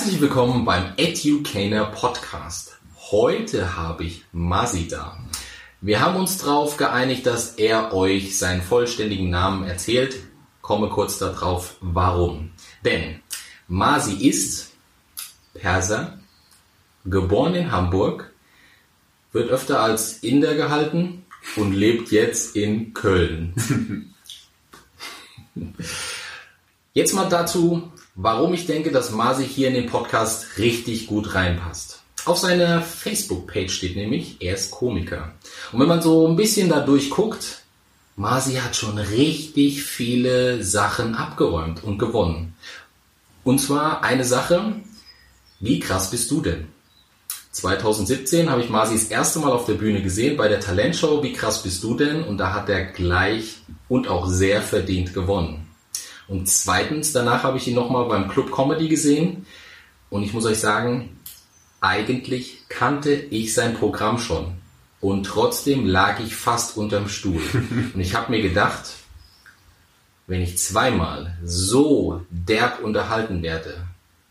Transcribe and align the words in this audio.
Herzlich 0.00 0.22
willkommen 0.22 0.64
beim 0.64 0.94
Educator 0.96 1.84
Podcast. 1.92 2.78
Heute 3.10 3.76
habe 3.76 4.04
ich 4.04 4.24
Masi 4.32 4.88
da. 4.88 5.18
Wir 5.82 6.00
haben 6.00 6.16
uns 6.16 6.38
darauf 6.38 6.78
geeinigt, 6.78 7.26
dass 7.26 7.56
er 7.56 7.92
euch 7.92 8.38
seinen 8.38 8.62
vollständigen 8.62 9.28
Namen 9.28 9.68
erzählt. 9.68 10.16
Komme 10.62 10.88
kurz 10.88 11.18
darauf, 11.18 11.76
warum. 11.82 12.52
Denn 12.82 13.20
Masi 13.68 14.26
ist 14.26 14.72
Perser, 15.52 16.18
geboren 17.04 17.54
in 17.54 17.70
Hamburg, 17.70 18.32
wird 19.32 19.50
öfter 19.50 19.82
als 19.82 20.20
Inder 20.20 20.54
gehalten 20.54 21.26
und 21.56 21.74
lebt 21.74 22.10
jetzt 22.10 22.56
in 22.56 22.94
Köln. 22.94 24.14
Jetzt 26.94 27.14
mal 27.14 27.28
dazu, 27.28 27.92
warum 28.22 28.52
ich 28.52 28.66
denke, 28.66 28.90
dass 28.90 29.12
Masi 29.12 29.46
hier 29.46 29.68
in 29.68 29.74
den 29.74 29.86
Podcast 29.86 30.58
richtig 30.58 31.06
gut 31.06 31.34
reinpasst. 31.34 32.02
Auf 32.26 32.36
seiner 32.36 32.82
Facebook-Page 32.82 33.72
steht 33.72 33.96
nämlich, 33.96 34.36
er 34.40 34.54
ist 34.54 34.70
Komiker. 34.70 35.32
Und 35.72 35.80
wenn 35.80 35.88
man 35.88 36.02
so 36.02 36.28
ein 36.28 36.36
bisschen 36.36 36.68
da 36.68 36.80
durchguckt, 36.80 37.62
Masi 38.16 38.56
hat 38.56 38.76
schon 38.76 38.98
richtig 38.98 39.82
viele 39.82 40.62
Sachen 40.62 41.14
abgeräumt 41.14 41.82
und 41.82 41.98
gewonnen. 41.98 42.54
Und 43.42 43.58
zwar 43.58 44.04
eine 44.04 44.24
Sache, 44.24 44.74
wie 45.60 45.80
krass 45.80 46.10
bist 46.10 46.30
du 46.30 46.42
denn? 46.42 46.66
2017 47.52 48.50
habe 48.50 48.62
ich 48.62 48.68
Masi 48.68 48.94
das 48.94 49.04
erste 49.04 49.38
Mal 49.38 49.50
auf 49.50 49.64
der 49.64 49.74
Bühne 49.74 50.02
gesehen 50.02 50.36
bei 50.36 50.46
der 50.48 50.60
Talentshow 50.60 51.22
Wie 51.22 51.32
krass 51.32 51.62
bist 51.62 51.82
du 51.82 51.96
denn? 51.96 52.22
Und 52.22 52.36
da 52.36 52.52
hat 52.52 52.68
er 52.68 52.84
gleich 52.84 53.62
und 53.88 54.08
auch 54.08 54.28
sehr 54.28 54.60
verdient 54.60 55.14
gewonnen. 55.14 55.69
Und 56.30 56.48
zweitens, 56.48 57.12
danach 57.12 57.42
habe 57.42 57.58
ich 57.58 57.66
ihn 57.66 57.74
nochmal 57.74 58.04
beim 58.04 58.28
Club 58.28 58.52
Comedy 58.52 58.88
gesehen. 58.88 59.46
Und 60.10 60.22
ich 60.22 60.32
muss 60.32 60.46
euch 60.46 60.58
sagen, 60.58 61.18
eigentlich 61.80 62.68
kannte 62.68 63.12
ich 63.12 63.52
sein 63.52 63.74
Programm 63.74 64.18
schon. 64.18 64.52
Und 65.00 65.24
trotzdem 65.24 65.86
lag 65.86 66.20
ich 66.20 66.36
fast 66.36 66.76
unterm 66.76 67.08
Stuhl. 67.08 67.42
Und 67.94 68.00
ich 68.00 68.14
habe 68.14 68.30
mir 68.30 68.42
gedacht, 68.42 68.92
wenn 70.28 70.40
ich 70.40 70.56
zweimal 70.56 71.36
so 71.42 72.24
derb 72.30 72.80
unterhalten 72.80 73.42
werde, 73.42 73.84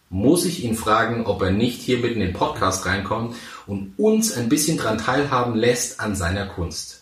muss 0.10 0.46
ich 0.46 0.64
ihn 0.64 0.76
fragen, 0.76 1.26
ob 1.26 1.42
er 1.42 1.52
nicht 1.52 1.82
hier 1.82 1.98
mitten 1.98 2.22
in 2.22 2.28
den 2.28 2.34
Podcast 2.34 2.86
reinkommt 2.86 3.36
und 3.68 3.94
uns 3.98 4.32
ein 4.32 4.48
bisschen 4.48 4.78
dran 4.78 4.98
teilhaben 4.98 5.56
lässt 5.56 6.00
an 6.00 6.16
seiner 6.16 6.48
Kunst. 6.48 6.99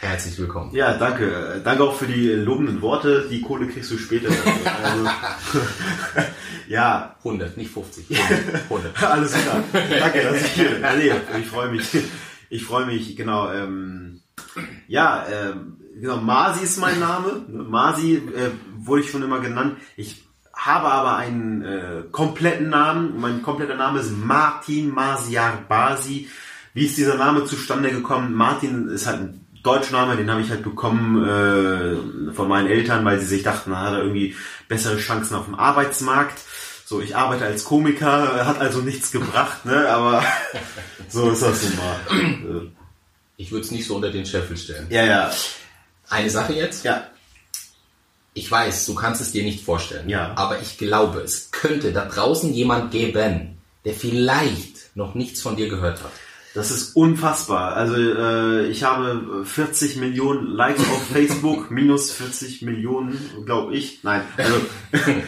Herzlich 0.00 0.38
willkommen. 0.38 0.72
Ja, 0.74 0.96
danke. 0.96 1.60
Danke 1.64 1.82
auch 1.82 1.96
für 1.96 2.06
die 2.06 2.28
lobenden 2.28 2.80
Worte. 2.82 3.26
Die 3.28 3.40
Kohle 3.40 3.66
kriegst 3.66 3.90
du 3.90 3.98
später. 3.98 4.28
also, 4.84 5.04
ja. 6.68 7.16
100, 7.18 7.56
nicht 7.56 7.72
50. 7.72 8.06
100. 8.10 8.62
100. 8.64 9.02
Alles 9.02 9.32
klar. 9.32 9.64
Danke, 9.72 10.22
dass 10.22 10.40
ich 10.40 10.52
hier 10.52 10.70
bin. 10.70 10.82
Nee, 10.98 11.12
ich 11.40 11.46
freue 11.46 11.70
mich. 11.70 11.88
Ich 12.48 12.64
freue 12.64 12.86
mich, 12.86 13.16
genau. 13.16 13.50
Ähm, 13.50 14.20
ja, 14.86 15.26
ähm, 15.30 15.78
genau, 16.00 16.18
Masi 16.18 16.62
ist 16.62 16.78
mein 16.78 17.00
Name. 17.00 17.44
Masi 17.48 18.14
äh, 18.14 18.50
wurde 18.76 19.02
ich 19.02 19.10
schon 19.10 19.24
immer 19.24 19.40
genannt. 19.40 19.78
Ich 19.96 20.24
habe 20.54 20.86
aber 20.86 21.16
einen 21.16 21.62
äh, 21.62 22.02
kompletten 22.12 22.68
Namen. 22.70 23.20
Mein 23.20 23.42
kompletter 23.42 23.74
Name 23.74 23.98
ist 23.98 24.12
Martin 24.12 24.90
Masiar 24.90 25.64
Basi. 25.68 26.28
Wie 26.72 26.86
ist 26.86 26.96
dieser 26.96 27.16
Name 27.16 27.44
zustande 27.46 27.90
gekommen? 27.90 28.34
Martin 28.34 28.88
ist 28.88 29.06
halt 29.08 29.20
ein 29.20 29.37
Deutschname, 29.62 30.16
den 30.16 30.30
habe 30.30 30.40
ich 30.40 30.50
halt 30.50 30.62
bekommen 30.62 31.24
äh, 31.24 32.32
von 32.32 32.48
meinen 32.48 32.68
Eltern, 32.68 33.04
weil 33.04 33.18
sie 33.20 33.26
sich 33.26 33.42
dachten, 33.42 33.70
na, 33.70 33.80
hat 33.82 33.94
er 33.94 34.00
irgendwie 34.00 34.36
bessere 34.68 34.98
Chancen 34.98 35.34
auf 35.34 35.46
dem 35.46 35.54
Arbeitsmarkt. 35.54 36.38
So, 36.84 37.00
ich 37.00 37.16
arbeite 37.16 37.44
als 37.44 37.64
Komiker, 37.64 38.46
hat 38.46 38.60
also 38.60 38.80
nichts 38.80 39.10
gebracht, 39.10 39.66
ne? 39.66 39.88
Aber 39.88 40.22
so 41.08 41.30
ist 41.30 41.42
das 41.42 41.62
nun 41.64 41.76
mal. 41.76 42.70
Ich 43.36 43.52
würde 43.52 43.64
es 43.64 43.70
nicht 43.70 43.86
so 43.86 43.96
unter 43.96 44.10
den 44.10 44.24
Scheffel 44.24 44.56
stellen. 44.56 44.86
Ja, 44.88 45.04
ja. 45.04 45.30
Eine 46.08 46.30
Sache 46.30 46.54
jetzt? 46.54 46.84
Ja. 46.84 47.08
Ich 48.34 48.50
weiß, 48.50 48.86
du 48.86 48.94
kannst 48.94 49.20
es 49.20 49.32
dir 49.32 49.42
nicht 49.42 49.64
vorstellen. 49.64 50.08
Ja. 50.08 50.32
Aber 50.36 50.60
ich 50.60 50.78
glaube, 50.78 51.20
es 51.20 51.50
könnte 51.50 51.92
da 51.92 52.06
draußen 52.06 52.52
jemand 52.54 52.90
geben, 52.90 53.58
der 53.84 53.94
vielleicht 53.94 54.96
noch 54.96 55.14
nichts 55.14 55.42
von 55.42 55.56
dir 55.56 55.68
gehört 55.68 56.02
hat. 56.02 56.12
Das 56.54 56.70
ist 56.70 56.96
unfassbar. 56.96 57.74
Also 57.74 57.94
äh, 57.96 58.66
ich 58.68 58.82
habe 58.82 59.44
40 59.44 59.96
Millionen 59.96 60.46
Likes 60.46 60.80
auf 60.80 61.06
Facebook, 61.12 61.70
minus 61.70 62.10
40 62.12 62.62
Millionen, 62.62 63.18
glaube 63.44 63.74
ich. 63.74 64.02
Nein. 64.02 64.22
Also, 64.36 64.56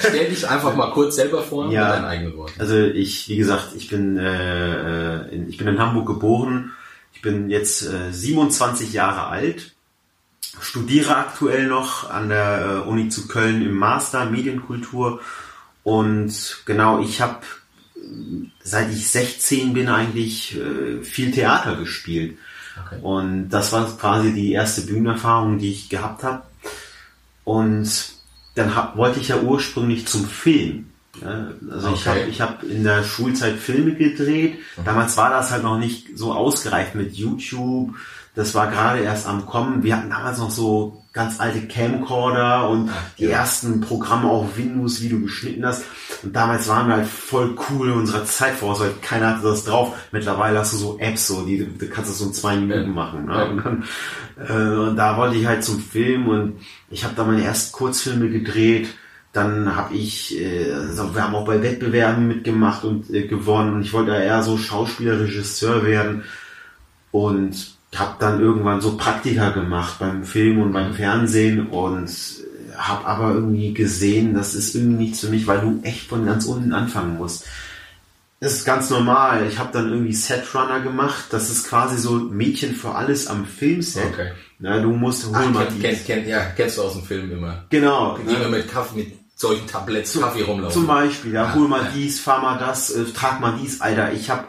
Stell 0.00 0.28
dich 0.28 0.48
einfach 0.48 0.74
mal 0.74 0.90
kurz 0.92 1.16
selber 1.16 1.42
vor 1.42 1.70
ja, 1.70 1.84
mit 1.84 1.94
deinen 1.94 2.04
eigenen 2.04 2.36
Worten. 2.36 2.60
Also 2.60 2.76
ich, 2.76 3.28
wie 3.28 3.36
gesagt, 3.36 3.68
ich 3.76 3.88
bin, 3.88 4.16
äh, 4.16 5.28
in, 5.28 5.48
ich 5.48 5.56
bin 5.56 5.68
in 5.68 5.78
Hamburg 5.78 6.06
geboren. 6.06 6.72
Ich 7.14 7.22
bin 7.22 7.50
jetzt 7.50 7.82
äh, 7.82 8.10
27 8.10 8.92
Jahre 8.92 9.28
alt, 9.28 9.76
studiere 10.60 11.16
aktuell 11.16 11.68
noch 11.68 12.10
an 12.10 12.28
der 12.28 12.82
äh, 12.84 12.88
Uni 12.88 13.08
zu 13.10 13.28
Köln 13.28 13.62
im 13.62 13.76
Master 13.76 14.24
Medienkultur. 14.24 15.20
Und 15.84 16.62
genau, 16.64 17.00
ich 17.00 17.20
habe 17.20 17.40
seit 18.62 18.90
ich 18.90 19.08
16 19.08 19.72
bin 19.72 19.88
eigentlich 19.88 20.56
äh, 20.56 21.02
viel 21.02 21.30
Theater 21.30 21.76
gespielt. 21.76 22.38
Okay. 22.86 23.00
Und 23.02 23.50
das 23.50 23.72
war 23.72 23.86
quasi 23.96 24.32
die 24.32 24.52
erste 24.52 24.82
Bühnenerfahrung, 24.82 25.58
die 25.58 25.70
ich 25.70 25.88
gehabt 25.88 26.22
habe. 26.22 26.42
Und 27.44 27.90
dann 28.54 28.74
hab, 28.74 28.96
wollte 28.96 29.20
ich 29.20 29.28
ja 29.28 29.40
ursprünglich 29.40 30.06
zum 30.06 30.26
Film. 30.26 30.86
Ja, 31.20 31.48
also 31.70 31.88
okay. 31.88 31.96
ich 31.96 32.06
habe 32.06 32.20
ich 32.20 32.40
hab 32.40 32.62
in 32.62 32.84
der 32.84 33.04
Schulzeit 33.04 33.56
Filme 33.56 33.94
gedreht. 33.94 34.58
Mhm. 34.76 34.84
Damals 34.84 35.16
war 35.16 35.30
das 35.30 35.50
halt 35.50 35.62
noch 35.62 35.78
nicht 35.78 36.16
so 36.16 36.32
ausgereift 36.32 36.94
mit 36.94 37.14
YouTube. 37.14 37.94
Das 38.34 38.54
war 38.54 38.70
gerade 38.70 39.00
erst 39.00 39.26
am 39.26 39.44
Kommen. 39.44 39.82
Wir 39.82 39.96
hatten 39.96 40.10
damals 40.10 40.38
noch 40.38 40.50
so 40.50 41.02
ganz 41.12 41.38
alte 41.38 41.66
Camcorder 41.68 42.70
und 42.70 42.90
die 43.18 43.24
ja. 43.24 43.40
ersten 43.40 43.82
Programme 43.82 44.28
auf 44.28 44.56
Windows, 44.56 45.02
wie 45.02 45.10
du 45.10 45.20
geschnitten 45.20 45.66
hast. 45.66 45.84
Und 46.22 46.34
damals 46.34 46.66
waren 46.68 46.88
wir 46.88 46.96
halt 46.96 47.06
voll 47.06 47.54
cool 47.68 47.88
in 47.88 47.94
unserer 47.94 48.24
Zeit 48.24 48.54
voraus, 48.54 48.80
weil 48.80 48.94
keiner 49.02 49.36
hatte 49.36 49.42
das 49.42 49.64
drauf. 49.64 49.94
Mittlerweile 50.10 50.58
hast 50.58 50.72
du 50.72 50.78
so 50.78 50.98
Apps, 50.98 51.26
so 51.26 51.44
die 51.44 51.58
du 51.58 51.88
kannst 51.88 52.10
das 52.10 52.18
so 52.18 52.26
in 52.26 52.32
zwei 52.32 52.56
Minuten 52.56 52.88
ja. 52.88 52.94
machen. 52.94 53.26
Ne? 53.26 53.34
Ja. 53.34 53.44
Und, 53.44 53.64
dann, 53.64 53.84
äh, 54.48 54.78
und 54.88 54.96
da 54.96 55.18
wollte 55.18 55.36
ich 55.36 55.46
halt 55.46 55.62
zum 55.62 55.78
Film 55.78 56.28
und 56.28 56.60
ich 56.88 57.04
habe 57.04 57.14
da 57.14 57.24
meine 57.24 57.44
ersten 57.44 57.72
Kurzfilme 57.72 58.30
gedreht. 58.30 58.88
Dann 59.34 59.76
habe 59.76 59.94
ich, 59.94 60.40
äh, 60.40 60.72
also 60.72 61.14
wir 61.14 61.22
haben 61.22 61.34
auch 61.34 61.44
bei 61.44 61.62
Wettbewerben 61.62 62.26
mitgemacht 62.26 62.84
und 62.84 63.10
äh, 63.10 63.26
gewonnen. 63.26 63.74
Und 63.74 63.82
ich 63.82 63.92
wollte 63.92 64.12
eher 64.12 64.42
so 64.42 64.56
Schauspieler, 64.56 65.20
Regisseur 65.20 65.84
werden. 65.84 66.24
Und 67.10 67.76
habe 67.98 68.16
dann 68.18 68.40
irgendwann 68.40 68.80
so 68.80 68.96
Praktika 68.96 69.50
gemacht 69.50 69.98
beim 69.98 70.24
Film 70.24 70.60
und 70.60 70.72
beim 70.72 70.94
Fernsehen 70.94 71.68
und 71.68 72.10
habe 72.76 73.06
aber 73.06 73.34
irgendwie 73.34 73.74
gesehen, 73.74 74.34
das 74.34 74.54
ist 74.54 74.74
irgendwie 74.74 75.04
nichts 75.04 75.20
für 75.20 75.28
mich, 75.28 75.46
weil 75.46 75.60
du 75.60 75.80
echt 75.82 76.08
von 76.08 76.24
ganz 76.24 76.46
unten 76.46 76.72
anfangen 76.72 77.18
musst. 77.18 77.46
Das 78.40 78.54
ist 78.54 78.64
ganz 78.64 78.90
normal. 78.90 79.46
Ich 79.46 79.58
habe 79.58 79.70
dann 79.72 79.90
irgendwie 79.90 80.14
Setrunner 80.14 80.80
gemacht. 80.80 81.26
Das 81.30 81.48
ist 81.48 81.68
quasi 81.68 81.96
so 81.96 82.14
Mädchen 82.14 82.74
für 82.74 82.92
alles 82.92 83.28
am 83.28 83.46
Filmset. 83.46 84.06
Okay. 84.12 84.32
Na, 84.58 84.80
du 84.80 84.90
musst 84.90 85.26
hol 85.26 85.50
mal 85.50 85.66
kenn, 85.66 85.80
kenn, 85.80 86.04
kenn, 86.04 86.28
ja, 86.28 86.46
kennst 86.56 86.78
du 86.78 86.82
aus 86.82 86.94
dem 86.94 87.04
Film 87.04 87.30
immer. 87.30 87.66
Genau. 87.70 88.18
Die 88.18 88.34
immer 88.34 88.48
mit 88.48 88.68
Kaffee, 88.68 88.96
mit 88.96 89.12
solchen 89.36 89.66
Tabletts 89.68 90.18
Kaffee 90.18 90.42
rumlaufen. 90.42 90.72
Zum 90.72 90.86
Beispiel, 90.88 91.34
ja, 91.34 91.54
hol 91.54 91.68
mal 91.68 91.82
ja. 91.82 91.90
dies, 91.94 92.18
fahr 92.18 92.42
mal 92.42 92.58
das, 92.58 92.90
äh, 92.90 93.04
trag 93.14 93.38
mal 93.38 93.56
dies, 93.62 93.80
Alter. 93.80 94.12
Ich 94.12 94.28
habe 94.28 94.44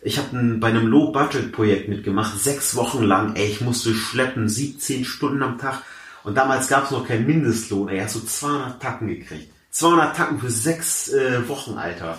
ich 0.00 0.18
habe 0.18 0.36
bei 0.58 0.68
einem 0.68 0.86
Low-Budget-Projekt 0.86 1.88
mitgemacht, 1.88 2.38
sechs 2.38 2.76
Wochen 2.76 3.02
lang, 3.02 3.34
ey, 3.34 3.46
ich 3.46 3.60
musste 3.60 3.94
schleppen, 3.94 4.48
17 4.48 5.04
Stunden 5.04 5.42
am 5.42 5.58
Tag. 5.58 5.82
Und 6.24 6.36
damals 6.36 6.68
gab 6.68 6.84
es 6.84 6.90
noch 6.90 7.06
keinen 7.06 7.26
Mindestlohn, 7.26 7.88
ey, 7.88 8.00
hast 8.00 8.16
du 8.16 8.20
200 8.20 8.80
Tacken 8.80 9.08
gekriegt. 9.08 9.52
200 9.70 10.16
Tacken 10.16 10.38
für 10.38 10.50
sechs 10.50 11.08
äh, 11.08 11.48
Wochen, 11.48 11.78
Alter. 11.78 12.18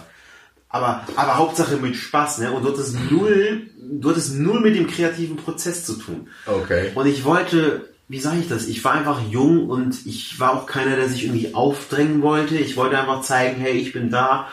Aber, 0.70 1.04
aber 1.16 1.38
Hauptsache 1.38 1.78
mit 1.78 1.96
Spaß, 1.96 2.40
ne? 2.40 2.52
Und 2.52 2.64
du 2.64 2.70
hattest 2.70 2.96
null, 3.10 3.68
du 3.78 4.10
hattest 4.10 4.36
null 4.36 4.60
mit 4.60 4.76
dem 4.76 4.88
kreativen 4.88 5.36
Prozess 5.36 5.84
zu 5.84 5.96
tun. 5.96 6.28
Okay. 6.46 6.92
Und 6.94 7.08
ich 7.08 7.24
wollte, 7.24 7.90
wie 8.08 8.20
sage 8.20 8.40
ich 8.40 8.50
das? 8.50 8.68
Ich 8.68 8.84
war 8.84 8.94
einfach 8.94 9.20
jung 9.30 9.68
und 9.68 10.06
ich 10.06 10.40
war 10.40 10.54
auch 10.54 10.68
keiner, 10.68 10.96
der 10.96 11.10
sich 11.10 11.24
irgendwie 11.24 11.56
aufdrängen 11.56 12.22
wollte. 12.22 12.56
Ich 12.58 12.78
wollte 12.78 13.00
einfach 13.00 13.22
zeigen, 13.22 13.60
hey, 13.60 13.74
ich 13.74 13.94
bin 13.94 14.12
da. 14.12 14.48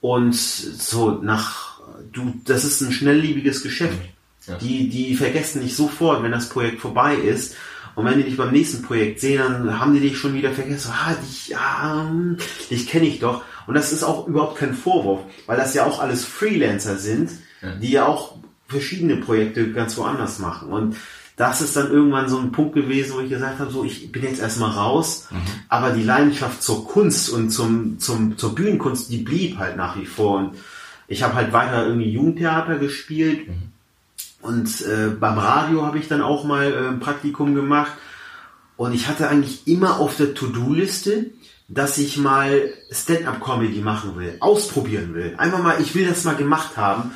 Und 0.00 0.36
so 0.36 1.10
nach 1.22 1.67
du, 2.12 2.34
das 2.44 2.64
ist 2.64 2.80
ein 2.80 2.92
schnelllebiges 2.92 3.62
Geschäft. 3.62 3.98
Ja. 4.46 4.56
Die, 4.56 4.88
die 4.88 5.14
vergessen 5.14 5.62
dich 5.62 5.76
sofort, 5.76 6.22
wenn 6.22 6.32
das 6.32 6.48
Projekt 6.48 6.80
vorbei 6.80 7.14
ist. 7.14 7.54
Und 7.94 8.04
wenn 8.04 8.18
die 8.18 8.24
dich 8.24 8.36
beim 8.36 8.52
nächsten 8.52 8.82
Projekt 8.82 9.20
sehen, 9.20 9.38
dann 9.38 9.80
haben 9.80 9.92
die 9.92 10.00
dich 10.00 10.16
schon 10.16 10.34
wieder 10.34 10.52
vergessen. 10.52 10.92
Ah, 10.92 11.14
dich, 11.14 11.56
ah, 11.56 12.10
dich 12.70 12.88
kenne 12.88 13.06
ich 13.06 13.18
doch. 13.18 13.42
Und 13.66 13.74
das 13.74 13.92
ist 13.92 14.04
auch 14.04 14.26
überhaupt 14.26 14.56
kein 14.56 14.74
Vorwurf, 14.74 15.20
weil 15.46 15.56
das 15.56 15.74
ja 15.74 15.84
auch 15.84 16.00
alles 16.00 16.24
Freelancer 16.24 16.96
sind, 16.96 17.30
ja. 17.60 17.74
die 17.74 17.90
ja 17.90 18.06
auch 18.06 18.36
verschiedene 18.68 19.16
Projekte 19.16 19.72
ganz 19.72 19.96
woanders 19.96 20.38
machen. 20.38 20.72
Und 20.72 20.96
das 21.36 21.60
ist 21.60 21.76
dann 21.76 21.90
irgendwann 21.90 22.28
so 22.28 22.38
ein 22.38 22.52
Punkt 22.52 22.74
gewesen, 22.74 23.14
wo 23.14 23.20
ich 23.20 23.30
gesagt 23.30 23.58
habe, 23.58 23.70
so 23.70 23.84
ich 23.84 24.10
bin 24.10 24.24
jetzt 24.24 24.40
erstmal 24.40 24.72
raus, 24.72 25.28
aber 25.68 25.90
die 25.90 26.02
Leidenschaft 26.02 26.62
zur 26.62 26.86
Kunst 26.86 27.30
und 27.30 27.50
zum, 27.50 27.98
zum, 28.00 28.36
zur 28.36 28.54
Bühnenkunst, 28.54 29.10
die 29.10 29.18
blieb 29.18 29.56
halt 29.58 29.76
nach 29.76 29.96
wie 29.96 30.06
vor. 30.06 30.38
Und 30.38 30.56
ich 31.08 31.22
habe 31.22 31.34
halt 31.34 31.52
weiter 31.52 31.86
irgendwie 31.86 32.10
Jugendtheater 32.10 32.76
gespielt 32.78 33.48
und 34.42 34.82
äh, 34.82 35.08
beim 35.18 35.38
Radio 35.38 35.84
habe 35.84 35.98
ich 35.98 36.06
dann 36.06 36.22
auch 36.22 36.44
mal 36.44 36.72
äh, 36.72 36.88
ein 36.88 37.00
Praktikum 37.00 37.54
gemacht. 37.54 37.92
Und 38.76 38.92
ich 38.94 39.08
hatte 39.08 39.28
eigentlich 39.28 39.66
immer 39.66 39.98
auf 39.98 40.16
der 40.16 40.34
To-Do-Liste, 40.34 41.30
dass 41.66 41.98
ich 41.98 42.16
mal 42.16 42.70
Stand-up-Comedy 42.92 43.80
machen 43.80 44.16
will, 44.16 44.36
ausprobieren 44.38 45.14
will. 45.14 45.34
Einfach 45.36 45.60
mal, 45.62 45.80
ich 45.80 45.94
will 45.96 46.06
das 46.06 46.24
mal 46.24 46.36
gemacht 46.36 46.76
haben, 46.76 47.10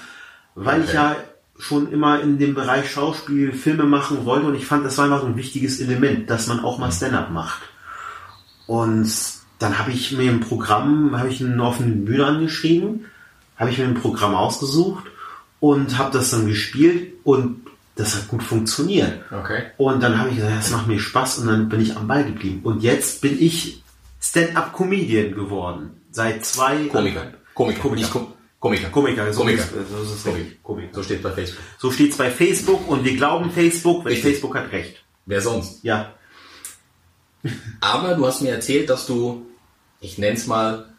weil 0.57 0.81
ich 0.81 0.89
Okay. 0.89 0.97
ja 0.97 1.17
schon 1.59 1.93
immer 1.93 2.21
in 2.21 2.39
dem 2.39 2.55
Bereich 2.55 2.91
Schauspiel, 2.91 3.53
Filme 3.53 3.85
machen 3.85 4.25
wollte 4.25 4.47
und 4.47 4.57
ich 4.57 4.67
fand, 4.67 4.85
das 4.85 4.99
war 4.99 5.05
einfach 5.05 5.25
ein 5.25 5.37
wichtiges 5.37 5.81
Element, 5.81 6.29
dass 6.29 6.49
man 6.49 6.61
auch 6.61 6.79
mal 6.79 6.91
Stand-up 6.91 7.31
macht. 7.31 7.63
Und 8.67 9.09
dann 9.61 9.79
habe 9.79 9.93
ich 9.93 10.11
mir 10.11 10.33
ein 10.33 10.41
Programm, 10.41 11.17
habe 11.17 11.29
ich 11.29 11.41
einen 11.41 11.61
offenen 11.61 12.05
Bühne 12.05 12.27
angeschrieben, 12.27 13.07
habe 13.63 13.71
ich 13.71 13.79
mir 13.79 13.85
ein 13.85 13.95
Programm 13.95 14.35
ausgesucht 14.35 15.05
und 15.61 15.99
habe 15.99 16.17
das 16.17 16.31
dann 16.31 16.47
gespielt 16.47 17.15
und 17.25 17.67
das 17.95 18.15
hat 18.15 18.29
gut 18.29 18.43
funktioniert. 18.43 19.21
Okay. 19.31 19.65
Und 19.77 20.03
dann 20.03 20.19
habe 20.19 20.31
ich 20.31 20.37
gesagt, 20.37 20.57
das 20.57 20.71
macht 20.71 20.87
mir 20.87 20.99
Spaß 20.99 21.39
und 21.39 21.47
dann 21.47 21.69
bin 21.69 21.81
ich 21.81 21.97
am 21.97 22.09
Ball 22.09 22.25
geblieben. 22.25 22.61
Und 22.65 22.83
jetzt 22.83 23.21
bin 23.21 23.41
ich 23.41 23.83
Stand-up-Comedian 24.21 25.35
geworden. 25.35 25.91
Seit 26.11 26.45
zwei... 26.45 26.87
Komiker. 26.87 27.33
Komiker. 27.55 27.81
Komiker. 27.81 28.01
Nicht 28.01 28.11
Kom 28.13 28.27
Komiker. 28.61 28.89
Komiker, 28.91 29.33
so 29.33 29.41
Komiker. 29.41 29.63
ist, 29.63 29.71
so 29.71 30.03
ist 30.03 30.11
es 30.11 30.25
Komiker. 30.25 30.51
Komiker. 30.63 30.95
So 30.95 31.03
steht 31.03 31.23
bei 31.23 31.33
Facebook. 31.33 31.65
So 31.79 31.91
steht's 31.91 32.17
bei 32.17 32.31
Facebook 32.31 32.89
und 32.89 33.05
wir 33.05 33.17
glauben 33.17 33.51
Facebook, 33.51 34.05
weil 34.05 34.13
Richtig. 34.13 34.33
Facebook 34.35 34.55
hat 34.55 34.71
recht. 34.71 35.03
Wer 35.27 35.41
sonst? 35.41 35.83
Ja, 35.83 36.15
Aber 37.81 38.15
du 38.15 38.27
hast 38.27 38.41
mir 38.43 38.53
erzählt, 38.53 38.89
dass 38.89 39.07
du, 39.07 39.47
ich 40.01 40.19
nenn's 40.19 40.47
mal, 40.47 40.92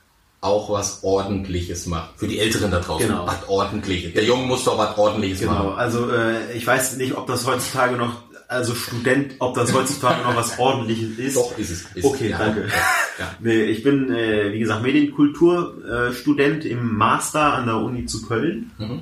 auch 0.43 0.69
was 0.69 1.03
Ordentliches 1.03 1.85
machst. 1.85 2.11
Für 2.17 2.27
die 2.27 2.39
Älteren 2.39 2.69
da 2.69 2.79
draußen. 2.79 3.07
Genau. 3.07 3.25
Was 3.25 3.47
Ordentliches. 3.47 4.13
Der 4.13 4.25
Junge 4.25 4.45
muss 4.45 4.63
doch 4.65 4.77
was 4.77 4.97
Ordentliches 4.97 5.39
genau. 5.39 5.53
machen. 5.53 5.73
Also 5.77 6.09
äh, 6.11 6.53
ich 6.55 6.67
weiß 6.67 6.97
nicht, 6.97 7.15
ob 7.15 7.27
das 7.27 7.47
heutzutage 7.47 7.95
noch, 7.95 8.23
also 8.49 8.75
Student, 8.75 9.35
ob 9.39 9.55
das 9.55 9.73
heutzutage 9.73 10.21
noch 10.23 10.35
was 10.35 10.59
Ordentliches 10.59 11.17
ist. 11.17 11.37
Doch, 11.37 11.57
ist 11.57 11.69
es. 11.69 11.85
Ist 11.95 12.03
Okay. 12.03 12.29
Ja. 12.29 12.37
danke. 12.39 12.67
Ja. 13.19 13.31
Nee, 13.39 13.65
ich 13.65 13.83
bin, 13.83 14.11
äh, 14.11 14.51
wie 14.53 14.59
gesagt, 14.59 14.81
Medienkulturstudent 14.81 16.65
äh, 16.65 16.69
im 16.69 16.97
Master 16.97 17.53
an 17.53 17.67
der 17.67 17.77
Uni 17.77 18.07
zu 18.07 18.23
Köln. 18.23 18.71
Mhm. 18.79 19.01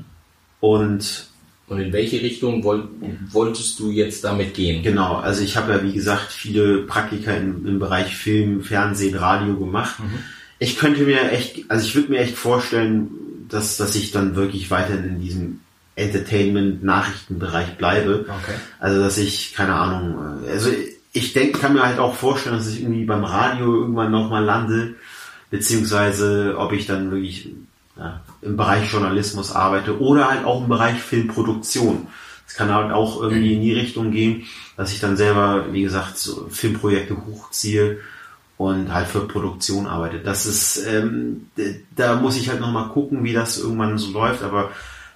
Und 0.59 1.27
Und 1.69 1.79
in 1.79 1.93
welche 1.93 2.21
Richtung 2.21 2.63
woll 2.65 2.89
wolltest 3.31 3.79
du 3.79 3.89
jetzt 3.89 4.25
damit 4.25 4.53
gehen? 4.53 4.83
genau, 4.83 5.15
also 5.15 5.41
ich 5.41 5.55
habe 5.55 5.71
ja, 5.71 5.81
wie 5.81 5.93
gesagt, 5.93 6.33
viele 6.33 6.79
Praktika 6.79 7.31
im, 7.31 7.65
im 7.65 7.79
Bereich 7.79 8.15
Film, 8.17 8.61
Fernsehen, 8.63 9.15
Radio 9.15 9.55
gemacht. 9.55 9.95
Ich 10.61 10.77
könnte 10.77 11.01
mir 11.01 11.31
echt, 11.31 11.71
also 11.71 11.83
ich 11.87 11.95
würde 11.95 12.11
mir 12.11 12.19
echt 12.19 12.37
vorstellen, 12.37 13.09
dass, 13.49 13.77
dass 13.77 13.95
ich 13.95 14.11
dann 14.11 14.35
wirklich 14.35 14.69
weiterhin 14.69 15.05
in 15.05 15.19
diesem 15.19 15.59
Entertainment-Nachrichtenbereich 15.95 17.77
bleibe. 17.79 18.25
Okay. 18.27 18.59
Also 18.79 19.01
dass 19.01 19.17
ich, 19.17 19.55
keine 19.55 19.73
Ahnung, 19.73 20.43
äh, 20.45 20.51
also 20.51 20.69
ich 21.13 21.33
denke, 21.33 21.57
kann 21.57 21.73
mir 21.73 21.81
halt 21.81 21.97
auch 21.97 22.13
vorstellen, 22.13 22.57
dass 22.57 22.67
ich 22.67 22.83
irgendwie 22.83 23.05
beim 23.05 23.23
Radio 23.23 23.73
irgendwann 23.73 24.11
nochmal 24.11 24.43
lande, 24.43 24.93
beziehungsweise 25.49 26.53
ob 26.55 26.73
ich 26.73 26.85
dann 26.85 27.09
wirklich 27.09 27.49
ja, 27.97 28.21
im 28.43 28.55
Bereich 28.55 28.91
Journalismus 28.91 29.51
arbeite 29.51 29.99
oder 29.99 30.29
halt 30.29 30.45
auch 30.45 30.61
im 30.61 30.69
Bereich 30.69 31.01
Filmproduktion. 31.01 32.05
Es 32.47 32.53
kann 32.53 32.71
halt 32.71 32.91
auch 32.91 33.19
irgendwie 33.19 33.55
in 33.55 33.61
die 33.61 33.73
Richtung 33.73 34.11
gehen, 34.11 34.43
dass 34.77 34.93
ich 34.93 34.99
dann 34.99 35.17
selber, 35.17 35.65
wie 35.71 35.81
gesagt, 35.81 36.19
so 36.19 36.47
Filmprojekte 36.51 37.17
hochziehe 37.25 37.97
und 38.61 38.93
halt 38.93 39.07
für 39.07 39.21
Produktion 39.21 39.87
arbeite. 39.87 40.19
Das 40.19 40.45
ist, 40.45 40.85
ähm, 40.85 41.47
da 41.95 42.15
muss 42.17 42.37
ich 42.37 42.49
halt 42.49 42.59
nochmal 42.61 42.89
gucken, 42.89 43.23
wie 43.23 43.33
das 43.33 43.57
irgendwann 43.57 43.97
so 43.97 44.11
läuft, 44.11 44.43
aber 44.43 44.69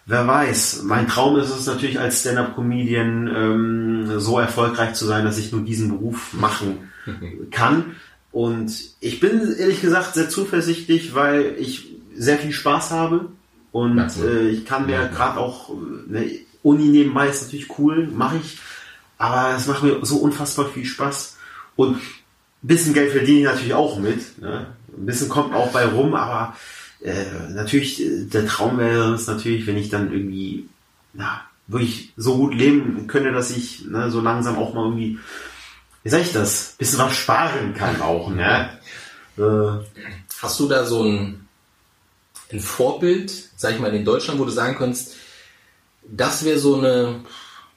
wer 0.08 0.26
weiß. 0.26 0.82
Mein 0.84 1.08
Traum 1.08 1.38
ist 1.38 1.52
es 1.52 1.68
natürlich 1.68 2.00
als 2.00 2.22
Stand-Up-Comedian 2.22 3.28
ähm, 3.36 4.20
so 4.20 4.40
erfolgreich 4.40 4.94
zu 4.96 5.06
sein, 5.06 5.26
dass 5.26 5.38
ich 5.38 5.52
nur 5.52 5.62
diesen 5.62 5.90
Beruf 5.90 6.34
machen 6.34 6.90
kann. 7.52 7.96
Und 8.32 8.72
ich 9.00 9.20
bin 9.20 9.56
ehrlich 9.60 9.80
gesagt 9.82 10.16
sehr 10.16 10.28
zuversichtlich, 10.28 11.14
weil 11.14 11.56
ich 11.60 11.96
sehr 12.16 12.40
viel 12.40 12.52
Spaß 12.52 12.90
habe 12.92 13.28
und 13.72 14.00
äh, 14.24 14.50
ich 14.50 14.66
kann 14.66 14.88
mir 14.88 14.94
Ja. 14.94 15.08
gerade 15.08 15.40
auch, 15.40 15.70
äh, 15.70 16.12
ne, 16.12 16.32
Uni 16.64 16.86
nebenbei 16.86 17.28
ist 17.28 17.44
natürlich 17.44 17.78
cool, 17.78 18.08
mache 18.08 18.38
ich, 18.38 18.58
aber 19.20 19.56
es 19.56 19.68
macht 19.68 19.84
mir 19.84 20.00
so 20.04 20.18
unfassbar 20.18 20.66
viel 20.66 20.86
Spaß 20.86 21.38
und 21.76 21.98
ein 22.66 22.68
bisschen 22.68 22.96
Geld 22.96 23.12
verdiene 23.12 23.40
ich 23.40 23.46
natürlich 23.46 23.76
auch 23.76 24.00
mit. 24.00 24.42
Ne? 24.42 24.66
Ein 24.98 25.06
bisschen 25.06 25.30
kommt 25.30 25.54
auch 25.54 25.72
bei 25.72 25.86
rum, 25.86 26.16
aber 26.16 26.56
äh, 27.04 27.50
natürlich, 27.52 28.02
äh, 28.04 28.26
der 28.26 28.48
Traum 28.48 28.80
wäre 28.80 29.14
es 29.14 29.28
natürlich, 29.28 29.68
wenn 29.68 29.78
ich 29.78 29.90
dann 29.90 30.12
irgendwie 30.12 30.68
na, 31.14 31.42
wirklich 31.68 32.12
so 32.18 32.38
gut 32.38 32.56
leben 32.56 33.06
könnte, 33.06 33.32
dass 33.32 33.56
ich 33.56 33.86
ne, 33.86 34.10
so 34.10 34.20
langsam 34.20 34.58
auch 34.58 34.74
mal 34.74 34.86
irgendwie, 34.86 35.20
wie 36.02 36.10
sag 36.10 36.22
ich 36.22 36.34
das, 36.34 36.72
ein 36.72 36.78
bisschen 36.80 37.00
was 37.00 37.16
sparen 37.16 37.76
kann 37.76 38.02
auch. 38.02 38.30
Ne? 38.32 38.70
Äh, 39.38 39.86
Hast 40.42 40.60
du 40.60 40.68
da 40.68 40.86
so 40.86 41.04
ein, 41.04 41.48
ein 42.52 42.60
Vorbild, 42.60 43.32
sag 43.56 43.74
ich 43.74 43.80
mal, 43.80 43.94
in 43.94 44.06
Deutschland, 44.06 44.40
wo 44.40 44.46
du 44.46 44.52
sagen 44.52 44.76
kannst, 44.76 45.16
das 46.04 46.44
wäre 46.44 46.58
so 46.58 46.78
eine, 46.78 47.22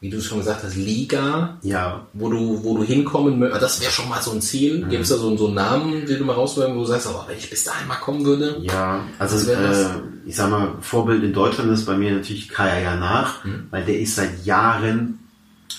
wie 0.00 0.10
du 0.10 0.20
schon 0.20 0.38
gesagt 0.38 0.62
hast, 0.62 0.76
Liga, 0.76 1.58
ja, 1.62 2.06
wo 2.12 2.28
du, 2.30 2.62
wo 2.62 2.76
du 2.76 2.84
hinkommen 2.84 3.38
möchtest. 3.38 3.62
Das 3.62 3.80
wäre 3.80 3.90
schon 3.90 4.08
mal 4.08 4.22
so 4.22 4.30
ein 4.30 4.40
Ziel. 4.40 4.84
Mhm. 4.84 4.90
Gibt 4.90 5.02
es 5.02 5.08
da 5.08 5.16
so, 5.16 5.36
so 5.36 5.46
einen 5.46 5.56
Namen, 5.56 6.06
den 6.06 6.18
du 6.18 6.24
mal 6.24 6.34
rauswürgen, 6.34 6.76
wo 6.76 6.80
du 6.80 6.86
sagst, 6.86 7.08
aber 7.08 7.24
wenn 7.26 7.36
ich 7.36 7.50
bis 7.50 7.64
dahin 7.64 7.88
mal 7.88 7.96
kommen 7.96 8.24
würde? 8.24 8.60
Ja, 8.62 9.00
also 9.18 9.50
äh, 9.50 9.86
ich 10.24 10.36
sag 10.36 10.50
mal, 10.50 10.74
Vorbild 10.80 11.24
in 11.24 11.32
Deutschland 11.32 11.72
ist 11.72 11.84
bei 11.84 11.96
mir 11.96 12.12
natürlich 12.12 12.48
Kaya 12.48 12.80
Janach, 12.80 13.44
weil 13.70 13.84
der 13.84 13.98
ist 13.98 14.14
seit 14.14 14.44
Jahren 14.44 15.18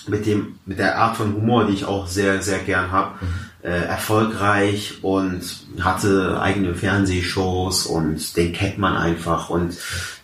mit 0.06 0.26
dem 0.26 0.58
mit 0.66 0.78
der 0.78 0.98
Art 0.98 1.16
von 1.16 1.34
Humor, 1.34 1.66
die 1.66 1.74
ich 1.74 1.84
auch 1.84 2.06
sehr 2.06 2.42
sehr 2.42 2.58
gern 2.58 2.90
habe, 2.90 3.14
äh, 3.22 3.26
erfolgreich 3.68 4.98
und 5.02 5.42
hatte 5.80 6.40
eigene 6.40 6.74
Fernsehshows 6.74 7.86
und 7.86 8.36
den 8.36 8.52
kennt 8.52 8.78
man 8.78 8.96
einfach 8.96 9.50
und 9.50 9.76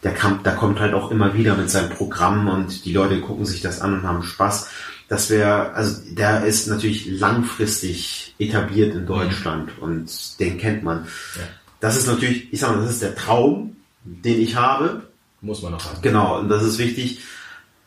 der 0.02 0.14
kam, 0.14 0.40
da 0.42 0.52
kommt 0.52 0.80
halt 0.80 0.94
auch 0.94 1.10
immer 1.10 1.34
wieder 1.34 1.54
mit 1.56 1.70
seinem 1.70 1.90
Programm 1.90 2.48
und 2.48 2.84
die 2.84 2.92
Leute 2.92 3.20
gucken 3.20 3.44
sich 3.44 3.60
das 3.60 3.80
an 3.80 3.94
und 3.94 4.02
haben 4.04 4.22
Spaß. 4.22 4.68
Das 5.08 5.30
wäre, 5.30 5.72
also 5.74 6.00
der 6.10 6.44
ist 6.46 6.66
natürlich 6.66 7.06
langfristig 7.06 8.34
etabliert 8.38 8.94
in 8.94 9.06
Deutschland 9.06 9.70
und 9.80 10.40
den 10.40 10.58
kennt 10.58 10.82
man. 10.82 11.06
Ja. 11.36 11.42
Das 11.80 11.96
ist 11.96 12.06
natürlich, 12.06 12.52
ich 12.52 12.60
sag 12.60 12.74
mal, 12.74 12.82
das 12.82 12.92
ist 12.92 13.02
der 13.02 13.14
Traum, 13.14 13.76
den 14.02 14.40
ich 14.40 14.56
habe. 14.56 15.02
Muss 15.42 15.62
man 15.62 15.72
noch 15.72 15.84
haben. 15.84 16.02
Genau, 16.02 16.40
und 16.40 16.48
das 16.48 16.64
ist 16.64 16.78
wichtig. 16.78 17.20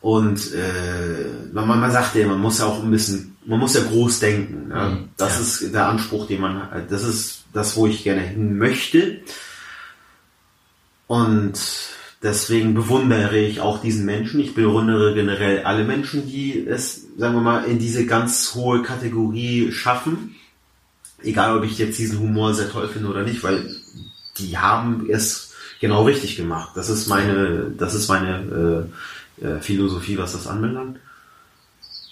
Und 0.00 0.54
äh, 0.54 1.52
man, 1.52 1.66
man 1.66 1.90
sagt 1.90 2.14
ja, 2.14 2.26
man 2.26 2.40
muss 2.40 2.58
ja 2.58 2.66
auch 2.66 2.82
ein 2.82 2.90
bisschen, 2.90 3.29
man 3.46 3.58
muss 3.58 3.74
ja 3.74 3.82
groß 3.82 4.20
denken. 4.20 4.68
Mhm. 4.68 5.08
Das 5.16 5.36
Ja. 5.36 5.40
ist 5.42 5.74
der 5.74 5.88
Anspruch, 5.88 6.26
den 6.26 6.40
man, 6.40 6.86
das 6.88 7.04
ist 7.04 7.44
das, 7.52 7.76
wo 7.76 7.86
ich 7.86 8.04
gerne 8.04 8.20
hin 8.22 8.58
möchte. 8.58 9.20
Und 11.06 11.54
deswegen 12.22 12.74
bewundere 12.74 13.38
ich 13.38 13.60
auch 13.60 13.80
diesen 13.80 14.04
Menschen. 14.04 14.40
Ich 14.40 14.54
bewundere 14.54 15.14
generell 15.14 15.64
alle 15.64 15.84
Menschen, 15.84 16.26
die 16.26 16.66
es, 16.66 17.06
sagen 17.16 17.34
wir 17.34 17.40
mal, 17.40 17.64
in 17.64 17.78
diese 17.78 18.06
ganz 18.06 18.54
hohe 18.54 18.82
Kategorie 18.82 19.72
schaffen. 19.72 20.36
Egal, 21.22 21.56
ob 21.58 21.64
ich 21.64 21.78
jetzt 21.78 21.98
diesen 21.98 22.18
Humor 22.20 22.54
sehr 22.54 22.70
toll 22.70 22.88
finde 22.88 23.08
oder 23.08 23.22
nicht, 23.24 23.42
weil 23.42 23.74
die 24.38 24.56
haben 24.56 25.06
es 25.10 25.52
genau 25.80 26.04
richtig 26.04 26.36
gemacht. 26.36 26.70
Das 26.76 26.88
ist 26.88 27.08
meine, 27.08 27.72
das 27.76 27.94
ist 27.94 28.08
meine 28.08 28.88
äh, 29.40 29.44
äh, 29.46 29.60
Philosophie, 29.60 30.16
was 30.16 30.32
das 30.32 30.46
anbelangt. 30.46 30.98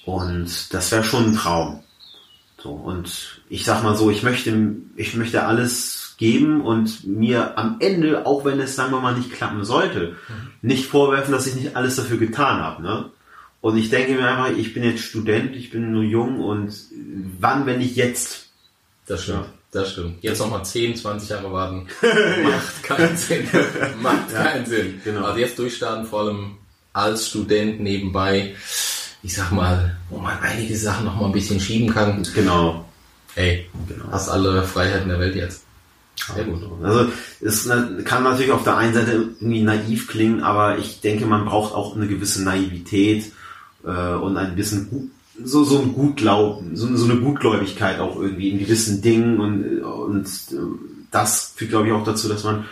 Und 0.08 0.72
das 0.72 0.90
wäre 0.90 1.04
schon 1.04 1.26
ein 1.26 1.36
Traum. 1.36 1.80
So, 2.62 2.70
und 2.70 3.42
ich 3.50 3.66
sag 3.66 3.82
mal 3.82 3.94
so, 3.94 4.10
ich 4.10 4.22
möchte, 4.22 4.74
ich 4.96 5.14
möchte 5.14 5.44
alles 5.44 6.14
geben 6.16 6.62
und 6.62 7.06
mir 7.06 7.58
am 7.58 7.76
Ende, 7.80 8.24
auch 8.24 8.46
wenn 8.46 8.58
es, 8.58 8.74
sagen 8.74 8.90
wir 8.90 9.00
mal, 9.00 9.14
nicht 9.14 9.30
klappen 9.30 9.66
sollte, 9.66 10.16
nicht 10.62 10.86
vorwerfen, 10.86 11.30
dass 11.30 11.46
ich 11.46 11.56
nicht 11.56 11.76
alles 11.76 11.96
dafür 11.96 12.16
getan 12.16 12.58
habe. 12.58 12.82
Ne? 12.82 13.10
Und 13.60 13.76
ich 13.76 13.90
denke 13.90 14.14
mir 14.14 14.26
einfach, 14.26 14.56
ich 14.56 14.72
bin 14.72 14.82
jetzt 14.82 15.02
Student, 15.02 15.54
ich 15.54 15.68
bin 15.68 15.92
nur 15.92 16.04
jung 16.04 16.40
und 16.40 16.72
wann, 17.38 17.66
wenn 17.66 17.76
nicht 17.76 17.96
jetzt? 17.96 18.46
Das 19.04 19.24
stimmt. 19.24 19.40
Ja. 19.40 19.52
Das 19.72 19.92
stimmt. 19.92 20.24
Jetzt 20.24 20.38
nochmal 20.38 20.64
10, 20.64 20.96
20 20.96 21.28
Jahre 21.28 21.52
warten. 21.52 21.86
Macht 22.44 22.82
keinen 22.82 23.16
Sinn. 23.18 23.46
Macht 24.00 24.32
keinen 24.32 24.64
Sinn. 24.64 25.02
genau. 25.04 25.26
Also 25.26 25.38
jetzt 25.38 25.58
durchstarten, 25.58 26.06
vor 26.06 26.20
allem 26.22 26.56
als 26.94 27.28
Student 27.28 27.78
nebenbei. 27.80 28.54
Ich 29.22 29.34
sag 29.34 29.50
mal, 29.50 29.96
wo 30.10 30.18
man 30.18 30.38
einige 30.40 30.76
Sachen 30.76 31.04
noch 31.06 31.16
mal 31.16 31.26
ein 31.26 31.32
bisschen 31.32 31.60
schieben 31.60 31.92
kann. 31.92 32.26
Genau. 32.34 32.84
Ey, 33.34 33.66
Genau. 33.88 34.04
hast 34.10 34.28
alle 34.28 34.62
Freiheiten 34.64 35.08
der 35.08 35.20
Welt 35.20 35.34
jetzt. 35.34 35.64
Sehr 36.34 36.44
gut. 36.44 36.62
Also 36.82 37.10
es 37.40 37.66
na- 37.66 37.88
kann 38.04 38.24
natürlich 38.24 38.50
auf 38.52 38.64
der 38.64 38.76
einen 38.76 38.94
Seite 38.94 39.12
irgendwie 39.12 39.62
naiv 39.62 40.08
klingen, 40.08 40.42
aber 40.42 40.78
ich 40.78 41.00
denke, 41.00 41.26
man 41.26 41.44
braucht 41.44 41.72
auch 41.74 41.94
eine 41.94 42.08
gewisse 42.08 42.42
Naivität 42.42 43.30
äh, 43.84 44.14
und 44.14 44.36
ein 44.36 44.56
bisschen 44.56 44.88
Hu 44.90 45.08
so, 45.44 45.62
so 45.62 45.78
ein 45.80 45.92
Gutglauben, 45.92 46.74
so, 46.76 46.96
so 46.96 47.04
eine 47.04 47.20
Gutgläubigkeit 47.20 48.00
auch 48.00 48.16
irgendwie 48.16 48.50
in 48.50 48.58
gewissen 48.58 49.00
Dingen 49.02 49.38
und, 49.38 49.80
und 49.84 50.26
äh, 50.26 50.56
das 51.12 51.52
führt, 51.54 51.70
glaube 51.70 51.86
ich, 51.86 51.92
auch 51.92 52.02
dazu, 52.02 52.28
dass 52.28 52.42
man 52.42 52.64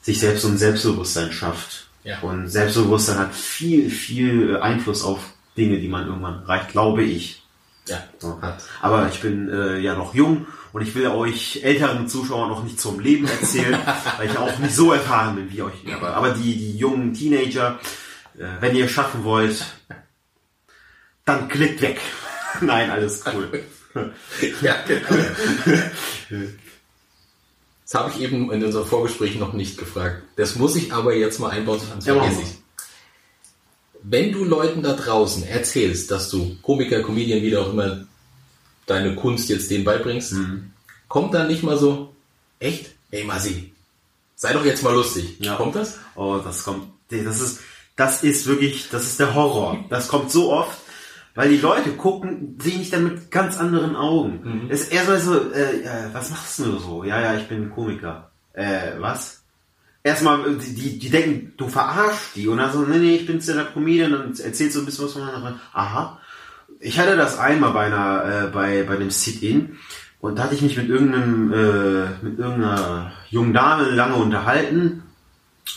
sich 0.00 0.18
selbst 0.18 0.40
so 0.42 0.48
ein 0.48 0.56
Selbstbewusstsein 0.56 1.30
schafft. 1.32 1.88
Ja. 2.04 2.18
Und 2.20 2.48
Selbstbewusstsein 2.48 3.18
hat 3.18 3.34
viel, 3.34 3.90
viel 3.90 4.56
Einfluss 4.56 5.02
auf 5.04 5.20
Dinge, 5.56 5.78
die 5.78 5.88
man 5.88 6.06
irgendwann 6.06 6.42
reicht, 6.44 6.70
glaube 6.70 7.02
ich. 7.02 7.42
Ja, 7.88 8.02
So. 8.18 8.40
Aber 8.82 9.08
ich 9.08 9.20
bin 9.20 9.48
äh, 9.48 9.78
ja 9.78 9.94
noch 9.94 10.14
jung 10.14 10.46
und 10.72 10.82
ich 10.82 10.94
will 10.94 11.06
euch 11.06 11.60
älteren 11.62 12.08
Zuschauern 12.08 12.48
noch 12.48 12.64
nicht 12.64 12.80
zum 12.80 12.98
Leben 12.98 13.26
erzählen, 13.28 13.78
weil 14.18 14.28
ich 14.28 14.36
auch 14.36 14.58
nicht 14.58 14.74
so 14.74 14.92
erfahren 14.92 15.36
bin 15.36 15.52
wie 15.52 15.62
euch. 15.62 15.74
Aber, 15.94 16.14
aber 16.14 16.30
die, 16.30 16.56
die 16.56 16.76
jungen 16.76 17.14
Teenager, 17.14 17.78
äh, 18.36 18.44
wenn 18.60 18.74
ihr 18.74 18.88
schaffen 18.88 19.22
wollt, 19.22 19.64
dann 21.24 21.48
klickt 21.48 21.80
weg. 21.80 22.00
Nein, 22.60 22.90
alles 22.90 23.22
cool. 23.32 23.48
Ja, 24.60 24.76
genau. 24.86 25.08
Das 27.84 27.94
habe 27.94 28.10
ich 28.10 28.20
eben 28.20 28.52
in 28.52 28.62
unserem 28.62 28.86
Vorgespräch 28.86 29.36
noch 29.38 29.54
nicht 29.54 29.78
gefragt. 29.78 30.22
Das 30.36 30.56
muss 30.56 30.76
ich 30.76 30.92
aber 30.92 31.14
jetzt 31.14 31.38
mal 31.38 31.48
einbauen, 31.50 31.80
sonst 31.80 32.04
vergesse 32.04 32.42
ich. 32.42 32.58
Wenn 34.08 34.30
du 34.32 34.44
Leuten 34.44 34.82
da 34.82 34.92
draußen 34.92 35.42
erzählst, 35.46 36.10
dass 36.10 36.30
du 36.30 36.56
Komiker, 36.62 37.02
Comedian, 37.02 37.42
wie 37.42 37.50
du 37.50 37.60
auch 37.60 37.70
immer 37.72 38.04
deine 38.86 39.14
Kunst 39.16 39.48
jetzt 39.48 39.70
denen 39.70 39.84
beibringst, 39.84 40.32
Mhm. 40.32 40.70
kommt 41.08 41.34
dann 41.34 41.48
nicht 41.48 41.62
mal 41.64 41.76
so, 41.76 42.14
echt? 42.60 42.90
Ey 43.10 43.24
Masi, 43.24 43.72
sei 44.36 44.52
doch 44.52 44.64
jetzt 44.64 44.82
mal 44.84 44.94
lustig. 44.94 45.36
Ja. 45.40 45.56
Kommt 45.56 45.74
das? 45.74 45.98
Oh, 46.14 46.38
das 46.44 46.62
kommt, 46.64 46.84
das 47.10 47.40
ist, 47.40 47.60
das 47.96 48.22
ist 48.22 48.46
wirklich, 48.46 48.88
das 48.90 49.04
ist 49.04 49.18
der 49.20 49.34
Horror. 49.34 49.84
Das 49.90 50.06
kommt 50.08 50.30
so 50.30 50.52
oft, 50.52 50.78
weil 51.34 51.48
die 51.50 51.56
Leute 51.58 51.90
gucken, 51.92 52.56
sehen 52.62 52.78
dich 52.78 52.90
dann 52.90 53.04
mit 53.04 53.30
ganz 53.30 53.56
anderen 53.56 53.96
Augen. 53.96 54.68
Es 54.70 54.82
ist 54.82 54.92
eher 54.92 55.04
so, 55.06 55.32
so 55.32 55.52
äh, 55.52 55.80
äh, 55.82 55.88
was 56.12 56.30
machst 56.30 56.58
du 56.60 56.78
so? 56.78 57.02
Ja, 57.04 57.20
ja, 57.20 57.36
ich 57.38 57.48
bin 57.48 57.70
Komiker. 57.70 58.30
Äh, 58.52 58.92
was? 59.00 59.42
Erstmal, 60.06 60.40
äh, 60.40 60.56
die, 60.58 60.98
die, 60.98 61.10
denken, 61.10 61.52
du 61.56 61.68
verarschst 61.68 62.36
die 62.36 62.48
und 62.48 62.58
dann 62.58 62.72
so, 62.72 62.80
nee, 62.80 62.98
nee, 62.98 63.16
ich 63.16 63.26
bin 63.26 63.40
Stand-Up 63.40 63.74
Comedian 63.74 64.14
und 64.14 64.40
erzählst 64.40 64.74
so 64.74 64.80
ein 64.80 64.86
bisschen 64.86 65.04
was 65.04 65.12
von 65.12 65.22
einer, 65.22 65.60
aha. 65.72 66.20
Ich 66.80 66.98
hatte 66.98 67.16
das 67.16 67.38
einmal 67.38 67.72
bei 67.72 67.86
einer, 67.86 68.24
äh, 68.24 68.46
bei, 68.48 68.82
bei 68.84 68.94
einem 68.94 69.10
Sit-In 69.10 69.78
und 70.20 70.38
da 70.38 70.44
hatte 70.44 70.54
ich 70.54 70.62
mich 70.62 70.76
mit 70.76 70.88
irgendeinem, 70.88 71.52
äh, 71.52 72.24
mit 72.24 72.38
irgendeiner 72.38 73.12
jungen 73.30 73.52
Dame 73.54 73.90
lange 73.90 74.16
unterhalten 74.16 75.02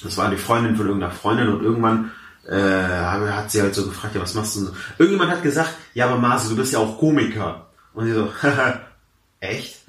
das 0.04 0.18
war 0.18 0.30
die 0.30 0.38
Freundin 0.38 0.76
von 0.76 0.88
irgendeiner 0.88 1.14
Freundin 1.14 1.50
und 1.50 1.64
irgendwann 1.64 2.12
äh, 2.48 2.56
hat 2.56 3.52
sie 3.52 3.62
halt 3.62 3.76
so 3.76 3.86
gefragt, 3.86 4.16
ja, 4.16 4.22
was 4.22 4.34
machst 4.34 4.56
du? 4.56 4.72
Irgendjemand 4.98 5.32
hat 5.32 5.44
gesagt, 5.44 5.76
ja, 5.94 6.08
aber 6.08 6.18
Marcel, 6.18 6.52
du 6.52 6.56
bist 6.56 6.74
ja 6.74 6.80
auch 6.80 6.98
Komiker. 6.98 7.68
Und 7.94 8.06
sie 8.06 8.14
so, 8.14 8.32
echt? 9.40 9.82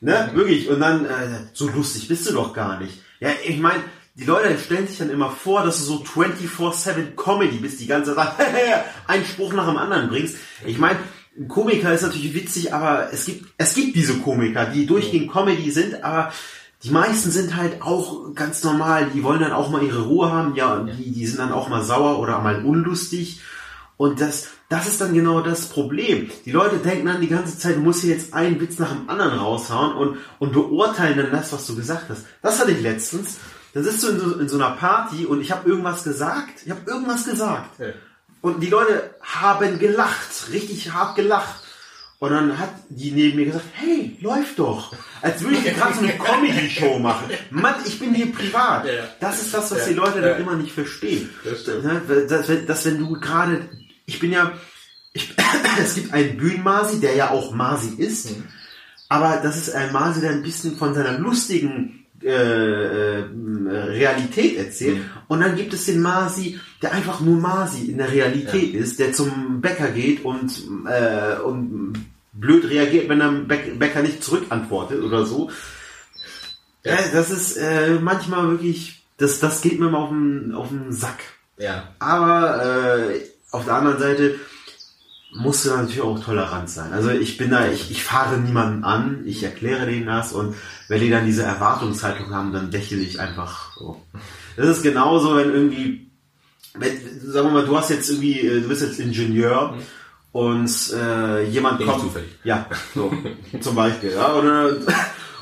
Ne, 0.00 0.30
wirklich. 0.34 0.68
Und 0.68 0.80
dann, 0.80 1.04
äh, 1.04 1.46
so 1.52 1.68
lustig 1.68 2.08
bist 2.08 2.28
du 2.28 2.34
doch 2.34 2.52
gar 2.52 2.80
nicht. 2.80 3.01
Ja, 3.22 3.30
ich 3.46 3.60
meine, 3.60 3.84
die 4.16 4.24
Leute 4.24 4.58
stellen 4.58 4.88
sich 4.88 4.98
dann 4.98 5.08
immer 5.08 5.30
vor, 5.30 5.62
dass 5.62 5.78
du 5.78 5.84
so 5.84 6.02
24-7 6.02 7.14
Comedy 7.14 7.58
bist, 7.58 7.78
die 7.78 7.86
ganze 7.86 8.16
Zeit 8.16 8.32
einen 9.06 9.24
Spruch 9.24 9.52
nach 9.52 9.68
dem 9.68 9.76
anderen 9.76 10.08
bringst. 10.08 10.34
Ich 10.66 10.78
meine, 10.78 10.98
ein 11.38 11.46
Komiker 11.46 11.94
ist 11.94 12.02
natürlich 12.02 12.34
witzig, 12.34 12.74
aber 12.74 13.12
es 13.12 13.26
gibt, 13.26 13.46
es 13.58 13.74
gibt 13.74 13.94
diese 13.94 14.14
Komiker, 14.18 14.66
die 14.66 14.86
durchgehend 14.86 15.30
Comedy 15.30 15.70
sind, 15.70 16.02
aber 16.02 16.32
die 16.82 16.90
meisten 16.90 17.30
sind 17.30 17.54
halt 17.56 17.80
auch 17.80 18.34
ganz 18.34 18.64
normal, 18.64 19.06
die 19.14 19.22
wollen 19.22 19.40
dann 19.40 19.52
auch 19.52 19.70
mal 19.70 19.84
ihre 19.84 20.02
Ruhe 20.02 20.32
haben, 20.32 20.56
ja, 20.56 20.80
die, 20.80 21.12
die 21.12 21.26
sind 21.26 21.38
dann 21.38 21.52
auch 21.52 21.68
mal 21.68 21.84
sauer 21.84 22.18
oder 22.18 22.40
mal 22.40 22.64
unlustig. 22.64 23.40
Und 23.96 24.20
das, 24.20 24.48
das 24.68 24.88
ist 24.88 25.00
dann 25.00 25.14
genau 25.14 25.42
das 25.42 25.66
Problem. 25.66 26.30
Die 26.44 26.50
Leute 26.50 26.78
denken 26.78 27.06
dann 27.06 27.20
die 27.20 27.28
ganze 27.28 27.58
Zeit, 27.58 27.76
du 27.76 27.80
musst 27.80 28.02
hier 28.02 28.14
jetzt 28.14 28.34
einen 28.34 28.60
Witz 28.60 28.78
nach 28.78 28.90
dem 28.90 29.08
anderen 29.08 29.38
raushauen 29.38 29.94
und, 29.94 30.18
und 30.38 30.52
beurteilen 30.52 31.18
dann 31.18 31.30
das, 31.30 31.52
was 31.52 31.66
du 31.66 31.76
gesagt 31.76 32.06
hast. 32.08 32.24
Das 32.40 32.58
hatte 32.58 32.72
ich 32.72 32.80
letztens. 32.80 33.36
Da 33.74 33.82
sitzt 33.82 34.02
du 34.02 34.08
in 34.08 34.20
so, 34.20 34.38
in 34.38 34.48
so 34.48 34.56
einer 34.56 34.72
Party 34.76 35.24
und 35.24 35.40
ich 35.40 35.52
habe 35.52 35.68
irgendwas 35.68 36.04
gesagt. 36.04 36.62
Ich 36.64 36.70
habe 36.70 36.80
irgendwas 36.86 37.24
gesagt. 37.24 37.78
Ja. 37.78 37.86
Und 38.40 38.60
die 38.60 38.68
Leute 38.68 39.14
haben 39.22 39.78
gelacht, 39.78 40.50
richtig 40.50 40.92
hart 40.92 41.14
gelacht. 41.14 41.62
Und 42.18 42.30
dann 42.30 42.56
hat 42.56 42.68
die 42.88 43.10
neben 43.10 43.36
mir 43.36 43.46
gesagt, 43.46 43.64
hey, 43.72 44.16
läuft 44.20 44.58
doch. 44.60 44.94
Als 45.22 45.42
würde 45.42 45.56
ich 45.56 45.64
gerade 45.74 45.94
so 45.94 46.02
eine 46.02 46.12
Comedy-Show 46.12 47.00
machen. 47.00 47.30
Mann, 47.50 47.74
ich 47.84 47.98
bin 47.98 48.14
hier 48.14 48.30
privat. 48.30 48.86
Das 49.18 49.42
ist 49.42 49.52
das, 49.52 49.72
was 49.72 49.86
die 49.86 49.94
Leute 49.94 50.20
dann 50.20 50.40
immer 50.40 50.54
nicht 50.54 50.72
verstehen. 50.72 51.30
Das 51.42 51.62
stimmt. 51.62 51.84
Ne, 51.84 52.64
dass 52.64 52.84
wenn 52.84 52.98
du 52.98 53.14
gerade, 53.18 53.68
ich 54.12 54.20
bin 54.20 54.32
ja, 54.32 54.52
ich, 55.14 55.34
es 55.82 55.94
gibt 55.94 56.12
einen 56.12 56.36
Bühnenmasi, 56.36 57.00
der 57.00 57.14
ja 57.14 57.30
auch 57.30 57.54
Masi 57.54 57.94
ist. 57.96 58.30
Mhm. 58.36 58.44
Aber 59.08 59.40
das 59.42 59.56
ist 59.56 59.74
ein 59.74 59.92
Masi, 59.92 60.20
der 60.20 60.30
ein 60.30 60.42
bisschen 60.42 60.76
von 60.76 60.94
seiner 60.94 61.18
lustigen 61.18 62.06
äh, 62.22 63.20
äh, 63.20 63.24
Realität 63.68 64.56
erzählt. 64.56 64.98
Mhm. 64.98 65.10
Und 65.28 65.40
dann 65.40 65.56
gibt 65.56 65.72
es 65.72 65.86
den 65.86 66.00
Masi, 66.00 66.60
der 66.80 66.92
einfach 66.92 67.20
nur 67.20 67.38
Masi 67.40 67.86
in 67.86 67.98
der 67.98 68.10
Realität 68.12 68.74
ist, 68.74 68.98
der 68.98 69.12
zum 69.12 69.60
Bäcker 69.60 69.88
geht 69.88 70.24
und, 70.24 70.52
äh, 70.86 71.36
und 71.40 71.94
blöd 72.32 72.68
reagiert, 72.70 73.08
wenn 73.08 73.18
der 73.18 73.28
Bäck- 73.30 73.78
Bäcker 73.78 74.02
nicht 74.02 74.22
zurückantwortet 74.22 75.02
oder 75.02 75.26
so. 75.26 75.50
Ja. 76.84 76.92
Ja. 76.94 76.98
das 77.12 77.30
ist 77.30 77.56
äh, 77.56 77.98
manchmal 78.00 78.50
wirklich, 78.50 79.02
das, 79.18 79.38
das 79.40 79.60
geht 79.60 79.78
mir 79.78 79.90
mal 79.90 79.98
auf 79.98 80.10
den, 80.10 80.54
auf 80.54 80.68
den 80.68 80.92
Sack. 80.92 81.18
Ja. 81.58 81.88
Aber 81.98 83.10
äh, 83.10 83.20
auf 83.52 83.64
der 83.64 83.74
anderen 83.74 83.98
Seite 83.98 84.34
musst 85.34 85.64
du 85.64 85.70
natürlich 85.70 86.02
auch 86.02 86.22
tolerant 86.22 86.68
sein. 86.68 86.92
Also 86.92 87.10
ich 87.10 87.38
bin 87.38 87.50
da, 87.50 87.68
ich, 87.68 87.90
ich 87.90 88.02
fahre 88.04 88.38
niemanden 88.38 88.84
an, 88.84 89.22
ich 89.24 89.42
erkläre 89.42 89.86
denen 89.86 90.06
das 90.06 90.32
und 90.32 90.54
wenn 90.88 91.00
die 91.00 91.10
dann 91.10 91.24
diese 91.24 91.42
Erwartungshaltung 91.42 92.34
haben, 92.34 92.52
dann 92.52 92.70
lächle 92.70 92.98
ich 92.98 93.18
einfach 93.18 93.74
so. 93.76 94.02
Das 94.56 94.68
ist 94.68 94.82
genauso, 94.82 95.36
wenn 95.36 95.50
irgendwie, 95.50 96.10
wenn, 96.74 96.98
sagen 97.20 97.48
wir 97.48 97.52
mal, 97.52 97.66
du 97.66 97.76
hast 97.76 97.90
jetzt 97.90 98.10
irgendwie, 98.10 98.40
äh, 98.40 98.60
du 98.60 98.68
bist 98.68 98.82
jetzt 98.82 99.00
Ingenieur 99.00 99.74
und 100.32 100.70
äh, 100.92 101.44
jemand 101.44 101.78
Bin 101.78 101.86
kommt. 101.86 102.02
zufällig. 102.02 102.30
Ja, 102.44 102.66
so, 102.94 103.10
zum 103.60 103.74
Beispiel. 103.74 104.12
Ja, 104.12 104.34
oder, 104.34 104.76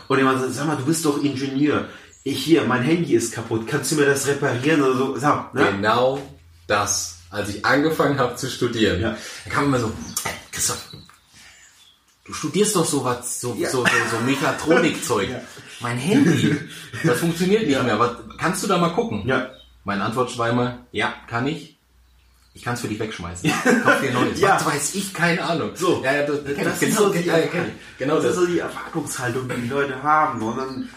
und 0.07 0.19
jemand 0.19 0.41
sagt, 0.41 0.55
sag 0.55 0.67
mal, 0.69 0.77
du 0.77 0.85
bist 0.85 1.05
doch 1.05 1.23
Ingenieur. 1.23 1.87
Ich 2.23 2.45
hier, 2.45 2.65
mein 2.65 2.83
Handy 2.83 3.15
ist 3.15 3.33
kaputt, 3.33 3.67
kannst 3.67 3.91
du 3.91 3.97
mir 3.97 4.07
das 4.07 4.27
reparieren 4.29 4.83
oder 4.83 4.97
so? 4.97 5.17
Sag, 5.17 5.55
ne? 5.55 5.67
Genau 5.73 6.21
das. 6.69 7.20
Als 7.31 7.49
ich 7.49 7.65
angefangen 7.65 8.19
habe 8.19 8.35
zu 8.37 8.51
studieren, 8.51 9.01
Ja. 9.01 9.17
da 9.45 9.51
kam 9.51 9.65
immer 9.67 9.79
so, 9.79 9.87
"Ey, 10.25 10.33
Christoph, 10.51 10.85
du 12.25 12.33
studierst 12.33 12.75
doch 12.77 12.85
so 12.85 13.05
was, 13.05 13.41
so, 13.41 13.55
Ja. 13.59 13.71
so, 13.71 13.85
so, 13.85 13.91
so 14.11 14.25
Mechatronikzeug. 14.25 15.29
Ja. 15.31 15.41
Mein 15.81 15.97
Handy, 15.97 16.59
das 17.05 17.19
funktioniert 17.21 17.67
nicht 17.67 17.83
mehr. 17.83 17.99
Was, 17.99 18.11
kannst 18.39 18.63
du 18.63 18.67
da 18.67 18.77
mal 18.77 18.91
gucken? 18.91 19.23
Ja. 19.27 19.51
Meine 19.85 20.05
Antwort 20.05 20.37
war 20.37 20.51
immer, 20.51 20.79
ja, 20.93 21.15
kann 21.29 21.47
ich. 21.47 21.79
Ich 22.53 22.63
kann 22.65 22.75
es 22.75 22.81
für 22.83 22.89
dich 22.89 22.99
wegschmeißen. 22.99 23.51
Kauf 23.83 24.01
dir 24.03 24.11
neues. 24.13 24.39
Ja. 24.41 24.57
Was 24.57 24.67
weiß 24.67 24.95
ich, 24.97 25.15
keine 25.15 25.43
Ahnung. 25.43 25.71
So. 25.77 26.03
ja, 26.05 26.27
das, 26.27 26.45
das, 26.45 26.57
Das 26.65 26.81
genau, 26.81 26.91
ist 26.91 26.97
so 26.99 27.09
die, 27.11 27.21
ja, 27.21 27.39
genau 27.99 28.17
das 28.17 28.25
das. 28.25 28.33
ist 28.35 28.41
so 28.41 28.47
die 28.47 28.59
Erwartungshaltung, 28.59 29.49
die 29.49 29.55
die 29.63 29.69
Leute 29.69 30.03
haben. 30.03 30.43
Und 30.43 30.57
dann, 30.59 30.89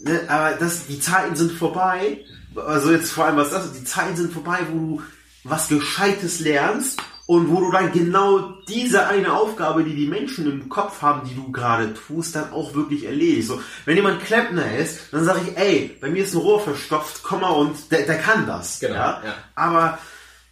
ne, 0.00 0.20
aber 0.28 0.56
das, 0.56 0.86
die 0.86 0.98
Zeiten 0.98 1.36
sind 1.36 1.52
vorbei. 1.52 2.24
Also 2.56 2.90
jetzt 2.90 3.12
vor 3.12 3.26
allem 3.26 3.36
was 3.36 3.50
das 3.50 3.66
ist, 3.66 3.76
die 3.76 3.84
Zeiten 3.84 4.16
sind 4.16 4.32
vorbei, 4.32 4.58
wo 4.70 4.78
du 4.96 5.02
was 5.44 5.68
Gescheites 5.68 6.40
lernst 6.40 7.00
und 7.26 7.50
wo 7.50 7.60
du 7.60 7.70
dann 7.70 7.92
genau 7.92 8.50
diese 8.68 9.06
eine 9.06 9.32
Aufgabe, 9.32 9.84
die 9.84 9.94
die 9.94 10.06
Menschen 10.06 10.50
im 10.50 10.68
Kopf 10.68 11.02
haben, 11.02 11.28
die 11.28 11.34
du 11.34 11.50
gerade 11.52 11.94
tust, 11.94 12.34
dann 12.36 12.52
auch 12.52 12.74
wirklich 12.74 13.04
erledigst. 13.04 13.48
So, 13.48 13.60
wenn 13.84 13.96
jemand 13.96 14.24
Klempner 14.24 14.76
ist, 14.76 15.12
dann 15.12 15.24
sage 15.24 15.40
ich, 15.46 15.56
ey, 15.56 15.96
bei 16.00 16.10
mir 16.10 16.24
ist 16.24 16.34
ein 16.34 16.40
Rohr 16.40 16.60
verstopft, 16.60 17.22
komm 17.22 17.40
mal 17.40 17.50
und 17.50 17.90
der, 17.90 18.02
der 18.02 18.18
kann 18.18 18.46
das. 18.46 18.80
Genau, 18.80 18.94
ja? 18.94 19.22
ja. 19.24 19.34
Aber 19.54 19.98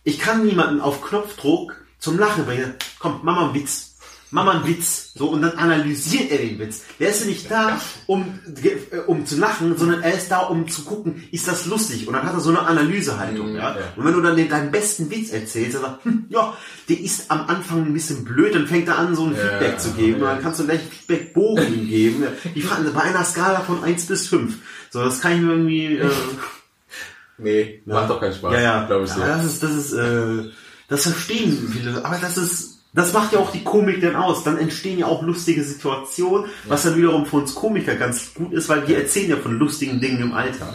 ich 0.05 0.19
kann 0.19 0.45
niemanden 0.45 0.81
auf 0.81 1.03
Knopfdruck 1.03 1.75
zum 1.99 2.19
Lachen 2.19 2.47
bringen. 2.47 2.75
Komm, 2.99 3.21
mach 3.23 3.37
mal 3.37 3.45
einen 3.47 3.55
Witz. 3.55 3.90
Mach 4.33 4.45
mal 4.45 4.57
einen 4.57 4.67
Witz. 4.67 5.11
So, 5.15 5.29
und 5.31 5.43
dann 5.43 5.53
analysiert 5.59 6.31
er 6.31 6.39
den 6.39 6.59
Witz. 6.61 6.83
Der 7.01 7.11
ist 7.11 7.23
ja 7.23 7.27
nicht 7.27 7.51
da, 7.51 7.81
um, 8.07 8.39
äh, 8.63 8.99
um 9.07 9.27
zu 9.27 9.37
lachen, 9.37 9.77
sondern 9.77 10.03
er 10.03 10.15
ist 10.15 10.31
da, 10.31 10.41
um 10.41 10.69
zu 10.69 10.83
gucken, 10.85 11.25
ist 11.33 11.49
das 11.49 11.67
lustig? 11.67 12.07
Und 12.07 12.15
dann 12.15 12.23
hat 12.25 12.35
er 12.35 12.41
so 12.41 12.51
eine 12.51 12.61
Analysehaltung, 12.61 13.51
Mhm, 13.51 13.57
ja? 13.57 13.77
Und 13.97 14.05
wenn 14.05 14.13
du 14.15 14.21
dann 14.21 14.37
den, 14.37 14.49
deinen 14.49 14.71
besten 14.71 15.11
Witz 15.11 15.31
erzählst, 15.33 15.75
dann 15.75 15.83
sagt, 15.83 16.05
hm, 16.05 16.27
ja, 16.29 16.57
der 16.89 17.01
ist 17.01 17.31
am 17.31 17.47
Anfang 17.49 17.85
ein 17.87 17.93
bisschen 17.93 18.25
blöd, 18.25 18.55
dann 18.55 18.67
fängt 18.69 18.87
er 18.89 18.99
an, 18.99 19.17
so 19.17 19.25
ein 19.25 19.35
Ja, 19.35 19.39
Feedback 19.41 19.81
zu 19.81 19.91
geben. 19.93 20.15
Und 20.15 20.21
ja. 20.23 20.35
dann 20.35 20.43
kannst 20.43 20.61
du 20.61 20.65
gleich 20.65 20.81
Feedbackbogen 20.81 21.75
ihm 21.75 21.89
geben. 21.89 22.25
Die 22.55 22.63
fragen 22.63 22.93
bei 22.95 23.01
einer 23.03 23.25
Skala 23.25 23.61
von 23.61 23.83
1 23.83 24.07
bis 24.07 24.29
5. 24.29 24.55
So, 24.91 25.03
das 25.05 25.21
kann 25.21 25.33
ich 25.33 25.41
mir 25.41 25.53
irgendwie, 25.53 25.97
äh, 25.97 26.11
Nee, 27.39 27.83
macht 27.87 28.11
doch 28.11 28.21
keinen 28.21 28.35
Spaß. 28.35 28.53
ja, 28.53 28.61
ja. 28.61 28.87
glaube 28.87 29.07
ich 29.07 29.11
so. 29.11 29.21
Das 29.21 29.45
ist, 29.45 29.63
das 29.63 29.71
ist, 29.73 29.93
äh, 29.93 30.51
das 30.89 31.03
verstehen 31.05 31.69
viele. 31.73 32.05
Aber 32.05 32.17
das 32.21 32.37
ist, 32.37 32.80
das 32.93 33.13
macht 33.13 33.33
ja 33.33 33.39
auch 33.39 33.53
die 33.53 33.63
Komik 33.65 34.01
dann 34.01 34.17
aus. 34.17 34.43
Dann 34.45 34.59
entstehen 34.59 34.99
ja 34.99 35.07
auch 35.07 35.23
lustige 35.23 35.63
Situationen, 35.63 36.51
was 36.67 36.83
dann 36.83 36.97
wiederum 36.97 37.25
für 37.27 37.37
uns 37.37 37.55
Komiker 37.55 37.95
ganz 37.97 38.35
gut 38.35 38.53
ist, 38.53 38.69
weil 38.69 38.87
wir 38.89 38.99
erzählen 38.99 39.31
ja 39.31 39.37
von 39.37 39.59
lustigen 39.59 40.01
Dingen 40.01 40.21
im 40.21 40.33
Alltag. 40.33 40.75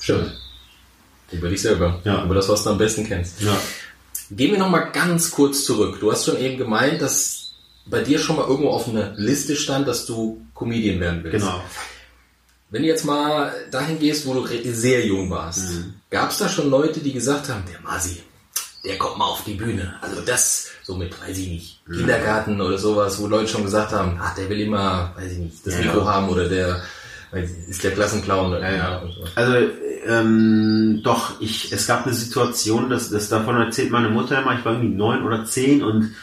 Stimmt. 0.00 0.32
Über 1.30 1.48
dich 1.48 1.60
selber. 1.62 2.00
Ja. 2.04 2.24
Über 2.24 2.34
das, 2.34 2.48
was 2.48 2.64
du 2.64 2.70
am 2.70 2.78
besten 2.78 3.06
kennst. 3.06 3.40
Ja. 3.42 3.56
Gehen 4.30 4.52
wir 4.52 4.58
nochmal 4.58 4.90
ganz 4.92 5.30
kurz 5.30 5.64
zurück. 5.64 5.98
Du 6.00 6.10
hast 6.10 6.24
schon 6.24 6.38
eben 6.38 6.58
gemeint, 6.58 7.00
dass 7.02 7.52
bei 7.86 8.02
dir 8.02 8.18
schon 8.18 8.36
mal 8.36 8.46
irgendwo 8.46 8.70
auf 8.70 8.88
einer 8.88 9.14
Liste 9.16 9.56
stand, 9.56 9.88
dass 9.88 10.06
du 10.06 10.44
Comedian 10.54 11.00
werden 11.00 11.24
willst. 11.24 11.38
Genau. 11.46 11.62
Wenn 12.70 12.82
du 12.82 12.88
jetzt 12.88 13.04
mal 13.04 13.54
dahin 13.70 13.98
gehst, 13.98 14.26
wo 14.26 14.34
du 14.34 14.46
sehr 14.72 15.06
jung 15.06 15.30
warst, 15.30 15.70
Mhm. 15.70 15.94
gab 16.10 16.30
es 16.30 16.38
da 16.38 16.48
schon 16.48 16.68
Leute, 16.68 17.00
die 17.00 17.12
gesagt 17.14 17.48
haben, 17.48 17.64
der 17.70 17.80
Masi, 17.80 18.22
der 18.84 18.98
kommt 18.98 19.16
mal 19.16 19.24
auf 19.24 19.42
die 19.44 19.54
Bühne. 19.54 19.94
Also 20.02 20.20
das, 20.20 20.68
so 20.88 20.94
mit, 20.94 21.20
weiß 21.20 21.36
ich 21.36 21.48
nicht. 21.48 21.80
Kindergarten 21.84 22.58
oder 22.62 22.78
sowas, 22.78 23.20
wo 23.20 23.26
Leute 23.26 23.46
schon 23.46 23.62
gesagt 23.62 23.92
haben, 23.92 24.18
ach, 24.22 24.34
der 24.34 24.48
will 24.48 24.60
immer, 24.60 25.12
weiß 25.16 25.32
ich 25.32 25.38
nicht, 25.38 25.66
das 25.66 25.74
Ja, 25.74 25.80
Mikro 25.80 25.98
ja. 25.98 26.14
haben 26.14 26.28
oder 26.30 26.48
der 26.48 26.80
ist 27.68 27.84
der 27.84 27.90
Klassenclown. 27.90 28.54
Oder, 28.54 28.74
ja. 28.74 28.96
und 28.96 29.12
so. 29.12 29.22
Also 29.34 29.68
ähm, 30.06 31.02
doch, 31.04 31.42
ich, 31.42 31.70
es 31.72 31.86
gab 31.86 32.06
eine 32.06 32.14
Situation, 32.14 32.88
das, 32.88 33.10
das 33.10 33.28
davon 33.28 33.60
erzählt 33.60 33.90
meine 33.90 34.08
Mutter 34.08 34.40
immer, 34.40 34.58
ich 34.58 34.64
war 34.64 34.72
irgendwie 34.72 34.96
neun 34.96 35.24
oder 35.24 35.44
zehn 35.44 35.84
und 35.84 36.14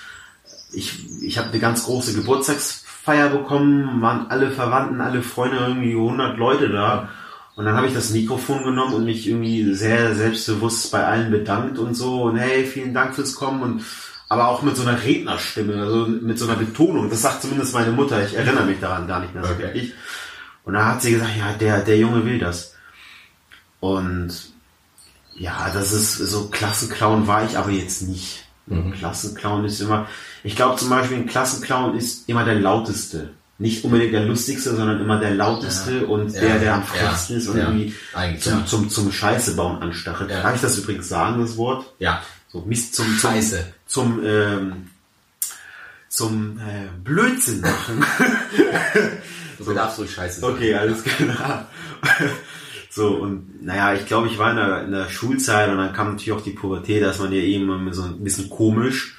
ich, 0.73 1.21
ich 1.21 1.37
habe 1.37 1.49
eine 1.49 1.59
ganz 1.59 1.83
große 1.83 2.15
Geburtstagsfeier 2.15 3.29
bekommen, 3.29 4.01
waren 4.01 4.31
alle 4.31 4.49
Verwandten, 4.49 4.99
alle 4.99 5.21
Freunde, 5.21 5.57
irgendwie 5.57 5.93
100 5.93 6.39
Leute 6.39 6.69
da. 6.69 7.09
Und 7.55 7.65
dann 7.65 7.75
habe 7.75 7.85
ich 7.85 7.93
das 7.93 8.09
Mikrofon 8.09 8.63
genommen 8.63 8.95
und 8.95 9.05
mich 9.05 9.27
irgendwie 9.27 9.75
sehr 9.75 10.15
selbstbewusst 10.15 10.91
bei 10.91 11.05
allen 11.05 11.29
bedankt 11.29 11.77
und 11.77 11.93
so. 11.93 12.23
Und 12.23 12.37
hey, 12.37 12.65
vielen 12.65 12.95
Dank 12.95 13.13
fürs 13.13 13.35
Kommen 13.35 13.61
und 13.61 13.81
aber 14.35 14.47
auch 14.49 14.61
mit 14.61 14.75
so 14.75 14.83
einer 14.85 15.01
Rednerstimme, 15.01 15.81
also 15.81 16.05
mit 16.07 16.37
so 16.37 16.45
einer 16.45 16.55
Betonung. 16.57 17.09
Das 17.09 17.21
sagt 17.21 17.41
zumindest 17.41 17.73
meine 17.73 17.91
Mutter. 17.91 18.23
Ich 18.25 18.35
erinnere 18.35 18.65
mich 18.65 18.79
daran 18.79 19.07
gar 19.07 19.19
nicht 19.21 19.33
mehr 19.33 19.43
so 19.43 19.51
Okay. 19.53 19.63
wirklich. 19.63 19.93
Und 20.63 20.73
da 20.73 20.85
hat 20.85 21.01
sie 21.01 21.11
gesagt, 21.11 21.31
ja, 21.37 21.53
der, 21.53 21.79
der 21.81 21.97
Junge 21.97 22.25
will 22.25 22.39
das. 22.39 22.73
Und 23.79 24.29
ja, 25.35 25.69
das 25.73 25.91
ist 25.91 26.17
so 26.17 26.47
Klassenclown 26.49 27.27
war 27.27 27.45
ich 27.45 27.57
aber 27.57 27.69
jetzt 27.71 28.03
nicht. 28.03 28.43
Klassenclown 28.97 29.65
ist 29.65 29.79
immer, 29.79 30.07
ich 30.43 30.55
glaube 30.55 30.77
zum 30.77 30.89
Beispiel 30.89 31.17
ein 31.17 31.27
Klassenclown 31.27 31.95
ist 31.97 32.27
immer 32.27 32.43
der 32.45 32.55
lauteste. 32.55 33.31
Nicht 33.57 33.85
unbedingt 33.85 34.11
der 34.13 34.25
lustigste, 34.25 34.75
sondern 34.75 34.99
immer 34.99 35.19
der 35.19 35.33
lauteste 35.35 35.99
Ja. 35.99 36.07
und 36.07 36.33
Ja. 36.33 36.41
der, 36.41 36.59
der 36.59 36.73
am 36.73 36.81
Ja. 36.81 36.85
frechsten 36.87 37.37
ist 37.37 37.47
und 37.47 37.57
Ja. 37.57 37.65
irgendwie 37.65 37.93
zum, 38.39 38.59
ja. 38.59 38.65
zum, 38.65 38.89
zum 38.89 39.11
Scheiße 39.11 39.55
bauen 39.55 39.81
anstachelt. 39.81 40.31
Ja. 40.31 40.41
Darf 40.41 40.55
ich 40.55 40.61
das 40.61 40.77
übrigens 40.79 41.07
sagen, 41.07 41.39
das 41.41 41.55
Wort? 41.57 41.85
Ja, 41.99 42.21
So 42.55 42.63
Mist 42.65 42.95
zum, 42.95 43.05
zum, 43.05 43.31
Scheiße. 43.31 43.65
zum, 43.85 44.21
ähm, 44.25 44.87
zum 46.07 46.57
äh, 46.59 46.87
Blödsinn 47.03 47.59
machen. 47.59 48.05
du 49.59 49.73
darfst 49.73 49.99
ruhig 49.99 50.11
scheiße 50.11 50.39
sein. 50.39 50.51
Okay, 50.51 50.73
alles 50.73 51.03
klar. 51.03 51.67
So, 52.89 53.09
und 53.09 53.61
naja, 53.61 53.93
ich 53.93 54.05
glaube, 54.05 54.27
ich 54.27 54.37
war 54.37 54.51
in 54.51 54.55
der, 54.55 54.83
in 54.85 54.91
der 54.91 55.09
Schulzeit 55.09 55.69
und 55.69 55.79
dann 55.79 55.91
kam 55.91 56.11
natürlich 56.11 56.31
auch 56.31 56.43
die 56.45 56.51
Pubertät, 56.51 57.03
da 57.03 57.09
ist 57.09 57.19
man 57.19 57.33
ja 57.33 57.41
eben 57.41 57.69
immer 57.69 57.93
so 57.93 58.03
ein 58.03 58.23
bisschen 58.23 58.49
komisch. 58.49 59.17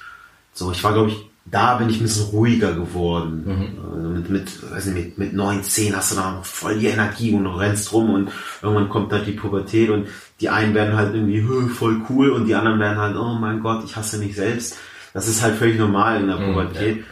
So, 0.53 0.71
ich 0.71 0.83
war, 0.83 0.93
glaube 0.93 1.11
ich, 1.11 1.17
da 1.45 1.77
bin 1.77 1.89
ich 1.91 1.99
ein 1.99 2.03
bisschen 2.03 2.25
ruhiger 2.29 2.73
geworden. 2.73 3.77
Also 3.93 4.09
mit, 4.09 4.29
mit, 4.31 4.71
weiß 4.71 4.87
nicht, 4.87 4.95
mit, 4.95 5.17
mit 5.19 5.33
9, 5.33 5.61
10 5.61 5.95
hast 5.95 6.11
du 6.11 6.15
da 6.15 6.31
noch 6.31 6.45
voll 6.45 6.79
die 6.79 6.87
Energie 6.87 7.35
und 7.35 7.43
du 7.43 7.51
rennst 7.51 7.93
rum 7.93 8.09
und 8.09 8.31
irgendwann 8.63 8.89
kommt 8.89 9.13
halt 9.13 9.27
die 9.27 9.33
Pubertät 9.33 9.91
und 9.91 10.07
die 10.39 10.49
einen 10.49 10.73
werden 10.73 10.95
halt 10.95 11.13
irgendwie 11.15 11.41
"Hö, 11.41 11.67
voll 11.67 12.01
cool 12.09 12.29
und 12.29 12.45
die 12.45 12.55
anderen 12.55 12.79
werden 12.79 12.97
halt, 12.97 13.15
oh 13.15 13.33
mein 13.33 13.59
Gott, 13.61 13.83
ich 13.85 13.95
hasse 13.95 14.17
mich 14.19 14.35
selbst. 14.35 14.77
Das 15.13 15.27
ist 15.27 15.41
halt 15.41 15.55
völlig 15.57 15.79
normal 15.79 16.21
in 16.21 16.27
der 16.27 16.35
Pubertät. 16.35 17.03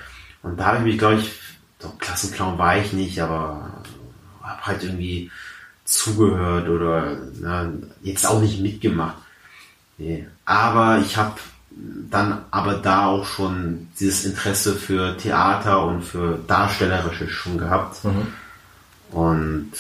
Und 0.44 0.60
da 0.60 0.66
habe 0.66 0.78
ich 0.78 0.84
mich, 0.84 0.98
glaube 0.98 1.16
ich, 1.16 1.32
so 1.80 1.90
Klassenclown 2.00 2.58
war 2.58 2.78
ich 2.78 2.94
nicht, 2.94 3.20
aber 3.20 3.70
habe 4.44 4.62
halt 4.66 4.84
irgendwie 4.84 5.32
zugehört 5.86 6.70
oder 6.70 7.18
na, 7.40 7.72
jetzt 8.04 8.28
auch 8.28 8.42
nicht 8.42 8.62
mitgemacht. 8.62 9.18
Nee. 9.98 10.28
Aber 10.46 11.00
ich 11.00 11.18
habe 11.18 11.34
dann 12.10 12.46
aber 12.52 12.76
da 12.76 13.08
auch 13.08 13.26
schon 13.26 13.88
dieses 14.00 14.26
Interesse 14.26 14.76
für 14.76 15.18
Theater 15.18 15.86
und 15.86 16.04
für 16.04 16.40
Darstellerisches 16.48 17.32
schon 17.32 17.58
gehabt. 17.58 17.98
Und 19.12 19.72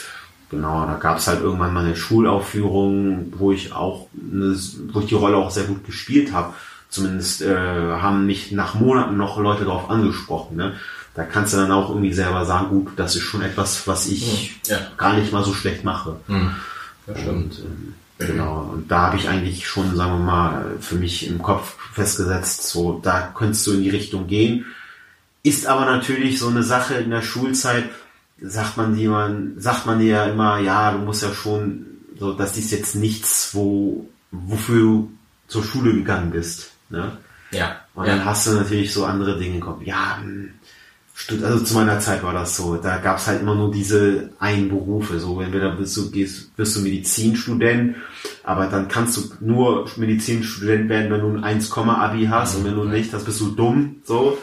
genau, 0.55 0.85
da 0.85 0.95
gab 0.95 1.17
es 1.17 1.27
halt 1.27 1.41
irgendwann 1.41 1.73
mal 1.73 1.85
eine 1.85 1.95
Schulaufführung, 1.95 3.33
wo 3.37 3.51
ich 3.51 3.73
auch 3.73 4.07
eine, 4.31 4.55
wo 4.91 4.99
ich 5.01 5.07
die 5.07 5.15
Rolle 5.15 5.37
auch 5.37 5.51
sehr 5.51 5.65
gut 5.65 5.85
gespielt 5.85 6.31
habe. 6.33 6.53
Zumindest 6.89 7.41
äh, 7.41 7.55
haben 7.55 8.25
mich 8.25 8.51
nach 8.51 8.75
Monaten 8.75 9.17
noch 9.17 9.37
Leute 9.37 9.65
darauf 9.65 9.89
angesprochen. 9.89 10.55
Ne? 10.57 10.73
Da 11.13 11.23
kannst 11.23 11.53
du 11.53 11.57
dann 11.57 11.71
auch 11.71 11.89
irgendwie 11.89 12.13
selber 12.13 12.45
sagen, 12.45 12.69
gut, 12.69 12.93
das 12.95 13.15
ist 13.15 13.23
schon 13.23 13.41
etwas, 13.41 13.87
was 13.87 14.07
ich 14.07 14.59
Ja. 14.67 14.77
gar 14.97 15.13
nicht 15.17 15.31
mal 15.33 15.43
so 15.43 15.53
schlecht 15.53 15.83
mache. 15.83 16.15
Das 17.05 17.19
stimmt. 17.19 17.59
Und, 17.59 17.59
ähm, 17.59 17.93
genau, 18.17 18.69
und 18.73 18.89
da 18.91 19.07
habe 19.07 19.17
ich 19.17 19.27
eigentlich 19.27 19.67
schon, 19.67 19.95
sagen 19.95 20.13
wir 20.19 20.25
mal, 20.25 20.65
für 20.79 20.95
mich 20.95 21.27
im 21.27 21.41
Kopf 21.41 21.75
festgesetzt, 21.93 22.63
so, 22.67 22.99
da 23.03 23.31
könntest 23.35 23.67
du 23.67 23.73
in 23.73 23.83
die 23.83 23.89
Richtung 23.89 24.27
gehen. 24.27 24.65
Ist 25.43 25.67
aber 25.67 25.85
natürlich 25.85 26.39
so 26.39 26.47
eine 26.47 26.63
Sache 26.63 26.95
in 26.95 27.09
der 27.11 27.21
Schulzeit, 27.21 27.85
sagt 28.41 28.77
man 28.77 28.95
dir, 28.95 29.09
man, 29.09 29.53
sagt 29.57 29.85
man 29.85 29.99
dir 29.99 30.07
ja 30.07 30.25
immer, 30.25 30.59
ja, 30.59 30.91
du 30.91 30.99
musst 30.99 31.23
ja 31.23 31.33
schon, 31.33 31.85
so, 32.17 32.33
das 32.33 32.57
ist 32.57 32.71
jetzt 32.71 32.95
nichts, 32.95 33.51
wo, 33.53 34.09
wofür 34.31 34.79
du 34.79 35.11
zur 35.47 35.63
Schule 35.63 35.93
gegangen 35.93 36.31
bist, 36.31 36.71
ne? 36.89 37.17
Ja. 37.51 37.81
Und 37.93 38.07
dann 38.07 38.19
ja. 38.19 38.25
hast 38.25 38.47
du 38.47 38.51
natürlich 38.53 38.93
so 38.93 39.05
andere 39.05 39.37
Dinge 39.37 39.55
im 39.55 39.61
Kopf. 39.61 39.81
Ja, 39.83 40.17
hm, 40.19 40.49
also 41.43 41.63
zu 41.63 41.73
meiner 41.75 41.99
Zeit 41.99 42.23
war 42.23 42.33
das 42.33 42.57
so. 42.57 42.75
Da 42.75 42.97
gab 42.97 43.17
es 43.17 43.27
halt 43.27 43.41
immer 43.41 43.55
nur 43.55 43.71
diese 43.71 44.31
einen 44.39 44.67
Berufe. 44.69 45.19
So, 45.19 45.39
entweder 45.39 45.71
bist 45.71 45.95
du, 45.95 46.11
gehst, 46.11 46.51
wirst 46.57 46.75
du 46.75 46.81
Medizinstudent, 46.81 47.95
aber 48.43 48.67
dann 48.67 48.89
kannst 48.89 49.17
du 49.17 49.21
nur 49.39 49.89
Medizinstudent 49.95 50.89
werden, 50.89 51.11
wenn 51.11 51.21
du 51.21 51.29
ein 51.37 51.43
1, 51.43 51.71
Abi 51.71 52.25
hast 52.25 52.55
und 52.55 52.65
wenn 52.65 52.75
du 52.75 52.83
nicht, 52.83 53.13
das 53.13 53.23
bist 53.23 53.39
du 53.39 53.51
dumm. 53.51 53.97
So. 54.03 54.37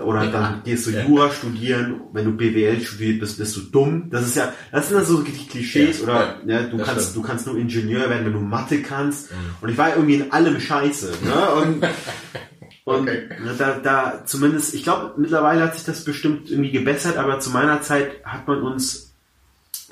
Oder 0.00 0.24
Ja. 0.24 0.30
dann 0.30 0.62
gehst 0.64 0.86
du 0.86 0.90
Ja. 0.90 1.04
Jura 1.04 1.30
studieren, 1.30 2.00
wenn 2.12 2.24
du 2.24 2.32
BWL 2.32 2.80
studiert 2.80 3.20
bist, 3.20 3.38
bist 3.38 3.56
du 3.56 3.60
dumm. 3.60 4.08
Das 4.10 4.26
ist 4.26 4.36
ja, 4.36 4.52
das 4.72 4.88
sind 4.88 4.96
dann 4.98 5.06
so 5.06 5.22
die 5.22 5.32
Klischees 5.32 5.98
Ja, 5.98 6.04
oder 6.04 6.36
ja, 6.46 6.60
ja, 6.60 6.66
du 6.66 6.78
kannst, 6.78 7.10
stimmt. 7.10 7.16
du 7.16 7.22
kannst 7.22 7.46
nur 7.46 7.56
Ingenieur 7.58 8.08
werden, 8.10 8.24
wenn 8.26 8.32
du 8.32 8.40
Mathe 8.40 8.82
kannst. 8.82 9.30
Mhm. 9.30 9.36
Und 9.60 9.68
ich 9.70 9.78
war 9.78 9.90
irgendwie 9.94 10.14
in 10.16 10.32
allem 10.32 10.58
scheiße. 10.60 11.12
Ne? 11.24 11.50
Und 11.62 11.84
und 12.84 13.08
Okay. 13.08 13.28
ne, 13.44 13.54
da, 13.56 13.78
da 13.78 14.22
zumindest, 14.24 14.74
ich 14.74 14.82
glaube, 14.82 15.12
mittlerweile 15.16 15.62
hat 15.62 15.74
sich 15.76 15.84
das 15.84 16.04
bestimmt 16.04 16.50
irgendwie 16.50 16.72
gebessert, 16.72 17.16
aber 17.18 17.38
zu 17.38 17.50
meiner 17.50 17.82
Zeit 17.82 18.24
hat 18.24 18.48
man 18.48 18.62
uns 18.62 19.12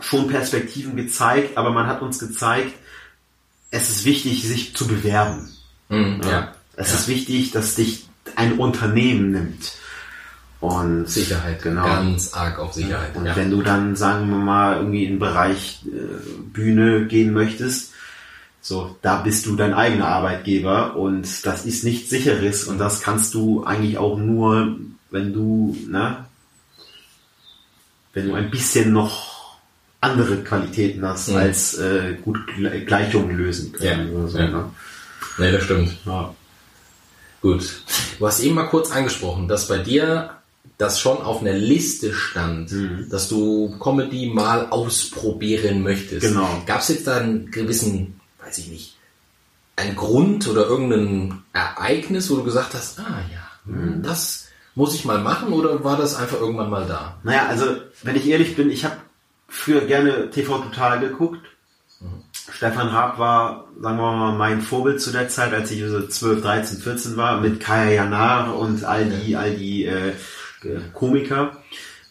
schon 0.01 0.29
Perspektiven 0.29 0.97
gezeigt, 0.97 1.57
aber 1.57 1.71
man 1.71 1.87
hat 1.87 2.03
uns 2.03 2.19
gezeigt, 2.19 2.73
es 3.71 3.91
ist 3.91 4.05
wichtig, 4.05 4.43
sich 4.49 4.75
zu 4.75 4.87
bewerben. 4.87 5.49
Mhm, 5.89 6.21
Ja. 6.29 6.55
Es 6.77 6.95
ist 6.95 7.09
wichtig, 7.09 7.51
dass 7.51 7.75
dich 7.75 8.07
ein 8.37 8.59
Unternehmen 8.59 9.33
nimmt. 9.33 9.73
Und 10.61 11.09
Sicherheit. 11.09 11.63
genau. 11.63 11.85
Ganz 11.85 12.35
arg 12.35 12.59
auf 12.59 12.73
Sicherheit. 12.73 13.15
Und 13.15 13.27
ja. 13.27 13.37
wenn 13.37 13.51
du 13.51 13.63
dann, 13.63 13.95
sagen 13.95 14.29
wir 14.29 14.39
mal, 14.39 14.79
irgendwie 14.79 15.05
in 15.05 15.13
den 15.13 15.19
Bereich 15.21 15.83
äh, 15.87 15.91
Bühne 16.53 17.07
gehen 17.07 17.33
möchtest, 17.33 17.93
so, 18.61 18.97
da 19.03 19.17
bist 19.21 19.47
du 19.47 19.55
dein 19.55 19.73
eigener 19.73 20.09
Arbeitgeber 20.09 20.97
und 20.97 21.47
das 21.47 21.65
ist 21.65 21.85
nichts 21.85 22.11
sicheres 22.11 22.65
und 22.65 22.79
das 22.79 23.01
kannst 23.03 23.35
du 23.35 23.63
eigentlich 23.65 23.99
auch 23.99 24.19
nur, 24.19 24.77
wenn 25.11 25.33
du, 25.33 25.77
ne, 25.89 26.25
wenn 28.13 28.29
du 28.29 28.35
ein 28.35 28.51
bisschen 28.51 28.93
noch 28.93 29.57
andere 30.01 30.39
Qualitäten 30.43 31.05
hast, 31.07 31.29
Mhm. 31.29 31.37
als 31.37 31.75
äh, 31.79 32.17
gut 32.25 32.37
Gle- 32.57 32.85
Gleichungen 32.85 33.37
lösen 33.37 33.73
können. 33.73 34.09
Ja, 34.13 34.19
oder 34.19 34.29
so, 34.29 34.39
ja. 34.39 34.49
ne? 34.49 34.71
Nee, 35.39 35.53
das 35.53 35.63
stimmt. 35.65 35.97
ja. 36.05 36.35
Gut. 37.41 37.83
Du 38.19 38.27
hast 38.27 38.41
eben 38.41 38.57
mal 38.57 38.67
kurz 38.67 38.91
angesprochen, 38.91 39.47
dass 39.47 39.69
bei 39.69 39.79
dir 39.79 40.31
das 40.77 41.01
schon 41.01 41.19
auf 41.19 41.41
einer 41.41 41.53
Liste 41.55 42.13
stand, 42.13 42.71
Mhm. 42.73 43.09
dass 43.11 43.29
du 43.29 43.77
Comedy 43.79 44.27
mal 44.33 44.69
ausprobieren 44.71 45.83
möchtest. 45.83 46.27
Genau. 46.27 46.63
Gab 46.67 46.81
es 46.81 46.89
jetzt 46.89 47.07
da 47.07 47.17
einen 47.19 47.51
gewissen, 47.51 48.21
weiß 48.45 48.59
ich 48.59 48.69
nicht, 48.69 48.97
einen 49.77 49.97
Grund 49.97 50.47
oder 50.49 50.67
irgendein 50.67 51.43
Ereignis, 51.53 52.31
wo 52.31 52.37
du 52.37 52.45
gesagt 52.45 52.75
hast, 52.75 52.99
ah 53.01 53.21
ja, 53.33 53.73
hm, 53.73 54.03
das 54.03 54.47
muss 54.75 54.95
ich 54.95 55.05
mal 55.05 55.19
machen 55.21 55.53
oder 55.53 55.83
war 55.85 55.97
das 55.97 56.15
einfach 56.15 56.41
irgendwann 56.41 56.71
mal 56.71 56.87
da? 56.87 57.19
Naja, 57.23 57.47
also 57.49 57.65
wenn 58.03 58.17
ich 58.17 58.27
ehrlich 58.29 58.55
bin, 58.57 58.71
ich 58.71 58.85
habe 58.85 58.97
früher 59.49 59.81
gerne 59.83 60.31
TV 60.31 60.59
Total 60.59 61.01
geguckt. 61.01 61.41
Stefan 62.51 62.89
Raab 62.89 63.19
war, 63.19 63.67
sagen 63.81 63.99
wir 63.99 64.13
mal, 64.13 64.37
mein 64.39 64.63
Vorbild 64.63 65.01
zu 65.01 65.11
der 65.11 65.29
Zeit, 65.29 65.53
als 65.53 65.71
ich 65.71 65.83
so 65.85 66.07
12, 66.07 66.43
13, 66.43 66.79
14 66.79 67.17
war, 67.17 67.41
mit 67.41 67.61
Kaya 67.61 67.91
Janar 67.91 68.57
und 68.57 68.85
all 68.85 69.05
die, 69.07 69.37
all 69.37 69.55
die 69.55 69.85
äh, 69.85 70.13
Komiker. 70.93 71.63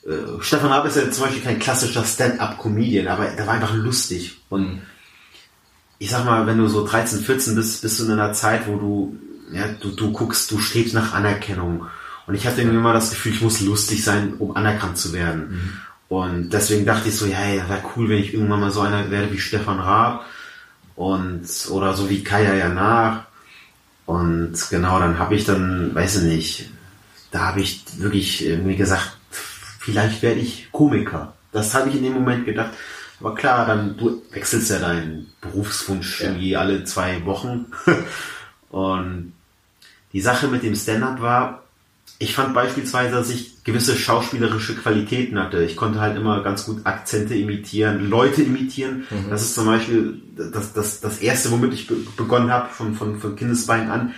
Äh, 0.06 0.42
Stefan 0.42 0.72
Raab 0.72 0.86
ist 0.86 0.98
ja 0.98 1.10
zum 1.12 1.26
Beispiel 1.26 1.44
kein 1.44 1.60
klassischer 1.60 2.04
Stand-up-Comedian, 2.04 3.08
aber 3.08 3.26
der 3.26 3.46
war 3.46 3.56
einfach 3.56 3.74
lustig. 3.74 4.42
Und 4.50 4.82
ich 6.00 6.10
sag 6.10 6.26
mal, 6.26 6.46
wenn 6.48 6.58
du 6.58 6.68
so 6.68 6.86
13, 6.86 7.22
14 7.22 7.56
bist, 7.56 7.82
bist 7.82 8.00
du 8.00 8.06
in 8.06 8.12
einer 8.12 8.34
Zeit, 8.34 8.68
wo 8.68 8.78
du, 8.78 9.20
ja, 9.52 9.68
du, 9.80 9.90
du 9.92 10.12
guckst, 10.12 10.52
du 10.52 10.60
strebst 10.60 10.94
nach 10.94 11.14
Anerkennung. 11.14 11.88
Und 12.28 12.36
ich 12.36 12.46
hatte 12.46 12.62
irgendwie 12.62 12.78
immer 12.78 12.94
das 12.94 13.10
Gefühl, 13.10 13.34
ich 13.34 13.42
muss 13.42 13.62
lustig 13.62 14.04
sein, 14.04 14.36
um 14.38 14.56
anerkannt 14.56 14.98
zu 14.98 15.14
werden. 15.14 15.82
Und 16.10 16.52
deswegen 16.52 16.86
dachte 16.86 17.10
ich 17.10 17.18
so, 17.18 17.26
ja, 17.26 17.46
ja 17.46 17.68
wäre 17.68 17.84
cool, 17.96 18.10
wenn 18.10 18.20
ich 18.20 18.34
irgendwann 18.34 18.62
mal 18.62 18.72
so 18.72 18.82
einer 18.82 19.10
werde 19.12 19.32
wie 19.32 19.40
Stefan 19.40 19.80
Raab 19.80 20.26
und 20.96 21.46
oder 21.70 21.94
so 21.94 22.10
wie 22.10 22.24
Kaya 22.24 22.54
Janar. 22.54 23.28
Und 24.06 24.54
genau, 24.70 25.00
dann 25.00 25.20
habe 25.20 25.36
ich 25.36 25.46
dann, 25.46 25.94
weiß 25.94 26.18
ich 26.18 26.24
nicht, 26.24 26.70
da 27.32 27.48
habe 27.48 27.62
ich 27.62 27.84
wirklich 27.98 28.42
mir 28.64 28.76
gesagt, 28.76 29.18
vielleicht 29.80 30.22
werde 30.22 30.40
ich 30.40 30.72
Komiker. 30.72 31.34
Das 31.52 31.74
habe 31.74 31.90
ich 31.90 31.96
in 31.96 32.04
dem 32.04 32.14
Moment 32.14 32.46
gedacht. 32.46 32.72
Aber 33.20 33.34
klar, 33.36 33.66
dann 33.66 33.98
du 33.98 34.22
wechselst 34.32 34.70
ja 34.70 34.80
deinen 34.80 35.32
Berufswunsch 35.42 36.22
ja. 36.22 36.28
irgendwie 36.28 36.56
alle 36.56 36.84
zwei 36.84 37.26
Wochen. 37.26 37.66
Und 38.70 39.34
die 40.14 40.22
Sache 40.22 40.48
mit 40.48 40.64
dem 40.64 40.76
Stand-up 40.76 41.22
war, 41.22 41.64
ich 42.20 42.34
fand 42.34 42.54
beispielsweise, 42.54 43.12
dass 43.12 43.30
ich 43.30 43.64
gewisse 43.64 43.96
schauspielerische 43.96 44.76
Qualitäten 44.76 45.38
hatte. 45.40 45.64
Ich 45.64 45.76
konnte 45.76 46.00
halt 46.00 46.18
immer 46.18 46.42
ganz 46.42 46.66
gut 46.66 46.86
Akzente 46.86 47.36
imitieren, 47.36 48.10
Leute 48.10 48.42
imitieren. 48.42 49.06
Mhm. 49.10 49.30
Das 49.30 49.44
ist 49.44 49.54
zum 49.54 49.66
Beispiel 49.66 50.22
das, 50.36 50.74
das, 50.74 51.00
das 51.00 51.20
erste, 51.20 51.52
womit 51.52 51.74
ich 51.74 51.88
begonnen 52.16 52.50
habe, 52.50 52.70
von, 52.70 52.96
von, 52.96 53.20
von 53.20 53.36
Kindesbeinen 53.36 53.92
an, 53.92 54.14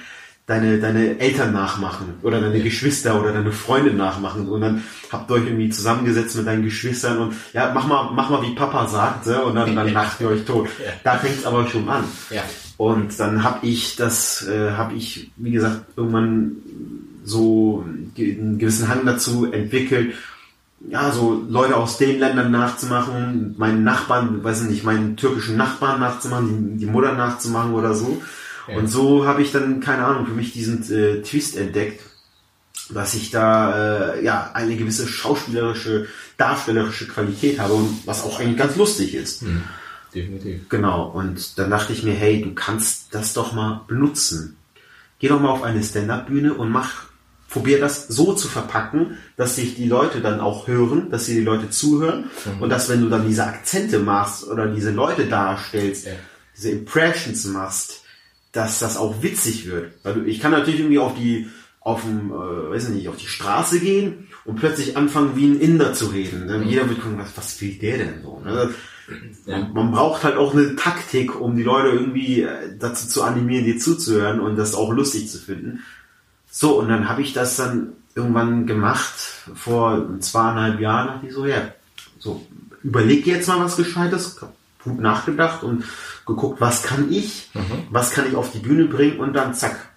deine, 0.49 0.79
deine 0.79 1.19
Eltern 1.19 1.53
nachmachen 1.53 2.15
oder 2.23 2.41
deine 2.41 2.59
Geschwister 2.59 3.19
oder 3.19 3.31
deine 3.31 3.51
Freunde 3.51 3.93
nachmachen. 3.93 4.49
Und 4.49 4.61
dann 4.61 4.83
habt 5.11 5.29
ihr 5.29 5.35
euch 5.35 5.45
irgendwie 5.45 5.69
zusammengesetzt 5.69 6.35
mit 6.37 6.47
deinen 6.47 6.63
Geschwistern 6.63 7.19
und 7.19 7.35
ja, 7.53 7.71
mach 7.71 7.85
mal, 7.85 8.09
mach 8.15 8.31
mal 8.31 8.41
wie 8.41 8.55
Papa 8.55 8.87
sagt, 8.87 9.27
und 9.27 9.53
dann, 9.53 9.75
dann 9.75 9.93
lacht 9.93 10.19
ihr 10.21 10.29
euch 10.29 10.45
tot. 10.45 10.67
Ja. 10.83 10.91
Da 11.03 11.17
fängt 11.19 11.37
es 11.37 11.45
aber 11.45 11.67
schon 11.67 11.87
an. 11.87 12.03
Ja. 12.31 12.41
Und 12.77 13.19
dann 13.19 13.43
habe 13.43 13.67
ich 13.67 13.95
das, 13.95 14.47
äh, 14.47 14.71
habe 14.71 14.95
ich, 14.95 15.29
wie 15.35 15.51
gesagt, 15.51 15.81
irgendwann 15.95 16.53
so 17.23 17.85
einen 17.85 18.57
gewissen 18.57 18.87
Hang 18.87 19.05
dazu 19.05 19.51
entwickelt, 19.51 20.15
ja, 20.89 21.11
so 21.11 21.43
Leute 21.47 21.75
aus 21.75 21.97
den 21.97 22.19
Ländern 22.19 22.51
nachzumachen, 22.51 23.53
meinen 23.57 23.83
Nachbarn, 23.83 24.43
weiß 24.43 24.63
ich 24.63 24.69
nicht, 24.69 24.83
meinen 24.83 25.15
türkischen 25.15 25.57
Nachbarn 25.57 25.99
nachzumachen, 25.99 26.77
die, 26.79 26.85
die 26.85 26.91
Mutter 26.91 27.13
nachzumachen 27.13 27.73
oder 27.73 27.93
so. 27.93 28.19
Ja. 28.69 28.77
Und 28.77 28.87
so 28.87 29.25
habe 29.25 29.41
ich 29.41 29.51
dann, 29.51 29.79
keine 29.79 30.05
Ahnung, 30.05 30.25
für 30.25 30.33
mich 30.33 30.53
diesen 30.53 30.83
äh, 30.91 31.21
Twist 31.21 31.57
entdeckt, 31.57 32.01
dass 32.89 33.13
ich 33.13 33.31
da 33.31 34.15
äh, 34.15 34.23
ja 34.23 34.51
eine 34.53 34.75
gewisse 34.75 35.07
schauspielerische, 35.07 36.07
darstellerische 36.37 37.07
Qualität 37.07 37.59
habe 37.59 37.73
und 37.73 38.01
was 38.05 38.23
auch 38.23 38.39
eigentlich 38.39 38.57
ganz 38.57 38.75
lustig 38.75 39.13
ist. 39.13 39.43
Mhm. 39.43 39.63
Definitiv. 40.13 40.69
Genau. 40.69 41.07
Und 41.07 41.59
dann 41.59 41.69
dachte 41.69 41.93
ich 41.93 42.03
mir, 42.03 42.13
hey, 42.13 42.41
du 42.41 42.53
kannst 42.53 43.13
das 43.13 43.33
doch 43.33 43.53
mal 43.53 43.81
benutzen. 43.87 44.57
Geh 45.19 45.27
doch 45.27 45.39
mal 45.39 45.49
auf 45.49 45.63
eine 45.63 45.83
Stand-up-Bühne 45.83 46.53
und 46.53 46.69
mach 46.69 47.09
probier 47.49 47.79
das 47.79 48.07
so 48.07 48.33
zu 48.33 48.47
verpacken, 48.47 49.17
dass 49.35 49.55
sich 49.55 49.75
die 49.75 49.87
Leute 49.87 50.21
dann 50.21 50.39
auch 50.39 50.67
hören, 50.67 51.09
dass 51.09 51.25
sie 51.25 51.35
die 51.35 51.43
Leute 51.43 51.69
zuhören 51.69 52.25
mhm. 52.45 52.61
und 52.61 52.69
dass 52.69 52.89
wenn 52.89 53.01
du 53.01 53.09
dann 53.09 53.27
diese 53.27 53.43
Akzente 53.45 53.99
machst 53.99 54.47
oder 54.47 54.67
diese 54.67 54.91
Leute 54.91 55.25
darstellst, 55.25 56.05
ja. 56.05 56.13
diese 56.55 56.69
Impressions 56.71 57.45
machst, 57.45 57.98
dass 58.51 58.79
das 58.79 58.97
auch 58.97 59.21
witzig 59.21 59.67
wird. 59.67 59.93
Weil 60.03 60.13
du, 60.15 60.25
ich 60.25 60.39
kann 60.39 60.51
natürlich 60.51 60.79
irgendwie 60.79 60.99
auf 60.99 61.15
die 61.15 61.47
auf 61.81 62.01
dem, 62.03 62.31
äh, 62.31 62.71
weiß 62.71 62.89
nicht, 62.89 63.07
auf 63.07 63.17
die 63.17 63.27
Straße 63.27 63.79
gehen 63.79 64.27
und 64.45 64.57
plötzlich 64.57 64.97
anfangen 64.97 65.35
wie 65.35 65.47
ein 65.47 65.59
Inder 65.59 65.93
zu 65.93 66.07
reden. 66.07 66.45
Ne? 66.45 66.59
Mhm. 66.59 66.67
Jeder 66.67 66.89
wird 66.89 67.01
gucken, 67.01 67.17
was, 67.17 67.37
was 67.37 67.59
will 67.61 67.77
der 67.77 67.97
denn 67.97 68.21
so? 68.21 68.41
Ne? 68.43 68.69
Ja. 69.45 69.59
Man, 69.59 69.73
man 69.73 69.91
braucht 69.91 70.23
halt 70.23 70.35
auch 70.35 70.53
eine 70.53 70.75
Taktik, 70.75 71.39
um 71.39 71.55
die 71.55 71.63
Leute 71.63 71.89
irgendwie 71.89 72.41
äh, 72.41 72.75
dazu 72.77 73.07
zu 73.07 73.23
animieren, 73.23 73.65
dir 73.65 73.79
zuzuhören 73.79 74.39
und 74.39 74.55
das 74.55 74.75
auch 74.75 74.91
lustig 74.91 75.29
zu 75.29 75.39
finden. 75.39 75.83
So, 76.51 76.79
und 76.79 76.89
dann 76.89 77.07
habe 77.07 77.21
ich 77.21 77.33
das 77.33 77.55
dann 77.55 77.93
irgendwann 78.13 78.67
gemacht, 78.67 79.13
vor 79.55 80.07
zweieinhalb 80.19 80.79
Jahren, 80.79 81.07
dachte 81.07 81.27
ich 81.27 81.33
so, 81.33 81.45
ja, 81.45 81.73
so, 82.19 82.45
überleg 82.83 83.25
jetzt 83.25 83.47
mal 83.47 83.59
was 83.59 83.77
Gescheites, 83.77 84.37
gut 84.89 84.99
nachgedacht 84.99 85.63
und 85.63 85.83
geguckt, 86.25 86.61
was 86.61 86.83
kann 86.83 87.11
ich, 87.11 87.49
mhm. 87.53 87.87
was 87.89 88.11
kann 88.11 88.27
ich 88.27 88.35
auf 88.35 88.51
die 88.51 88.59
Bühne 88.59 88.85
bringen 88.85 89.19
und 89.19 89.33
dann 89.33 89.53
zack. 89.53 89.89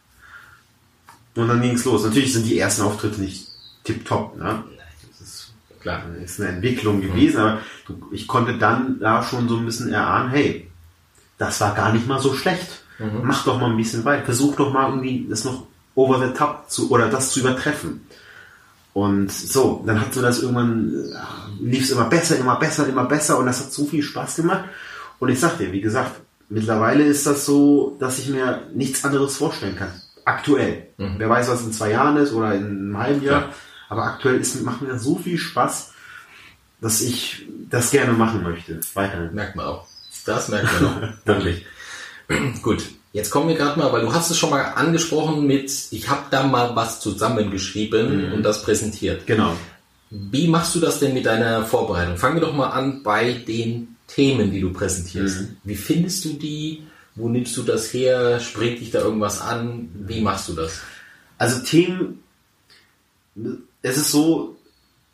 Und 1.35 1.48
dann 1.48 1.62
ging 1.62 1.74
es 1.74 1.85
los. 1.85 2.05
Natürlich 2.05 2.33
sind 2.33 2.46
die 2.46 2.59
ersten 2.59 2.83
Auftritte 2.83 3.20
nicht 3.20 3.48
tipptopp, 3.85 4.37
ne? 4.37 4.64
Das 5.18 5.28
ist 5.28 5.52
klar, 5.81 6.02
ist 6.22 6.40
eine 6.40 6.50
Entwicklung 6.50 6.98
mhm. 6.98 7.02
gewesen, 7.02 7.40
aber 7.40 7.59
ich 8.11 8.26
konnte 8.26 8.59
dann 8.59 9.00
da 9.00 9.22
schon 9.22 9.48
so 9.48 9.57
ein 9.57 9.66
bisschen 9.66 9.92
erahnen, 9.92 10.31
hey, 10.31 10.70
das 11.38 11.61
war 11.61 11.74
gar 11.74 11.92
nicht 11.92 12.07
mal 12.07 12.20
so 12.20 12.35
schlecht. 12.35 12.85
Mhm. 12.98 13.22
Mach 13.24 13.44
doch 13.44 13.61
mal 13.61 13.70
ein 13.70 13.76
bisschen 13.76 14.05
weiter. 14.05 14.24
Versuch 14.24 14.57
doch 14.57 14.72
mal 14.72 14.88
irgendwie 14.88 15.26
das 15.28 15.44
noch 15.44 15.66
over 15.94 16.26
the 16.26 16.35
top 16.35 16.70
zu, 16.70 16.90
oder 16.90 17.09
das 17.09 17.33
zu 17.33 17.40
übertreffen. 17.40 18.07
Und 18.94 19.33
so, 19.33 19.83
dann 19.87 20.00
hat 20.00 20.12
so 20.12 20.20
das 20.20 20.42
irgendwann, 20.42 20.92
äh, 20.92 21.64
lief 21.64 21.85
es 21.85 21.90
immer 21.90 22.05
besser, 22.05 22.37
immer 22.37 22.57
besser, 22.57 22.87
immer 22.87 23.05
besser 23.05 23.38
und 23.38 23.46
das 23.46 23.61
hat 23.61 23.72
so 23.72 23.87
viel 23.87 24.02
Spaß 24.02 24.37
gemacht. 24.37 24.64
Und 25.18 25.31
ich 25.31 25.40
sag 25.40 25.57
dir, 25.59 25.72
wie 25.72 25.81
gesagt, 25.81 26.20
mittlerweile 26.48 27.05
ist 27.05 27.26
das 27.26 27.46
so, 27.46 27.96
dass 27.98 28.18
ich 28.18 28.28
mir 28.28 28.62
nichts 28.74 29.05
anderes 29.05 29.37
vorstellen 29.37 29.76
kann. 29.76 29.92
Aktuell. 30.24 30.88
Mhm. 30.98 31.14
Wer 31.18 31.31
weiß, 31.31 31.48
was 31.48 31.64
in 31.64 31.72
zwei 31.72 31.90
Jahren 31.90 32.16
ist 32.18 32.33
oder 32.33 32.55
in 32.55 32.64
einem 32.64 32.98
halben 32.98 33.22
Jahr. 33.22 33.42
Ja. 33.42 33.48
Aber 33.88 34.05
aktuell 34.05 34.37
ist, 34.40 34.62
macht 34.62 34.83
mir 34.83 34.98
so 34.98 35.16
viel 35.16 35.38
Spaß, 35.38 35.92
dass 36.81 37.00
ich 37.00 37.46
das 37.70 37.90
gerne 37.90 38.12
machen 38.12 38.42
möchte. 38.42 38.81
Weiterhin. 38.94 39.35
Merkt 39.35 39.57
man 39.57 39.66
auch. 39.66 39.87
Das 40.26 40.48
merkt 40.48 40.81
man 40.81 40.87
auch. 40.87 41.09
Danke. 41.24 41.62
Gut. 42.62 42.85
Jetzt 43.12 43.31
kommen 43.31 43.48
wir 43.48 43.57
gerade 43.57 43.79
mal, 43.79 43.92
weil 43.92 44.03
du 44.03 44.12
hast 44.12 44.31
es 44.31 44.38
schon 44.38 44.51
mal 44.51 44.62
angesprochen 44.62 45.46
mit, 45.46 45.70
ich 45.90 46.09
habe 46.09 46.22
da 46.31 46.46
mal 46.46 46.75
was 46.75 47.01
zusammengeschrieben 47.01 48.29
mhm. 48.29 48.33
und 48.33 48.42
das 48.42 48.62
präsentiert. 48.62 49.27
Genau. 49.27 49.55
Wie 50.11 50.48
machst 50.48 50.75
du 50.75 50.81
das 50.81 50.98
denn 50.98 51.14
mit 51.14 51.27
deiner 51.27 51.64
Vorbereitung? 51.64 52.16
Fangen 52.16 52.37
wir 52.37 52.40
doch 52.42 52.55
mal 52.55 52.70
an 52.70 53.03
bei 53.03 53.33
den 53.33 53.96
Themen, 54.07 54.51
die 54.51 54.61
du 54.61 54.72
präsentierst. 54.72 55.42
Mhm. 55.42 55.57
Wie 55.64 55.77
findest 55.77 56.25
du 56.25 56.35
die? 56.35 56.85
Wo 57.14 57.29
nimmst 57.29 57.57
du 57.57 57.62
das 57.62 57.92
her? 57.92 58.40
Springt 58.40 58.81
dich 58.81 58.90
da 58.90 59.01
irgendwas 59.01 59.40
an? 59.40 59.90
Wie 59.94 60.20
machst 60.20 60.48
du 60.48 60.55
das? 60.55 60.81
Also 61.37 61.61
Themen, 61.61 62.22
es 63.83 63.96
ist 63.96 64.11
so, 64.11 64.57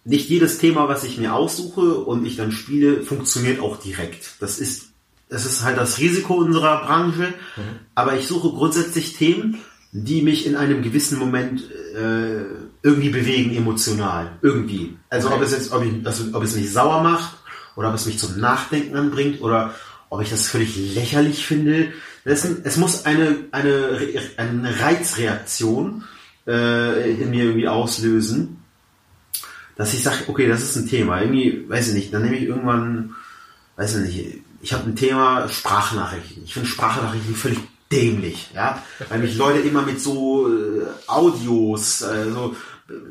nicht 0.05 0.29
jedes 0.29 0.59
Thema, 0.59 0.89
was 0.89 1.05
ich 1.05 1.19
mir 1.19 1.35
aussuche 1.35 1.95
und 1.95 2.25
ich 2.25 2.37
dann 2.37 2.53
spiele, 2.53 3.03
funktioniert 3.03 3.61
auch 3.61 3.79
direkt. 3.79 4.35
Das 4.41 4.59
ist 4.59 4.88
es 5.31 5.45
ist 5.45 5.63
halt 5.63 5.79
das 5.79 5.99
Risiko 5.99 6.35
unserer 6.35 6.85
Branche, 6.85 7.35
mhm. 7.57 7.63
aber 7.95 8.17
ich 8.17 8.27
suche 8.27 8.49
grundsätzlich 8.51 9.15
Themen, 9.15 9.59
die 9.93 10.23
mich 10.23 10.47
in 10.47 10.57
einem 10.57 10.83
gewissen 10.83 11.19
Moment 11.19 11.63
äh, 11.95 12.45
irgendwie 12.83 13.11
bewegen, 13.11 13.55
emotional. 13.57 14.39
Irgendwie. 14.43 14.97
Also 15.11 15.29
okay. 15.29 15.37
ob 15.37 15.43
es 15.43 15.53
jetzt, 15.53 15.73
ob, 15.73 15.85
ich, 15.85 16.07
also, 16.07 16.25
ob 16.33 16.43
es 16.43 16.55
mich 16.55 16.73
sauer 16.73 17.03
macht 17.03 17.37
oder 17.77 17.89
ob 17.89 17.95
es 17.95 18.07
mich 18.07 18.19
zum 18.19 18.39
Nachdenken 18.39 18.97
anbringt 18.97 19.41
oder 19.41 19.75
ob 20.11 20.23
ich 20.23 20.31
das 20.31 20.47
völlig 20.47 20.77
lächerlich 20.95 21.47
finde. 21.47 21.93
Das, 22.25 22.45
es 22.45 22.77
muss 22.77 23.07
eine, 23.07 23.37
eine, 23.51 23.99
eine 24.37 24.81
Reizreaktion 24.81 26.05
äh, 26.47 27.13
in 27.13 27.31
mir 27.31 27.45
irgendwie 27.45 27.69
auslösen, 27.69 28.63
dass 29.77 29.95
ich 29.95 30.03
sage, 30.03 30.25
okay, 30.29 30.49
das 30.49 30.63
ist 30.63 30.77
ein 30.77 30.89
Thema. 30.89 31.21
Irgendwie, 31.21 31.65
weiß 31.69 31.89
ich 31.89 31.95
nicht, 31.95 32.13
dann 32.13 32.23
nehme 32.23 32.37
ich 32.37 32.45
irgendwann, 32.45 33.15
weiß 33.77 33.97
ich 33.97 34.17
nicht, 34.17 34.43
ich 34.61 34.73
habe 34.73 34.85
ein 34.85 34.97
Thema 34.97 35.49
Sprachnachrichten. 35.49 36.45
Ich 36.45 36.55
finde 36.55 36.69
Sprachnachrichten 36.69 37.35
völlig 37.35 37.59
dämlich, 37.91 38.51
ja, 38.55 38.83
weil 39.09 39.21
mich 39.21 39.37
Leute 39.37 39.61
immer 39.61 39.83
mit 39.83 40.01
so 40.01 40.49
äh, 40.49 40.87
Audios, 41.07 42.03
äh, 42.03 42.31
so 42.31 42.55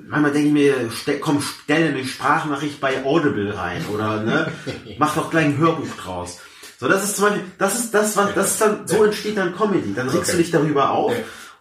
manchmal 0.08 0.32
denke 0.32 0.48
ich 0.48 0.54
mir, 0.54 0.92
ste 0.92 1.20
komm, 1.20 1.42
stell 1.42 1.90
eine 1.90 2.06
Sprachnachricht 2.06 2.80
bei 2.80 3.04
Audible 3.06 3.56
rein 3.58 3.86
oder 3.94 4.24
ne, 4.24 4.52
mach 5.00 5.16
doch 5.16 5.30
gleich 5.30 5.46
ein 5.46 5.58
Hörbuch 5.58 5.96
draus. 6.02 6.40
So, 6.80 6.88
das 6.88 7.04
ist 7.04 7.16
zum 7.16 7.26
Beispiel, 7.26 7.46
das 7.58 7.80
ist 7.80 7.94
das, 7.94 8.18
was, 8.18 8.36
das 8.36 8.52
ist 8.52 8.62
dann, 8.62 8.88
so 8.88 9.04
entsteht 9.04 9.38
dann 9.38 9.56
Comedy. 9.56 9.94
Dann 9.96 10.10
regst 10.10 10.30
okay. 10.30 10.38
du 10.38 10.44
dich 10.44 10.52
darüber 10.52 10.92
auf 10.92 11.14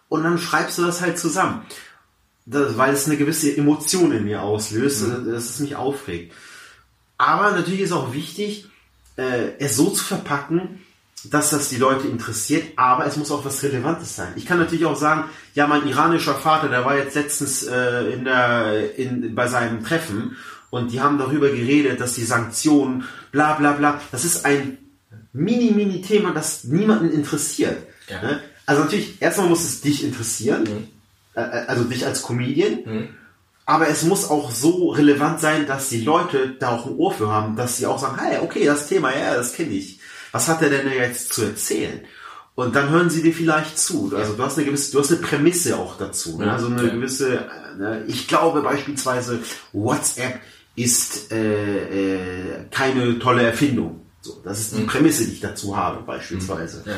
und 0.09 0.23
dann 0.23 0.37
schreibst 0.37 0.77
du 0.77 0.85
das 0.85 1.01
halt 1.01 1.17
zusammen. 1.17 1.65
Das, 2.45 2.77
weil 2.77 2.93
es 2.93 3.07
eine 3.07 3.17
gewisse 3.17 3.55
Emotion 3.55 4.11
in 4.11 4.25
mir 4.25 4.41
auslöst, 4.43 5.07
mhm. 5.07 5.31
dass 5.31 5.49
es 5.49 5.59
mich 5.59 5.75
aufregt. 5.75 6.33
Aber 7.17 7.51
natürlich 7.51 7.81
ist 7.81 7.91
auch 7.91 8.13
wichtig, 8.13 8.69
äh, 9.17 9.51
es 9.59 9.75
so 9.75 9.89
zu 9.89 10.03
verpacken, 10.03 10.81
dass 11.25 11.49
das 11.49 11.69
die 11.69 11.77
Leute 11.77 12.07
interessiert, 12.07 12.73
aber 12.75 13.05
es 13.05 13.17
muss 13.17 13.31
auch 13.31 13.43
was 13.43 13.61
Relevantes 13.63 14.15
sein. 14.15 14.31
Ich 14.35 14.45
kann 14.45 14.59
natürlich 14.59 14.85
auch 14.85 14.95
sagen, 14.95 15.25
ja, 15.55 15.67
mein 15.67 15.87
iranischer 15.87 16.35
Vater, 16.35 16.69
der 16.69 16.85
war 16.85 16.95
jetzt 16.97 17.15
letztens 17.15 17.63
äh, 17.63 18.11
in 18.13 18.23
der, 18.23 18.97
in, 18.97 19.35
bei 19.35 19.47
seinem 19.47 19.83
Treffen 19.83 20.37
und 20.69 20.91
die 20.91 21.01
haben 21.01 21.17
darüber 21.17 21.49
geredet, 21.49 21.99
dass 21.99 22.13
die 22.13 22.23
Sanktionen, 22.23 23.05
bla 23.31 23.53
bla 23.53 23.73
bla, 23.73 24.01
das 24.11 24.25
ist 24.25 24.45
ein 24.45 24.77
mini-mini-Thema, 25.33 26.33
das 26.33 26.63
niemanden 26.65 27.11
interessiert. 27.11 27.77
Ja. 28.07 28.21
Ne? 28.21 28.39
Also 28.65 28.83
natürlich, 28.83 29.21
erstmal 29.21 29.47
muss 29.47 29.63
es 29.63 29.81
dich 29.81 30.03
interessieren, 30.03 30.63
mhm. 30.63 30.87
äh, 31.35 31.41
äh 31.41 31.65
also 31.67 31.83
dich 31.83 32.05
als 32.05 32.21
Comedian, 32.21 32.79
mhm. 32.85 33.09
Aber 33.69 33.89
es 33.89 34.03
muss 34.03 34.29
auch 34.29 34.49
so 34.49 34.91
relevant 34.91 35.41
sein, 35.41 35.67
dass 35.67 35.89
die 35.89 36.01
Leute 36.01 36.55
da 36.57 36.69
auch 36.69 36.85
ein 36.85 36.95
Ohr 36.95 37.13
für 37.13 37.29
haben, 37.29 37.57
dass 37.57 37.75
sie 37.75 37.85
auch 37.85 37.99
sagen, 37.99 38.17
hey, 38.17 38.39
okay, 38.41 38.65
das 38.65 38.87
Thema, 38.87 39.13
ja, 39.13 39.35
das 39.35 39.51
kenne 39.51 39.73
ich. 39.73 39.99
Was 40.31 40.47
hat 40.47 40.61
er 40.61 40.69
denn 40.69 40.89
jetzt 40.89 41.33
zu 41.33 41.43
erzählen? 41.43 41.99
Und 42.55 42.77
dann 42.77 42.89
hören 42.89 43.09
sie 43.09 43.21
dir 43.21 43.33
vielleicht 43.33 43.77
zu. 43.77 44.13
Also 44.15 44.33
du 44.33 44.43
hast 44.43 44.57
eine 44.57 44.65
gewisse, 44.65 44.93
du 44.93 44.99
hast 44.99 45.11
eine 45.11 45.19
Prämisse 45.19 45.77
auch 45.77 45.97
dazu. 45.97 46.37
Ne? 46.37 46.49
Also 46.49 46.67
eine 46.67 46.81
ja. 46.81 46.93
gewisse, 46.93 47.45
ne? 47.77 48.05
ich 48.07 48.29
glaube 48.29 48.61
beispielsweise, 48.61 49.39
WhatsApp 49.73 50.39
ist 50.77 51.33
äh, 51.33 52.43
äh, 52.43 52.65
keine 52.71 53.19
tolle 53.19 53.43
Erfindung. 53.43 54.05
So, 54.21 54.41
das 54.45 54.61
ist 54.61 54.77
die 54.77 54.83
mhm. 54.83 54.87
Prämisse, 54.87 55.25
die 55.25 55.33
ich 55.33 55.41
dazu 55.41 55.75
habe, 55.75 56.03
beispielsweise. 56.03 56.83
Ja. 56.85 56.93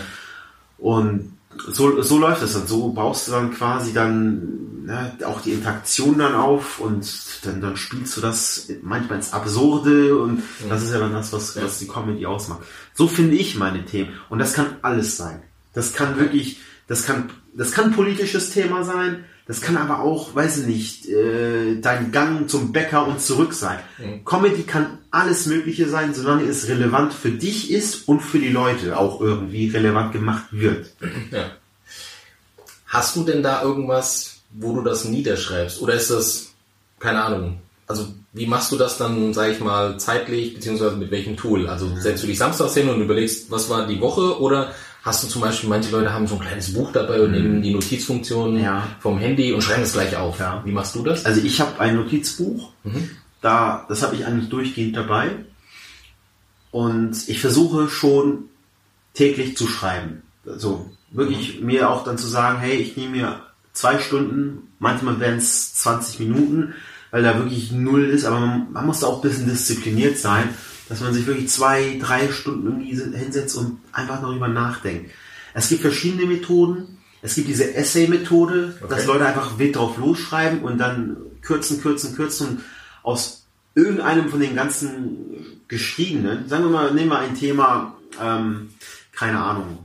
Und 0.78 1.39
so, 1.58 2.02
so 2.02 2.18
läuft 2.18 2.44
es 2.44 2.54
dann. 2.54 2.68
So 2.68 2.90
baust 2.90 3.28
du 3.28 3.32
dann 3.32 3.54
quasi 3.54 3.94
dann 3.94 4.86
ne, 4.86 5.18
auch 5.26 5.42
die 5.42 5.54
Interaktion 5.54 6.18
dann 6.18 6.36
auf 6.36 6.80
und 6.80 7.08
dann, 7.44 7.62
dann 7.62 7.78
spielst 7.78 8.16
du 8.18 8.22
das 8.22 8.68
manchmal 8.82 9.18
ins 9.18 9.34
Absurde 9.34 10.18
und 10.18 10.44
das 10.68 10.84
ist 10.84 10.94
ja 10.94 11.00
dann 11.00 11.14
das, 11.14 11.34
was, 11.34 11.56
was 11.62 11.80
die 11.80 11.88
Comedy 11.88 12.26
ausmacht. 12.26 12.62
So 12.94 13.08
finde 13.08 13.36
ich 13.36 13.56
meine 13.56 13.86
Themen. 13.86 14.12
Und 14.30 14.40
das 14.40 14.54
kann 14.54 14.78
alles 14.82 15.18
sein. 15.18 15.42
Das 15.74 15.94
kann 15.94 16.20
wirklich, 16.20 16.60
das 16.88 17.06
kann, 17.06 17.30
das 17.54 17.72
kann 17.72 17.94
politisches 17.94 18.52
Thema 18.52 18.84
sein, 18.84 19.26
das 19.50 19.62
kann 19.62 19.78
aber 19.78 20.02
auch, 20.02 20.36
weiß 20.36 20.60
ich 20.60 20.68
nicht, 20.68 21.10
äh, 21.10 21.82
dein 21.82 22.12
Gang 22.12 22.48
zum 22.48 22.72
Bäcker 22.72 23.08
und 23.08 23.20
zurück 23.20 23.56
sein. 23.56 23.80
Mhm. 23.98 24.24
Comedy 24.24 24.62
kann 24.62 25.00
alles 25.10 25.48
Mögliche 25.48 25.90
sein, 25.90 26.14
solange 26.14 26.44
es 26.44 26.68
relevant 26.68 27.16
für 27.16 27.32
dich 27.32 27.72
ist 27.72 28.08
und 28.08 28.20
für 28.20 28.38
die 28.38 28.50
Leute 28.50 28.96
auch 28.96 29.20
irgendwie 29.20 29.68
relevant 29.70 30.12
gemacht 30.14 30.46
wird. 30.52 30.92
Ja. 31.32 31.50
Hast 32.86 33.16
du 33.16 33.24
denn 33.24 33.42
da 33.42 33.64
irgendwas, 33.64 34.42
wo 34.52 34.76
du 34.76 34.84
das 34.84 35.06
niederschreibst? 35.06 35.82
Oder 35.82 35.96
ist 35.96 36.12
das, 36.12 36.52
keine 37.00 37.24
Ahnung, 37.24 37.60
also 37.88 38.06
wie 38.34 38.46
machst 38.46 38.72
du 38.72 38.78
das 38.78 39.00
dann, 39.00 39.34
sag 39.34 39.50
ich 39.52 39.60
mal, 39.62 40.00
zeitlich, 40.00 40.54
beziehungsweise 40.54 40.96
mit 40.96 41.10
welchem 41.10 41.38
Tool? 41.38 41.68
Also 41.68 41.92
setzt 41.98 42.22
du 42.22 42.28
dich 42.28 42.38
samstags 42.38 42.76
hin 42.76 42.88
und 42.88 43.02
überlegst, 43.02 43.50
was 43.50 43.68
war 43.68 43.88
die 43.88 44.00
Woche? 44.00 44.40
Oder 44.40 44.74
hast 45.04 45.24
du 45.24 45.28
zum 45.28 45.42
Beispiel, 45.42 45.70
manche 45.70 45.92
Leute 45.92 46.14
haben 46.14 46.28
so 46.28 46.36
ein 46.36 46.42
kleines 46.42 46.74
Buch 46.74 46.92
dabei 46.92 47.22
und 47.22 47.32
nehmen 47.32 47.62
die 47.62 47.74
Notizfunktion 47.74 48.56
Mhm. 48.56 48.64
Ja. 48.64 48.84
vom 49.00 49.18
Handy 49.20 49.54
und 49.54 49.62
schreiben 49.64 49.84
es 49.84 49.94
gleich 49.94 50.16
auf. 50.16 50.40
Ja. 50.40 50.62
Wie 50.66 50.72
machst 50.72 50.94
du 50.96 51.04
das? 51.04 51.26
Also 51.26 51.42
ich 51.42 51.60
habe 51.62 51.80
ein 51.80 51.96
Notizbuch, 51.96 52.72
da, 53.42 53.86
das 53.88 54.04
habe 54.04 54.16
ich 54.16 54.26
eigentlich 54.26 54.50
durchgehend 54.50 54.96
dabei. 54.98 55.30
Und 56.72 57.28
ich 57.28 57.40
versuche 57.42 57.90
schon 57.90 58.46
täglich 59.14 59.58
zu 59.58 59.68
schreiben. 59.68 60.22
Also 60.46 60.90
wirklich 61.12 61.62
mir 61.62 61.90
auch 61.90 62.04
dann 62.04 62.18
zu 62.18 62.28
sagen, 62.28 62.60
hey, 62.60 62.76
ich 62.76 62.96
nehme 62.96 63.18
mir 63.18 63.40
zwei 63.74 63.98
Stunden, 64.00 64.70
manchmal 64.78 65.20
werden 65.20 65.40
es 65.40 65.74
20 65.76 66.20
Minuten, 66.20 66.74
weil 67.12 67.24
da 67.24 67.36
wirklich 67.38 67.72
null 67.72 68.06
ist, 68.06 68.26
aber 68.26 68.40
man, 68.40 68.72
man 68.72 68.86
muss 68.86 69.00
da 69.00 69.08
auch 69.08 69.24
ein 69.24 69.28
bisschen 69.30 69.50
diszipliniert 69.50 70.18
sein, 70.20 70.50
dass 70.90 71.02
man 71.02 71.14
sich 71.14 71.26
wirklich 71.28 71.50
zwei, 71.50 72.00
drei 72.02 72.32
Stunden 72.32 72.66
irgendwie 72.66 73.18
hinsetzt 73.18 73.56
und 73.56 73.80
einfach 73.92 74.20
darüber 74.22 74.48
nachdenkt. 74.48 75.12
Es 75.54 75.70
gibt 75.70 75.82
verschiedene 75.82 76.26
Methoden. 76.26 76.98
Es 77.22 77.36
gibt 77.36 77.48
diese 77.48 77.74
Essay-Methode, 77.76 78.80
dass 78.90 79.06
Leute 79.06 79.26
einfach 79.26 79.60
wild 79.60 79.76
drauf 79.76 79.98
losschreiben 79.98 80.62
und 80.62 80.78
dann 80.78 81.18
kürzen, 81.42 81.82
kürzen, 81.82 82.16
kürzen 82.16 82.48
und 82.48 82.60
aus 83.04 83.46
irgendeinem 83.76 84.30
von 84.30 84.40
den 84.40 84.56
ganzen 84.56 85.62
geschriebenen, 85.68 86.48
sagen 86.50 86.64
wir 86.64 86.72
mal, 86.72 86.94
nehmen 86.94 87.10
wir 87.10 87.20
ein 87.20 87.36
Thema, 87.36 87.96
ähm, 88.22 88.70
keine 89.12 89.40
Ahnung, 89.40 89.80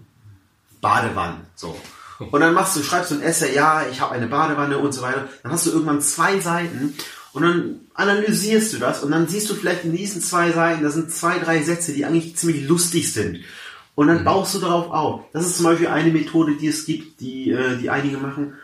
Badewannen, 0.81 1.43
so. 1.55 1.79
Und 2.31 2.41
dann 2.41 2.55
machst 2.55 2.77
du, 2.77 2.83
schreibst 2.83 3.11
du 3.11 3.17
ein 3.17 3.23
Essay, 3.23 3.55
ja, 3.55 3.85
ich 3.91 4.01
habe 4.01 4.13
eine 4.13 4.29
Badewanne 4.29 4.79
und 4.79 4.93
so 4.93 5.03
weiter. 5.03 5.29
Dann 5.43 5.51
hast 5.51 5.67
du 5.67 5.71
irgendwann 5.73 6.01
zwei 6.01 6.39
Seiten 6.39 6.95
und 7.35 7.43
dann 7.43 7.81
analysierst 7.95 8.73
du 8.73 8.79
das 8.79 9.03
und 9.05 9.11
dann 9.11 9.29
siehst 9.29 9.51
du 9.51 9.55
vielleicht 9.55 9.85
in 9.85 9.93
diesen 9.95 10.23
zwei 10.23 10.51
Seiten, 10.53 10.83
da 10.83 10.91
sind 10.91 11.11
zwei, 11.11 11.39
drei 11.39 11.63
Sätze, 11.63 11.93
die 11.93 12.05
eigentlich 12.07 12.37
ziemlich 12.37 12.67
lustig 12.67 13.13
sind. 13.13 13.41
Und 13.97 14.09
dann 14.09 14.25
baust 14.25 14.55
du 14.55 14.59
darauf 14.59 14.91
auf. 14.91 15.21
Das 15.33 15.47
ist 15.47 15.57
zum 15.59 15.67
Beispiel 15.67 15.87
eine 15.89 16.11
Methode, 16.11 16.55
die 16.61 16.67
es 16.69 16.85
gibt, 16.87 17.21
die, 17.21 17.51
äh, 17.51 17.77
die 17.77 17.91
einige 17.91 18.17
machen. 18.17 18.55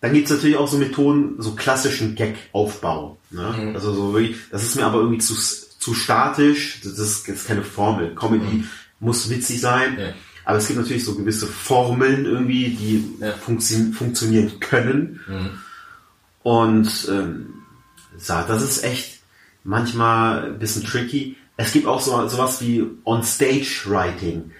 Dann 0.00 0.12
gibt's 0.12 0.30
natürlich 0.30 0.56
auch 0.56 0.68
so 0.68 0.78
Methoden, 0.78 1.34
so 1.38 1.56
klassischen 1.56 2.14
Gag-Aufbau. 2.14 3.18
Ne? 3.30 3.72
Also 3.74 3.92
so 3.92 4.12
wirklich, 4.12 4.36
das 4.52 4.62
ist 4.62 4.76
mir 4.76 4.84
aber 4.86 4.98
irgendwie 4.98 5.18
zu, 5.18 5.34
zu 5.34 5.94
statisch. 5.94 6.80
Das 6.84 6.92
ist, 6.98 7.26
das 7.28 7.36
ist 7.36 7.46
keine 7.48 7.62
Formel. 7.64 8.14
Comedy 8.14 8.64
muss 9.00 9.28
witzig 9.30 9.60
sein. 9.60 9.96
Ja. 9.98 10.12
Aber 10.44 10.58
es 10.58 10.68
gibt 10.68 10.78
natürlich 10.78 11.04
so 11.04 11.16
gewisse 11.16 11.46
Formeln 11.48 12.24
irgendwie, 12.24 12.70
die 12.70 13.04
Ja. 13.20 13.32
funktio 13.32 13.92
funktionieren 13.92 14.60
können. 14.60 15.18
Und 16.44 17.08
ähm, 17.10 17.46
so, 18.18 18.34
das 18.46 18.62
ist 18.62 18.84
echt 18.84 19.20
manchmal 19.64 20.46
ein 20.46 20.58
bisschen 20.58 20.84
tricky. 20.84 21.36
Es 21.56 21.72
gibt 21.72 21.86
auch 21.86 22.00
so 22.00 22.28
sowas 22.28 22.60
wie 22.60 22.84
On-Stage-Writing. 23.04 24.50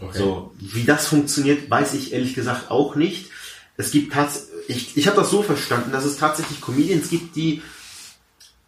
Okay. 0.00 0.18
So, 0.18 0.52
wie 0.58 0.84
das 0.84 1.06
funktioniert, 1.06 1.70
weiß 1.70 1.94
ich 1.94 2.12
ehrlich 2.12 2.34
gesagt 2.34 2.70
auch 2.70 2.96
nicht. 2.96 3.30
Es 3.76 3.90
gibt 3.90 4.14
ich, 4.68 4.96
ich 4.96 5.06
habe 5.06 5.16
das 5.16 5.30
so 5.30 5.42
verstanden, 5.42 5.92
dass 5.92 6.04
es 6.04 6.16
tatsächlich 6.16 6.60
Comedians 6.60 7.08
gibt, 7.08 7.36
die 7.36 7.62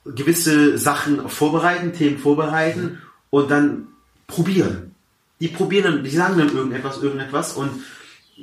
gewisse 0.04 0.78
Sachen 0.78 1.28
vorbereiten, 1.28 1.92
Themen 1.92 2.18
vorbereiten 2.18 3.00
und 3.30 3.50
dann 3.50 3.88
probieren. 4.26 4.94
Die 5.40 5.48
probieren 5.48 5.85
dann, 5.85 6.04
die 6.04 6.11
sagen 6.11 6.38
dann 6.38 6.54
irgendetwas, 6.54 7.02
irgendetwas 7.02 7.54
und 7.54 7.70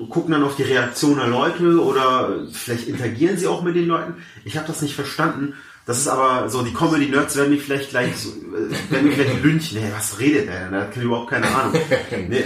gucken 0.10 0.32
dann 0.32 0.44
auf 0.44 0.56
die 0.56 0.64
Reaktion 0.64 1.18
der 1.18 1.28
Leute 1.28 1.82
oder 1.82 2.48
vielleicht 2.52 2.88
interagieren 2.88 3.38
sie 3.38 3.48
auch 3.48 3.62
mit 3.62 3.76
den 3.76 3.88
Leuten. 3.88 4.16
Ich 4.46 4.58
habe 4.58 4.68
das 4.68 4.82
nicht 4.82 4.96
verstanden. 4.96 5.54
Das 5.86 5.98
ist 5.98 6.08
aber 6.08 6.50
so, 6.50 6.62
die 6.62 6.74
Comedy-Nerds 6.74 7.36
werden 7.36 7.52
mich 7.52 7.64
vielleicht 7.64 7.90
gleich, 7.90 8.16
so, 8.16 8.30
äh, 8.30 8.92
werden 8.92 9.08
mich 9.08 9.16
vielleicht 9.16 9.44
lynchen. 9.44 9.82
Nee, 9.82 9.92
was 9.94 10.20
redet 10.20 10.48
der 10.48 10.64
denn? 10.64 10.72
Der 10.72 10.82
hat 10.82 10.96
überhaupt 10.96 11.30
keine 11.30 11.48
Ahnung. 11.48 11.82
Nee. 12.30 12.44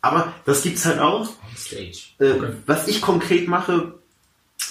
Aber 0.00 0.32
das 0.44 0.62
gibt's 0.62 0.84
halt 0.84 0.98
auch. 0.98 1.28
Stage. 1.56 1.98
Äh, 2.18 2.34
Was 2.66 2.88
ich 2.88 3.00
konkret 3.00 3.46
mache, 3.46 3.94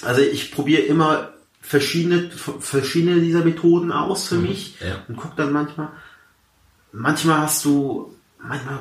also 0.02 0.20
ich 0.20 0.52
probiere 0.52 0.82
immer 0.82 1.32
verschiedene, 1.60 2.30
verschiedene 2.30 3.20
dieser 3.20 3.44
Methoden 3.44 3.92
aus 3.92 4.28
für 4.28 4.36
mich 4.36 4.78
ja. 4.80 5.04
und 5.08 5.16
guck 5.16 5.36
dann 5.36 5.52
manchmal. 5.52 5.88
Manchmal 6.92 7.38
hast 7.38 7.64
du, 7.64 8.14
manchmal 8.38 8.80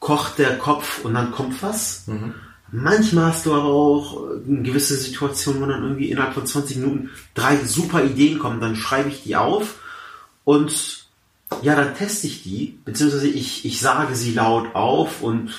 kocht 0.00 0.38
der 0.38 0.58
Kopf 0.58 1.04
und 1.04 1.14
dann 1.14 1.30
kommt 1.30 1.62
was. 1.62 2.04
Manchmal 2.72 3.32
hast 3.32 3.46
du 3.46 3.54
aber 3.54 3.64
auch 3.64 4.28
eine 4.46 4.62
gewisse 4.62 4.94
Situation, 4.96 5.60
wo 5.60 5.66
dann 5.66 5.82
irgendwie 5.82 6.10
innerhalb 6.10 6.34
von 6.34 6.46
20 6.46 6.76
Minuten 6.76 7.10
drei 7.34 7.56
super 7.56 8.04
Ideen 8.04 8.38
kommen, 8.38 8.60
dann 8.60 8.76
schreibe 8.76 9.08
ich 9.08 9.24
die 9.24 9.36
auf 9.36 9.80
und 10.44 11.00
ja, 11.62 11.74
dann 11.74 11.96
teste 11.96 12.28
ich 12.28 12.42
die, 12.42 12.78
beziehungsweise 12.84 13.28
ich, 13.28 13.64
ich 13.64 13.80
sage 13.80 14.14
sie 14.14 14.32
laut 14.34 14.74
auf 14.74 15.20
und 15.22 15.52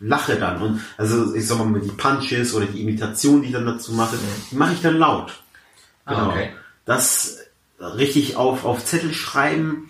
lache 0.00 0.36
dann. 0.36 0.60
Und 0.60 0.80
also 0.96 1.34
ich 1.34 1.46
sag 1.46 1.64
mal, 1.64 1.80
die 1.80 1.88
Punches 1.88 2.54
oder 2.54 2.66
die 2.66 2.82
Imitation, 2.82 3.42
die 3.42 3.48
ich 3.48 3.52
dann 3.52 3.66
dazu 3.66 3.92
mache, 3.92 4.16
die 4.50 4.56
mache 4.56 4.74
ich 4.74 4.82
dann 4.82 4.98
laut. 4.98 5.32
Ah, 6.04 6.28
okay. 6.28 6.50
Das 6.84 7.38
richtig 7.80 8.36
auf, 8.36 8.64
auf 8.64 8.84
Zettel 8.84 9.14
schreiben, 9.14 9.88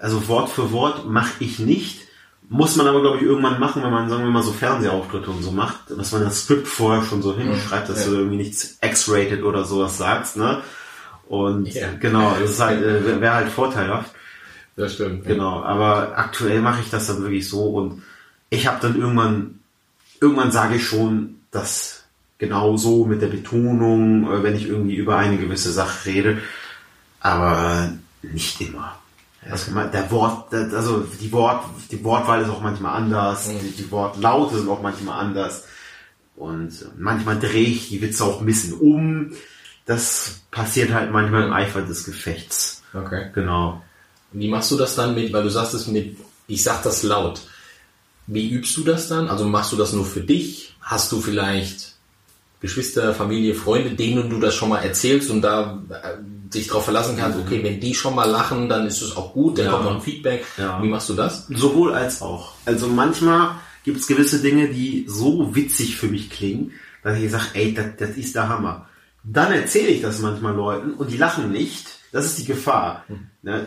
also 0.00 0.28
Wort 0.28 0.50
für 0.50 0.72
Wort, 0.72 1.08
mache 1.08 1.32
ich 1.40 1.58
nicht. 1.58 2.01
Muss 2.48 2.76
man 2.76 2.86
aber, 2.86 3.00
glaube 3.00 3.16
ich, 3.18 3.22
irgendwann 3.22 3.58
machen, 3.58 3.82
wenn 3.82 3.90
man, 3.90 4.10
sagen 4.10 4.24
wir 4.24 4.30
mal, 4.30 4.42
so 4.42 4.52
Fernsehauftritte 4.52 5.30
und 5.30 5.42
so 5.42 5.52
macht, 5.52 5.78
dass 5.96 6.12
man 6.12 6.22
das 6.24 6.42
Skript 6.44 6.68
vorher 6.68 7.02
schon 7.02 7.22
so 7.22 7.34
hinschreibt, 7.36 7.88
dass 7.88 8.04
Ja. 8.04 8.10
du 8.10 8.16
irgendwie 8.18 8.36
nichts 8.36 8.76
X-rated 8.82 9.42
oder 9.42 9.64
sowas 9.64 9.96
sagst, 9.96 10.36
ne? 10.36 10.60
Und 11.28 11.72
Ja. 11.72 11.88
genau, 11.98 12.36
das 12.38 12.50
ist 12.50 12.60
halt, 12.60 12.82
äh, 12.82 13.20
wäre 13.20 13.34
halt 13.34 13.48
vorteilhaft. 13.48 14.10
Das 14.76 14.94
stimmt. 14.94 15.24
Genau, 15.26 15.62
aber 15.62 16.18
aktuell 16.18 16.60
mache 16.60 16.82
ich 16.82 16.90
das 16.90 17.06
dann 17.06 17.22
wirklich 17.22 17.48
so 17.48 17.64
und 17.70 18.02
ich 18.50 18.66
habe 18.66 18.78
dann 18.82 18.98
irgendwann, 19.00 19.60
irgendwann 20.20 20.52
sage 20.52 20.76
ich 20.76 20.84
schon, 20.84 21.36
dass 21.52 22.04
genau 22.38 22.76
so 22.76 23.06
mit 23.06 23.22
der 23.22 23.28
Betonung, 23.28 24.30
äh, 24.30 24.42
wenn 24.42 24.56
ich 24.56 24.66
irgendwie 24.68 24.96
über 24.96 25.16
eine 25.16 25.38
gewisse 25.38 25.72
Sache 25.72 26.06
rede, 26.06 26.38
aber 27.20 27.92
nicht 28.22 28.60
immer. 28.60 28.98
Ma- 29.70 29.86
der 29.86 30.10
Wort, 30.10 30.54
also 30.54 31.06
die 31.20 31.32
Wort, 31.32 31.64
die 31.90 32.02
Wortwahl 32.04 32.42
ist 32.42 32.48
auch 32.48 32.60
manchmal 32.62 32.94
anders, 32.96 33.48
die, 33.48 33.70
die 33.72 33.90
Wortlaute 33.90 34.58
sind 34.58 34.68
auch 34.68 34.82
manchmal 34.82 35.18
anders 35.20 35.64
und 36.36 36.70
manchmal 36.96 37.38
drehe 37.38 37.66
ich 37.68 37.88
die 37.88 38.00
Witze 38.00 38.24
auch 38.24 38.40
ein 38.40 38.46
bisschen 38.46 38.74
um. 38.74 39.32
Das 39.84 40.42
passiert 40.52 40.92
halt 40.92 41.10
manchmal 41.10 41.42
im 41.44 41.52
Eifer 41.52 41.82
des 41.82 42.04
Gefechts. 42.04 42.82
Okay. 42.94 43.30
Genau. 43.34 43.82
Wie 44.30 44.48
machst 44.48 44.70
du 44.70 44.76
das 44.76 44.94
dann 44.94 45.14
mit, 45.14 45.32
weil 45.32 45.42
du 45.42 45.50
sagst 45.50 45.74
es 45.74 45.88
mit, 45.88 46.16
ich 46.46 46.62
sag 46.62 46.82
das 46.84 47.02
laut. 47.02 47.40
Wie 48.28 48.48
übst 48.50 48.76
du 48.76 48.84
das 48.84 49.08
dann? 49.08 49.28
Also 49.28 49.44
machst 49.44 49.72
du 49.72 49.76
das 49.76 49.92
nur 49.92 50.06
für 50.06 50.20
dich? 50.20 50.76
Hast 50.80 51.10
du 51.10 51.20
vielleicht 51.20 51.91
Geschwister, 52.62 53.12
Familie, 53.12 53.54
Freunde, 53.54 53.90
denen 53.90 54.30
du 54.30 54.38
das 54.40 54.54
schon 54.54 54.70
mal 54.70 54.78
erzählst 54.78 55.30
und 55.30 55.42
da 55.42 55.82
äh, 55.90 56.22
dich 56.54 56.68
darauf 56.68 56.84
verlassen 56.84 57.16
kannst, 57.18 57.38
okay, 57.38 57.62
wenn 57.62 57.80
die 57.80 57.94
schon 57.94 58.14
mal 58.14 58.28
lachen, 58.30 58.68
dann 58.68 58.86
ist 58.86 59.02
es 59.02 59.16
auch 59.16 59.32
gut, 59.34 59.58
dann 59.58 59.66
Ja. 59.66 59.72
kommt 59.72 59.84
noch 59.84 59.94
ein 59.96 60.00
Feedback. 60.00 60.44
Ja. 60.56 60.82
Wie 60.82 60.88
machst 60.88 61.08
du 61.08 61.14
das? 61.14 61.46
Sowohl 61.48 61.92
als 61.92 62.22
auch. 62.22 62.52
Also 62.64 62.86
manchmal 62.88 63.56
gibt 63.84 63.98
es 63.98 64.06
gewisse 64.06 64.40
Dinge, 64.40 64.68
die 64.68 65.04
so 65.08 65.54
witzig 65.54 65.96
für 65.96 66.06
mich 66.08 66.30
klingen, 66.30 66.72
dass 67.02 67.18
ich 67.18 67.30
sage, 67.30 67.46
ey, 67.54 67.74
das, 67.74 67.86
das 67.98 68.10
ist 68.10 68.34
der 68.36 68.48
Hammer. 68.48 68.88
Dann 69.24 69.52
erzähle 69.52 69.88
ich 69.88 70.02
das 70.02 70.20
manchmal 70.20 70.54
Leuten 70.54 70.94
und 70.94 71.10
die 71.10 71.16
lachen 71.16 71.50
nicht. 71.52 71.86
Das 72.12 72.26
ist 72.26 72.38
die 72.38 72.44
Gefahr. 72.44 73.04
Ne? 73.42 73.66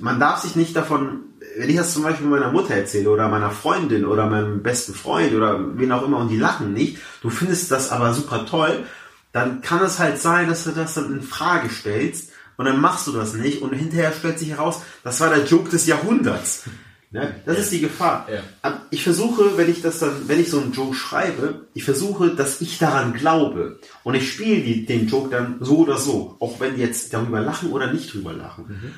Man 0.00 0.18
darf 0.20 0.40
sich 0.42 0.56
nicht 0.56 0.74
davon, 0.74 1.20
wenn 1.58 1.70
ich 1.70 1.76
das 1.76 1.94
zum 1.94 2.02
Beispiel 2.02 2.26
meiner 2.26 2.50
Mutter 2.52 2.74
erzähle 2.74 3.10
oder 3.10 3.28
meiner 3.28 3.50
Freundin 3.50 4.04
oder 4.04 4.26
meinem 4.26 4.62
besten 4.62 4.94
Freund 4.94 5.34
oder 5.34 5.58
wen 5.78 5.92
auch 5.92 6.04
immer 6.04 6.18
und 6.18 6.28
die 6.28 6.38
lachen 6.38 6.72
nicht, 6.72 6.98
du 7.22 7.30
findest 7.30 7.70
das 7.70 7.90
aber 7.90 8.12
super 8.12 8.46
toll, 8.46 8.84
dann 9.32 9.60
kann 9.60 9.82
es 9.82 9.98
halt 9.98 10.18
sein, 10.18 10.48
dass 10.48 10.64
du 10.64 10.70
das 10.70 10.94
dann 10.94 11.12
in 11.12 11.22
Frage 11.22 11.68
stellst 11.68 12.30
und 12.56 12.64
dann 12.64 12.80
machst 12.80 13.06
du 13.06 13.12
das 13.12 13.34
nicht 13.34 13.62
und 13.62 13.72
hinterher 13.72 14.12
stellt 14.12 14.38
sich 14.38 14.50
heraus, 14.50 14.82
das 15.04 15.20
war 15.20 15.30
der 15.30 15.44
Joke 15.44 15.70
des 15.70 15.86
Jahrhunderts. 15.86 16.64
Ne? 17.10 17.34
Das 17.46 17.58
ist 17.58 17.72
die 17.72 17.80
Gefahr. 17.80 18.26
Ja. 18.30 18.80
Ich 18.90 19.04
versuche, 19.04 19.56
wenn 19.56 19.70
ich 19.70 19.80
das 19.80 20.00
dann, 20.00 20.28
wenn 20.28 20.40
ich 20.40 20.50
so 20.50 20.60
einen 20.60 20.72
Joke 20.72 20.94
schreibe, 20.94 21.66
ich 21.72 21.84
versuche, 21.84 22.34
dass 22.34 22.60
ich 22.60 22.78
daran 22.78 23.14
glaube. 23.14 23.78
Und 24.02 24.14
ich 24.14 24.30
spiele 24.30 24.84
den 24.86 25.06
Joke 25.06 25.30
dann 25.30 25.56
so 25.60 25.78
oder 25.78 25.98
so. 25.98 26.36
Auch 26.40 26.58
wenn 26.60 26.74
die 26.74 26.82
jetzt 26.82 27.14
darüber 27.14 27.40
lachen 27.40 27.70
oder 27.70 27.92
nicht 27.92 28.12
drüber 28.12 28.32
lachen. 28.32 28.94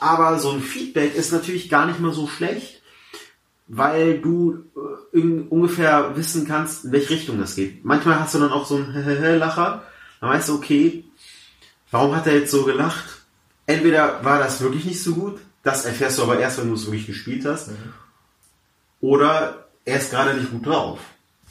Aber 0.00 0.38
so 0.38 0.50
ein 0.50 0.62
Feedback 0.62 1.14
ist 1.14 1.32
natürlich 1.32 1.68
gar 1.68 1.86
nicht 1.86 2.00
mal 2.00 2.12
so 2.12 2.26
schlecht, 2.26 2.82
weil 3.68 4.18
du 4.18 4.64
äh, 5.14 5.20
ungefähr 5.20 6.16
wissen 6.16 6.48
kannst, 6.48 6.86
in 6.86 6.92
welche 6.92 7.10
Richtung 7.10 7.38
das 7.38 7.54
geht. 7.54 7.84
Manchmal 7.84 8.18
hast 8.18 8.34
du 8.34 8.38
dann 8.38 8.50
auch 8.50 8.66
so 8.66 8.76
einen 8.76 9.38
Lacher. 9.38 9.84
Dann 10.20 10.30
weißt 10.30 10.48
du, 10.48 10.54
okay, 10.54 11.04
warum 11.90 12.16
hat 12.16 12.26
er 12.26 12.34
jetzt 12.34 12.50
so 12.50 12.64
gelacht? 12.64 13.22
Entweder 13.66 14.24
war 14.24 14.38
das 14.38 14.60
wirklich 14.60 14.86
nicht 14.86 15.02
so 15.02 15.14
gut, 15.14 15.38
das 15.62 15.84
erfährst 15.84 16.18
du 16.18 16.22
aber 16.22 16.40
erst, 16.40 16.58
wenn 16.58 16.68
du 16.68 16.74
es 16.74 16.86
wirklich 16.86 17.06
gespielt 17.06 17.44
hast, 17.44 17.70
oder 19.00 19.68
er 19.84 19.98
ist 19.98 20.10
gerade 20.10 20.34
nicht 20.34 20.50
gut 20.50 20.66
drauf. 20.66 20.98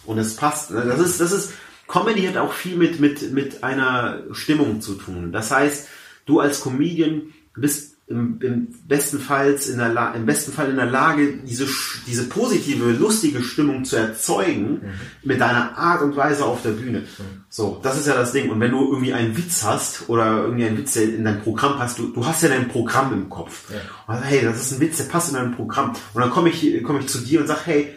Und 0.05 0.17
es 0.17 0.35
passt. 0.35 0.71
Das 0.71 0.99
ist, 0.99 1.21
das 1.21 1.31
ist, 1.31 1.53
Comedy 1.87 2.25
hat 2.25 2.37
auch 2.37 2.53
viel 2.53 2.77
mit, 2.77 2.99
mit, 2.99 3.31
mit 3.31 3.63
einer 3.63 4.23
Stimmung 4.31 4.81
zu 4.81 4.95
tun. 4.95 5.31
Das 5.31 5.51
heißt, 5.51 5.87
du 6.25 6.39
als 6.39 6.61
Comedian 6.61 7.33
bist 7.55 7.97
im, 8.09 8.39
im 8.41 8.67
besten 8.87 9.19
Fall 9.19 9.55
in 9.71 9.77
der 9.77 9.89
La 9.89 10.11
im 10.13 10.25
besten 10.25 10.51
Fall 10.51 10.69
in 10.71 10.77
der 10.77 10.87
Lage, 10.87 11.37
diese, 11.45 11.67
diese 12.07 12.23
positive, 12.27 12.91
lustige 12.91 13.43
Stimmung 13.43 13.85
zu 13.85 13.97
erzeugen 13.97 14.81
mit 15.23 15.39
deiner 15.39 15.77
Art 15.77 16.01
und 16.01 16.15
Weise 16.15 16.43
auf 16.45 16.63
der 16.63 16.71
Bühne. 16.71 17.03
So, 17.49 17.79
das 17.83 17.99
ist 17.99 18.07
ja 18.07 18.15
das 18.15 18.31
Ding. 18.31 18.49
Und 18.49 18.59
wenn 18.59 18.71
du 18.71 18.87
irgendwie 18.91 19.13
einen 19.13 19.37
Witz 19.37 19.63
hast 19.63 20.09
oder 20.09 20.43
irgendwie 20.43 20.65
einen 20.65 20.77
Witz, 20.79 20.93
der 20.93 21.03
in 21.03 21.23
dein 21.23 21.41
Programm 21.41 21.77
passt, 21.77 21.99
du, 21.99 22.07
du 22.07 22.25
hast 22.25 22.41
ja 22.41 22.49
dein 22.49 22.67
Programm 22.67 23.13
im 23.13 23.29
Kopf. 23.29 23.69
Und 24.07 24.15
also, 24.15 24.25
hey, 24.25 24.41
das 24.43 24.57
ist 24.59 24.71
ein 24.73 24.79
Witz, 24.79 24.97
der 24.97 25.03
passt 25.05 25.29
in 25.29 25.35
dein 25.35 25.55
Programm. 25.55 25.95
Und 26.13 26.21
dann 26.21 26.31
komme 26.31 26.49
ich, 26.49 26.83
komme 26.83 26.99
ich 27.01 27.07
zu 27.07 27.19
dir 27.19 27.41
und 27.41 27.47
sag, 27.47 27.67
hey, 27.67 27.93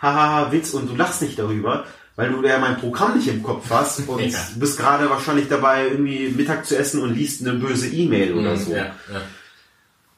hahaha, 0.00 0.52
Witz, 0.52 0.74
und 0.74 0.90
du 0.90 0.94
lachst 0.96 1.22
nicht 1.22 1.38
darüber, 1.38 1.84
weil 2.16 2.30
du 2.30 2.42
ja 2.46 2.58
mein 2.58 2.76
Programm 2.78 3.16
nicht 3.16 3.28
im 3.28 3.42
Kopf 3.42 3.70
hast 3.70 4.00
und 4.08 4.20
Ja. 4.32 4.38
bist 4.56 4.78
gerade 4.78 5.08
wahrscheinlich 5.10 5.48
dabei, 5.48 5.88
irgendwie 5.88 6.28
Mittag 6.36 6.66
zu 6.66 6.76
essen 6.76 7.00
und 7.02 7.14
liest 7.14 7.46
eine 7.46 7.58
böse 7.58 7.88
E-Mail 7.88 8.34
oder 8.34 8.56
so. 8.56 8.72
Ja, 8.72 8.76
ja. 9.12 9.20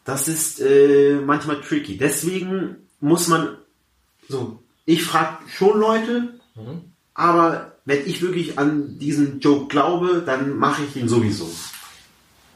Das 0.09 0.27
ist 0.27 0.59
äh, 0.63 1.21
manchmal 1.23 1.61
tricky. 1.61 1.99
Deswegen 1.99 2.77
muss 2.99 3.29
man 3.29 3.59
so, 4.27 4.59
ich 4.87 5.03
frage 5.05 5.37
schon 5.55 5.79
Leute, 5.79 6.41
aber 7.13 7.73
wenn 7.85 8.07
ich 8.07 8.23
wirklich 8.23 8.59
an 8.59 8.99
diesen 8.99 9.39
Joke 9.41 9.69
glaube, 9.69 10.23
dann 10.25 10.57
mache 10.57 10.83
ich 10.85 10.97
ihn 10.97 11.09
sowieso. 11.11 11.47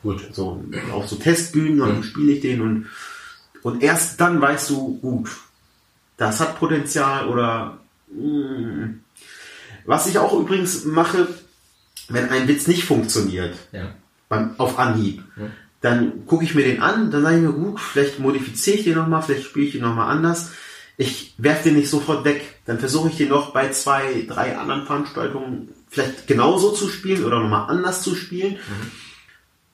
Gut. 0.02 0.26
So, 0.32 0.64
auf 0.94 1.10
so 1.10 1.16
Testbühnen 1.16 1.82
und 1.82 1.88
dann 1.90 2.02
spiele 2.02 2.32
ich 2.32 2.40
den 2.40 2.62
und, 2.62 2.86
und 3.62 3.82
erst 3.82 4.18
dann 4.18 4.40
weißt 4.40 4.70
du, 4.70 4.96
gut, 5.00 5.28
das 6.16 6.40
hat 6.40 6.58
Potenzial 6.58 7.28
oder 7.28 7.80
mh. 8.10 8.94
was 9.84 10.06
ich 10.06 10.16
auch 10.16 10.32
übrigens 10.40 10.86
mache, 10.86 11.28
wenn 12.08 12.30
ein 12.30 12.48
Witz 12.48 12.66
nicht 12.66 12.84
funktioniert, 12.84 13.54
Ja. 13.72 13.94
beim, 14.30 14.54
auf 14.56 14.78
Anhieb. 14.78 15.22
Dann 15.82 16.26
gucke 16.26 16.44
ich 16.44 16.54
mir 16.54 16.64
den 16.64 16.80
an, 16.80 17.10
dann 17.10 17.22
sage 17.22 17.36
ich 17.36 17.42
mir, 17.42 17.52
gut, 17.52 17.80
vielleicht 17.80 18.18
modifiziere 18.18 18.76
ich 18.78 18.84
den 18.84 18.94
nochmal, 18.94 19.22
vielleicht 19.22 19.44
spiele 19.44 19.66
ich 19.66 19.72
den 19.72 19.82
nochmal 19.82 20.10
anders. 20.10 20.50
Ich 20.96 21.34
werfe 21.38 21.64
den 21.64 21.76
nicht 21.76 21.90
sofort 21.90 22.24
weg. 22.24 22.60
Dann 22.66 22.78
versuche 22.78 23.08
ich 23.08 23.16
den 23.16 23.28
noch 23.28 23.52
bei 23.52 23.70
zwei, 23.70 24.24
drei 24.28 24.56
anderen 24.56 24.86
Veranstaltungen 24.86 25.70
vielleicht 25.88 26.26
genauso 26.26 26.70
zu 26.70 26.88
spielen 26.88 27.24
oder 27.24 27.40
nochmal 27.40 27.68
anders 27.68 28.02
zu 28.02 28.14
spielen. 28.14 28.58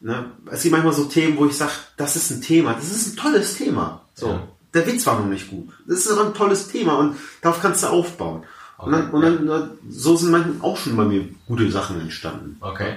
Ne? 0.01 0.33
Es 0.51 0.62
gibt 0.62 0.73
manchmal 0.73 0.94
so 0.94 1.05
Themen, 1.05 1.37
wo 1.37 1.47
ich 1.47 1.57
sage, 1.57 1.73
das 1.97 2.16
ist 2.16 2.31
ein 2.31 2.40
Thema, 2.42 2.75
das 2.75 2.90
ist 2.90 3.12
ein 3.12 3.16
tolles 3.16 3.57
Thema. 3.57 4.03
So, 4.14 4.29
Ja. 4.29 4.49
Der 4.75 4.87
Witz 4.87 5.07
war 5.07 5.18
noch 5.18 5.27
nicht 5.27 5.49
gut. 5.49 5.68
Das 5.87 5.99
ist 5.99 6.11
aber 6.11 6.27
ein 6.27 6.35
tolles 6.35 6.68
Thema 6.68 6.99
und 6.99 7.16
darauf 7.40 7.61
kannst 7.61 7.83
du 7.83 7.87
aufbauen. 7.88 8.44
Und 8.77 8.92
dann, 8.92 9.11
und 9.11 9.47
dann, 9.47 9.71
so 9.88 10.14
sind 10.16 10.31
manchmal 10.31 10.57
auch 10.61 10.77
schon 10.77 10.97
bei 10.97 11.05
mir 11.05 11.29
gute 11.47 11.71
Sachen 11.71 12.01
entstanden. 12.01 12.57
Okay. 12.61 12.97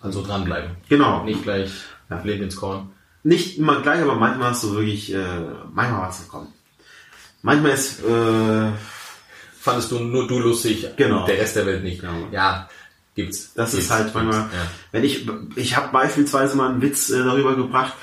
Also 0.00 0.22
dranbleiben. 0.22 0.76
Genau. 0.88 1.24
Nicht 1.24 1.42
gleich 1.42 1.70
Ja. 2.10 2.16
blind 2.16 2.42
ins 2.42 2.56
Korn. 2.56 2.90
nicht 3.22 3.58
immer 3.58 3.80
gleich, 3.80 4.02
aber 4.02 4.14
manchmal 4.16 4.50
hast 4.50 4.62
du 4.64 4.74
wirklich, 4.74 5.12
äh, 5.14 5.18
manchmal 5.72 6.08
was 6.08 6.28
kommen. 6.28 6.48
Manchmal 7.42 7.72
ist, 7.72 8.00
äh, 8.04 8.70
Fandest 9.60 9.90
du 9.92 9.98
nur 10.00 10.28
du 10.28 10.38
lustig, 10.40 10.86
Genau. 10.98 11.24
der 11.24 11.38
Rest 11.38 11.56
der 11.56 11.64
Welt 11.64 11.82
nicht. 11.82 12.02
Genau. 12.02 12.28
Ja, 12.30 12.68
gibt's. 13.14 13.54
das 13.54 13.70
gibt's, 13.70 13.86
ist 13.86 13.90
halt 13.90 14.14
manchmal, 14.14 14.40
Ja. 14.40 14.48
wenn 14.92 15.04
ich, 15.04 15.26
ich 15.56 15.74
habe 15.74 15.90
beispielsweise 15.90 16.54
mal 16.56 16.68
einen 16.70 16.82
Witz 16.82 17.08
äh, 17.08 17.24
darüber 17.24 17.56
gebracht, 17.56 17.94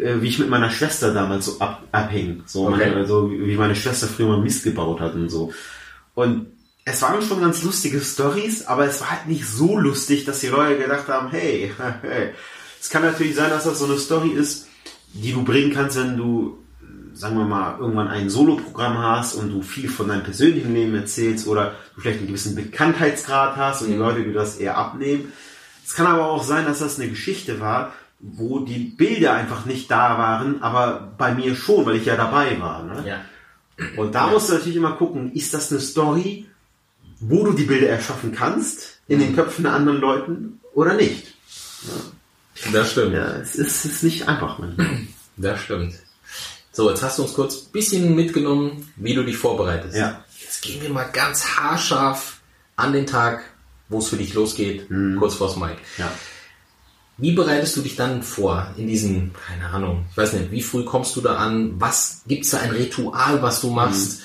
äh, 0.00 0.22
wie 0.22 0.28
ich 0.28 0.38
mit 0.38 0.48
meiner 0.48 0.70
Schwester 0.70 1.12
damals 1.12 1.44
so 1.44 1.58
ab, 1.58 1.82
abhing. 1.92 2.42
So, 2.46 2.68
Okay. 2.68 2.78
meine, 2.86 2.96
also 2.96 3.30
wie 3.30 3.56
meine 3.56 3.76
Schwester 3.76 4.06
früher 4.06 4.28
mal 4.28 4.40
Mist 4.40 4.64
gebaut 4.64 5.00
hat 5.00 5.12
und 5.14 5.28
so. 5.28 5.52
Und 6.14 6.46
es 6.86 7.02
waren 7.02 7.20
schon 7.20 7.42
ganz 7.42 7.62
lustige 7.62 8.00
Stories, 8.00 8.66
aber 8.66 8.86
es 8.86 9.02
war 9.02 9.10
halt 9.10 9.26
nicht 9.28 9.46
so 9.46 9.78
lustig, 9.78 10.24
dass 10.24 10.40
die 10.40 10.48
Leute 10.48 10.78
gedacht 10.80 11.08
haben, 11.08 11.28
hey, 11.30 11.70
hey. 12.02 12.32
Es 12.82 12.90
kann 12.90 13.02
natürlich 13.02 13.36
sein, 13.36 13.50
dass 13.50 13.62
das 13.62 13.78
so 13.78 13.84
eine 13.84 13.96
Story 13.96 14.30
ist, 14.30 14.66
die 15.14 15.32
du 15.32 15.44
bringen 15.44 15.72
kannst, 15.72 15.96
wenn 15.96 16.16
du, 16.16 16.58
sagen 17.14 17.38
wir 17.38 17.44
mal, 17.44 17.78
irgendwann 17.78 18.08
ein 18.08 18.28
Soloprogramm 18.28 18.98
hast 18.98 19.34
und 19.34 19.52
du 19.52 19.62
viel 19.62 19.88
von 19.88 20.08
deinem 20.08 20.24
persönlichen 20.24 20.74
Leben 20.74 20.92
erzählst 20.96 21.46
oder 21.46 21.76
du 21.94 22.00
vielleicht 22.00 22.18
einen 22.18 22.26
gewissen 22.26 22.56
Bekanntheitsgrad 22.56 23.56
hast 23.56 23.82
und 23.82 23.88
die 23.92 23.94
Leute 23.94 24.24
dir 24.24 24.32
das 24.32 24.56
eher 24.56 24.76
abnehmen. 24.76 25.32
Es 25.86 25.94
kann 25.94 26.06
aber 26.06 26.26
auch 26.28 26.42
sein, 26.42 26.64
dass 26.64 26.80
das 26.80 26.98
eine 26.98 27.08
Geschichte 27.08 27.60
war, 27.60 27.92
wo 28.18 28.58
die 28.58 28.80
Bilder 28.80 29.34
einfach 29.34 29.64
nicht 29.64 29.88
da 29.88 30.18
waren, 30.18 30.60
aber 30.60 31.14
bei 31.16 31.34
mir 31.34 31.54
schon, 31.54 31.86
weil 31.86 31.96
ich 31.96 32.06
ja 32.06 32.16
dabei 32.16 32.60
war. 32.60 32.82
Ne? 32.82 33.04
ja. 33.06 33.20
Und 33.96 34.16
da 34.16 34.26
musst 34.26 34.48
du 34.48 34.54
natürlich 34.54 34.76
immer 34.76 34.96
gucken, 34.96 35.32
ist 35.34 35.54
das 35.54 35.70
eine 35.70 35.80
Story, 35.80 36.46
wo 37.20 37.44
du 37.44 37.52
die 37.52 37.64
Bilder 37.64 37.90
erschaffen 37.90 38.32
kannst, 38.32 39.00
in 39.06 39.20
den 39.20 39.36
Köpfen 39.36 39.62
der 39.62 39.74
anderen 39.74 40.00
Leuten 40.00 40.60
oder 40.74 40.94
nicht? 40.94 41.28
Das 42.72 42.92
stimmt. 42.92 43.14
Ja, 43.14 43.36
es 43.36 43.54
ist, 43.54 43.84
es 43.84 43.92
ist 43.92 44.02
nicht 44.02 44.28
einfach 44.28 44.58
manchmal. 44.58 45.00
Das 45.38 45.62
stimmt. 45.62 45.94
So, 46.72 46.90
jetzt 46.90 47.02
hast 47.02 47.18
du 47.18 47.22
uns 47.22 47.32
kurz 47.32 47.56
ein 47.56 47.72
bisschen 47.72 48.14
mitgenommen, 48.14 48.92
wie 48.96 49.14
du 49.14 49.22
dich 49.22 49.38
vorbereitest. 49.38 49.96
Ja. 49.96 50.22
Jetzt 50.40 50.60
gehen 50.60 50.82
wir 50.82 50.90
mal 50.90 51.08
ganz 51.10 51.56
haarscharf 51.56 52.40
an 52.76 52.92
den 52.92 53.06
Tag, 53.06 53.42
wo 53.88 53.98
es 53.98 54.08
für 54.08 54.16
dich 54.16 54.34
losgeht, 54.34 54.88
kurz 55.18 55.34
vors 55.34 55.56
Mike. 55.56 55.78
Ja. 55.96 56.12
Wie 57.18 57.32
bereitest 57.32 57.76
du 57.76 57.82
dich 57.82 57.96
dann 57.96 58.22
vor 58.22 58.74
in 58.76 58.86
diesen, 58.86 59.32
keine 59.46 59.68
Ahnung, 59.68 60.06
ich 60.10 60.16
weiß 60.16 60.32
nicht, 60.32 60.50
wie 60.50 60.62
früh 60.62 60.84
kommst 60.84 61.14
du 61.16 61.20
da 61.20 61.36
an? 61.36 61.74
Was 61.78 62.22
gibt's 62.26 62.50
da 62.50 62.58
ein 62.58 62.70
Ritual, 62.70 63.42
was 63.42 63.60
du 63.60 63.70
machst? 63.70 64.22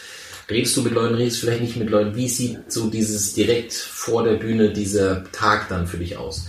Redest 0.49 0.77
du 0.77 0.81
mit 0.81 0.93
Leuten, 0.93 1.15
redest 1.15 1.39
vielleicht 1.39 1.61
nicht 1.61 1.75
mit 1.75 1.89
Leuten? 1.89 2.15
Wie 2.15 2.29
sieht 2.29 2.71
so 2.71 2.89
dieses 2.89 3.33
direkt 3.33 3.73
vor 3.73 4.23
der 4.23 4.35
Bühne 4.35 4.71
dieser 4.71 5.29
Tag 5.31 5.67
dann 5.67 5.85
für 5.87 5.97
dich 5.97 6.17
aus? 6.17 6.47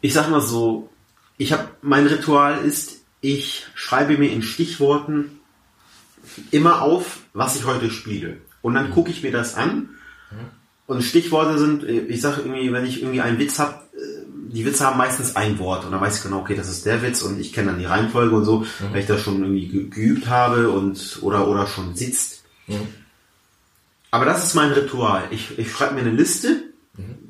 Ich 0.00 0.12
sag 0.14 0.30
mal 0.30 0.40
so, 0.40 0.88
ich 1.36 1.52
habe 1.52 1.68
mein 1.82 2.06
Ritual 2.06 2.58
ist, 2.64 3.00
ich 3.20 3.66
schreibe 3.74 4.16
mir 4.18 4.30
in 4.32 4.42
Stichworten 4.42 5.40
immer 6.50 6.82
auf, 6.82 7.20
was 7.32 7.56
ich 7.56 7.64
heute 7.66 7.90
spiele. 7.90 8.38
Und 8.62 8.74
dann 8.74 8.90
gucke 8.90 9.10
ich 9.10 9.22
mir 9.22 9.32
das 9.32 9.54
an. 9.56 9.90
Und 10.86 11.02
Stichworte 11.02 11.58
sind, 11.58 11.84
äh, 11.84 12.00
ich 12.06 12.20
sage 12.20 12.42
irgendwie, 12.42 12.72
wenn 12.72 12.84
ich 12.86 13.00
irgendwie 13.02 13.20
einen 13.20 13.38
Witz 13.38 13.58
habe, 13.58 13.74
die 14.52 14.64
Witze 14.64 14.84
haben 14.84 14.98
meistens 14.98 15.36
ein 15.36 15.58
Wort 15.60 15.84
und 15.84 15.92
dann 15.92 16.00
weiß 16.00 16.16
ich 16.16 16.22
genau, 16.24 16.40
okay, 16.40 16.56
das 16.56 16.68
ist 16.68 16.84
der 16.84 17.02
Witz 17.02 17.22
und 17.22 17.38
ich 17.38 17.52
kenne 17.52 17.68
dann 17.70 17.78
die 17.78 17.84
Reihenfolge 17.84 18.34
und 18.34 18.44
so, 18.44 18.66
weil 18.90 19.00
ich 19.00 19.06
das 19.06 19.20
schon 19.22 19.40
irgendwie 19.40 19.68
ge- 19.68 19.88
geübt 19.88 20.26
habe 20.28 20.70
und 20.70 21.18
oder 21.22 21.46
oder 21.46 21.66
schon 21.68 21.94
sitzt. 21.94 22.42
Aber 24.10 24.24
das 24.24 24.44
ist 24.44 24.54
mein 24.56 24.72
Ritual. 24.72 25.22
Ich, 25.30 25.56
ich 25.56 25.70
schreibe 25.70 25.94
mir 25.94 26.00
eine 26.00 26.10
Liste, 26.10 26.64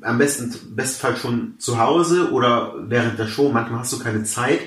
am 0.01 0.17
besten 0.17 0.53
bestenfalls 0.75 1.19
schon 1.19 1.55
zu 1.57 1.79
Hause 1.79 2.31
oder 2.31 2.73
während 2.87 3.19
der 3.19 3.27
Show. 3.27 3.51
Manchmal 3.51 3.81
hast 3.81 3.93
du 3.93 3.99
keine 3.99 4.23
Zeit, 4.23 4.59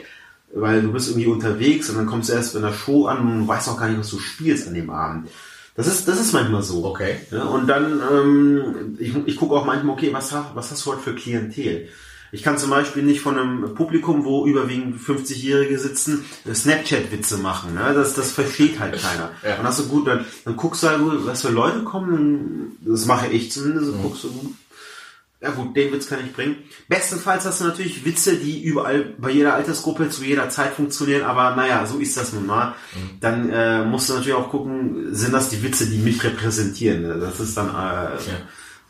weil 0.55 0.83
du 0.83 0.93
bist 0.93 1.09
irgendwie 1.09 1.27
unterwegs 1.27 1.91
und 1.91 1.97
dann 1.97 2.07
kommst 2.07 2.29
du 2.29 2.35
erst 2.35 2.55
in 2.55 2.63
der 2.63 2.73
Show 2.73 3.07
an 3.07 3.19
und 3.19 3.49
weißt 3.49 3.69
auch 3.69 3.79
gar 3.79 3.89
nicht, 3.89 3.99
was 3.99 4.11
du 4.11 4.19
spielst 4.19 4.69
an 4.69 4.75
dem 4.75 4.91
Abend. 4.91 5.29
Das 5.77 5.89
ist, 5.89 6.07
das 6.07 6.21
ist 6.21 6.33
manchmal 6.33 6.63
so. 6.63 6.85
Okay. 6.85 7.17
Ja, 7.31 7.45
und 7.45 7.67
dann, 7.67 8.01
ähm, 8.13 8.97
ich, 8.99 9.15
ich 9.27 9.37
gucke 9.37 9.55
auch 9.57 9.65
manchmal, 9.65 9.95
okay, 9.95 10.13
was, 10.13 10.33
was 10.55 10.71
hast 10.71 10.87
du 10.87 10.93
heute 10.93 11.03
für 11.03 11.15
Klientel? 11.15 11.89
Ich 12.31 12.43
kann 12.43 12.59
zum 12.59 12.71
Beispiel 12.71 13.05
nicht 13.05 13.21
von 13.21 13.39
einem 13.39 13.75
Publikum, 13.77 14.25
wo 14.25 14.45
überwiegend 14.45 15.01
50-Jährige 15.01 15.79
sitzen, 15.79 16.25
Snapchat-Witze 16.53 17.39
machen. 17.39 17.75
Ne? 17.75 17.93
Das, 17.95 18.15
das 18.15 18.33
versteht 18.33 18.81
halt 18.81 19.01
keiner. 19.01 19.31
Ja. 19.45 19.61
Und 19.61 19.65
hast 19.65 19.79
du 19.79 19.87
gut, 19.87 20.09
dann, 20.09 20.25
dann 20.45 20.57
guckst 20.57 20.83
du 20.83 20.89
halt, 20.89 21.01
was 21.01 21.43
für 21.43 21.51
Leute 21.51 21.85
kommen. 21.85 22.77
Das 22.81 23.07
mache 23.07 23.29
ich 23.29 23.53
zumindest. 23.53 23.93
Mhm. 23.93 24.03
Guckst 24.03 24.25
du, 24.25 24.55
ja 25.45 25.51
gut, 25.51 25.77
den 25.77 25.93
Witz 25.93 26.09
kann 26.09 26.21
ich 26.25 26.33
bringen. 26.33 26.57
Bestenfalls 26.89 27.45
hast 27.45 27.61
du 27.61 27.67
natürlich 27.67 28.05
Witze, 28.07 28.37
die 28.37 28.63
überall 28.63 29.05
bei 29.19 29.31
jeder 29.31 29.55
Altersgruppe 29.55 30.09
zu 30.09 30.25
jeder 30.25 30.49
Zeit 30.49 30.73
funktionieren, 30.73 31.23
aber 31.23 31.55
naja, 31.55 31.85
so 31.85 31.99
ist 31.99 32.17
das 32.17 32.33
nun 32.33 32.47
mal. 32.47 32.75
Dann 33.21 33.51
äh, 33.51 33.85
musst 33.85 34.09
du 34.09 34.15
natürlich 34.15 34.35
auch 34.35 34.49
gucken, 34.49 35.15
sind 35.15 35.33
das 35.35 35.51
die 35.51 35.63
Witze, 35.63 35.87
die 35.87 35.99
mich 35.99 36.25
repräsentieren. 36.25 37.21
Das 37.21 37.41
ist 37.41 37.57
dann, 37.59 37.69
äh, 37.69 38.19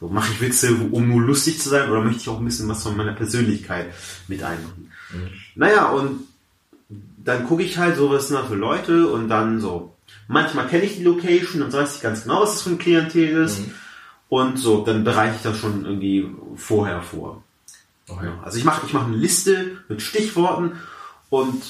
so, 0.01 0.09
mache 0.09 0.33
ich 0.33 0.41
Witze, 0.41 0.75
um 0.93 1.09
nur 1.09 1.23
lustig 1.23 1.61
zu 1.61 1.69
sein 1.71 1.91
oder 1.91 2.01
möchte 2.03 2.21
ich 2.21 2.29
auch 2.29 2.39
ein 2.39 2.45
bisschen 2.45 2.69
was 2.69 2.85
von 2.85 2.97
meiner 2.97 3.15
Persönlichkeit 3.15 3.87
mit 4.29 4.45
einmachen. 4.45 4.93
Naja, 5.57 5.89
und 5.91 6.21
dann 6.89 7.47
gucke 7.47 7.65
ich 7.65 7.79
halt 7.79 7.97
so, 7.97 8.11
was 8.11 8.29
sind 8.29 8.37
da 8.37 8.45
für 8.45 8.55
Leute 8.55 9.09
und 9.09 9.29
dann 9.29 9.61
so. 9.61 9.97
Manchmal 10.29 10.69
kenne 10.69 10.85
ich 10.85 10.97
die 10.97 11.03
Location, 11.03 11.63
dann 11.63 11.73
weiß 11.73 11.97
ich 11.97 12.03
ganz 12.03 12.23
genau, 12.23 12.43
was 12.43 12.53
das 12.53 12.63
für 12.63 12.71
ein 12.71 12.79
Klientel 12.79 13.45
ist. 13.45 13.59
Mhm. 13.61 13.75
Und 14.35 14.57
so, 14.57 14.85
dann 14.85 15.05
bereite 15.05 15.37
ich 15.37 15.43
das 15.43 15.57
schon 15.57 15.85
irgendwie 15.85 16.28
vorher 16.57 17.03
vor. 17.03 17.45
Okay. 18.09 18.30
Also 18.43 18.59
ich 18.59 18.64
mache 18.64 18.85
ich 18.85 18.93
mache 18.93 19.07
eine 19.07 19.16
Liste 19.16 19.78
mit 19.89 20.03
Stichworten 20.03 20.72
und 21.30 21.62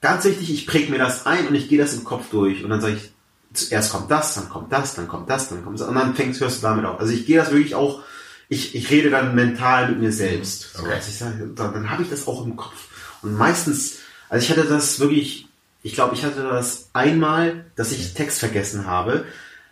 ganz 0.00 0.24
wichtig, 0.24 0.54
ich 0.54 0.68
präge 0.68 0.92
mir 0.92 0.98
das 0.98 1.26
ein 1.26 1.48
und 1.48 1.56
ich 1.56 1.68
gehe 1.68 1.80
das 1.80 1.92
im 1.94 2.04
Kopf 2.04 2.30
durch. 2.30 2.62
Und 2.62 2.70
dann 2.70 2.80
sage 2.80 2.94
ich, 2.94 3.10
zuerst 3.54 3.90
kommt 3.90 4.08
das, 4.08 4.36
dann 4.36 4.48
kommt 4.48 4.70
das, 4.70 4.94
dann 4.94 5.08
kommt 5.08 5.28
das, 5.28 5.48
dann 5.48 5.64
kommt 5.64 5.80
das. 5.80 5.88
Und 5.88 5.96
dann 5.96 6.14
fängst, 6.14 6.40
hörst 6.40 6.58
du 6.58 6.62
damit 6.62 6.84
auf. 6.84 7.00
Also 7.00 7.12
ich 7.12 7.26
gehe 7.26 7.38
das 7.38 7.50
wirklich 7.50 7.74
auch, 7.74 8.02
ich, 8.48 8.76
ich 8.76 8.88
rede 8.92 9.10
dann 9.10 9.34
mental 9.34 9.88
mit 9.88 9.98
mir 9.98 10.12
selbst. 10.12 10.78
Okay. 10.78 10.86
So, 10.86 10.94
also 10.94 11.10
sage, 11.10 11.50
dann, 11.56 11.74
dann 11.74 11.90
habe 11.90 12.04
ich 12.04 12.08
das 12.08 12.28
auch 12.28 12.46
im 12.46 12.54
Kopf. 12.54 12.86
Und 13.22 13.36
meistens, 13.36 13.98
also 14.28 14.44
ich 14.44 14.56
hatte 14.56 14.68
das 14.68 15.00
wirklich, 15.00 15.48
ich 15.82 15.94
glaube, 15.94 16.14
ich 16.14 16.24
hatte 16.24 16.44
das 16.44 16.90
einmal, 16.92 17.64
dass 17.74 17.90
ich 17.90 18.14
Text 18.14 18.38
vergessen 18.38 18.86
habe. 18.86 19.24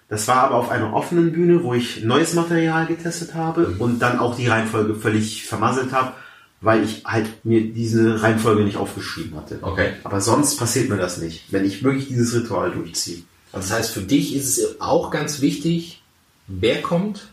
Das 0.08 0.26
war 0.26 0.36
aber 0.36 0.54
auf 0.56 0.70
einer 0.70 0.94
offenen 0.94 1.32
Bühne, 1.32 1.62
wo 1.62 1.74
ich 1.74 2.02
neues 2.02 2.32
Material 2.32 2.86
getestet 2.86 3.34
habe 3.34 3.68
mhm. 3.68 3.80
und 3.80 3.98
dann 4.00 4.18
auch 4.18 4.36
die 4.36 4.46
Reihenfolge 4.46 4.94
völlig 4.94 5.44
vermasselt 5.44 5.92
habe, 5.92 6.12
weil 6.60 6.82
ich 6.82 7.04
halt 7.04 7.44
mir 7.44 7.72
diese 7.72 8.22
Reihenfolge 8.22 8.64
nicht 8.64 8.78
aufgeschrieben 8.78 9.36
hatte. 9.36 9.58
Okay. 9.60 9.92
Aber 10.04 10.20
sonst 10.20 10.56
passiert 10.56 10.88
mir 10.88 10.96
das 10.96 11.18
nicht, 11.18 11.52
wenn 11.52 11.64
ich 11.64 11.84
wirklich 11.84 12.08
dieses 12.08 12.34
Ritual 12.34 12.70
durchziehe. 12.70 13.22
Also 13.52 13.68
das 13.68 13.78
heißt, 13.78 13.90
für 13.92 14.00
dich 14.00 14.34
ist 14.34 14.58
es 14.58 14.80
auch 14.80 15.10
ganz 15.10 15.40
wichtig, 15.40 16.02
wer 16.46 16.80
kommt 16.80 17.28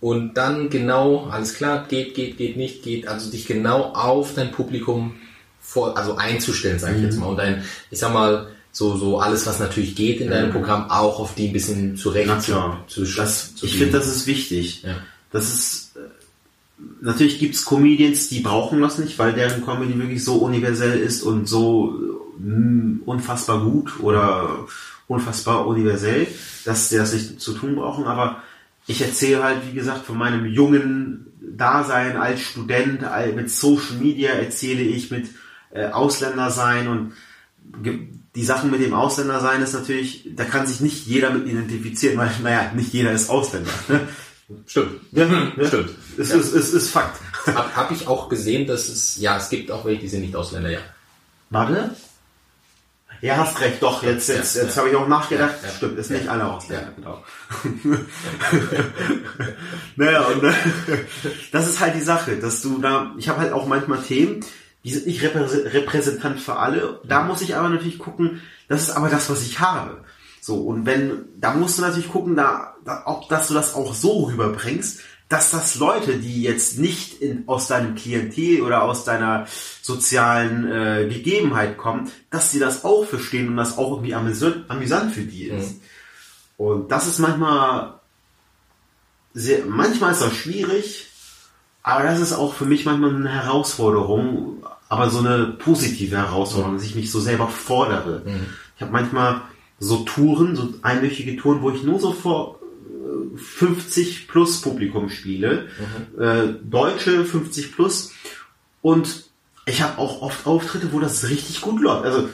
und 0.00 0.34
dann 0.34 0.70
genau, 0.70 1.28
alles 1.30 1.54
klar, 1.54 1.86
geht, 1.88 2.14
geht, 2.14 2.36
geht, 2.36 2.56
nicht, 2.56 2.82
geht, 2.82 3.08
also 3.08 3.30
dich 3.30 3.46
genau 3.46 3.92
auf 3.94 4.34
dein 4.34 4.52
Publikum 4.52 5.16
vor, 5.60 5.96
also 5.96 6.16
einzustellen, 6.16 6.78
sage 6.78 6.96
ich 6.96 7.00
mhm. 7.00 7.06
jetzt 7.06 7.18
mal. 7.18 7.26
Und 7.26 7.40
ein, 7.40 7.64
ich 7.90 7.98
sag 7.98 8.12
mal, 8.12 8.48
so, 8.74 8.96
so 8.96 9.20
alles, 9.20 9.46
was 9.46 9.60
natürlich 9.60 9.94
geht 9.94 10.20
in 10.20 10.30
deinem 10.30 10.48
mhm. 10.48 10.54
Programm, 10.54 10.90
auch 10.90 11.20
auf 11.20 11.36
die 11.36 11.46
ein 11.46 11.52
bisschen 11.52 11.96
zurecht 11.96 12.26
Na 12.26 12.40
klar. 12.40 12.84
zu, 12.88 13.04
zu, 13.04 13.16
das, 13.16 13.54
zu 13.54 13.66
Ich 13.66 13.78
finde, 13.78 13.96
das 13.96 14.08
ist 14.08 14.26
wichtig. 14.26 14.82
Ja. 14.82 14.96
Das 15.30 15.52
ist, 15.52 15.96
äh, 15.96 16.00
natürlich 17.00 17.38
gibt's 17.38 17.64
Comedians, 17.64 18.28
die 18.28 18.40
brauchen 18.40 18.80
das 18.80 18.98
nicht, 18.98 19.16
weil 19.16 19.32
deren 19.32 19.64
Comedy 19.64 19.96
wirklich 19.96 20.24
so 20.24 20.38
universell 20.38 20.98
ist 20.98 21.22
und 21.22 21.48
so 21.48 21.94
mh, 22.38 23.02
unfassbar 23.06 23.60
gut 23.60 24.00
oder 24.00 24.66
unfassbar 25.06 25.68
universell, 25.68 26.26
dass 26.64 26.88
sie 26.88 26.96
das 26.96 27.12
nicht 27.12 27.40
zu 27.40 27.52
tun 27.52 27.76
brauchen, 27.76 28.06
aber 28.06 28.42
ich 28.88 29.00
erzähle 29.00 29.44
halt, 29.44 29.58
wie 29.70 29.74
gesagt, 29.74 30.04
von 30.04 30.18
meinem 30.18 30.46
jungen 30.46 31.26
Dasein 31.40 32.16
als 32.16 32.40
Student, 32.40 33.02
mit 33.36 33.50
Social 33.50 33.98
Media 34.00 34.30
erzähle 34.30 34.82
ich 34.82 35.12
mit 35.12 35.28
äh, 35.70 35.86
Ausländer 35.86 36.50
sein 36.50 36.88
und 36.88 37.12
die 38.34 38.44
Sachen 38.44 38.70
mit 38.70 38.80
dem 38.80 38.94
Ausländer 38.94 39.40
sein 39.40 39.62
ist 39.62 39.74
natürlich, 39.74 40.28
da 40.34 40.44
kann 40.44 40.66
sich 40.66 40.80
nicht 40.80 41.06
jeder 41.06 41.30
mit 41.30 41.46
identifizieren, 41.46 42.18
weil, 42.18 42.30
naja, 42.42 42.72
nicht 42.74 42.92
jeder 42.92 43.12
ist 43.12 43.30
Ausländer. 43.30 43.70
Ne? 43.88 44.00
Stimmt. 44.66 45.00
Ja, 45.12 45.26
ja. 45.26 45.66
Stimmt. 45.66 45.90
Es 46.18 46.30
ja. 46.30 46.36
ist, 46.36 46.52
es 46.52 46.74
ist 46.74 46.90
Fakt. 46.90 47.20
Hab, 47.46 47.76
hab 47.76 47.90
ich 47.90 48.08
auch 48.08 48.28
gesehen, 48.28 48.66
dass 48.66 48.88
es, 48.88 49.18
ja, 49.18 49.36
es 49.36 49.48
gibt 49.50 49.70
auch 49.70 49.84
welche, 49.84 50.02
die 50.02 50.08
sind 50.08 50.22
nicht 50.22 50.34
Ausländer, 50.34 50.70
ja. 50.70 50.80
Warte? 51.50 51.94
Ja, 53.20 53.36
hast 53.38 53.60
recht, 53.60 53.82
doch, 53.82 54.02
jetzt, 54.02 54.28
jetzt, 54.28 54.56
jetzt 54.56 54.76
habe 54.76 54.90
ich 54.90 54.96
auch 54.96 55.08
nachgedacht. 55.08 55.54
Stimmt, 55.76 55.98
ist 55.98 56.10
nicht 56.10 56.28
alle 56.28 56.44
Ausländer, 56.44 56.92
genau. 56.96 57.24
naja, 59.96 60.26
und 60.26 60.42
das 61.52 61.68
ist 61.68 61.80
halt 61.80 61.94
die 61.94 62.00
Sache, 62.00 62.36
dass 62.36 62.60
du 62.60 62.78
da, 62.80 63.14
ich 63.16 63.28
habe 63.28 63.40
halt 63.40 63.52
auch 63.52 63.66
manchmal 63.66 64.02
Themen, 64.02 64.44
die 64.84 64.92
sind 64.92 65.06
nicht 65.06 65.22
repräsentant 65.22 66.40
für 66.40 66.56
alle. 66.56 67.00
Da 67.04 67.22
muss 67.24 67.40
ich 67.40 67.56
aber 67.56 67.70
natürlich 67.70 67.98
gucken, 67.98 68.42
das 68.68 68.82
ist 68.82 68.90
aber 68.90 69.08
das, 69.08 69.30
was 69.30 69.42
ich 69.42 69.60
habe. 69.60 70.04
So, 70.40 70.56
und 70.56 70.84
wenn, 70.84 71.24
da 71.40 71.54
musst 71.54 71.78
du 71.78 71.82
natürlich 71.82 72.10
gucken, 72.10 72.36
da, 72.36 72.74
da, 72.84 73.04
ob, 73.06 73.28
dass 73.30 73.48
du 73.48 73.54
das 73.54 73.74
auch 73.74 73.94
so 73.94 74.24
rüberbringst, 74.24 75.00
dass 75.30 75.50
das 75.50 75.76
Leute, 75.76 76.18
die 76.18 76.42
jetzt 76.42 76.78
nicht 76.78 77.22
in, 77.22 77.44
aus 77.48 77.66
deinem 77.66 77.94
Klientel 77.94 78.60
oder 78.60 78.82
aus 78.82 79.04
deiner 79.04 79.46
sozialen 79.80 80.70
äh, 80.70 81.08
Gegebenheit 81.08 81.78
kommen, 81.78 82.10
dass 82.30 82.50
sie 82.50 82.58
das 82.58 82.84
auch 82.84 83.06
verstehen 83.06 83.48
und 83.48 83.56
das 83.56 83.78
auch 83.78 83.92
irgendwie 83.92 84.14
amüsant, 84.14 84.68
amüsant 84.68 85.14
für 85.14 85.22
die 85.22 85.44
ist. 85.44 85.76
Mhm. 85.76 85.80
Und 86.56 86.92
das 86.92 87.06
ist 87.06 87.18
manchmal 87.18 88.00
sehr, 89.32 89.64
manchmal 89.64 90.12
ist 90.12 90.22
das 90.22 90.34
schwierig, 90.34 91.06
aber 91.82 92.04
das 92.04 92.20
ist 92.20 92.32
auch 92.32 92.54
für 92.54 92.66
mich 92.66 92.84
manchmal 92.84 93.14
eine 93.14 93.30
Herausforderung, 93.30 94.63
aber 94.94 95.10
so 95.10 95.18
eine 95.18 95.56
positive 95.58 96.16
Herausforderung, 96.16 96.76
dass 96.76 96.84
ich 96.84 96.94
mich 96.94 97.10
so 97.10 97.20
selber 97.20 97.48
fordere. 97.48 98.22
Mhm. 98.24 98.46
Ich 98.76 98.82
habe 98.82 98.92
manchmal 98.92 99.42
so 99.78 99.98
Touren, 99.98 100.56
so 100.56 100.74
einwöchige 100.82 101.36
Touren, 101.36 101.62
wo 101.62 101.70
ich 101.70 101.82
nur 101.82 101.98
so 101.98 102.12
vor 102.12 102.60
50 103.36 103.98
äh, 104.24 104.26
plus 104.28 104.60
Publikum 104.60 105.08
spiele, 105.08 105.66
mhm. 106.16 106.22
äh, 106.22 106.54
Deutsche 106.62 107.24
50 107.24 107.74
plus 107.74 108.12
und 108.82 109.24
ich 109.66 109.82
habe 109.82 109.98
auch 109.98 110.22
oft 110.22 110.46
Auftritte, 110.46 110.92
wo 110.92 111.00
das 111.00 111.28
richtig 111.28 111.60
gut 111.60 111.80
läuft. 111.80 112.04
Also 112.04 112.28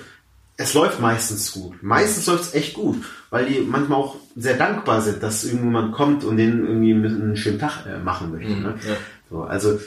es 0.56 0.74
läuft 0.74 1.00
meistens 1.00 1.52
gut. 1.52 1.82
Meistens 1.82 2.26
läuft 2.26 2.42
es 2.42 2.54
echt 2.54 2.74
gut, 2.74 3.02
weil 3.30 3.46
die 3.46 3.60
manchmal 3.60 4.00
auch 4.00 4.16
sehr 4.36 4.58
dankbar 4.58 5.00
sind, 5.00 5.22
dass 5.22 5.44
irgendjemand 5.44 5.92
kommt 5.92 6.24
und 6.24 6.36
denen 6.36 6.66
irgendwie 6.66 6.92
einen 6.92 7.36
schönen 7.36 7.58
Tag 7.58 7.86
äh, 7.86 7.98
machen 7.98 8.32
möchte. 8.32 8.50
Mhm, 8.50 8.62
ne? 8.62 8.74
ja. 8.86 8.96
so, 9.30 9.42
also 9.44 9.80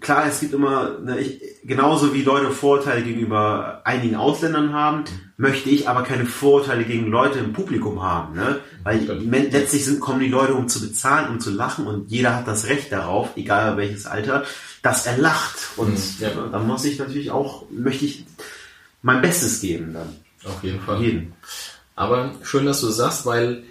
klar, 0.00 0.26
es 0.26 0.40
gibt 0.40 0.54
immer, 0.54 0.98
ne, 0.98 1.18
ich, 1.18 1.40
genauso 1.64 2.14
wie 2.14 2.22
Leute 2.22 2.50
Vorurteile 2.50 3.02
gegenüber 3.02 3.82
einigen 3.84 4.16
Ausländern 4.16 4.72
haben, 4.72 5.04
möchte 5.36 5.68
ich 5.68 5.88
aber 5.88 6.02
keine 6.02 6.26
Vorurteile 6.26 6.84
gegen 6.84 7.06
Leute 7.06 7.38
im 7.38 7.52
Publikum 7.52 8.02
haben. 8.02 8.34
Ne? 8.34 8.60
Weil 8.84 9.00
letztlich 9.00 9.84
sind, 9.84 10.00
kommen 10.00 10.20
die 10.20 10.28
Leute, 10.28 10.54
um 10.54 10.68
zu 10.68 10.80
bezahlen, 10.80 11.28
um 11.28 11.40
zu 11.40 11.50
lachen 11.50 11.86
und 11.86 12.10
jeder 12.10 12.34
hat 12.34 12.48
das 12.48 12.66
Recht 12.66 12.90
darauf, 12.92 13.36
egal 13.36 13.76
welches 13.76 14.06
Alter, 14.06 14.44
dass 14.82 15.06
er 15.06 15.18
lacht. 15.18 15.58
Und 15.76 15.94
mhm, 15.94 16.14
ja. 16.18 16.28
Ne, 16.28 16.48
dann 16.50 16.66
muss 16.66 16.84
ich 16.84 16.98
natürlich 16.98 17.30
auch, 17.30 17.64
möchte 17.70 18.04
ich 18.04 18.24
mein 19.02 19.22
Bestes 19.22 19.60
geben 19.60 19.92
dann. 19.92 20.16
Auf 20.44 20.62
jeden 20.62 20.80
Fall. 20.80 21.02
Jeden. 21.02 21.32
Aber 21.96 22.32
schön, 22.42 22.66
dass 22.66 22.80
du 22.80 22.88
sagst, 22.88 23.26
weil 23.26 23.64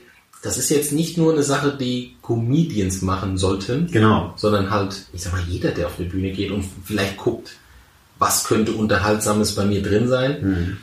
das 0.46 0.60
ist 0.60 0.70
jetzt 0.70 0.92
nicht 0.94 1.18
nur 1.18 1.34
eine 1.34 1.42
Sache, 1.42 1.76
die 1.76 2.18
Comedians 2.22 3.02
machen 3.02 3.36
sollten, 3.36 3.90
genau. 3.92 4.32
sondern 4.36 4.70
halt, 4.70 5.08
ich 5.12 5.24
sag 5.24 5.34
mal, 5.34 5.42
jeder, 5.48 5.72
der 5.72 5.88
auf 5.88 6.00
eine 6.00 6.08
Bühne 6.08 6.32
geht 6.32 6.52
und 6.52 6.64
vielleicht 6.84 7.18
guckt, 7.18 7.56
was 8.20 8.44
könnte 8.44 8.74
Unterhaltsames 8.74 9.56
bei 9.56 9.66
mir 9.66 9.82
drin 9.82 10.08
sein, 10.08 10.38
mhm. 10.42 10.78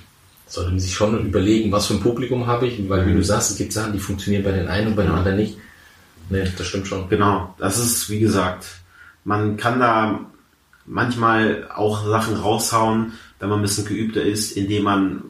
sollte 0.48 0.70
man 0.70 0.80
sich 0.80 0.92
schon 0.92 1.24
überlegen, 1.24 1.70
was 1.70 1.86
für 1.86 1.94
ein 1.94 2.00
Publikum 2.00 2.48
habe 2.48 2.66
ich, 2.66 2.88
weil 2.88 3.06
mhm. 3.06 3.10
wie 3.10 3.14
du 3.14 3.22
sagst, 3.22 3.52
es 3.52 3.56
gibt 3.56 3.72
Sachen, 3.72 3.92
die 3.92 4.00
funktionieren 4.00 4.42
bei 4.42 4.50
den 4.50 4.66
einen 4.66 4.88
und 4.88 4.96
bei 4.96 5.04
den 5.04 5.12
anderen 5.12 5.36
nicht. 5.36 5.56
Nee, 6.28 6.50
das 6.58 6.66
stimmt 6.66 6.88
schon. 6.88 7.08
Genau, 7.08 7.54
das 7.58 7.78
ist, 7.78 8.10
wie 8.10 8.18
gesagt, 8.18 8.66
man 9.22 9.56
kann 9.56 9.78
da 9.78 10.26
manchmal 10.86 11.68
auch 11.72 12.04
Sachen 12.04 12.34
raushauen, 12.34 13.12
wenn 13.38 13.48
man 13.48 13.60
ein 13.60 13.62
bisschen 13.62 13.84
geübter 13.84 14.22
ist, 14.22 14.56
indem 14.56 14.82
man 14.82 15.22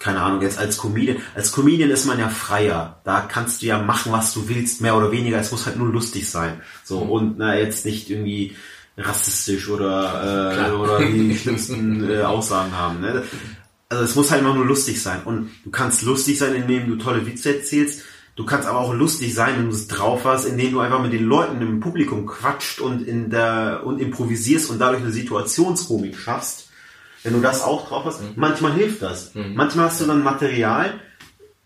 keine 0.00 0.22
Ahnung, 0.22 0.40
jetzt 0.40 0.58
als 0.58 0.78
Comedian, 0.78 1.18
als 1.34 1.52
Comedian 1.52 1.90
ist 1.90 2.06
man 2.06 2.18
ja 2.18 2.30
freier. 2.30 3.00
Da 3.04 3.20
kannst 3.20 3.62
du 3.62 3.66
ja 3.66 3.78
machen, 3.78 4.10
was 4.10 4.32
du 4.32 4.48
willst, 4.48 4.80
mehr 4.80 4.96
oder 4.96 5.12
weniger. 5.12 5.38
Es 5.38 5.52
muss 5.52 5.66
halt 5.66 5.76
nur 5.76 5.92
lustig 5.92 6.28
sein. 6.28 6.62
So, 6.84 7.04
mhm. 7.04 7.10
und 7.10 7.38
na, 7.38 7.56
jetzt 7.56 7.84
nicht 7.84 8.10
irgendwie 8.10 8.56
rassistisch 8.96 9.68
oder, 9.68 10.68
äh, 10.68 10.72
oder 10.72 11.04
die 11.04 11.36
schlimmsten 11.42 12.10
äh, 12.10 12.22
Aussagen 12.22 12.72
haben. 12.76 13.02
Ne? 13.02 13.22
Also 13.90 14.04
es 14.04 14.14
muss 14.14 14.30
halt 14.30 14.40
immer 14.40 14.54
nur 14.54 14.64
lustig 14.64 15.02
sein. 15.02 15.22
Und 15.24 15.50
du 15.64 15.70
kannst 15.70 16.02
lustig 16.02 16.38
sein, 16.38 16.54
indem 16.54 16.88
du 16.88 16.96
tolle 16.96 17.26
Witze 17.26 17.56
erzählst. 17.56 18.02
Du 18.36 18.46
kannst 18.46 18.66
aber 18.66 18.78
auch 18.78 18.94
lustig 18.94 19.34
sein, 19.34 19.58
wenn 19.58 19.68
du 19.68 19.74
es 19.74 19.86
drauf 19.86 20.24
hast, 20.24 20.46
indem 20.46 20.72
du 20.72 20.80
einfach 20.80 21.02
mit 21.02 21.12
den 21.12 21.24
Leuten 21.24 21.60
im 21.60 21.80
Publikum 21.80 22.24
quatscht 22.26 22.80
und 22.80 23.06
in 23.06 23.28
der 23.28 23.82
und 23.84 24.00
improvisierst 24.00 24.70
und 24.70 24.78
dadurch 24.78 25.02
eine 25.02 25.12
Situationskomik 25.12 26.16
schaffst 26.16 26.69
wenn 27.22 27.34
du 27.34 27.40
das 27.40 27.62
auch 27.62 27.88
drauf 27.88 28.04
hast, 28.04 28.22
mhm. 28.22 28.32
manchmal 28.36 28.72
hilft 28.72 29.02
das. 29.02 29.34
Mhm. 29.34 29.54
Manchmal 29.54 29.86
hast 29.86 30.00
du 30.00 30.06
dann 30.06 30.22
Material, 30.22 30.94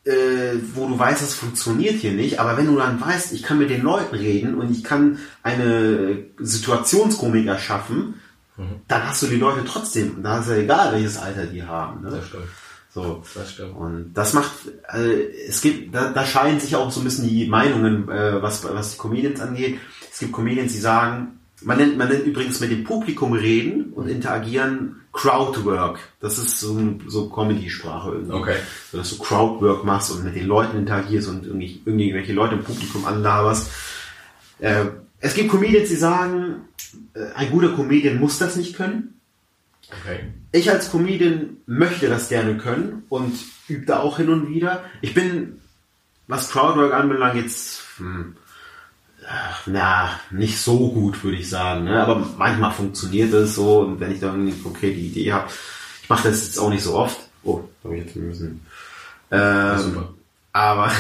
äh, 0.05 0.55
wo 0.75 0.87
du 0.87 0.99
weißt, 0.99 1.23
das 1.23 1.35
funktioniert 1.35 1.97
hier 1.97 2.13
nicht, 2.13 2.41
aber 2.41 2.57
wenn 2.57 2.67
du 2.67 2.77
dann 2.77 3.01
weißt, 3.01 3.33
ich 3.33 3.43
kann 3.43 3.59
mit 3.59 3.71
den 3.71 3.83
Leuten 3.83 4.15
reden 4.15 4.55
und 4.55 4.71
ich 4.71 4.85
kann 4.85 5.19
eine 5.43 6.25
Situationskomik 6.39 7.47
erschaffen, 7.47 8.21
mhm. 8.57 8.81
dann 8.89 9.09
hast 9.09 9.23
du 9.23 9.27
die 9.29 9.37
Leute 9.37 9.65
trotzdem. 9.65 10.23
Da 10.23 10.41
ist 10.41 10.49
ja 10.49 10.57
egal, 10.57 10.93
welches 10.93 11.19
Alter 11.19 11.47
die 11.47 11.63
haben. 11.63 12.03
Ne? 12.03 12.11
Das 12.11 12.27
stimmt. 12.27 12.45
So. 12.93 13.25
Das 13.35 13.51
stimmt. 13.51 13.77
Und 13.77 14.15
das 14.15 14.35
macht, 14.35 14.53
also 14.87 15.11
es 15.49 15.61
gibt, 15.61 15.95
da, 15.95 16.11
da 16.11 16.25
scheiden 16.25 16.61
sich 16.61 16.77
auch 16.77 16.93
so 16.93 17.01
ein 17.01 17.05
bisschen 17.05 17.29
die 17.29 17.49
Meinungen, 17.49 18.09
äh, 18.09 18.41
was, 18.41 18.63
was 18.63 18.93
die 18.93 18.99
Comedians 18.99 19.41
angeht. 19.41 19.79
Es 20.13 20.21
gibt 20.21 20.33
Comedians, 20.33 20.73
die 20.73 20.79
sagen, 20.79 21.41
man 21.65 21.79
nennt, 21.79 21.99
man 21.99 22.09
nennt 22.09 22.27
übrigens 22.27 22.61
mit 22.61 22.71
dem 22.71 22.85
Publikum 22.85 23.33
reden 23.33 23.93
und 23.95 24.09
interagieren 24.09 24.97
Crowdwork. 25.13 25.99
Das 26.21 26.39
ist 26.39 26.61
so, 26.61 26.99
so 27.07 27.29
Comedy-Sprache 27.29 28.13
irgendwie. 28.13 28.33
Okay. 28.33 28.57
So, 28.91 28.99
dass 28.99 29.11
du 29.11 29.23
Crowdwork 29.23 29.85
machst 29.85 30.11
und 30.11 30.25
mit 30.25 30.35
den 30.35 30.47
Leuten 30.47 30.77
interagierst 30.77 31.29
und 31.29 31.47
irgendwie, 31.47 31.81
irgendwelche 31.85 32.33
Leute 32.33 32.57
im 32.57 32.65
Publikum 32.65 33.05
anlaberst. 33.05 33.71
Äh, 34.59 34.87
es 35.21 35.35
gibt 35.35 35.51
Comedians, 35.51 35.89
die 35.89 35.97
sagen, 35.97 36.69
äh, 37.15 37.33
ein 37.35 37.51
guter 37.51 37.71
Comedian 37.75 38.19
muss 38.19 38.39
das 38.39 38.57
nicht 38.57 38.77
können. 38.77 39.21
Okay. 40.03 40.21
Ich 40.53 40.71
als 40.71 40.91
Comedian 40.91 41.59
möchte 41.67 42.09
das 42.09 42.29
gerne 42.29 42.57
können 42.57 43.05
und 43.09 43.35
übe 43.69 43.87
da 43.87 44.01
auch 44.01 44.17
hin 44.17 44.29
und 44.29 44.49
wieder. 44.49 44.85
Ich 45.01 45.15
bin, 45.15 45.61
was 46.27 46.51
Crowdwork 46.51 46.93
anbelangt, 46.93 47.37
jetzt, 47.37 47.83
hm, 47.99 48.37
na, 49.67 50.21
nicht 50.31 50.59
so 50.59 50.91
gut, 50.91 51.23
würde 51.25 51.39
ich 51.39 51.49
sagen. 51.49 51.85
Ne? 51.85 52.03
Aber 52.03 52.27
manchmal 52.37 52.73
funktioniert 52.73 53.33
es 53.33 53.55
so 53.55 53.81
und 53.81 54.01
wenn 54.01 54.13
ich 54.13 54.21
da 54.21 54.27
irgendwie 54.27 54.53
eine 54.53 54.63
konkrete 54.63 54.99
Idee 54.99 55.33
habe, 55.33 55.51
ich 56.03 56.09
mache 56.09 56.29
das 56.29 56.45
jetzt 56.45 56.59
auch 56.59 56.71
nicht 56.71 56.83
so 56.83 56.95
oft. 56.95 57.19
Oh, 57.43 57.63
da 57.83 57.89
habe 57.89 57.99
ich 57.99 58.05
jetzt 58.05 58.15
bisschen. 58.15 58.67
Ähm, 59.31 59.79
Super. 59.79 60.15
aber, 60.53 60.93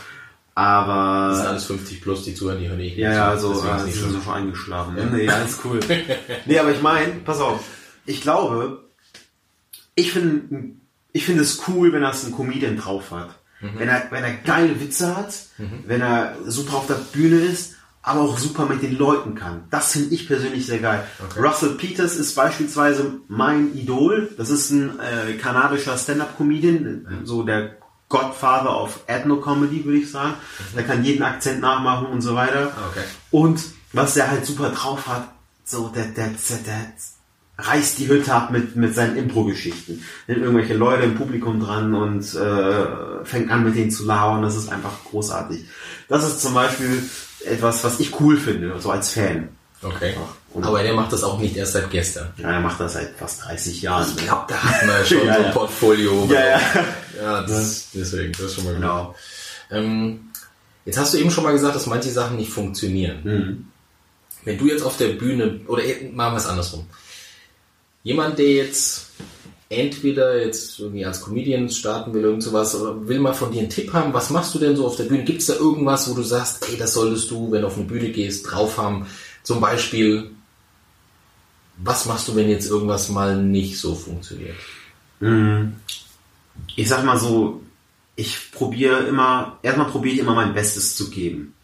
aber. 0.54 1.28
Das 1.28 1.38
sind 1.38 1.46
alles 1.46 1.64
50 1.64 2.02
plus, 2.02 2.24
die 2.24 2.34
zuhören, 2.34 2.60
die 2.60 2.68
hören 2.68 2.80
eh 2.80 2.84
nicht. 2.84 2.98
Ja, 2.98 3.12
ja, 3.12 3.36
so, 3.36 3.54
sie 3.54 3.66
nicht 3.84 3.96
sind 3.96 4.12
so 4.12 4.20
schon 4.20 4.34
eingeschlafen. 4.34 4.96
Nee, 5.12 5.28
alles 5.28 5.58
cool. 5.64 5.80
nee, 6.46 6.58
aber 6.58 6.72
ich 6.72 6.82
meine, 6.82 7.12
pass 7.24 7.40
auf, 7.40 7.60
ich 8.06 8.20
glaube, 8.20 8.84
ich 9.94 10.12
finde 10.12 10.72
ich 11.12 11.24
finde 11.24 11.42
es 11.42 11.62
cool, 11.68 11.92
wenn 11.92 12.02
das 12.02 12.24
ein 12.24 12.32
Comedian 12.32 12.76
drauf 12.76 13.10
hat. 13.10 13.37
Wenn, 13.60 13.88
er, 13.88 14.04
wenn 14.10 14.24
er 14.24 14.34
geile 14.34 14.80
Witze 14.80 15.16
hat, 15.16 15.34
wenn 15.86 16.00
er 16.00 16.36
super 16.46 16.76
auf 16.76 16.86
der 16.86 16.94
Bühne 16.94 17.40
ist, 17.40 17.74
aber 18.02 18.20
auch 18.20 18.38
super 18.38 18.66
mit 18.66 18.82
den 18.82 18.96
Leuten 18.96 19.34
kann. 19.34 19.64
Das 19.70 19.92
finde 19.92 20.14
ich 20.14 20.26
persönlich 20.26 20.66
sehr 20.66 20.78
geil. 20.78 21.04
Okay. 21.28 21.40
Russell 21.40 21.70
Peters 21.70 22.16
ist 22.16 22.34
beispielsweise 22.34 23.14
mein 23.28 23.74
Idol. 23.74 24.32
Das 24.38 24.48
ist 24.50 24.70
ein 24.70 24.98
äh, 25.00 25.34
kanadischer 25.34 25.98
Stand-Up-Comedian, 25.98 27.22
so 27.24 27.42
der 27.42 27.76
Godfather 28.08 28.80
of 28.80 29.00
Ethno-Comedy, 29.06 29.84
würde 29.84 29.98
ich 29.98 30.10
sagen. 30.10 30.34
Der 30.74 30.84
kann 30.84 31.04
jeden 31.04 31.22
Akzent 31.22 31.60
nachmachen 31.60 32.06
und 32.06 32.22
so 32.22 32.34
weiter. 32.34 32.72
Ah, 32.74 32.88
okay. 32.90 33.04
Und 33.30 33.60
was 33.92 34.14
der 34.14 34.30
halt 34.30 34.46
super 34.46 34.70
drauf 34.70 35.06
hat, 35.06 35.28
so 35.64 35.88
der, 35.88 36.06
der, 36.06 36.28
der, 36.28 36.58
der 36.58 36.92
reißt 37.58 37.98
die 37.98 38.08
Hütte 38.08 38.32
ab 38.32 38.50
mit, 38.52 38.76
mit 38.76 38.94
seinen 38.94 39.16
Impro-Geschichten. 39.16 40.04
Nimmt 40.28 40.42
irgendwelche 40.42 40.74
Leute 40.74 41.02
im 41.02 41.16
Publikum 41.16 41.60
dran 41.60 41.92
und 41.94 42.22
äh, 42.34 43.24
fängt 43.24 43.50
an 43.50 43.64
mit 43.64 43.74
denen 43.76 43.90
zu 43.90 44.04
labern. 44.06 44.42
Das 44.42 44.56
ist 44.56 44.68
einfach 44.68 44.92
großartig. 45.10 45.64
Das 46.08 46.24
ist 46.26 46.40
zum 46.40 46.54
Beispiel 46.54 47.02
etwas, 47.44 47.82
was 47.82 47.98
ich 48.00 48.18
cool 48.20 48.36
finde, 48.36 48.78
so 48.78 48.90
als 48.92 49.10
Fan. 49.10 49.48
Okay. 49.82 50.14
Und- 50.54 50.64
Aber 50.64 50.82
der 50.82 50.94
macht 50.94 51.12
das 51.12 51.22
auch 51.24 51.38
nicht 51.40 51.56
erst 51.56 51.72
seit 51.72 51.90
gestern. 51.90 52.28
Ja, 52.36 52.50
er 52.52 52.60
macht 52.60 52.80
das 52.80 52.94
seit 52.94 53.16
fast 53.16 53.44
30 53.44 53.82
Jahren. 53.82 54.06
Ich 54.08 54.16
ne? 54.16 54.22
glaube, 54.22 54.44
da 54.48 54.62
hat 54.62 54.86
man 54.86 55.04
schon 55.04 55.26
Ja, 55.26 55.34
so 55.36 55.40
ja. 55.40 55.46
ein 55.48 55.52
Portfolio. 55.52 56.28
Ja, 56.30 56.46
ja. 56.46 56.60
Ja, 57.20 57.42
das, 57.42 57.88
deswegen, 57.92 58.32
das 58.32 58.42
ist 58.42 58.54
schon 58.54 58.64
mal 58.64 58.72
gut. 58.74 58.80
Genau. 58.82 59.14
Ähm, 59.70 60.30
jetzt 60.84 60.98
hast 60.98 61.12
du 61.12 61.18
eben 61.18 61.30
schon 61.30 61.44
mal 61.44 61.52
gesagt, 61.52 61.74
dass 61.74 61.86
manche 61.86 62.10
Sachen 62.10 62.36
nicht 62.36 62.50
funktionieren. 62.52 63.18
Mhm. 63.24 63.64
Wenn 64.44 64.58
du 64.58 64.66
jetzt 64.66 64.82
auf 64.82 64.96
der 64.96 65.08
Bühne, 65.08 65.60
oder 65.66 65.82
eh, 65.84 66.08
machen 66.12 66.34
wir 66.34 66.38
es 66.38 66.46
andersrum. 66.46 66.86
Jemand, 68.02 68.38
der 68.38 68.52
jetzt 68.52 69.10
entweder 69.70 70.42
jetzt 70.42 70.78
irgendwie 70.78 71.04
als 71.04 71.20
Comedian 71.20 71.68
starten 71.68 72.14
will, 72.14 72.22
irgend 72.22 72.42
sowas, 72.42 72.74
oder 72.74 73.06
will 73.06 73.20
mal 73.20 73.34
von 73.34 73.52
dir 73.52 73.60
einen 73.60 73.70
Tipp 73.70 73.92
haben, 73.92 74.14
was 74.14 74.30
machst 74.30 74.54
du 74.54 74.58
denn 74.58 74.76
so 74.76 74.86
auf 74.86 74.96
der 74.96 75.04
Bühne? 75.04 75.24
Gibt 75.24 75.40
es 75.40 75.46
da 75.46 75.54
irgendwas, 75.54 76.08
wo 76.10 76.14
du 76.14 76.22
sagst, 76.22 76.66
ey, 76.70 76.78
das 76.78 76.94
solltest 76.94 77.30
du, 77.30 77.50
wenn 77.52 77.62
du 77.62 77.66
auf 77.66 77.76
eine 77.76 77.84
Bühne 77.84 78.10
gehst, 78.10 78.50
drauf 78.50 78.78
haben? 78.78 79.06
Zum 79.42 79.60
Beispiel, 79.60 80.30
was 81.76 82.06
machst 82.06 82.28
du, 82.28 82.34
wenn 82.34 82.48
jetzt 82.48 82.70
irgendwas 82.70 83.10
mal 83.10 83.36
nicht 83.36 83.78
so 83.78 83.94
funktioniert? 83.94 84.56
Mhm. 85.20 85.74
Ich 86.74 86.88
sag 86.88 87.04
mal 87.04 87.18
so, 87.18 87.62
ich 88.16 88.50
probiere 88.50 89.00
immer, 89.04 89.58
erstmal 89.62 89.90
probiere 89.90 90.14
ich 90.14 90.20
immer 90.20 90.34
mein 90.34 90.54
Bestes 90.54 90.96
zu 90.96 91.10
geben. 91.10 91.54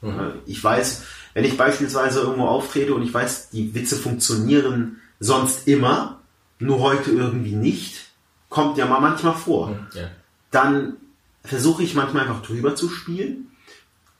Ich 0.47 0.63
weiß, 0.63 1.03
wenn 1.33 1.45
ich 1.45 1.57
beispielsweise 1.57 2.21
irgendwo 2.21 2.45
auftrete 2.45 2.95
und 2.95 3.03
ich 3.03 3.13
weiß, 3.13 3.51
die 3.51 3.75
Witze 3.75 3.97
funktionieren 3.97 5.01
sonst 5.19 5.67
immer, 5.67 6.21
nur 6.59 6.81
heute 6.81 7.11
irgendwie 7.11 7.55
nicht, 7.55 8.09
kommt 8.49 8.79
ja 8.79 8.87
mal 8.87 9.01
manchmal 9.01 9.35
vor. 9.35 9.77
Ja. 9.95 10.11
Dann 10.51 10.97
versuche 11.45 11.83
ich 11.83 11.95
manchmal 11.95 12.23
einfach 12.27 12.43
drüber 12.43 12.75
zu 12.75 12.89
spielen. 12.89 13.51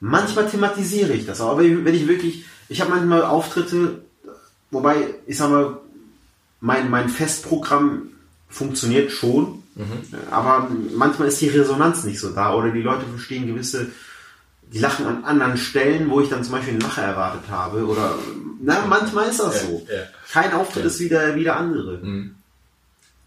Manchmal 0.01 0.49
thematisiere 0.49 1.13
ich 1.13 1.25
das, 1.25 1.41
aber 1.41 1.61
wenn 1.61 1.95
ich 1.95 2.09
wirklich, 2.09 2.45
ich 2.69 2.81
habe 2.81 2.91
manchmal 2.91 3.23
Auftritte, 3.23 4.03
wobei, 4.71 5.15
ich 5.27 5.39
sag 5.39 5.51
mal, 5.51 5.79
mein, 6.61 6.91
mein 6.91 7.09
Festprogramm 7.09 8.11
funktioniert 8.49 9.11
schon, 9.11 9.63
aber 10.31 10.71
manchmal 10.95 11.29
ist 11.29 11.41
die 11.41 11.49
Resonanz 11.49 12.05
nicht 12.05 12.21
so 12.21 12.31
da 12.31 12.55
oder 12.55 12.71
die 12.71 12.83
Leute 12.83 13.07
verstehen 13.07 13.47
gewisse, 13.47 13.89
die 14.75 14.81
lachen 14.81 15.07
an 15.07 15.25
anderen 15.25 15.57
Stellen, 15.57 16.11
wo 16.11 16.21
ich 16.21 16.29
dann 16.29 16.45
zum 16.45 16.53
Beispiel 16.53 16.73
einen 16.75 16.83
Lacher 16.83 17.03
erwartet 17.03 17.43
habe 17.51 17.87
oder, 17.87 18.15
na, 18.61 18.85
manchmal 18.87 19.29
ist 19.31 19.41
das 19.41 19.63
Ja, 19.63 19.69
so. 19.69 19.87
ja. 19.89 20.03
Kein 20.33 20.53
Auftritt 20.53 20.85
ist 20.85 21.01
wieder, 21.01 21.35
wieder 21.37 21.57
andere. 21.57 21.99
Mhm. 22.03 22.35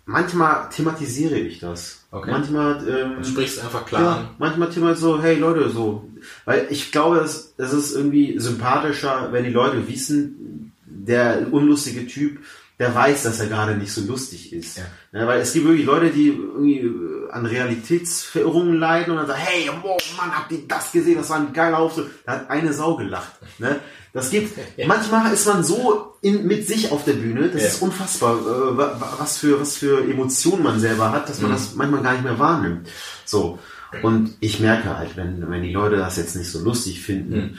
Manchmal 0.05 0.69
thematisiere 0.69 1.37
ich 1.37 1.59
das. 1.59 2.05
Okay. 2.11 2.31
Manchmal, 2.31 2.87
ähm, 2.87 3.15
Du 3.21 3.27
sprichst 3.27 3.59
einfach 3.61 3.85
klar 3.85 4.01
ja, 4.01 4.11
an. 4.17 4.29
manchmal 4.39 4.69
Thema 4.69 4.95
so, 4.95 5.21
hey 5.21 5.35
Leute, 5.37 5.69
so. 5.69 6.09
Weil 6.45 6.67
ich 6.69 6.91
glaube, 6.93 7.17
es, 7.17 7.53
es 7.57 7.73
ist 7.73 7.93
irgendwie 7.93 8.39
sympathischer, 8.39 9.29
wenn 9.33 9.43
die 9.43 9.49
Leute 9.49 9.87
wissen, 9.89 10.71
der 10.85 11.47
unlustige 11.51 12.07
Typ, 12.07 12.39
der 12.79 12.93
weiß, 12.93 13.23
dass 13.23 13.39
er 13.39 13.47
gerade 13.47 13.75
nicht 13.75 13.91
so 13.91 14.01
lustig 14.01 14.53
ist. 14.53 14.77
Ja. 14.77 14.83
Ja, 15.21 15.27
weil 15.27 15.41
es 15.41 15.53
gibt 15.53 15.65
wirklich 15.65 15.85
Leute, 15.85 16.11
die 16.11 16.27
irgendwie 16.27 16.79
äh, 16.79 17.31
an 17.31 17.45
Realitätsverirrungen 17.45 18.77
leiden 18.79 19.11
und 19.11 19.17
dann 19.17 19.27
sagen, 19.27 19.39
hey, 19.43 19.69
oh 19.83 19.97
Mann, 20.17 20.31
habt 20.35 20.51
ihr 20.51 20.67
das 20.67 20.91
gesehen? 20.91 21.17
Das 21.17 21.29
war 21.29 21.37
ein 21.37 21.53
geiler 21.53 21.79
Auftritt. 21.79 22.07
Da 22.25 22.33
hat 22.33 22.49
eine 22.49 22.73
Sau 22.73 22.95
gelacht. 22.95 23.31
Ne? 23.59 23.79
Das 24.13 24.29
gibt, 24.29 24.57
Ja. 24.77 24.87
manchmal 24.87 25.33
ist 25.33 25.47
man 25.47 25.63
so 25.63 26.13
in, 26.21 26.45
mit 26.45 26.67
sich 26.67 26.91
auf 26.91 27.03
der 27.03 27.13
Bühne, 27.13 27.49
das 27.49 27.61
Ja. 27.61 27.67
ist 27.69 27.81
unfassbar, 27.81 28.35
äh, 28.39 28.77
wa- 28.77 28.95
wa- 28.99 29.13
was 29.19 29.37
für, 29.37 29.59
was 29.59 29.77
für 29.77 30.03
Emotionen 30.09 30.63
man 30.63 30.79
selber 30.79 31.11
hat, 31.11 31.29
dass 31.29 31.41
man 31.41 31.51
das 31.51 31.73
manchmal 31.75 32.03
gar 32.03 32.13
nicht 32.13 32.23
mehr 32.23 32.37
wahrnimmt. 32.39 32.87
So. 33.25 33.57
Und 34.03 34.35
ich 34.39 34.59
merke 34.59 34.97
halt, 34.97 35.15
wenn, 35.17 35.49
wenn 35.49 35.63
die 35.63 35.71
Leute 35.73 35.95
das 35.97 36.17
jetzt 36.17 36.35
nicht 36.35 36.51
so 36.51 36.59
lustig 36.59 37.01
finden, 37.01 37.57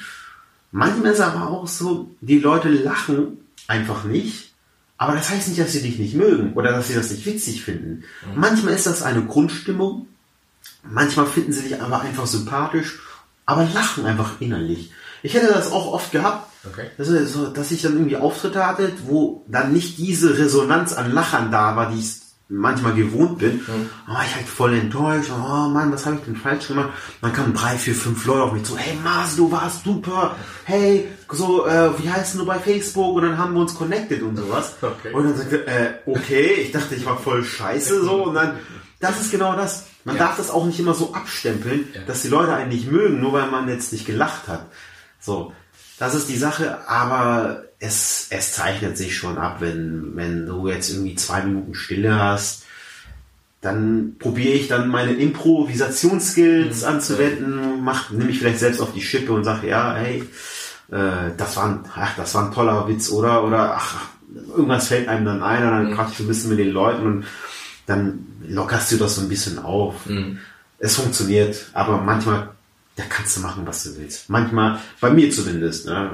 manchmal 0.71 1.13
ist 1.13 1.21
aber 1.21 1.49
auch 1.49 1.67
so, 1.67 2.11
die 2.21 2.39
Leute 2.39 2.69
lachen 2.69 3.39
einfach 3.67 4.05
nicht, 4.05 4.48
aber 4.99 5.15
das 5.15 5.31
heißt 5.31 5.49
nicht, 5.49 5.61
dass 5.61 5.73
sie 5.73 5.81
dich 5.83 5.99
nicht 5.99 6.15
mögen 6.15 6.53
oder 6.55 6.73
dass 6.73 6.89
sie 6.89 6.95
das 6.95 7.11
nicht 7.11 7.25
witzig 7.25 7.63
finden. 7.63 8.05
Manchmal 8.35 8.75
ist 8.75 8.87
das 8.87 9.03
eine 9.03 9.25
Grundstimmung, 9.25 10.09
manchmal 10.83 11.27
finden 11.27 11.53
sie 11.53 11.63
dich 11.63 11.81
aber 11.81 12.01
einfach 12.01 12.27
sympathisch, 12.27 12.99
aber 13.47 13.65
lachen 13.73 14.05
einfach 14.05 14.41
innerlich. 14.41 14.91
Ich 15.23 15.35
hätte 15.35 15.47
das 15.49 15.73
auch 15.73 15.93
oft 15.93 16.13
gehabt, 16.13 16.47
Okay. 16.67 16.91
dass 16.99 17.71
ich 17.71 17.83
dann 17.83 17.93
irgendwie 17.95 18.17
Auftritte 18.17 18.67
hatte, 18.67 18.93
wo 19.07 19.45
dann 19.47 19.73
nicht 19.73 19.97
diese 19.97 20.37
Resonanz 20.39 20.93
an 20.93 21.13
Lachern 21.13 21.51
da 21.53 21.77
war, 21.77 21.91
die 21.91 22.01
ich 22.01 22.17
manchmal 22.49 22.95
gewohnt 22.95 23.39
bin. 23.39 23.61
Da 24.07 24.13
war 24.15 24.25
ich 24.25 24.35
halt 24.35 24.47
voll 24.47 24.75
enttäuscht. 24.75 25.31
Oh 25.31 25.69
Mann, 25.69 25.93
was 25.93 26.07
habe 26.07 26.17
ich 26.17 26.23
denn 26.23 26.37
falsch 26.37 26.69
gemacht? 26.69 26.91
Dann 27.21 27.33
kamen 27.33 27.53
drei, 27.55 27.77
vier, 27.77 27.95
fünf 27.95 28.25
Leute 28.25 28.43
auf 28.45 28.53
mich 28.53 28.65
zu. 28.65 28.77
Hey 28.77 28.97
Mars, 29.05 29.37
du 29.37 29.51
warst 29.53 29.85
super. 29.85 30.35
Hey, 30.65 31.09
so, 31.31 31.67
äh, 31.67 31.91
wie 32.03 32.11
heißt 32.11 32.37
du 32.37 32.47
bei 32.47 32.59
Facebook? 32.59 33.17
Und 33.17 33.23
dann 33.23 33.37
haben 33.39 33.53
wir 33.55 33.61
uns 33.61 33.75
connected 33.75 34.23
und 34.23 34.37
sowas. 34.37 34.75
Okay. 34.81 35.13
Und 35.13 35.25
dann 35.25 35.37
sagte, 35.37 35.67
äh, 35.67 35.95
okay, 36.07 36.55
ich 36.63 36.73
dachte, 36.73 36.95
ich 36.95 37.05
war 37.05 37.19
voll 37.19 37.45
scheiße 37.45 38.03
so. 38.03 38.25
Und 38.25 38.35
dann, 38.35 38.59
das 39.01 39.21
ist 39.21 39.31
genau 39.31 39.55
das. 39.55 39.85
Man 40.05 40.17
Ja. 40.17 40.25
darf 40.29 40.37
das 40.39 40.51
auch 40.51 40.65
nicht 40.65 40.81
immer 40.81 40.95
so 40.95 41.13
abstempeln, 41.13 41.89
Ja. 41.95 42.01
dass 42.07 42.23
die 42.23 42.29
Leute 42.29 42.55
einen 42.55 42.71
nicht 42.71 42.91
mögen, 42.91 43.21
nur 43.21 43.35
weil 43.35 43.51
man 43.51 43.69
jetzt 43.69 43.93
nicht 43.93 44.07
gelacht 44.07 44.49
hat. 44.49 44.67
So, 45.21 45.53
das 45.99 46.15
ist 46.15 46.29
die 46.29 46.37
Sache, 46.37 46.89
aber 46.89 47.65
es, 47.81 48.27
es 48.31 48.53
zeichnet 48.53 48.97
sich 48.97 49.17
schon 49.17 49.39
ab, 49.39 49.57
wenn, 49.61 50.17
wenn 50.17 50.47
du 50.47 50.69
jetzt 50.69 50.91
irgendwie 50.91 51.15
zwei 51.15 51.43
Minuten 51.43 51.75
Stille 51.75 52.19
hast, 52.19 52.65
dann 53.61 54.17
probiere 54.19 54.55
ich 54.55 54.69
dann 54.69 54.89
meine 54.89 55.13
Improvisationsskills 55.13 56.85
anzuwenden, 56.85 57.83
mach, 57.83 58.11
nehme 58.11 58.31
ich 58.31 58.39
vielleicht 58.39 58.61
selbst 58.61 58.81
auf 58.81 58.93
die 58.93 59.03
Schippe 59.03 59.33
und 59.33 59.45
sage, 59.45 59.69
ja, 59.69 59.95
hey, 59.95 60.23
äh, 60.91 61.33
das 61.37 61.57
war 61.57 61.67
ein, 61.67 61.81
ach, 61.95 62.17
das 62.17 62.35
war 62.35 62.47
ein 62.47 62.53
toller 62.53 62.89
Witz, 62.89 63.11
oder? 63.11 63.45
Oder 63.45 63.75
ach, 63.77 64.07
irgendwas 64.49 64.89
fällt 64.89 65.09
einem 65.09 65.25
dann 65.25 65.43
ein, 65.43 65.65
und 65.65 65.71
dann 65.71 65.95
quatsch 65.95 66.13
ich 66.13 66.21
ein 66.21 66.29
bisschen 66.29 66.51
mit 66.51 66.59
den 66.59 66.71
Leuten 66.71 67.07
und 67.07 67.27
dann 67.87 68.27
lockerst 68.47 68.93
du 68.93 68.97
das 68.97 69.17
so 69.17 69.23
ein 69.23 69.29
bisschen 69.29 69.59
auf. 69.59 70.07
Es 70.79 70.97
funktioniert, 70.97 71.67
aber 71.73 71.99
manchmal, 71.99 72.51
da 72.99 73.05
kannst 73.09 73.37
du 73.37 73.41
machen, 73.41 73.65
was 73.67 73.85
du 73.85 73.97
willst. 73.97 74.29
Manchmal, 74.29 74.81
bei 75.01 75.11
mir 75.11 75.31
zumindest, 75.31 75.87
ne? 75.87 76.11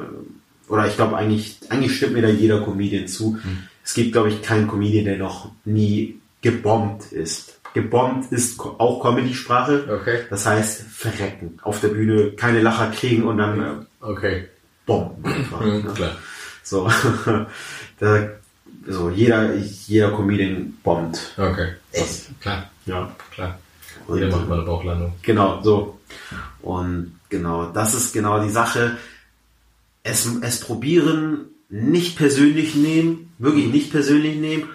oder 0.69 0.87
ich 0.87 0.97
glaube 0.97 1.17
eigentlich, 1.17 1.59
eigentlich 1.71 1.97
stimmt 1.97 2.13
mir 2.13 2.23
da 2.23 2.29
jeder 2.29 2.61
Comedian 2.63 3.09
zu. 3.09 3.39
Es 3.83 3.95
gibt, 3.95 4.13
glaube 4.13 4.29
ich, 4.29 4.43
keinen 4.43 4.69
Comedian, 4.69 5.05
der 5.07 5.17
noch 5.19 5.51
nie 5.65 6.21
gebombt 6.43 7.11
ist. 7.13 7.59
Gebombt 7.75 8.31
ist 8.33 8.61
auch 8.61 9.03
Comedy-Sprache. 9.03 9.99
Okay. 10.01 10.21
Das 10.31 10.47
heißt, 10.47 10.83
verrecken. 10.83 11.59
Auf 11.63 11.81
der 11.81 11.89
Bühne 11.89 12.33
keine 12.33 12.61
Lacher 12.63 12.91
kriegen 12.91 13.25
und 13.25 13.39
dann 13.39 13.61
äh, 13.61 13.65
Okay. 14.01 14.49
bomben 14.87 15.25
einfach. 15.25 15.61
Mhm, 15.61 15.83
ne? 15.87 15.93
klar. 15.95 16.17
So, 16.63 16.89
da, 17.99 18.29
so 18.87 19.11
jeder, 19.11 19.55
jeder 19.55 20.11
Comedian 20.13 20.75
bombt. 20.83 21.35
Okay. 21.37 21.69
Was? 21.95 22.27
Klar, 22.41 22.71
Ja. 22.87 23.11
klar. 23.33 23.59
Jeder 24.13 24.29
macht 24.29 24.49
mal 24.49 24.57
eine 24.59 24.67
Bauchlandung. 24.67 25.15
Genau, 25.23 25.63
so. 25.63 25.99
Und 26.65 27.21
genau, 27.29 27.71
das 27.71 27.95
ist 27.95 28.15
genau 28.15 28.43
die 28.43 28.51
Sache. 28.51 28.97
Es, 30.03 30.27
es 30.41 30.61
probieren, 30.61 31.47
nicht 31.69 32.17
persönlich 32.17 32.75
nehmen, 32.75 33.33
wirklich 33.39 33.67
nicht 33.67 33.91
persönlich 33.91 34.37
nehmen 34.37 34.69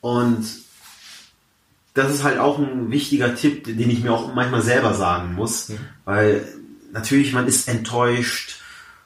Und 0.00 0.44
das 1.94 2.12
ist 2.12 2.24
halt 2.24 2.38
auch 2.38 2.58
ein 2.58 2.90
wichtiger 2.90 3.34
Tipp, 3.34 3.64
den 3.64 3.90
ich 3.90 4.02
mir 4.02 4.12
auch 4.12 4.34
manchmal 4.34 4.62
selber 4.62 4.92
sagen 4.94 5.34
muss, 5.34 5.70
mhm. 5.70 5.78
weil 6.04 6.46
natürlich 6.92 7.32
man 7.32 7.46
ist 7.46 7.68
enttäuscht, 7.68 8.60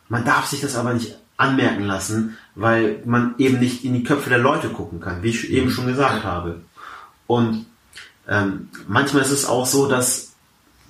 man 0.08 0.24
darf 0.24 0.46
sich 0.46 0.60
das 0.60 0.74
aber 0.74 0.94
nicht 0.94 1.18
anmerken 1.36 1.84
lassen, 1.84 2.36
weil 2.54 3.00
man 3.04 3.34
eben 3.38 3.60
nicht 3.60 3.84
in 3.84 3.94
die 3.94 4.02
Köpfe 4.02 4.30
der 4.30 4.38
Leute 4.38 4.70
gucken 4.70 5.00
kann, 5.00 5.22
wie 5.22 5.28
ich 5.28 5.50
eben 5.50 5.70
schon 5.70 5.86
gesagt 5.86 6.24
habe. 6.24 6.62
Und 7.26 7.66
ähm, 8.26 8.70
manchmal 8.88 9.22
ist 9.22 9.30
es 9.30 9.46
auch 9.46 9.66
so, 9.66 9.86
dass 9.86 10.27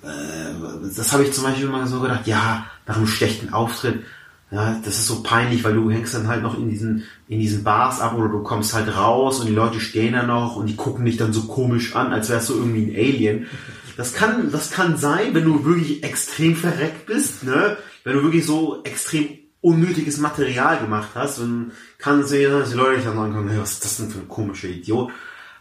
das 0.01 1.11
habe 1.11 1.23
ich 1.23 1.33
zum 1.33 1.43
Beispiel 1.43 1.67
immer 1.67 1.87
so 1.87 1.99
gedacht, 1.99 2.27
ja, 2.27 2.65
nach 2.87 2.97
einem 2.97 3.07
schlechten 3.07 3.53
Auftritt, 3.53 4.03
ja, 4.51 4.79
das 4.83 4.97
ist 4.97 5.07
so 5.07 5.21
peinlich, 5.21 5.63
weil 5.63 5.75
du 5.75 5.91
hängst 5.91 6.15
dann 6.15 6.27
halt 6.27 6.41
noch 6.41 6.57
in 6.57 6.69
diesen, 6.69 7.03
in 7.27 7.39
diesen 7.39 7.63
Bars 7.63 7.99
ab 7.99 8.15
oder 8.17 8.29
du 8.29 8.41
kommst 8.41 8.73
halt 8.73 8.95
raus 8.95 9.39
und 9.39 9.47
die 9.47 9.53
Leute 9.53 9.79
stehen 9.79 10.13
da 10.13 10.23
noch 10.23 10.55
und 10.55 10.65
die 10.65 10.75
gucken 10.75 11.05
dich 11.05 11.17
dann 11.17 11.33
so 11.33 11.43
komisch 11.43 11.95
an, 11.95 12.11
als 12.11 12.29
wärst 12.29 12.49
du 12.49 12.55
irgendwie 12.55 12.85
ein 12.85 12.95
Alien. 12.95 13.47
Das 13.95 14.13
kann, 14.13 14.51
das 14.51 14.71
kann 14.71 14.97
sein, 14.97 15.33
wenn 15.35 15.45
du 15.45 15.65
wirklich 15.65 16.03
extrem 16.03 16.55
verreckt 16.55 17.05
bist, 17.05 17.43
ne? 17.43 17.77
Wenn 18.03 18.13
du 18.15 18.23
wirklich 18.23 18.45
so 18.45 18.81
extrem 18.83 19.27
unnötiges 19.61 20.17
Material 20.17 20.79
gemacht 20.79 21.09
hast, 21.15 21.39
dann 21.39 21.73
kann 21.97 22.21
es 22.21 22.31
ja 22.31 22.49
dass 22.49 22.71
die 22.71 22.77
Leute 22.77 23.01
dann 23.03 23.15
sagen, 23.15 23.49
hey, 23.49 23.59
was 23.59 23.73
ist 23.73 23.85
das 23.85 23.97
denn 23.97 24.09
für 24.09 24.19
ein 24.19 24.29
komischer 24.29 24.69
Idiot? 24.69 25.11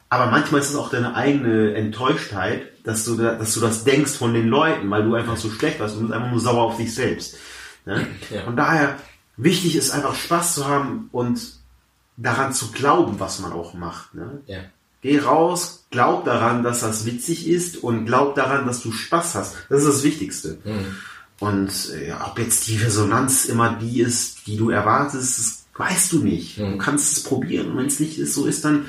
Aber 0.09 0.31
manchmal 0.31 0.61
ist 0.61 0.71
es 0.71 0.77
auch 0.77 0.89
deine 0.89 1.15
eigene 1.15 1.75
Enttäuschtheit, 1.75 2.73
dass 2.89 3.05
du, 3.05 3.17
dass 3.17 3.53
du 3.53 3.61
das 3.61 3.85
denkst 3.85 4.13
von 4.13 4.33
den 4.33 4.49
Leuten, 4.49 4.89
weil 4.91 5.05
du 5.05 5.15
einfach 5.15 5.37
so 5.37 5.51
schlecht 5.51 5.79
warst 5.79 5.97
und 5.97 6.01
du 6.01 6.07
bist 6.07 6.17
einfach 6.17 6.31
nur 6.31 6.41
sauer 6.41 6.63
auf 6.63 6.79
dich 6.79 6.95
selbst. 6.95 7.37
Ne? 7.85 8.07
Ja. 8.31 8.45
Von 8.45 8.57
daher, 8.57 8.97
wichtig 9.37 9.77
ist 9.77 9.91
einfach 9.91 10.15
Spaß 10.15 10.55
zu 10.55 10.67
haben 10.67 11.11
und 11.13 11.39
daran 12.17 12.55
zu 12.55 12.71
glauben, 12.71 13.21
was 13.21 13.41
man 13.41 13.53
auch 13.53 13.75
macht. 13.75 14.15
Ne? 14.15 14.41
Ja. 14.47 14.61
Geh 15.03 15.19
raus, 15.19 15.85
glaub 15.91 16.25
daran, 16.25 16.63
dass 16.63 16.81
das 16.81 17.05
witzig 17.05 17.47
ist 17.47 17.77
und 17.77 18.07
glaub 18.07 18.35
daran, 18.35 18.67
dass 18.67 18.81
du 18.81 18.91
Spaß 18.91 19.35
hast. 19.35 19.57
Das 19.69 19.81
ist 19.83 19.89
das 19.89 20.03
Wichtigste. 20.03 20.57
Mhm. 20.65 20.97
Und 21.41 21.93
ja, 22.07 22.27
ob 22.27 22.39
jetzt 22.39 22.69
die 22.69 22.79
Resonanz 22.79 23.45
immer 23.45 23.77
die 23.79 24.01
ist, 24.01 24.47
die 24.47 24.57
du 24.57 24.71
erwartest, 24.71 25.39
das 25.39 25.65
weißt 25.77 26.11
du 26.15 26.21
nicht. 26.21 26.57
Mhm. 26.57 26.73
Du 26.73 26.79
kannst 26.79 27.19
es 27.19 27.23
probieren. 27.23 27.73
Und 27.73 27.77
wenn 27.77 27.87
es 27.87 28.01
nicht 28.01 28.19
ist, 28.19 28.33
so 28.33 28.47
ist, 28.47 28.65
dann 28.65 28.87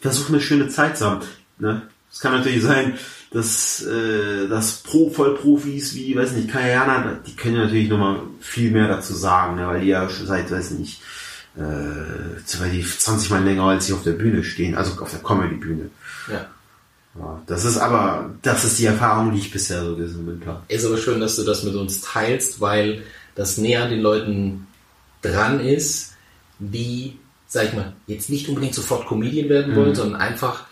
versuch 0.00 0.30
eine 0.30 0.40
schöne 0.40 0.70
Zeit 0.70 0.96
zu 0.96 1.04
haben. 1.04 1.20
Ne? 1.58 1.82
Es 2.10 2.20
kann 2.20 2.32
natürlich 2.32 2.62
sein, 2.62 2.98
dass, 3.30 3.82
äh, 3.82 4.48
dass 4.48 4.82
Pro 4.82 5.10
Vollprofis 5.10 5.94
wie, 5.94 6.16
weiß 6.16 6.32
nicht, 6.32 6.50
Kayana, 6.50 7.20
die 7.26 7.34
können 7.34 7.56
natürlich 7.56 7.88
nochmal 7.88 8.20
viel 8.40 8.70
mehr 8.70 8.88
dazu 8.88 9.14
sagen, 9.14 9.56
ne, 9.56 9.66
weil 9.66 9.80
die 9.80 9.88
ja 9.88 10.08
schon 10.08 10.26
seit, 10.26 10.50
weiß 10.50 10.72
nicht, 10.72 11.00
äh, 11.56 11.60
weil 11.60 12.70
die 12.70 12.84
20 12.84 13.30
Mal 13.30 13.44
länger 13.44 13.64
als 13.64 13.86
sie 13.86 13.92
auf 13.92 14.02
der 14.02 14.12
Bühne 14.12 14.44
stehen, 14.44 14.74
also 14.74 15.00
auf 15.00 15.10
der 15.10 15.20
Comedy-Bühne. 15.20 15.90
Ja. 16.28 16.46
ja. 17.18 17.42
Das 17.46 17.64
ist 17.64 17.78
aber, 17.78 18.30
das 18.42 18.64
ist 18.64 18.78
die 18.78 18.86
Erfahrung, 18.86 19.32
die 19.32 19.38
ich 19.38 19.50
bisher 19.50 19.84
so 19.84 19.96
gesehen 19.96 20.40
klar. 20.40 20.62
Ist 20.68 20.86
aber 20.86 20.98
schön, 20.98 21.20
dass 21.20 21.36
du 21.36 21.42
das 21.42 21.64
mit 21.64 21.74
uns 21.74 22.00
teilst, 22.02 22.60
weil 22.60 23.02
das 23.34 23.58
näher 23.58 23.84
an 23.84 23.90
den 23.90 24.00
Leuten 24.00 24.66
dran 25.22 25.60
ist, 25.60 26.14
die, 26.58 27.18
sag 27.48 27.64
ich 27.64 27.72
mal, 27.74 27.92
jetzt 28.06 28.30
nicht 28.30 28.48
unbedingt 28.48 28.74
sofort 28.74 29.06
Comedian 29.06 29.48
werden 29.48 29.74
wollen, 29.74 29.90
mhm. 29.90 29.94
sondern 29.94 30.20
einfach 30.20 30.65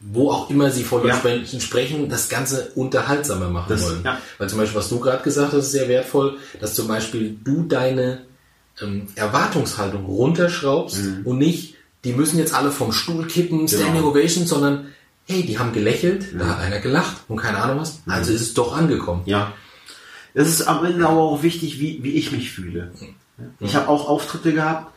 wo 0.00 0.30
auch 0.30 0.48
immer 0.50 0.70
sie 0.70 0.84
von 0.84 1.06
ja. 1.06 1.20
Menschen 1.24 1.60
sprechen, 1.60 2.08
das 2.08 2.28
Ganze 2.28 2.70
unterhaltsamer 2.74 3.48
machen 3.48 3.66
das, 3.68 3.82
wollen. 3.82 4.02
Ja. 4.04 4.20
Weil 4.38 4.48
zum 4.48 4.58
Beispiel, 4.58 4.78
was 4.78 4.88
du 4.88 5.00
gerade 5.00 5.22
gesagt 5.22 5.52
hast, 5.52 5.64
ist 5.64 5.72
sehr 5.72 5.88
wertvoll, 5.88 6.38
dass 6.60 6.74
zum 6.74 6.86
Beispiel 6.86 7.36
du 7.42 7.64
deine 7.64 8.22
ähm, 8.80 9.08
Erwartungshaltung 9.16 10.04
runterschraubst 10.06 11.02
mhm. 11.02 11.20
und 11.24 11.38
nicht, 11.38 11.74
die 12.04 12.12
müssen 12.12 12.38
jetzt 12.38 12.54
alle 12.54 12.70
vom 12.70 12.92
Stuhl 12.92 13.26
kippen, 13.26 13.66
genau. 13.66 13.82
Standing 13.82 14.04
Ovation, 14.04 14.46
sondern 14.46 14.86
hey, 15.26 15.42
die 15.42 15.58
haben 15.58 15.72
gelächelt, 15.72 16.32
mhm. 16.32 16.38
da 16.38 16.46
hat 16.46 16.60
einer 16.60 16.78
gelacht 16.78 17.16
und 17.26 17.38
keine 17.38 17.58
Ahnung 17.58 17.80
was, 17.80 18.00
mhm. 18.06 18.12
also 18.12 18.32
ist 18.32 18.40
es 18.40 18.54
doch 18.54 18.76
angekommen. 18.76 19.22
Ja. 19.26 19.52
Es 20.34 20.48
ist 20.48 20.62
am 20.62 20.84
Ende 20.84 21.06
aber 21.06 21.20
auch 21.20 21.42
wichtig, 21.42 21.80
wie, 21.80 22.04
wie 22.04 22.12
ich 22.12 22.30
mich 22.30 22.52
fühle. 22.52 22.92
Mhm. 23.36 23.48
Ich 23.60 23.74
habe 23.74 23.88
auch 23.88 24.08
Auftritte 24.08 24.52
gehabt, 24.52 24.92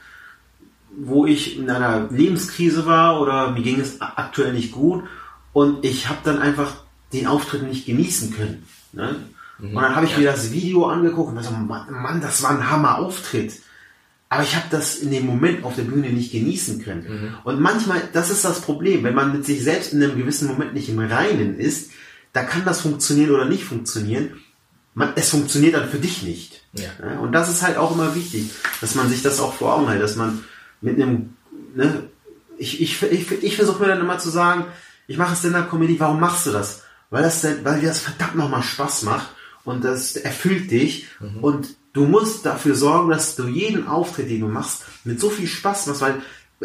wo 0.97 1.25
ich 1.25 1.57
in 1.57 1.69
einer 1.69 2.09
Lebenskrise 2.11 2.85
war 2.85 3.21
oder 3.21 3.51
mir 3.51 3.63
ging 3.63 3.79
es 3.79 4.01
aktuell 4.01 4.53
nicht 4.53 4.71
gut 4.71 5.03
und 5.53 5.85
ich 5.85 6.09
habe 6.09 6.19
dann 6.23 6.39
einfach 6.39 6.73
den 7.13 7.27
Auftritt 7.27 7.63
nicht 7.63 7.85
genießen 7.85 8.33
können. 8.33 8.65
Ne? 8.93 9.15
Mhm, 9.59 9.75
und 9.75 9.81
dann 9.81 9.95
habe 9.95 10.05
ich 10.05 10.13
ja. 10.13 10.19
mir 10.19 10.25
das 10.25 10.51
Video 10.51 10.85
angeguckt 10.85 11.29
und 11.29 11.35
dachte, 11.35 11.53
Mann, 11.53 12.21
das 12.21 12.43
war 12.43 12.51
ein 12.51 12.69
Hammer-Auftritt. 12.69 13.53
Aber 14.29 14.43
ich 14.43 14.55
habe 14.55 14.67
das 14.69 14.95
in 14.95 15.11
dem 15.11 15.25
Moment 15.25 15.65
auf 15.65 15.75
der 15.75 15.83
Bühne 15.83 16.09
nicht 16.09 16.31
genießen 16.31 16.81
können. 16.81 17.03
Mhm. 17.03 17.37
Und 17.43 17.59
manchmal, 17.59 18.01
das 18.13 18.29
ist 18.29 18.45
das 18.45 18.61
Problem, 18.61 19.03
wenn 19.03 19.13
man 19.13 19.33
mit 19.33 19.45
sich 19.45 19.61
selbst 19.61 19.91
in 19.91 20.01
einem 20.01 20.17
gewissen 20.17 20.47
Moment 20.47 20.73
nicht 20.73 20.87
im 20.87 20.99
Reinen 20.99 21.59
ist, 21.59 21.91
da 22.31 22.43
kann 22.43 22.63
das 22.63 22.79
funktionieren 22.81 23.31
oder 23.31 23.45
nicht 23.45 23.65
funktionieren. 23.65 24.39
Man, 24.93 25.11
es 25.15 25.29
funktioniert 25.29 25.75
dann 25.75 25.89
für 25.89 25.97
dich 25.97 26.23
nicht. 26.23 26.63
Ja. 26.73 27.19
Und 27.19 27.33
das 27.33 27.49
ist 27.49 27.61
halt 27.61 27.75
auch 27.75 27.93
immer 27.93 28.15
wichtig, 28.15 28.51
dass 28.79 28.95
man 28.95 29.09
sich 29.09 29.21
das 29.21 29.41
auch 29.41 29.53
vor 29.53 29.75
Augen 29.75 29.89
hält, 29.89 30.01
dass 30.01 30.15
man 30.15 30.43
mit 30.81 30.95
einem, 30.95 31.35
ne, 31.75 32.09
ich, 32.57 32.81
ich, 32.81 33.01
ich, 33.03 33.31
ich 33.43 33.55
versuche 33.55 33.81
mir 33.81 33.87
dann 33.87 34.01
immer 34.01 34.19
zu 34.19 34.29
sagen, 34.29 34.65
ich 35.07 35.17
mache 35.17 35.35
Stand-Up-Comedy, 35.35 35.99
warum 35.99 36.19
machst 36.19 36.45
du 36.45 36.51
das? 36.51 36.83
Weil 37.09 37.23
das, 37.23 37.43
weil 37.43 37.79
dir 37.79 37.87
das 37.87 37.99
verdammt 37.99 38.35
nochmal 38.35 38.63
Spaß 38.63 39.03
macht 39.03 39.29
und 39.63 39.83
das 39.83 40.15
erfüllt 40.15 40.71
dich 40.71 41.07
mhm. 41.19 41.43
und 41.43 41.75
du 41.93 42.05
musst 42.05 42.45
dafür 42.45 42.75
sorgen, 42.75 43.09
dass 43.09 43.35
du 43.35 43.47
jeden 43.47 43.87
Auftritt, 43.87 44.29
den 44.29 44.41
du 44.41 44.47
machst, 44.47 44.83
mit 45.03 45.19
so 45.19 45.29
viel 45.29 45.47
Spaß 45.47 45.87
machst, 45.87 46.01
weil 46.01 46.21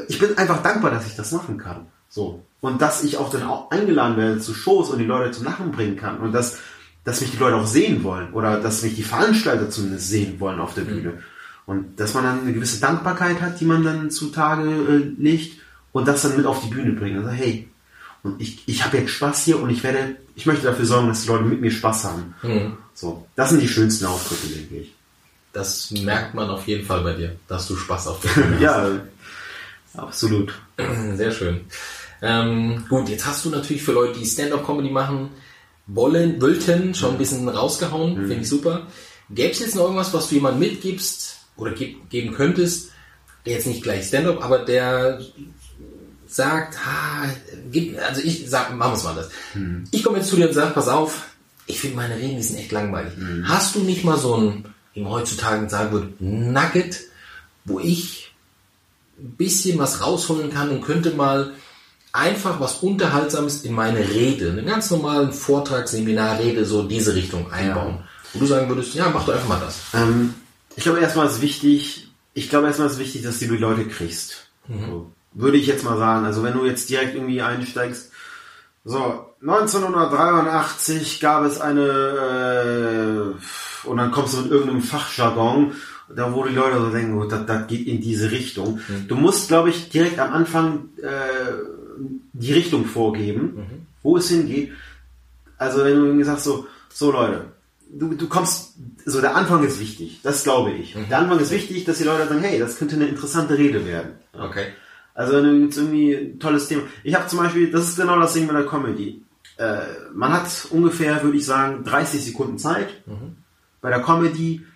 ich 0.08 0.18
bin 0.18 0.36
einfach 0.38 0.62
dankbar, 0.62 0.90
dass 0.90 1.06
ich 1.06 1.16
das 1.16 1.32
machen 1.32 1.58
kann. 1.58 1.86
So. 2.08 2.44
Und 2.60 2.80
dass 2.80 3.02
ich 3.02 3.16
auch 3.16 3.30
dann 3.30 3.42
auch 3.42 3.70
eingeladen 3.70 4.16
werde 4.16 4.40
zu 4.40 4.54
Shows 4.54 4.90
und 4.90 4.98
die 4.98 5.04
Leute 5.04 5.32
zum 5.32 5.44
Lachen 5.44 5.72
bringen 5.72 5.96
kann 5.96 6.18
und 6.18 6.32
dass, 6.32 6.58
dass 7.04 7.20
mich 7.20 7.30
die 7.30 7.36
Leute 7.36 7.56
auch 7.56 7.66
sehen 7.66 8.04
wollen 8.04 8.32
oder 8.32 8.60
dass 8.60 8.82
mich 8.82 8.94
die 8.94 9.02
Veranstalter 9.02 9.70
zumindest 9.70 10.08
sehen 10.08 10.40
wollen 10.40 10.60
auf 10.60 10.74
der 10.74 10.84
mhm. 10.84 11.18
Und 11.66 11.98
dass 11.98 12.14
man 12.14 12.24
dann 12.24 12.40
eine 12.42 12.52
gewisse 12.52 12.80
Dankbarkeit 12.80 13.40
hat, 13.40 13.60
die 13.60 13.64
man 13.64 13.82
dann 13.82 14.10
zutage 14.10 14.68
äh, 14.70 15.22
legt 15.22 15.60
und 15.92 16.06
das 16.06 16.22
dann 16.22 16.36
mit 16.36 16.46
auf 16.46 16.62
die 16.62 16.68
Bühne 16.68 16.92
bringt. 16.92 17.18
Also 17.18 17.30
hey, 17.30 17.68
und 18.22 18.40
ich, 18.40 18.62
ich 18.66 18.84
habe 18.84 18.98
jetzt 18.98 19.10
Spaß 19.10 19.44
hier 19.44 19.60
und 19.60 19.70
ich 19.70 19.82
werde, 19.82 20.16
ich 20.34 20.46
möchte 20.46 20.66
dafür 20.66 20.86
sorgen, 20.86 21.08
dass 21.08 21.22
die 21.22 21.28
Leute 21.28 21.44
mit 21.44 21.60
mir 21.60 21.70
Spaß 21.70 22.04
haben. 22.04 22.34
Mhm. 22.42 22.76
So, 22.94 23.26
das 23.36 23.50
sind 23.50 23.62
die 23.62 23.68
schönsten 23.68 24.06
Auftritte, 24.06 24.48
denke 24.54 24.76
ich. 24.76 24.94
Das 25.52 25.90
merkt 25.90 26.34
man 26.34 26.50
auf 26.50 26.66
jeden 26.66 26.84
Fall 26.84 27.02
bei 27.02 27.14
dir, 27.14 27.36
dass 27.48 27.66
du 27.66 27.76
Spaß 27.76 28.08
auf 28.08 28.20
der 28.20 28.28
Bühne 28.34 28.54
hast. 28.54 28.60
ja, 28.62 28.90
absolut. 29.96 30.54
Sehr 31.14 31.32
schön. 31.32 31.60
Ähm, 32.22 32.84
gut, 32.88 33.08
jetzt 33.08 33.26
hast 33.26 33.44
du 33.44 33.50
natürlich 33.50 33.82
für 33.82 33.92
Leute, 33.92 34.18
die 34.18 34.26
Stand-up-Comedy 34.26 34.90
machen 34.90 35.30
wollen, 35.86 36.40
wollten, 36.40 36.94
schon 36.94 37.12
ein 37.12 37.18
bisschen 37.18 37.48
rausgehauen. 37.48 38.14
Mhm. 38.14 38.28
Finde 38.28 38.42
ich 38.42 38.48
super. 38.48 38.86
Gäbe 39.30 39.52
es 39.52 39.60
jetzt 39.60 39.74
noch 39.74 39.84
irgendwas, 39.84 40.12
was 40.14 40.28
du 40.28 40.36
jemandem 40.36 40.68
mitgibst, 40.68 41.25
oder 41.56 41.72
ge 41.72 41.96
geben 42.10 42.34
könntest, 42.34 42.92
der 43.44 43.54
jetzt 43.54 43.66
nicht 43.66 43.82
gleich 43.82 44.06
Stand-up, 44.06 44.44
aber 44.44 44.60
der 44.60 45.20
sagt, 46.26 46.76
ah, 46.84 47.28
gib, 47.70 47.98
also 48.00 48.20
ich 48.22 48.48
sag, 48.48 48.74
machen 48.74 48.92
wir 48.92 48.96
es 48.96 49.04
mal 49.04 49.14
das. 49.14 49.30
Hm. 49.52 49.84
Ich 49.90 50.02
komme 50.02 50.18
jetzt 50.18 50.28
zu 50.28 50.36
dir 50.36 50.48
und 50.48 50.54
sage, 50.54 50.72
pass 50.74 50.88
auf, 50.88 51.26
ich 51.66 51.80
finde 51.80 51.96
meine 51.96 52.16
Reden, 52.16 52.36
die 52.36 52.42
sind 52.42 52.58
echt 52.58 52.72
langweilig. 52.72 53.14
Hm. 53.16 53.48
Hast 53.48 53.74
du 53.74 53.80
nicht 53.80 54.04
mal 54.04 54.18
so 54.18 54.36
ein, 54.36 54.64
wie 54.94 55.02
man 55.02 55.12
heutzutage 55.12 55.68
sagen 55.68 55.92
würde, 55.92 56.12
Nugget, 56.18 57.00
wo 57.64 57.80
ich 57.80 58.32
ein 59.18 59.36
bisschen 59.36 59.78
was 59.78 60.02
rausholen 60.02 60.52
kann 60.52 60.70
und 60.70 60.82
könnte 60.82 61.10
mal 61.10 61.52
einfach 62.12 62.60
was 62.60 62.76
Unterhaltsames 62.76 63.62
in 63.62 63.72
meine 63.72 64.08
Rede, 64.08 64.50
einen 64.50 64.66
ganz 64.66 64.90
normalen 64.90 65.32
Vortrag, 65.32 65.88
Seminar, 65.88 66.38
Rede, 66.38 66.64
so 66.64 66.82
diese 66.82 67.14
Richtung 67.14 67.50
einbauen. 67.50 67.96
Ja. 67.96 68.04
Wo 68.32 68.40
du 68.40 68.46
sagen 68.46 68.68
würdest, 68.68 68.94
ja, 68.94 69.10
mach 69.12 69.24
doch 69.24 69.34
einfach 69.34 69.48
mal 69.48 69.60
das. 69.60 69.78
Ähm, 69.94 70.34
ich 70.76 70.84
glaube 70.84 71.00
erstmal 71.00 71.26
ist 71.26 71.42
wichtig, 71.42 72.08
ich 72.34 72.48
glaube 72.50 72.66
erstmal 72.66 72.88
ist 72.88 72.98
wichtig, 72.98 73.22
dass 73.22 73.38
du 73.38 73.48
die 73.48 73.56
Leute 73.56 73.86
kriegst. 73.86 74.48
Mhm. 74.68 74.86
So, 74.86 75.12
würde 75.32 75.56
ich 75.56 75.66
jetzt 75.66 75.84
mal 75.84 75.98
sagen. 75.98 76.24
Also 76.24 76.42
wenn 76.42 76.54
du 76.54 76.64
jetzt 76.64 76.88
direkt 76.90 77.14
irgendwie 77.14 77.42
einsteigst, 77.42 78.12
so, 78.84 79.26
1983 79.40 81.18
gab 81.20 81.44
es 81.44 81.60
eine, 81.60 83.34
äh, 83.34 83.88
und 83.88 83.96
dann 83.96 84.12
kommst 84.12 84.34
du 84.34 84.42
mit 84.42 84.52
irgendeinem 84.52 84.82
Fachjargon, 84.82 85.72
da 86.14 86.32
wo 86.32 86.44
die 86.44 86.54
Leute 86.54 86.78
so 86.78 86.90
denken, 86.90 87.18
oh, 87.18 87.24
das, 87.24 87.46
das 87.46 87.66
geht 87.66 87.86
in 87.88 88.00
diese 88.00 88.30
Richtung. 88.30 88.80
Mhm. 88.86 89.08
Du 89.08 89.16
musst, 89.16 89.48
glaube 89.48 89.70
ich, 89.70 89.88
direkt 89.88 90.20
am 90.20 90.32
Anfang 90.32 90.90
äh, 91.02 91.52
die 92.32 92.52
Richtung 92.52 92.84
vorgeben, 92.84 93.40
mhm. 93.56 93.86
wo 94.02 94.18
es 94.18 94.28
hingeht. 94.28 94.72
Also 95.58 95.84
wenn 95.84 95.96
du 95.96 96.04
irgendwie 96.04 96.24
sagst 96.24 96.44
so, 96.44 96.66
so 96.92 97.10
Leute, 97.10 97.46
du, 97.90 98.14
du 98.14 98.28
kommst, 98.28 98.74
so 99.04 99.20
der 99.20 99.36
Anfang 99.36 99.64
ist 99.64 99.80
wichtig, 99.80 100.20
das 100.22 100.44
glaube 100.44 100.72
ich. 100.72 100.94
Mhm. 100.94 101.08
Der 101.08 101.18
Anfang 101.18 101.38
ist 101.38 101.50
wichtig, 101.50 101.84
dass 101.84 101.98
die 101.98 102.04
Leute 102.04 102.28
sagen, 102.28 102.42
hey, 102.42 102.58
das 102.58 102.78
könnte 102.78 102.96
eine 102.96 103.06
interessante 103.06 103.56
Rede 103.56 103.84
werden. 103.84 104.12
Okay. 104.32 104.68
Also 105.14 105.34
wenn 105.34 105.44
du 105.44 105.64
jetzt 105.64 105.78
irgendwie 105.78 106.14
ein 106.14 106.38
tolles 106.38 106.68
Thema. 106.68 106.82
Ich 107.02 107.14
habe 107.14 107.26
zum 107.26 107.38
Beispiel, 107.38 107.70
das 107.70 107.88
ist 107.88 107.96
genau 107.96 108.18
das 108.20 108.34
Ding 108.34 108.46
mit 108.46 108.54
der 108.54 108.66
Comedy. 108.66 109.22
Äh, 109.56 109.78
man 110.12 110.32
hat 110.32 110.48
ungefähr, 110.70 111.22
würde 111.22 111.38
ich 111.38 111.46
sagen, 111.46 111.84
30 111.84 112.24
Sekunden 112.24 112.58
Zeit 112.58 112.88
mhm. 113.06 113.36
bei 113.80 113.88
der 113.88 114.02
Comedy 114.02 114.66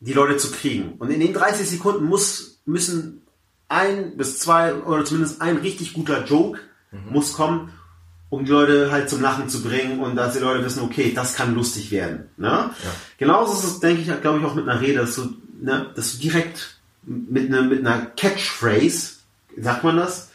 die 0.00 0.12
Leute 0.12 0.36
zu 0.36 0.50
kriegen. 0.50 0.94
Und 0.98 1.10
in 1.10 1.20
den 1.20 1.32
30 1.32 1.68
Sekunden 1.68 2.04
muss, 2.04 2.60
müssen 2.66 3.22
ein 3.68 4.16
bis 4.18 4.38
zwei 4.38 4.74
oder 4.74 5.04
zumindest 5.04 5.40
ein 5.40 5.56
richtig 5.56 5.94
guter 5.94 6.24
Joke 6.24 6.58
muss 7.10 7.34
kommen, 7.34 7.70
um 8.34 8.44
die 8.44 8.50
Leute 8.50 8.90
halt 8.90 9.08
zum 9.08 9.22
Lachen 9.22 9.48
zu 9.48 9.62
bringen 9.62 10.00
und 10.00 10.16
dass 10.16 10.34
die 10.34 10.40
Leute 10.40 10.64
wissen, 10.64 10.82
okay, 10.82 11.12
das 11.14 11.34
kann 11.36 11.54
lustig 11.54 11.90
werden. 11.90 12.28
Ne? 12.36 12.70
Genauso 13.18 13.52
ist 13.54 13.64
es, 13.64 13.80
denke 13.80 14.02
ich, 14.02 14.20
glaube 14.20 14.38
ich, 14.40 14.44
auch 14.44 14.54
mit 14.54 14.68
einer 14.68 14.80
Rede, 14.80 15.00
dass 15.00 15.14
du, 15.14 15.34
ne, 15.60 15.86
dass 15.94 16.12
du 16.12 16.18
direkt 16.18 16.76
mit, 17.04 17.48
ne, 17.50 17.62
mit 17.62 17.80
einer 17.86 18.06
Catchphrase, 18.06 19.12
sagt 19.60 19.84
man 19.84 19.96
das? 19.96 20.30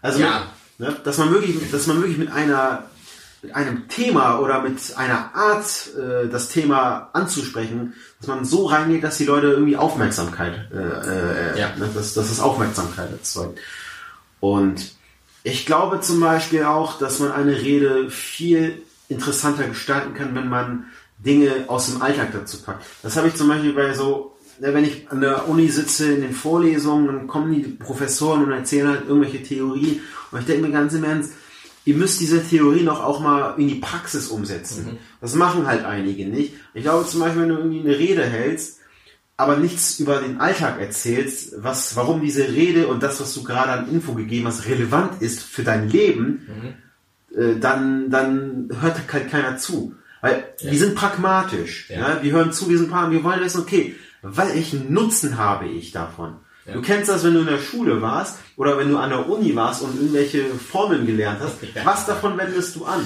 Also, 0.00 0.20
Ja. 0.20 0.46
ne, 0.78 0.96
dass 1.04 1.18
man 1.18 1.30
wirklich, 1.32 1.70
dass 1.70 1.86
man 1.86 1.98
wirklich 1.98 2.18
mit 2.18 2.32
einer 2.32 2.84
mit 3.44 3.56
einem 3.56 3.88
Thema 3.88 4.38
oder 4.38 4.62
mit 4.62 4.78
einer 4.96 5.34
Art, 5.34 5.66
äh, 5.98 6.28
das 6.28 6.48
Thema 6.48 7.10
anzusprechen, 7.12 7.94
dass 8.20 8.28
man 8.28 8.44
so 8.44 8.66
reingeht, 8.66 9.02
dass 9.02 9.18
die 9.18 9.24
Leute 9.24 9.48
irgendwie 9.48 9.76
Aufmerksamkeit, 9.76 10.70
äh, 10.72 10.76
äh, 11.56 11.58
Ja. 11.58 11.74
ne, 11.76 11.90
dass, 11.92 12.14
dass 12.14 12.30
es 12.30 12.38
Aufmerksamkeit 12.38 13.10
erzeugt. 13.10 13.58
Und 14.38 14.92
ich 15.44 15.66
glaube 15.66 16.00
zum 16.00 16.20
Beispiel 16.20 16.64
auch, 16.64 16.98
dass 16.98 17.18
man 17.18 17.32
eine 17.32 17.60
Rede 17.60 18.10
viel 18.10 18.82
interessanter 19.08 19.66
gestalten 19.66 20.14
kann, 20.14 20.34
wenn 20.34 20.48
man 20.48 20.86
Dinge 21.18 21.64
aus 21.68 21.90
dem 21.90 22.02
Alltag 22.02 22.32
dazu 22.32 22.62
packt. 22.62 22.84
Das 23.02 23.16
habe 23.16 23.28
ich 23.28 23.34
zum 23.34 23.48
Beispiel 23.48 23.72
bei 23.72 23.92
so, 23.94 24.36
ne, 24.60 24.74
wenn 24.74 24.84
ich 24.84 25.10
an 25.10 25.20
der 25.20 25.48
Uni 25.48 25.68
sitze 25.68 26.12
in 26.12 26.22
den 26.22 26.32
Vorlesungen, 26.32 27.06
dann 27.06 27.26
kommen 27.26 27.54
die 27.54 27.68
Professoren 27.68 28.44
und 28.44 28.52
erzählen 28.52 28.88
halt 28.88 29.08
irgendwelche 29.08 29.42
Theorien. 29.42 30.00
Und 30.30 30.40
ich 30.40 30.46
denke 30.46 30.66
mir 30.66 30.72
ganz 30.72 30.94
im 30.94 31.04
Ernst, 31.04 31.32
ihr 31.84 31.94
müsst 31.94 32.20
diese 32.20 32.42
Theorie 32.42 32.82
noch 32.82 33.02
auch 33.02 33.20
mal 33.20 33.54
in 33.58 33.68
die 33.68 33.76
Praxis 33.76 34.28
umsetzen. 34.28 34.98
Das 35.20 35.34
machen 35.34 35.66
halt 35.66 35.84
einige 35.84 36.26
nicht. 36.26 36.54
Ich 36.74 36.82
glaube 36.82 37.06
zum 37.06 37.20
Beispiel, 37.20 37.42
wenn 37.42 37.48
du 37.48 37.56
irgendwie 37.56 37.80
eine 37.80 37.98
Rede 37.98 38.24
hältst, 38.24 38.78
aber 39.36 39.56
nichts 39.56 39.98
über 39.98 40.20
den 40.20 40.40
Alltag 40.40 40.80
erzählst, 40.80 41.54
was, 41.56 41.96
warum 41.96 42.20
diese 42.20 42.48
Rede 42.48 42.86
und 42.86 43.02
das, 43.02 43.20
was 43.20 43.34
du 43.34 43.42
gerade 43.42 43.72
an 43.72 43.90
Info 43.90 44.14
gegeben 44.14 44.46
hast, 44.46 44.66
relevant 44.66 45.20
ist 45.22 45.42
für 45.42 45.62
dein 45.62 45.88
Leben, 45.88 46.76
äh, 47.34 47.56
dann, 47.58 48.10
dann 48.10 48.68
hört 48.80 48.96
halt 49.12 49.30
keiner 49.30 49.56
zu. 49.56 49.94
Weil 50.20 50.44
wir 50.60 50.78
sind 50.78 50.94
pragmatisch. 50.94 51.90
Ja. 51.90 51.98
Ja. 51.98 52.22
Wir 52.22 52.32
hören 52.32 52.52
zu, 52.52 52.68
wir 52.68 52.78
sind 52.78 52.90
pragmatisch. 52.90 53.18
Wir 53.18 53.24
wollen 53.24 53.40
wissen, 53.40 53.62
okay, 53.62 53.96
welchen 54.22 54.92
Nutzen 54.92 55.36
habe 55.36 55.66
ich 55.66 55.90
davon? 55.90 56.36
Ja. 56.64 56.74
Du 56.74 56.82
kennst 56.82 57.08
das, 57.08 57.24
wenn 57.24 57.34
du 57.34 57.40
in 57.40 57.46
der 57.46 57.58
Schule 57.58 58.00
warst 58.00 58.38
oder 58.56 58.78
wenn 58.78 58.88
du 58.88 58.98
an 58.98 59.10
der 59.10 59.28
Uni 59.28 59.56
warst 59.56 59.82
und 59.82 59.96
irgendwelche 59.96 60.44
Formeln 60.44 61.06
gelernt 61.06 61.40
hast. 61.40 61.56
Ja. 61.74 61.84
Was 61.84 62.06
davon 62.06 62.38
wendest 62.38 62.76
du 62.76 62.84
an? 62.84 63.04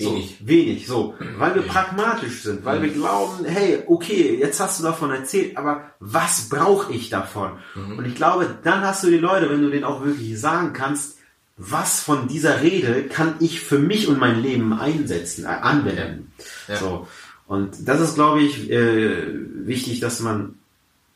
Wenig. 0.00 0.36
So, 0.38 0.46
wenig, 0.46 0.86
so. 0.86 1.14
Weil 1.38 1.54
wir 1.54 1.62
pragmatisch 1.62 2.42
sind, 2.42 2.64
weil 2.64 2.82
wir 2.82 2.90
glauben, 2.90 3.44
hey, 3.44 3.82
okay, 3.86 4.38
jetzt 4.40 4.60
hast 4.60 4.80
du 4.80 4.84
davon 4.84 5.10
erzählt, 5.10 5.56
aber 5.56 5.92
was 6.00 6.48
brauche 6.48 6.92
ich 6.92 7.10
davon? 7.10 7.52
Und 7.74 8.04
ich 8.06 8.14
glaube, 8.14 8.48
dann 8.62 8.82
hast 8.82 9.04
du 9.04 9.10
die 9.10 9.18
Leute, 9.18 9.50
wenn 9.50 9.62
du 9.62 9.70
denen 9.70 9.84
auch 9.84 10.04
wirklich 10.04 10.38
sagen 10.40 10.72
kannst, 10.72 11.18
was 11.60 12.00
von 12.00 12.26
dieser 12.26 12.62
Rede 12.62 13.04
kann 13.04 13.34
ich 13.38 13.60
für 13.60 13.78
mich 13.78 14.08
und 14.08 14.18
mein 14.18 14.40
Leben 14.40 14.72
einsetzen, 14.72 15.44
äh, 15.44 15.48
anwenden. 15.48 16.32
Ja. 16.66 16.76
So. 16.76 17.06
Und 17.46 17.86
das 17.86 18.00
ist, 18.00 18.14
glaube 18.14 18.40
ich, 18.40 18.70
äh, 18.70 19.26
wichtig, 19.66 20.00
dass 20.00 20.20
man 20.20 20.54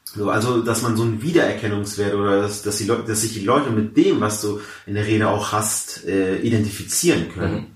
so, 0.05 0.30
also, 0.30 0.61
dass 0.62 0.82
man 0.82 0.97
so 0.97 1.03
einen 1.03 1.22
Wiedererkennungswert 1.22 2.14
oder 2.14 2.43
dass, 2.43 2.62
dass, 2.62 2.76
die 2.76 2.85
Leute, 2.85 3.05
dass 3.05 3.22
sich 3.22 3.32
die 3.32 3.45
Leute 3.45 3.70
mit 3.70 3.97
dem, 3.97 4.20
was 4.20 4.43
du 4.43 4.61
in 4.87 4.95
der 4.95 5.07
Rede 5.07 5.28
auch 5.28 5.53
hast, 5.53 6.05
äh, 6.05 6.37
identifizieren 6.37 7.28
können. 7.32 7.74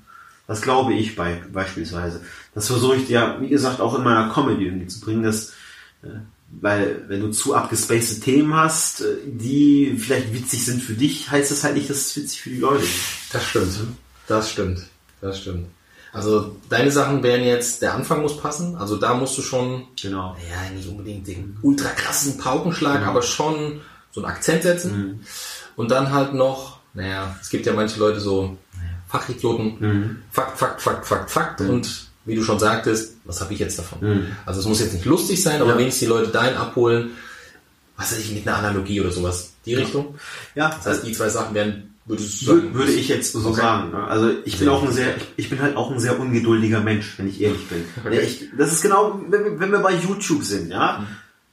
Das 0.49 0.62
glaube 0.62 0.94
ich 0.94 1.14
bei, 1.14 1.40
beispielsweise. 1.53 2.20
Das 2.55 2.66
versuche 2.66 2.96
ich 2.96 3.09
ja, 3.09 3.40
wie 3.40 3.49
gesagt, 3.49 3.80
auch 3.80 3.96
in 3.96 4.03
meiner 4.03 4.32
Comedy 4.32 4.64
irgendwie 4.64 4.88
zu 4.88 5.01
bringen, 5.01 5.22
dass, 5.22 5.51
äh, 6.03 6.09
weil 6.61 7.05
wenn 7.07 7.20
du 7.20 7.28
zu 7.30 7.55
abgespacede 7.55 8.20
Themen 8.20 8.55
hast, 8.55 9.03
äh, 9.03 9.18
die 9.26 9.94
vielleicht 9.99 10.32
witzig 10.32 10.64
sind 10.64 10.82
für 10.82 10.94
dich, 10.94 11.30
heißt 11.30 11.51
das 11.51 11.62
halt 11.62 11.76
nicht, 11.76 11.90
dass 11.90 11.99
es 11.99 12.16
witzig 12.16 12.40
für 12.40 12.51
die 12.51 12.59
Leute 12.59 12.82
ist. 12.82 12.99
Das 13.30 13.44
stimmt. 13.44 13.78
Das 14.26 14.51
stimmt. 14.51 14.80
Das 15.20 15.38
stimmt. 15.38 15.66
Also 16.12 16.57
deine 16.70 16.90
Sachen 16.90 17.22
wären 17.22 17.44
jetzt, 17.44 17.82
der 17.82 17.94
Anfang 17.94 18.22
muss 18.22 18.38
passen. 18.38 18.76
Also 18.76 18.96
da 18.96 19.12
musst 19.14 19.36
du 19.36 19.42
schon, 19.42 19.84
Genau. 20.01 20.34
ja, 20.51 20.70
nicht 20.74 20.88
unbedingt 20.88 21.28
den 21.28 21.59
ultra 21.61 21.90
krassen 21.90 22.38
Paukenschlag, 22.38 23.07
aber 23.07 23.20
schon 23.20 23.82
so 24.11 24.22
einen 24.22 24.32
Akzent 24.32 24.62
setzen. 24.62 25.26
Und 25.76 25.90
dann 25.90 26.11
halt 26.11 26.32
noch, 26.32 26.78
naja, 26.94 27.36
es 27.40 27.51
gibt 27.51 27.66
ja 27.66 27.74
manche 27.74 28.01
Leute 28.01 28.20
so, 28.20 28.57
Fachidioten, 29.09 30.22
Fakt, 30.30 30.59
Fakt, 30.59 30.80
Fakt, 30.82 31.06
Fakt, 31.06 31.30
Fakt. 31.30 31.61
Und 31.62 32.09
wie 32.24 32.34
du 32.36 32.42
schon 32.42 32.59
sagtest, 32.59 33.14
was 33.24 33.40
habe 33.40 33.52
ich 33.54 33.59
jetzt 33.59 33.78
davon? 33.78 34.26
Also 34.46 34.61
es 34.61 34.66
muss 34.66 34.80
jetzt 34.80 34.92
nicht 34.94 35.04
lustig 35.06 35.42
sein, 35.42 35.61
aber 35.61 35.72
Ja. 35.72 35.78
wenigstens 35.78 36.00
die 36.00 36.06
Leute 36.06 36.30
dahin 36.30 36.56
abholen, 36.56 37.11
was 37.96 38.12
weiß 38.12 38.18
ich, 38.20 38.32
mit 38.32 38.46
einer 38.46 38.59
Analogie 38.59 39.00
oder 39.00 39.11
sowas. 39.11 39.52
Die 39.66 39.74
Richtung. 39.74 40.14
Ja, 40.54 40.68
Das 40.70 40.86
heißt, 40.86 41.06
die 41.06 41.12
zwei 41.12 41.28
Sachen 41.28 41.54
Wür- 41.56 42.44
sagen, 42.46 42.74
würde 42.74 42.92
ich 42.92 43.09
jetzt 43.09 43.32
so 43.32 43.40
Okay. 43.50 43.61
sagen. 43.61 43.90
ne? 43.90 44.04
Also 44.04 44.30
ich 44.44 44.59
bin 44.59 44.68
auch 44.68 44.82
ein 44.82 44.92
sehr, 44.92 45.14
ich, 45.36 45.50
bin 45.50 45.61
halt 45.61 45.76
auch 45.76 45.90
ein 45.90 46.00
sehr 46.00 46.18
ungeduldiger 46.18 46.80
Mensch, 46.80 47.14
wenn 47.18 47.28
ich 47.28 47.40
ehrlich 47.40 47.66
bin. 47.68 47.84
Ja, 48.04 48.20
ich, 48.20 48.48
das 48.56 48.72
ist 48.72 48.82
genau, 48.82 49.20
wenn 49.28 49.70
wir, 49.72 49.78
bei 49.80 49.92
YouTube 49.94 50.42
sind, 50.44 50.70
ja. 50.70 51.06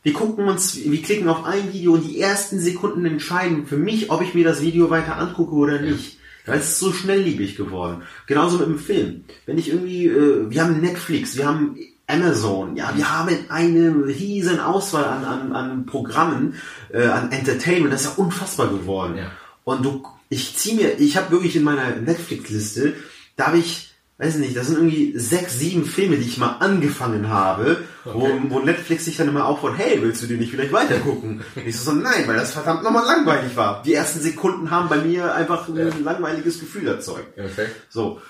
Wir 0.03 0.13
gucken 0.13 0.47
uns, 0.47 0.75
wir 0.75 1.01
klicken 1.01 1.27
auf 1.29 1.45
ein 1.45 1.73
Video 1.73 1.93
und 1.93 2.03
die 2.07 2.21
ersten 2.21 2.59
Sekunden 2.59 3.05
entscheiden 3.05 3.65
für 3.65 3.75
mich, 3.77 4.11
ob 4.11 4.21
ich 4.21 4.33
mir 4.35 4.45
das 4.45 4.61
Video 4.61 4.89
weiter 4.91 5.17
angucke 5.17 5.53
oder 5.55 5.81
nicht. 5.81 6.19
Weil 6.19 6.24
es 6.45 6.69
ist 6.69 6.79
so 6.79 6.93
schnellliebig 6.93 7.55
geworden. 7.55 8.03
Genauso 8.27 8.57
mit 8.57 8.67
dem 8.67 8.79
Film. 8.79 9.23
Wenn 9.45 9.57
ich 9.57 9.69
irgendwie, 9.69 10.07
äh, 10.07 10.49
wir 10.49 10.63
haben 10.63 10.79
Netflix, 10.79 11.37
wir 11.37 11.47
haben 11.47 11.77
Amazon, 12.07 12.75
ja, 12.75 12.93
wir 12.95 13.11
haben 13.11 13.35
eine 13.49 14.05
riesen 14.05 14.59
Auswahl 14.59 15.05
an, 15.05 15.25
an, 15.25 15.53
an 15.53 15.85
Programmen, 15.85 16.53
äh, 16.93 17.05
an 17.05 17.31
Entertainment, 17.31 17.91
das 17.93 18.01
ist 18.01 18.17
ja 18.17 18.23
unfassbar 18.23 18.67
geworden. 18.67 19.17
Ja. 19.17 19.31
Und 19.63 19.83
du, 19.83 20.03
ich 20.29 20.55
zieh 20.55 20.75
mir, 20.75 20.99
ich 20.99 21.17
habe 21.17 21.31
wirklich 21.31 21.55
in 21.55 21.63
meiner 21.63 21.95
Netflix-Liste, 21.95 22.93
da 23.35 23.47
habe 23.47 23.57
ich, 23.57 23.94
weiß 24.17 24.35
nicht, 24.37 24.55
das 24.55 24.67
sind 24.67 24.77
irgendwie 24.77 25.13
sechs, 25.17 25.59
sieben 25.59 25.85
Filme, 25.85 26.15
die 26.17 26.23
ich 26.27 26.37
mal 26.37 26.57
angefangen 26.59 27.27
habe, 27.29 27.77
Okay. 28.05 28.39
wo, 28.47 28.55
wo 28.55 28.59
Netflix 28.59 29.05
sich 29.05 29.17
dann 29.17 29.27
immer 29.29 29.45
auffordert, 29.45 29.79
hey, 29.79 29.97
willst 30.01 30.21
du 30.21 30.27
die 30.27 30.37
nicht 30.37 30.51
vielleicht 30.51 30.71
weitergucken? 30.71 31.41
Und 31.55 31.67
ich 31.67 31.75
so, 31.77 31.91
so, 31.91 31.97
nein, 31.97 32.23
weil 32.27 32.35
das 32.35 32.53
verdammt 32.53 32.83
nochmal 32.83 33.03
langweilig 33.05 33.55
war. 33.55 33.81
Die 33.83 33.93
ersten 33.93 34.19
Sekunden 34.21 34.69
haben 34.71 34.89
bei 34.89 34.97
mir 34.99 35.33
einfach 35.33 35.67
Ja. 35.69 35.87
ein 35.87 36.03
langweiliges 36.03 36.59
Gefühl 36.59 36.87
erzeugt. 36.87 37.37
Okay. 37.37 37.67
So, 37.89 38.21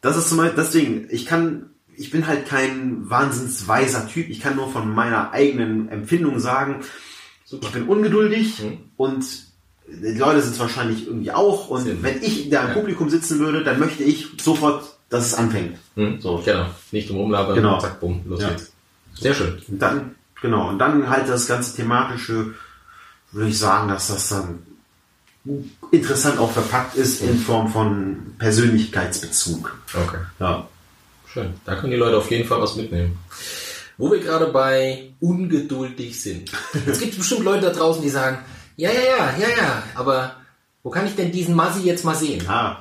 das 0.00 0.16
ist 0.16 0.28
zum 0.28 0.38
Beispiel, 0.38 0.62
deswegen, 0.62 1.06
ich 1.10 1.26
kann, 1.26 1.70
ich 1.96 2.10
bin 2.10 2.26
halt 2.26 2.46
kein 2.46 3.08
wahnsinnsweiser 3.08 4.08
Typ, 4.08 4.28
ich 4.28 4.40
kann 4.40 4.56
nur 4.56 4.70
von 4.70 4.90
meiner 4.92 5.32
eigenen 5.32 5.88
Empfindung 5.88 6.38
sagen, 6.40 6.80
Super. 7.44 7.66
ich 7.68 7.72
bin 7.72 7.84
ungeduldig 7.84 8.60
Mhm. 8.62 8.78
und 8.96 9.24
die 9.88 10.18
Leute 10.18 10.40
sind 10.42 10.52
es 10.54 10.60
wahrscheinlich 10.60 11.06
irgendwie 11.06 11.30
auch 11.32 11.68
und 11.68 11.82
Sind. 11.84 12.02
wenn 12.02 12.22
ich 12.22 12.48
da 12.50 12.62
im 12.62 12.68
Ja. 12.68 12.74
Publikum 12.74 13.08
sitzen 13.10 13.38
würde, 13.38 13.62
dann 13.64 13.78
möchte 13.78 14.02
ich 14.02 14.28
sofort, 14.40 14.96
dass 15.10 15.26
es 15.26 15.34
anfängt. 15.34 15.76
Hm? 15.96 16.20
So. 16.20 16.40
Genau. 16.44 16.66
Nicht 16.92 17.08
drum 17.10 17.18
rumlabern, 17.18 17.54
Genau. 17.56 17.78
zack, 17.78 18.00
bumm, 18.00 18.22
los 18.26 18.40
Ja. 18.40 18.48
geht's. 18.50 18.72
Sehr 19.14 19.34
schön. 19.34 19.60
Und 19.68 19.78
dann, 19.80 20.14
genau, 20.40 20.68
und 20.70 20.78
dann 20.78 21.10
halt 21.10 21.28
das 21.28 21.46
ganze 21.46 21.76
thematische, 21.76 22.54
würde 23.32 23.50
ich 23.50 23.58
sagen, 23.58 23.88
dass 23.88 24.08
das 24.08 24.28
dann 24.30 24.60
interessant 25.90 26.38
auch 26.38 26.50
verpackt 26.52 26.94
ist 26.96 27.22
in 27.22 27.38
Form 27.38 27.68
von 27.72 28.34
Persönlichkeitsbezug. 28.38 29.76
Okay. 29.94 30.18
Ja. 30.38 30.68
Schön. 31.32 31.54
Da 31.64 31.76
können 31.76 31.92
die 31.92 31.96
Leute 31.98 32.16
auf 32.18 32.30
jeden 32.30 32.46
Fall 32.48 32.60
was 32.60 32.76
mitnehmen. 32.76 33.18
Wo 33.96 34.10
wir 34.10 34.20
gerade 34.20 34.46
bei 34.46 35.10
ungeduldig 35.20 36.20
sind. 36.20 36.50
Es 36.86 37.00
gibt 37.00 37.16
bestimmt 37.18 37.44
Leute 37.44 37.66
da 37.66 37.70
draußen, 37.72 38.02
die 38.02 38.08
sagen, 38.08 38.38
ja, 38.76 38.90
ja, 38.90 39.00
ja, 39.00 39.34
ja, 39.38 39.48
ja, 39.56 39.82
aber 39.94 40.36
wo 40.82 40.90
kann 40.90 41.06
ich 41.06 41.14
denn 41.16 41.30
diesen 41.30 41.54
Masi 41.54 41.82
jetzt 41.82 42.04
mal 42.04 42.14
sehen? 42.14 42.42
Ah, 42.48 42.78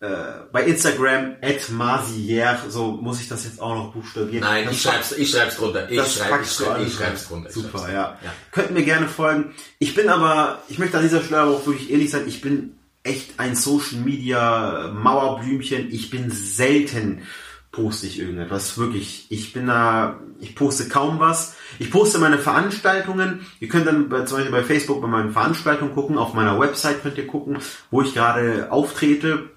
Äh, 0.00 0.06
bei 0.52 0.64
Instagram 0.64 1.36
at 1.40 1.70
Masier, 1.70 2.58
so 2.68 2.92
muss 2.92 3.20
ich 3.20 3.28
das 3.28 3.44
jetzt 3.44 3.60
auch 3.60 3.74
noch 3.74 3.92
buchstabieren. 3.92 4.40
Nein, 4.40 4.64
das 4.64 4.74
ich 4.74 4.82
schreib's, 4.82 5.12
ich 5.12 5.30
schreib's 5.30 5.56
drunter. 5.56 5.90
Ich 5.90 5.96
das 5.96 6.14
schreib, 6.14 6.42
ich, 6.42 6.50
schreib, 6.50 6.86
ich 6.86 6.94
schreib's 6.94 7.28
drunter. 7.28 7.50
Super, 7.50 7.78
schreib's 7.78 7.92
ja. 7.92 8.18
Ja. 8.22 8.34
Könnt 8.50 8.72
mir 8.72 8.84
gerne 8.84 9.08
folgen. 9.08 9.54
Ich 9.78 9.94
bin 9.94 10.08
aber, 10.08 10.62
ich 10.68 10.78
möchte 10.78 10.96
an 10.98 11.04
dieser 11.04 11.22
Stelle 11.22 11.44
auch 11.44 11.66
wirklich 11.66 11.90
ehrlich 11.90 12.10
sein, 12.10 12.24
ich 12.26 12.40
bin 12.40 12.76
echt 13.04 13.38
ein 13.38 13.54
Social 13.54 14.00
Media 14.00 14.90
Mauerblümchen. 14.92 15.92
Ich 15.92 16.10
bin 16.10 16.30
selten 16.30 17.22
poste 17.70 18.06
ich 18.06 18.20
irgendetwas. 18.20 18.78
Wirklich. 18.78 19.26
Ich 19.30 19.52
bin 19.52 19.66
da, 19.66 20.20
ich 20.40 20.54
poste 20.54 20.88
kaum 20.88 21.18
was. 21.18 21.56
Ich 21.78 21.90
poste 21.90 22.18
meine 22.18 22.38
Veranstaltungen. 22.38 23.46
Ihr 23.60 23.68
könnt 23.68 23.86
dann 23.86 24.08
bei, 24.08 24.22
zum 24.22 24.38
Beispiel 24.38 24.52
bei 24.52 24.62
Facebook 24.62 25.02
bei 25.02 25.08
meinen 25.08 25.32
Veranstaltungen 25.32 25.92
gucken. 25.92 26.18
Auf 26.18 26.34
meiner 26.34 26.58
Website 26.58 27.02
könnt 27.02 27.18
ihr 27.18 27.26
gucken, 27.26 27.58
wo 27.90 28.02
ich 28.02 28.14
gerade 28.14 28.70
auftrete. 28.70 29.50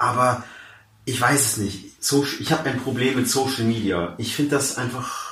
Aber 0.00 0.42
ich 1.04 1.20
weiß 1.20 1.40
es 1.40 1.56
nicht. 1.58 2.02
So, 2.02 2.26
ich 2.40 2.50
habe 2.50 2.68
ein 2.68 2.80
Problem 2.80 3.16
mit 3.16 3.28
Social 3.28 3.64
Media. 3.64 4.14
Ich 4.18 4.34
finde 4.34 4.52
das 4.56 4.78
einfach. 4.78 5.30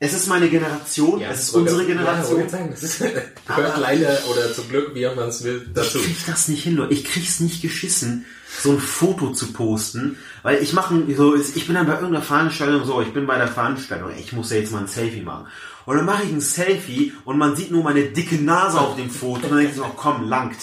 Es 0.00 0.12
ist 0.12 0.26
meine 0.26 0.48
Generation, 0.48 1.20
Ja, 1.20 1.30
es 1.30 1.42
ist 1.42 1.50
unsere 1.54 1.86
Generation. 1.86 2.48
sagen, 2.48 2.70
das 2.72 2.82
ist, 2.82 2.98
gehört 3.46 3.78
leider 3.78 4.18
oder 4.28 4.52
zum 4.52 4.68
Glück, 4.68 4.96
wie 4.96 5.04
man 5.04 5.28
es 5.28 5.44
will, 5.44 5.70
dazu. 5.72 5.98
Ich 5.98 6.04
krieg 6.06 6.16
das 6.26 6.48
nicht 6.48 6.64
hin, 6.64 6.74
Leute. 6.74 6.92
Ich 6.92 7.04
krieg's 7.04 7.38
nicht 7.38 7.62
geschissen, 7.62 8.26
so 8.60 8.72
ein 8.72 8.80
Foto 8.80 9.32
zu 9.32 9.52
posten, 9.52 10.18
weil 10.42 10.60
ich 10.60 10.72
mache 10.72 11.00
so, 11.16 11.36
ich 11.36 11.66
bin 11.66 11.76
dann 11.76 11.86
bei 11.86 11.92
irgendeiner 11.94 12.24
Veranstaltung 12.24 12.84
so, 12.84 13.00
ich 13.00 13.12
bin 13.12 13.28
bei 13.28 13.38
der 13.38 13.46
Veranstaltung, 13.46 14.10
ich 14.18 14.32
muss 14.32 14.50
ja 14.50 14.56
jetzt 14.56 14.72
mal 14.72 14.80
ein 14.80 14.88
Selfie 14.88 15.22
machen. 15.22 15.46
Und 15.86 15.96
dann 15.96 16.04
mache 16.06 16.24
ich 16.24 16.32
ein 16.32 16.40
Selfie 16.40 17.12
und 17.24 17.38
man 17.38 17.54
sieht 17.54 17.70
nur 17.70 17.84
meine 17.84 18.02
dicke 18.06 18.42
Nase 18.42 18.80
auf 18.80 18.96
dem 18.96 19.10
Foto 19.10 19.44
und 19.44 19.50
dann 19.50 19.58
denke 19.58 19.70
ich 19.70 19.76
so, 19.76 19.84
oh, 19.84 19.92
komm, 19.94 20.28
langt. 20.28 20.58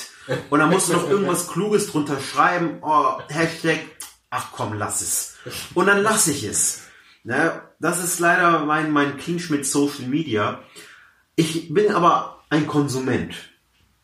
Und 0.50 0.60
dann 0.60 0.70
musst 0.70 0.90
du 0.90 0.94
noch 0.94 1.10
irgendwas 1.10 1.48
Kluges 1.48 1.88
drunter 1.88 2.20
schreiben, 2.20 2.80
oh, 2.82 3.20
Hashtag, 3.30 3.80
ach 4.30 4.48
komm, 4.52 4.74
lass 4.74 5.02
es. 5.02 5.38
Und 5.74 5.88
dann 5.88 6.02
lasse 6.02 6.32
ich 6.32 6.44
es. 6.44 6.84
Ne? 7.24 7.62
Das 7.80 8.04
ist 8.04 8.20
leider 8.20 8.66
mein, 8.66 8.92
mein 8.92 9.18
Clinch 9.18 9.50
mit 9.50 9.66
Social 9.66 10.08
Media. 10.08 10.64
Ich 11.36 11.74
bin 11.74 11.92
aber 11.92 12.44
ein 12.50 12.68
Konsument. 12.68 13.36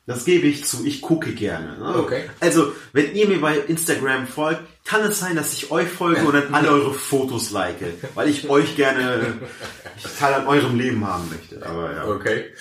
Das 0.07 0.23
gebe 0.23 0.45
ich 0.45 0.65
zu. 0.65 0.85
Ich 0.85 1.01
gucke 1.01 1.33
gerne. 1.33 1.79
ne? 1.79 1.97
Okay. 1.97 2.29
Also, 2.39 2.73
wenn 2.93 3.15
ihr 3.15 3.27
mir 3.27 3.41
bei 3.41 3.57
Instagram 3.57 4.27
folgt, 4.27 4.61
kann 4.85 5.01
es 5.01 5.19
sein, 5.19 5.35
dass 5.35 5.51
ich 5.53 5.71
euch 5.71 5.87
folge 5.87 6.21
und 6.21 6.33
dann 6.33 6.53
alle 6.53 6.69
eure 6.69 6.93
Fotos 6.93 7.49
like, 7.49 7.77
weil 8.13 8.29
ich 8.29 8.47
euch 8.47 8.75
gerne 8.75 9.39
ich 9.97 10.03
Teil 10.19 10.35
an 10.35 10.47
eurem 10.47 10.77
Leben 10.77 11.05
haben 11.07 11.27
möchte. 11.29 11.65
Aber 11.65 11.91
ja. 11.91 12.05
Okay. 12.05 12.53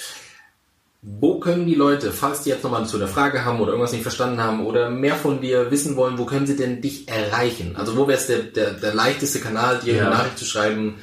Wo 1.06 1.38
können 1.38 1.66
die 1.66 1.74
Leute, 1.74 2.12
falls 2.12 2.42
die 2.42 2.50
jetzt 2.50 2.64
nochmal 2.64 2.86
zu 2.86 2.96
der 2.98 3.08
Frage 3.08 3.44
haben 3.44 3.60
oder 3.60 3.72
irgendwas 3.72 3.92
nicht 3.92 4.02
verstanden 4.02 4.40
haben 4.42 4.64
oder 4.64 4.88
mehr 4.88 5.16
von 5.16 5.40
dir 5.42 5.70
wissen 5.70 5.96
wollen, 5.96 6.16
wo 6.16 6.24
können 6.24 6.46
sie 6.46 6.56
denn 6.56 6.80
dich 6.80 7.06
erreichen? 7.08 7.76
Also 7.76 7.96
wo 7.96 8.08
wäre 8.08 8.18
es 8.18 8.26
der, 8.26 8.38
der, 8.38 8.70
der 8.72 8.94
leichteste 8.94 9.40
Kanal, 9.40 9.80
dir 9.80 9.94
Ja. 9.96 10.06
eine 10.06 10.10
Nachricht 10.14 10.38
zu 10.38 10.46
schreiben, 10.46 10.94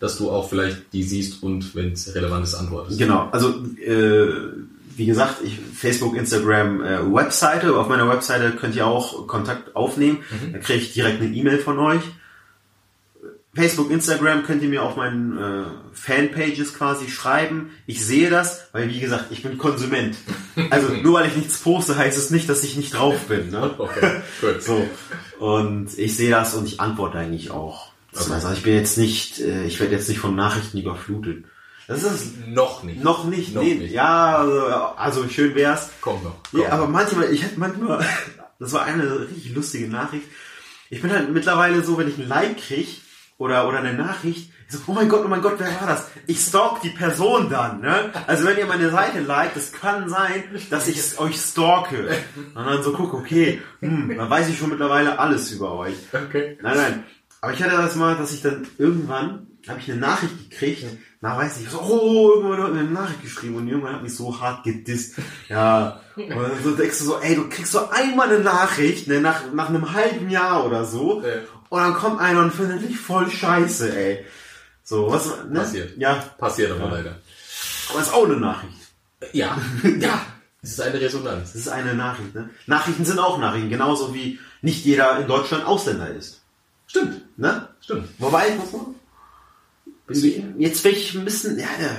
dass 0.00 0.16
du 0.16 0.30
auch 0.30 0.48
vielleicht 0.48 0.94
die 0.94 1.02
siehst 1.02 1.42
und 1.42 1.74
wenn 1.74 1.92
es 1.92 2.14
relevant 2.14 2.44
ist, 2.44 2.54
antwortest? 2.54 2.98
Genau, 2.98 3.28
also 3.32 3.48
äh, 3.84 4.28
wie 4.96 5.04
gesagt, 5.06 5.36
ich, 5.44 5.58
Facebook, 5.74 6.16
Instagram, 6.16 6.82
äh, 6.82 7.14
Webseite. 7.14 7.74
Auf 7.76 7.88
meiner 7.88 8.08
Webseite 8.08 8.52
könnt 8.52 8.76
ihr 8.76 8.86
auch 8.86 9.26
Kontakt 9.26 9.76
aufnehmen. 9.76 10.18
Da 10.52 10.58
kriege 10.58 10.78
ich 10.80 10.94
direkt 10.94 11.20
eine 11.20 11.34
E-Mail 11.34 11.58
von 11.58 11.78
euch. 11.78 12.00
Facebook, 13.52 13.90
Instagram 13.90 14.44
könnt 14.44 14.62
ihr 14.62 14.68
mir 14.68 14.82
auf 14.82 14.96
meinen 14.96 15.36
äh, 15.36 15.64
Fanpages 15.92 16.72
quasi 16.74 17.08
schreiben. 17.08 17.70
Ich 17.86 18.04
sehe 18.04 18.30
das, 18.30 18.68
weil 18.72 18.88
wie 18.88 19.00
gesagt, 19.00 19.26
ich 19.30 19.42
bin 19.42 19.58
Konsument. 19.58 20.16
Also 20.68 20.92
nur 20.92 21.14
weil 21.14 21.28
ich 21.28 21.36
nichts 21.36 21.58
poste, 21.58 21.96
heißt 21.96 22.18
es 22.18 22.30
nicht, 22.30 22.48
dass 22.48 22.62
ich 22.64 22.76
nicht 22.76 22.92
drauf 22.92 23.26
bin. 23.28 23.50
Ne? 23.50 23.74
Okay, 23.78 24.20
gut. 24.40 24.62
So. 24.62 24.86
Und 25.38 25.98
ich 25.98 26.16
sehe 26.16 26.30
das 26.30 26.54
und 26.54 26.66
ich 26.66 26.80
antworte 26.80 27.18
eigentlich 27.18 27.50
auch. 27.50 27.92
Okay. 28.12 28.32
Also 28.32 28.52
ich 28.52 28.62
bin 28.62 28.74
jetzt 28.74 28.98
nicht, 28.98 29.40
äh, 29.40 29.64
ich 29.64 29.80
werde 29.80 29.94
jetzt 29.94 30.08
nicht 30.08 30.18
von 30.18 30.34
Nachrichten 30.36 30.78
überflutet. 30.78 31.44
Das 31.88 32.02
ist 32.02 32.46
Noch 32.46 32.82
nicht. 32.82 33.02
noch 33.02 33.24
nicht, 33.24 33.54
Noch 33.54 33.62
nee. 33.62 33.74
nicht. 33.74 33.92
Ja, 33.92 34.36
also, 34.38 34.60
also 34.96 35.28
schön 35.28 35.54
wär's. 35.54 35.90
Kommt 36.00 36.22
noch. 36.24 36.36
Nee, 36.52 36.60
Kommt 36.60 36.72
aber 36.72 36.86
manchmal, 36.88 37.32
ich 37.32 37.42
hätte 37.42 37.58
manchmal, 37.58 38.04
das 38.60 38.72
war 38.72 38.84
eine 38.84 39.28
richtig 39.28 39.54
lustige 39.54 39.88
Nachricht. 39.88 40.24
Ich 40.90 41.00
bin 41.00 41.10
halt 41.10 41.32
mittlerweile 41.32 41.82
so, 41.82 41.96
wenn 41.96 42.08
ich 42.08 42.18
ein 42.18 42.28
Like 42.28 42.58
krieg 42.58 43.00
oder, 43.40 43.66
oder 43.66 43.78
eine 43.78 43.94
Nachricht, 43.94 44.52
ich 44.68 44.76
so, 44.76 44.82
oh 44.86 44.92
mein 44.92 45.08
Gott, 45.08 45.22
oh 45.24 45.28
mein 45.28 45.40
Gott, 45.40 45.54
wer 45.56 45.80
war 45.80 45.88
das? 45.88 46.08
Ich 46.26 46.40
stalk 46.40 46.82
die 46.82 46.90
Person 46.90 47.48
dann, 47.48 47.80
ne? 47.80 48.12
Also 48.26 48.44
wenn 48.44 48.58
ihr 48.58 48.66
meine 48.66 48.90
Seite 48.90 49.20
liked, 49.20 49.56
es 49.56 49.72
kann 49.72 50.08
sein, 50.10 50.44
dass 50.68 50.86
ich 50.86 51.18
euch 51.18 51.40
stalke. 51.40 52.18
Und 52.54 52.66
dann 52.66 52.82
so 52.82 52.92
guck, 52.92 53.14
okay, 53.14 53.60
hm, 53.80 54.14
dann 54.16 54.28
weiß 54.30 54.48
ich 54.50 54.58
schon 54.58 54.68
mittlerweile 54.68 55.18
alles 55.18 55.50
über 55.52 55.72
euch. 55.72 55.94
Okay. 56.12 56.58
Nein, 56.62 56.76
nein. 56.76 57.04
Aber 57.40 57.54
ich 57.54 57.62
hatte 57.62 57.76
das 57.76 57.96
mal, 57.96 58.14
dass 58.16 58.32
ich 58.34 58.42
dann 58.42 58.68
irgendwann, 58.76 59.46
habe 59.66 59.80
ich 59.80 59.90
eine 59.90 60.00
Nachricht 60.00 60.50
gekriegt, 60.50 60.84
na 61.22 61.36
weiß 61.38 61.60
ich, 61.62 61.70
so, 61.70 61.80
oh, 61.80 62.32
irgendwann 62.34 62.62
hat 62.62 62.72
mir 62.74 62.80
eine 62.80 62.90
Nachricht 62.90 63.22
geschrieben 63.22 63.56
und 63.56 63.68
irgendwann 63.68 63.94
hat 63.94 64.02
mich 64.02 64.14
so 64.14 64.38
hart 64.38 64.64
gedisst. 64.64 65.16
Ja, 65.48 66.00
und 66.14 66.28
dann 66.28 66.62
so 66.62 66.72
denkst 66.72 66.98
du 66.98 67.04
so, 67.04 67.18
ey, 67.20 67.34
du 67.34 67.48
kriegst 67.48 67.72
so 67.72 67.88
einmal 67.88 68.28
eine 68.28 68.40
Nachricht, 68.40 69.08
ne, 69.08 69.20
nach, 69.20 69.50
nach 69.52 69.70
einem 69.70 69.94
halben 69.94 70.28
Jahr 70.28 70.66
oder 70.66 70.84
so, 70.84 71.22
Ja. 71.22 71.40
Und 71.70 71.80
dann 71.80 71.94
kommt 71.94 72.20
einer 72.20 72.40
und 72.40 72.52
findet 72.52 72.82
dich 72.86 72.98
voll 72.98 73.30
scheiße, 73.30 73.96
ey. 73.96 74.26
So, 74.84 75.10
was, 75.10 75.26
ne? 75.48 75.60
Passiert. 75.60 75.96
Ja, 75.96 76.14
Passiert 76.36 76.72
aber 76.72 76.90
leider. 76.90 77.16
aber 77.90 78.00
ist 78.00 78.12
auch 78.12 78.24
eine 78.26 78.36
Nachricht. 78.36 78.74
Ja, 79.32 79.56
ja. 79.98 80.26
Es 80.62 80.72
ist 80.72 80.80
eine 80.82 81.00
Resonanz. 81.00 81.52
Das 81.52 81.62
ist 81.62 81.68
eine 81.68 81.94
Nachricht, 81.94 82.34
ne? 82.34 82.50
Nachrichten 82.66 83.06
sind 83.06 83.18
auch 83.18 83.38
Nachrichten, 83.38 83.70
genauso 83.70 84.12
wie 84.12 84.38
nicht 84.60 84.84
jeder 84.84 85.18
in 85.18 85.26
Deutschland 85.26 85.64
Ausländer 85.64 86.10
ist. 86.10 86.42
Stimmt, 86.86 87.22
Ne? 87.38 87.66
stimmt. 87.80 88.08
Wobei, 88.18 88.58
jetzt 90.58 90.84
will 90.84 90.92
ich 90.92 91.14
ein 91.14 91.24
bisschen, 91.24 91.58
ja, 91.58 91.66
ja, 91.80 91.96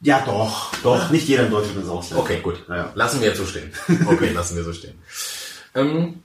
ja 0.00 0.24
doch, 0.26 0.74
doch, 0.82 1.10
nicht 1.10 1.28
jeder 1.28 1.44
in 1.46 1.52
Deutschland 1.52 1.82
ist 1.84 1.88
Ausländer. 1.88 2.22
Okay, 2.24 2.40
gut. 2.40 2.62
Ja. 2.68 2.90
Lassen 2.94 3.20
wir 3.20 3.28
jetzt 3.28 3.38
so 3.38 3.46
stehen. 3.46 3.72
Okay, 4.06 4.32
lassen 4.32 4.56
wir 4.56 4.64
so 4.64 4.72
stehen. 4.72 4.98
Ähm, 5.74 6.22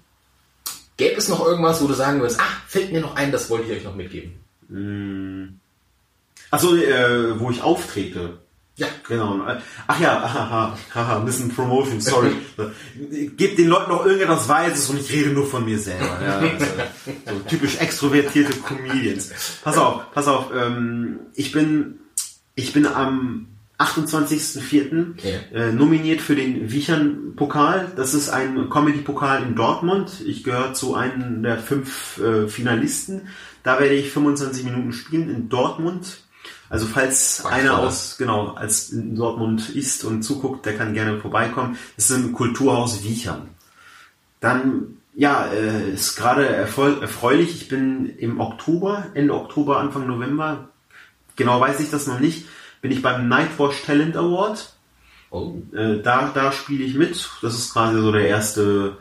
gäbe 1.02 1.18
es 1.18 1.30
noch 1.30 1.44
irgendwas, 1.44 1.82
wo 1.82 1.88
du 1.88 1.96
sagen 1.96 2.22
würdest, 2.22 2.40
ach, 2.40 2.62
fällt 2.68 2.92
mir 2.92 3.02
noch 3.02 3.16
ein, 3.16 3.32
das 3.32 3.50
wollte 3.50 3.66
ich 3.66 3.80
euch 3.80 3.84
noch 3.84 3.96
mitgeben? 3.96 4.34
Achso, 6.52 6.76
äh, 6.76 7.40
wo 7.40 7.50
ich 7.50 7.64
auftrete. 7.64 8.38
Ja. 8.76 8.88
Genau. 9.08 9.42
Ach 9.88 10.00
ja, 10.00 10.22
haha, 10.34 10.78
haha, 10.94 11.18
ein 11.18 11.26
bisschen 11.26 11.50
Promotion, 11.50 12.00
sorry. 12.02 12.34
Gebt 13.36 13.58
den 13.58 13.68
Leuten 13.68 13.90
noch 13.90 14.06
irgendetwas 14.06 14.48
Weises 14.48 14.90
und 14.90 15.00
ich 15.00 15.12
rede 15.12 15.32
nur 15.32 15.48
von 15.48 15.66
mir 15.66 15.80
selber. 15.80 16.20
Ja, 16.22 16.38
also, 17.26 17.40
so 17.40 17.50
typisch 17.50 17.78
extrovertierte 17.78 18.54
Comedians. 18.60 19.32
Pass 19.64 19.78
auf, 19.78 20.12
pass 20.14 20.28
auf. 20.28 20.52
Ähm, 20.56 21.22
ich 21.34 21.52
bin, 21.52 22.00
ich 22.54 22.74
bin 22.74 22.86
am 22.86 23.48
28.04. 23.82 25.14
Ja. 25.24 25.60
Äh, 25.60 25.72
nominiert 25.72 26.22
für 26.22 26.36
den 26.36 26.72
Wiechern-Pokal. 26.72 27.92
Das 27.96 28.14
ist 28.14 28.30
ein 28.30 28.70
Comedy-Pokal 28.70 29.44
in 29.44 29.56
Dortmund. 29.56 30.22
Ich 30.26 30.44
gehöre 30.44 30.74
zu 30.74 30.96
einem 30.96 31.44
der 31.44 31.58
fünf 31.58 32.20
äh, 32.20 32.48
Finalisten. 32.48 33.28
Da 33.64 33.80
werde 33.80 33.96
ich 33.96 34.12
25 34.12 34.64
Minuten 34.64 34.94
spielen 34.94 35.30
in 35.30 35.50
Dortmund. 35.50 36.22
Also 36.70 36.88
falls 36.88 37.44
Ach, 37.46 37.52
einer 37.52 37.78
aus, 37.80 38.16
genau, 38.18 38.54
als 38.54 38.92
in 38.92 39.16
Dortmund 39.16 39.70
ist 39.70 40.06
und 40.06 40.24
zuguckt, 40.24 40.66
der 40.66 40.78
kann 40.78 40.94
gerne 40.94 41.20
vorbeikommen. 41.20 41.78
Das 41.96 42.10
ist 42.10 42.18
im 42.18 42.32
Kulturhaus 42.32 43.04
Wiechern. 43.04 43.50
Dann, 44.40 44.98
ja, 45.14 45.48
äh, 45.48 45.92
ist 45.92 46.16
gerade 46.16 46.48
erfreulich. 46.48 47.56
Ich 47.56 47.68
bin 47.68 48.08
im 48.18 48.40
Oktober, 48.40 49.08
Ende 49.14 49.34
Oktober, 49.34 49.80
Anfang 49.80 50.08
November, 50.08 50.70
genau 51.36 51.60
weiß 51.60 51.80
ich 51.82 51.90
das 51.90 52.08
noch 52.08 52.20
nicht, 52.20 52.46
bin 52.82 52.92
ich 52.92 53.02
beim 53.02 53.28
Nightwatch 53.28 53.84
Talent 53.84 54.16
Award. 54.18 54.74
Oh, 55.30 55.56
Äh, 55.74 56.02
da, 56.02 56.32
da 56.34 56.52
spiele 56.52 56.84
ich 56.84 56.96
mit. 56.96 57.30
Das 57.42 57.54
ist 57.56 57.72
quasi 57.74 58.00
so 58.02 58.12
der 58.12 58.28
erste 58.28 58.98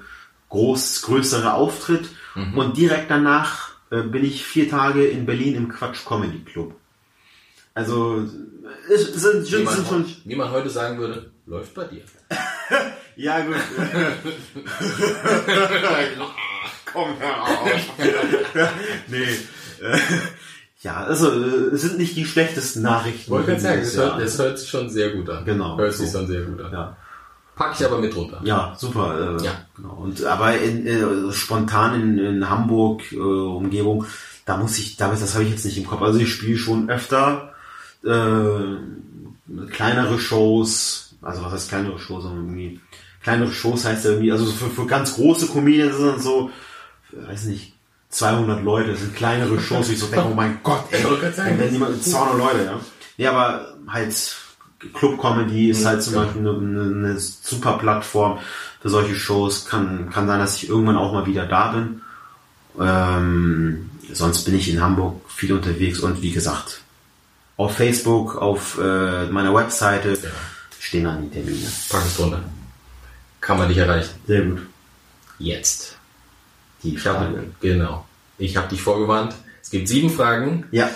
groß, 0.48 1.02
größere 1.02 1.54
Auftritt. 1.54 2.08
Und 2.54 2.76
direkt 2.76 3.10
danach 3.10 3.70
äh, 3.90 4.02
bin 4.02 4.24
ich 4.24 4.44
vier 4.46 4.70
Tage 4.70 5.04
in 5.06 5.26
Berlin 5.26 5.56
im 5.56 5.68
Quatsch 5.68 6.04
Comedy 6.06 6.38
Club. 6.44 6.74
Also 7.74 8.24
es 8.92 9.02
sind, 9.14 9.44
sind, 9.46 9.68
sind 9.68 9.86
schon. 9.88 10.06
wie 10.24 10.36
man 10.36 10.50
heute 10.50 10.70
sagen 10.70 10.98
würde, 10.98 11.30
läuft 11.46 11.74
bei 11.74 11.84
dir. 11.84 12.02
Ja 13.16 13.40
gut. 13.40 13.56
Komm 16.90 17.16
heraus. 17.18 17.68
nee. 19.08 19.26
Äh, 20.82 20.86
Ja, 20.86 20.96
also 21.04 21.30
äh, 21.30 21.74
es 21.74 21.82
sind 21.82 21.98
nicht 21.98 22.16
die 22.16 22.24
schlechtesten 22.24 22.82
Nachrichten. 22.82 23.30
Wollte 23.30 23.48
gerade 23.48 23.60
sagen, 23.60 23.82
Ja. 23.94 24.02
hört, 24.02 24.22
das 24.22 24.38
hört 24.38 24.58
sich 24.58 24.68
schon 24.68 24.88
sehr 24.90 25.10
gut 25.10 25.28
an. 25.30 25.44
Genau, 25.44 25.76
Hört 25.78 25.94
sich 25.94 26.10
so. 26.10 26.18
schon 26.18 26.26
sehr 26.28 26.42
gut 26.42 26.60
an. 26.62 26.72
Ja. 26.72 26.96
Pack 27.56 27.74
ich 27.78 27.84
aber 27.84 27.98
mit 27.98 28.16
runter. 28.16 28.40
Ja, 28.44 28.74
super. 28.78 29.36
Äh, 29.38 29.44
Ja. 29.44 29.52
Genau. 29.76 29.94
Und 30.02 30.24
aber 30.24 30.58
in, 30.58 30.86
äh, 30.86 31.32
spontan 31.32 32.00
in, 32.00 32.18
in 32.18 32.48
Hamburg 32.48 33.12
äh, 33.12 33.16
Umgebung, 33.16 34.06
da 34.46 34.56
muss 34.56 34.78
ich, 34.78 34.96
da 34.96 35.10
das 35.10 35.34
habe 35.34 35.44
ich 35.44 35.50
jetzt 35.50 35.64
nicht 35.66 35.76
im 35.76 35.86
Kopf. 35.86 36.00
Also 36.02 36.18
ich 36.18 36.32
spiele 36.32 36.56
schon 36.56 36.88
öfter 36.88 37.52
äh, 38.02 39.68
kleinere 39.70 40.18
Shows, 40.18 41.14
also 41.22 41.42
was 41.44 41.52
heißt 41.52 41.68
kleinere 41.68 41.98
Shows, 41.98 42.22
sondern 42.22 42.44
irgendwie 42.46 42.80
kleinere 43.22 43.52
Shows 43.52 43.84
heißt 43.84 44.04
ja 44.06 44.12
irgendwie, 44.12 44.32
also 44.32 44.46
für, 44.46 44.70
für 44.70 44.86
ganz 44.86 45.14
große 45.16 45.48
Comedians 45.48 45.96
sind 45.96 46.06
dann 46.06 46.20
so, 46.20 46.50
weiß 47.12 47.44
nicht, 47.44 47.69
200 48.10 48.62
Leute, 48.62 48.90
das 48.90 49.00
sind 49.00 49.14
kleinere 49.14 49.60
Shows, 49.60 49.88
ich 49.88 49.98
so 49.98 50.06
denke, 50.06 50.28
oh 50.30 50.34
mein 50.34 50.58
Gott, 50.62 50.84
ey, 50.90 51.04
wenn 51.58 51.72
niemand, 51.72 52.02
200 52.02 52.38
Leute, 52.38 52.64
ja. 52.64 52.80
Ja, 53.16 53.32
aber 53.32 53.74
halt 53.86 54.36
Club 54.94 55.20
Comedy 55.20 55.70
ist 55.70 55.84
halt 55.84 56.02
zum 56.02 56.14
Beispiel 56.14 56.40
eine, 56.40 56.50
eine, 56.50 57.18
super 57.18 57.74
Plattform 57.78 58.38
für 58.80 58.88
solche 58.88 59.14
Shows. 59.14 59.66
Kann, 59.66 60.08
kann 60.10 60.26
sein, 60.26 60.40
dass 60.40 60.56
ich 60.56 60.68
irgendwann 60.68 60.96
auch 60.96 61.12
mal 61.12 61.26
wieder 61.26 61.46
da 61.46 61.72
bin. 61.72 62.00
Ähm, 62.80 63.90
sonst 64.12 64.44
bin 64.44 64.54
ich 64.54 64.70
in 64.70 64.80
Hamburg 64.80 65.20
viel 65.28 65.52
unterwegs 65.52 66.00
und 66.00 66.22
wie 66.22 66.32
gesagt, 66.32 66.80
auf 67.56 67.76
Facebook, 67.76 68.36
auf 68.36 68.78
äh, 68.78 69.26
meiner 69.26 69.54
Webseite 69.54 70.12
ja. 70.12 70.30
stehen 70.78 71.04
dann 71.04 71.22
die 71.24 71.30
Termine. 71.30 71.68
Pack 71.90 72.06
es 72.06 72.16
drunter. 72.16 72.42
Kann 73.42 73.58
man 73.58 73.68
dich 73.68 73.76
erreichen. 73.76 74.14
Sehr 74.26 74.42
gut. 74.42 74.62
Jetzt. 75.38 75.89
Die 76.82 76.96
Frage. 76.96 77.50
genau. 77.60 78.06
Ich 78.38 78.56
habe 78.56 78.68
dich 78.68 78.82
vorgewarnt. 78.82 79.34
Es 79.62 79.70
gibt 79.70 79.88
sieben 79.88 80.10
Fragen. 80.10 80.66
Ja 80.70 80.90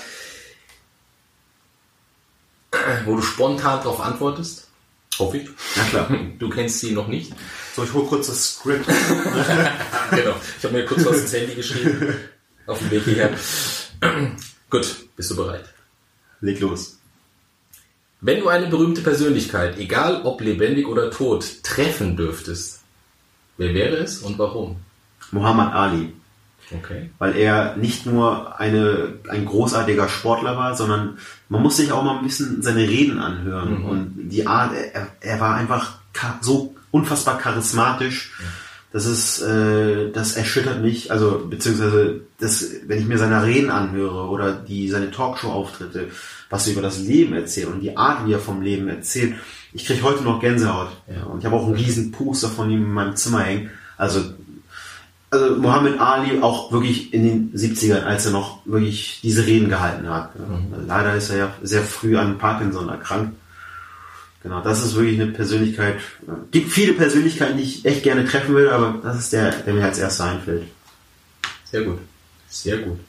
wo 3.04 3.16
du 3.16 3.22
spontan 3.22 3.82
darauf 3.82 4.00
antwortest. 4.00 4.68
Hoffe 5.18 5.38
ich. 5.38 5.48
Na 5.76 5.84
klar. 5.84 6.08
Du 6.38 6.48
kennst 6.48 6.80
sie 6.80 6.92
noch 6.92 7.08
nicht. 7.08 7.32
So, 7.74 7.84
ich 7.84 7.92
hole 7.92 8.06
kurz 8.06 8.26
das 8.26 8.56
Skript. 8.56 8.86
genau. 10.10 10.34
Ich 10.58 10.64
habe 10.64 10.74
mir 10.74 10.84
kurz 10.84 11.04
was 11.04 11.20
ins 11.20 11.32
Handy 11.32 11.54
geschrieben. 11.54 12.14
Auf 12.66 12.78
dem 12.78 12.90
Weg 12.90 13.04
hierher. 13.04 13.30
Gut, 14.70 14.96
bist 15.16 15.30
du 15.30 15.36
bereit? 15.36 15.64
Leg 16.40 16.60
los. 16.60 16.98
Wenn 18.20 18.40
du 18.40 18.48
eine 18.48 18.66
berühmte 18.66 19.02
Persönlichkeit, 19.02 19.78
egal 19.78 20.22
ob 20.22 20.40
lebendig 20.40 20.86
oder 20.88 21.10
tot, 21.10 21.62
treffen 21.62 22.16
dürftest, 22.16 22.80
wer 23.58 23.74
wäre 23.74 23.96
es 23.96 24.18
und 24.18 24.38
warum? 24.38 24.76
Muhammad 25.32 25.74
Ali. 25.74 26.12
Okay. 26.70 27.10
Weil 27.18 27.36
er 27.36 27.76
nicht 27.76 28.06
nur 28.06 28.58
eine, 28.58 29.14
ein 29.28 29.44
großartiger 29.44 30.08
Sportler 30.08 30.56
war, 30.56 30.74
sondern 30.76 31.18
man 31.48 31.62
muss 31.62 31.76
sich 31.76 31.92
auch 31.92 32.02
mal 32.02 32.18
ein 32.18 32.24
bisschen 32.24 32.62
seine 32.62 32.88
Reden 32.88 33.18
anhören. 33.18 33.80
Mhm. 33.80 33.84
Und 33.84 34.14
die 34.30 34.46
Art, 34.46 34.72
er, 34.72 35.08
er 35.20 35.40
war 35.40 35.56
einfach 35.56 35.98
so 36.40 36.74
unfassbar 36.90 37.38
charismatisch. 37.38 38.32
Ja. 38.38 38.46
Das 38.92 39.06
ist, 39.06 39.42
äh, 39.42 40.12
das 40.12 40.36
erschüttert 40.36 40.80
mich, 40.80 41.10
also 41.10 41.48
beziehungsweise 41.50 42.20
das, 42.38 42.64
wenn 42.86 43.00
ich 43.00 43.06
mir 43.06 43.18
seine 43.18 43.44
Reden 43.44 43.68
anhöre 43.70 44.28
oder 44.28 44.52
die 44.52 44.88
seine 44.88 45.10
Talkshow-Auftritte, 45.10 46.10
was 46.48 46.68
er 46.68 46.74
über 46.74 46.82
das 46.82 47.00
Leben 47.00 47.34
erzählt 47.34 47.66
und 47.66 47.80
die 47.80 47.96
Art, 47.96 48.24
wie 48.24 48.32
er 48.32 48.38
vom 48.38 48.62
Leben 48.62 48.86
erzählt, 48.86 49.34
ich 49.72 49.84
kriege 49.84 50.04
heute 50.04 50.22
noch 50.22 50.40
Gänsehaut. 50.40 50.90
Ja. 51.12 51.24
Und 51.24 51.40
ich 51.40 51.44
habe 51.44 51.56
auch 51.56 51.66
einen 51.66 51.74
riesen 51.74 52.12
Poster 52.12 52.48
von 52.48 52.70
ihm 52.70 52.84
in 52.84 52.92
meinem 52.92 53.16
Zimmer 53.16 53.40
hängen. 53.40 53.70
Also 53.96 54.20
also 55.34 55.56
Muhammad 55.56 55.98
Ali 55.98 56.40
auch 56.40 56.70
wirklich 56.72 57.12
in 57.12 57.24
den 57.24 57.52
70ern, 57.54 58.04
als 58.04 58.26
er 58.26 58.32
noch 58.32 58.60
wirklich 58.64 59.20
diese 59.22 59.44
Reden 59.44 59.68
gehalten 59.68 60.08
hat. 60.08 60.38
Mhm. 60.38 60.86
Leider 60.86 61.14
ist 61.14 61.30
er 61.30 61.36
ja 61.36 61.54
sehr 61.62 61.82
früh 61.82 62.16
an 62.16 62.38
Parkinson 62.38 62.88
erkrankt. 62.88 63.34
Genau, 64.42 64.60
das 64.60 64.84
ist 64.84 64.94
wirklich 64.94 65.20
eine 65.20 65.32
Persönlichkeit. 65.32 65.96
Gibt 66.50 66.70
viele 66.70 66.92
Persönlichkeiten, 66.92 67.56
die 67.56 67.64
ich 67.64 67.84
echt 67.84 68.02
gerne 68.02 68.26
treffen 68.26 68.54
will, 68.54 68.68
aber 68.68 69.00
das 69.02 69.18
ist 69.18 69.32
der, 69.32 69.50
der 69.50 69.74
mir 69.74 69.84
als 69.84 69.98
erster 69.98 70.24
einfällt. 70.24 70.64
Sehr 71.64 71.82
gut. 71.82 71.98
Sehr 72.48 72.78
gut. 72.78 73.00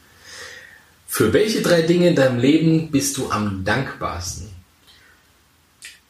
Für 1.07 1.31
welche 1.33 1.61
drei 1.61 1.81
Dinge 1.81 2.09
in 2.09 2.15
deinem 2.15 2.39
Leben 2.39 2.89
bist 2.89 3.17
du 3.17 3.29
am 3.29 3.63
dankbarsten? 3.63 4.47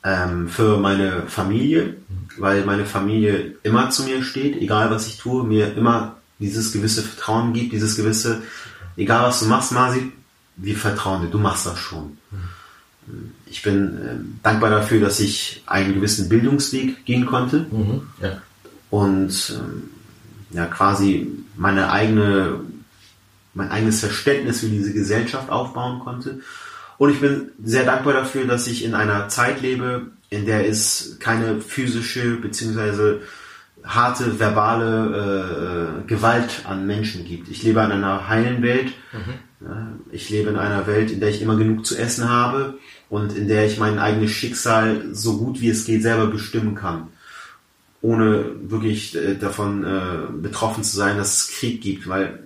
Ähm, 0.03 0.47
für 0.47 0.77
meine 0.77 1.23
Familie, 1.27 1.97
weil 2.37 2.65
meine 2.65 2.85
Familie 2.85 3.55
immer 3.63 3.89
zu 3.89 4.03
mir 4.03 4.23
steht, 4.23 4.55
egal 4.61 4.91
was 4.91 5.07
ich 5.07 5.17
tue, 5.17 5.43
mir 5.43 5.75
immer 5.75 6.17
dieses 6.39 6.71
gewisse 6.71 7.01
Vertrauen 7.01 7.53
gibt, 7.53 7.73
dieses 7.73 7.95
gewisse, 7.95 8.41
egal 8.97 9.27
was 9.27 9.39
du 9.39 9.45
machst, 9.45 9.71
Masi, 9.71 10.11
wir 10.57 10.75
vertrauen 10.75 11.21
dir, 11.21 11.29
du 11.29 11.37
machst 11.37 11.65
das 11.65 11.79
schon. 11.79 12.17
Ich 13.45 13.61
bin 13.61 13.97
äh, 13.97 14.15
dankbar 14.41 14.69
dafür, 14.69 14.99
dass 14.99 15.19
ich 15.19 15.63
einen 15.65 15.93
gewissen 15.93 16.27
Bildungsweg 16.27 17.05
gehen 17.05 17.25
konnte 17.25 17.67
mhm, 17.69 18.01
ja. 18.19 18.41
und 18.89 19.53
ähm, 19.55 19.83
ja 20.51 20.65
quasi 20.65 21.31
meine 21.55 21.91
eigene 21.91 22.61
mein 23.53 23.69
eigenes 23.69 23.99
Verständnis 23.99 24.61
für 24.61 24.67
diese 24.67 24.91
Gesellschaft 24.91 25.49
aufbauen 25.49 25.99
konnte 25.99 26.39
und 26.97 27.09
ich 27.09 27.19
bin 27.19 27.51
sehr 27.63 27.83
dankbar 27.83 28.13
dafür, 28.13 28.45
dass 28.45 28.67
ich 28.67 28.83
in 28.83 28.93
einer 28.95 29.27
Zeit 29.27 29.61
lebe, 29.61 30.07
in 30.29 30.45
der 30.45 30.67
es 30.67 31.17
keine 31.19 31.61
physische 31.61 32.37
bzw. 32.37 33.19
harte 33.83 34.39
verbale 34.39 36.01
äh, 36.03 36.07
Gewalt 36.07 36.63
an 36.67 36.87
Menschen 36.87 37.25
gibt. 37.25 37.49
Ich 37.49 37.63
lebe 37.63 37.81
in 37.81 37.91
einer 37.91 38.27
heilen 38.27 38.61
Welt. 38.61 38.93
Mhm. 39.13 39.33
Ich 40.11 40.29
lebe 40.29 40.49
in 40.49 40.57
einer 40.57 40.85
Welt, 40.85 41.11
in 41.11 41.19
der 41.19 41.29
ich 41.29 41.41
immer 41.41 41.55
genug 41.55 41.85
zu 41.85 41.97
essen 41.97 42.29
habe 42.29 42.77
und 43.09 43.35
in 43.35 43.47
der 43.47 43.65
ich 43.65 43.79
mein 43.79 43.99
eigenes 43.99 44.31
Schicksal 44.31 45.05
so 45.13 45.37
gut 45.37 45.61
wie 45.61 45.69
es 45.69 45.85
geht 45.85 46.03
selber 46.03 46.27
bestimmen 46.27 46.75
kann. 46.75 47.07
Ohne 48.01 48.45
wirklich 48.69 49.15
äh, 49.15 49.35
davon 49.35 49.83
äh, 49.83 50.31
betroffen 50.41 50.83
zu 50.83 50.95
sein, 50.95 51.17
dass 51.17 51.35
es 51.35 51.47
Krieg 51.57 51.81
gibt, 51.81 52.07
weil 52.07 52.39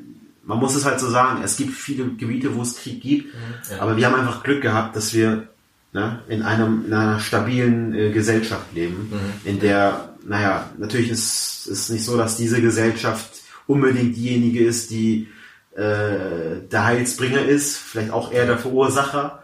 man 0.43 0.59
muss 0.59 0.75
es 0.75 0.85
halt 0.85 0.99
so 0.99 1.09
sagen, 1.09 1.41
es 1.43 1.57
gibt 1.57 1.73
viele 1.73 2.05
Gebiete, 2.15 2.55
wo 2.55 2.61
es 2.61 2.77
Krieg 2.77 3.01
gibt, 3.01 3.33
mhm, 3.33 3.39
ja. 3.71 3.81
aber 3.81 3.97
wir 3.97 4.05
haben 4.05 4.15
einfach 4.15 4.43
Glück 4.43 4.61
gehabt, 4.61 4.95
dass 4.95 5.13
wir 5.13 5.49
ne, 5.93 6.19
in, 6.27 6.41
einem, 6.41 6.85
in 6.85 6.93
einer 6.93 7.19
stabilen 7.19 7.93
äh, 7.93 8.11
Gesellschaft 8.11 8.73
leben, 8.73 9.09
mhm. 9.11 9.49
in 9.49 9.59
der, 9.59 10.13
naja, 10.25 10.69
natürlich 10.77 11.09
ist 11.09 11.67
es 11.67 11.89
nicht 11.89 12.05
so, 12.05 12.17
dass 12.17 12.37
diese 12.37 12.61
Gesellschaft 12.61 13.41
unbedingt 13.67 14.15
diejenige 14.15 14.63
ist, 14.63 14.89
die 14.91 15.27
äh, 15.75 16.67
der 16.71 16.85
Heilsbringer 16.85 17.45
ist, 17.45 17.77
vielleicht 17.77 18.11
auch 18.11 18.31
eher 18.31 18.45
der 18.45 18.57
Verursacher. 18.57 19.43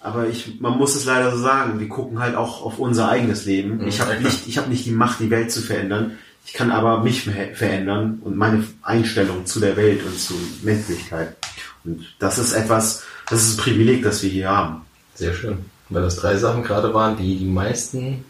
Aber 0.00 0.26
ich, 0.26 0.60
man 0.60 0.76
muss 0.76 0.96
es 0.96 1.04
leider 1.04 1.30
so 1.30 1.38
sagen, 1.38 1.78
wir 1.78 1.88
gucken 1.88 2.18
halt 2.18 2.34
auch 2.34 2.64
auf 2.64 2.80
unser 2.80 3.08
eigenes 3.08 3.44
Leben. 3.44 3.78
Mhm. 3.78 3.86
Ich 3.86 4.00
habe 4.00 4.20
nicht, 4.20 4.48
ich 4.48 4.58
habe 4.58 4.68
nicht 4.68 4.84
die 4.84 4.90
Macht, 4.90 5.20
die 5.20 5.30
Welt 5.30 5.52
zu 5.52 5.62
verändern. 5.62 6.18
Ich 6.44 6.54
kann 6.54 6.72
aber 6.72 7.04
mich 7.04 7.22
verändern 7.22 8.18
und 8.22 8.36
meine 8.36 8.64
Einstellung 8.82 9.46
zu 9.46 9.60
der 9.60 9.76
Welt 9.76 10.04
und 10.04 10.18
zu 10.18 10.34
Menschlichkeit. 10.62 11.36
Und 11.84 12.04
das 12.18 12.38
ist 12.38 12.52
etwas, 12.52 13.04
das 13.30 13.44
ist 13.44 13.58
ein 13.58 13.62
Privileg, 13.62 14.02
das 14.02 14.24
wir 14.24 14.30
hier 14.30 14.50
haben. 14.50 14.82
Sehr 15.14 15.34
schön. 15.34 15.66
Weil 15.88 16.02
das 16.02 16.16
drei 16.16 16.36
Sachen 16.36 16.62
gerade 16.62 16.94
waren, 16.94 17.16
die 17.16 17.36
die 17.36 17.46
meisten 17.46 18.24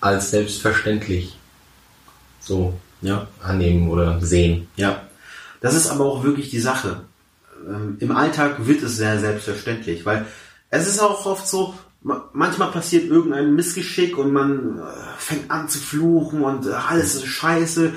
als 0.00 0.30
selbstverständlich 0.30 1.38
so 2.40 2.74
ja. 3.00 3.26
annehmen 3.42 3.88
oder 3.88 4.20
sehen. 4.20 4.68
Ja. 4.76 5.02
Das 5.60 5.74
ist 5.74 5.88
aber 5.88 6.04
auch 6.04 6.24
wirklich 6.24 6.50
die 6.50 6.60
Sache. 6.60 7.00
Ähm, 7.66 7.96
Im 8.00 8.14
Alltag 8.14 8.66
wird 8.66 8.82
es 8.82 8.96
sehr 8.96 9.18
selbstverständlich, 9.18 10.04
weil 10.04 10.26
es 10.68 10.86
ist 10.86 11.00
auch 11.00 11.24
oft 11.24 11.48
so, 11.48 11.74
manchmal 12.02 12.70
passiert 12.70 13.04
irgendein 13.04 13.54
Missgeschick 13.54 14.18
und 14.18 14.32
man 14.32 14.78
äh, 14.78 14.82
fängt 15.16 15.50
an 15.50 15.68
zu 15.68 15.78
fluchen 15.78 16.42
und 16.42 16.66
äh, 16.66 16.72
alles 16.72 17.14
ist 17.14 17.26
scheiße. 17.26 17.92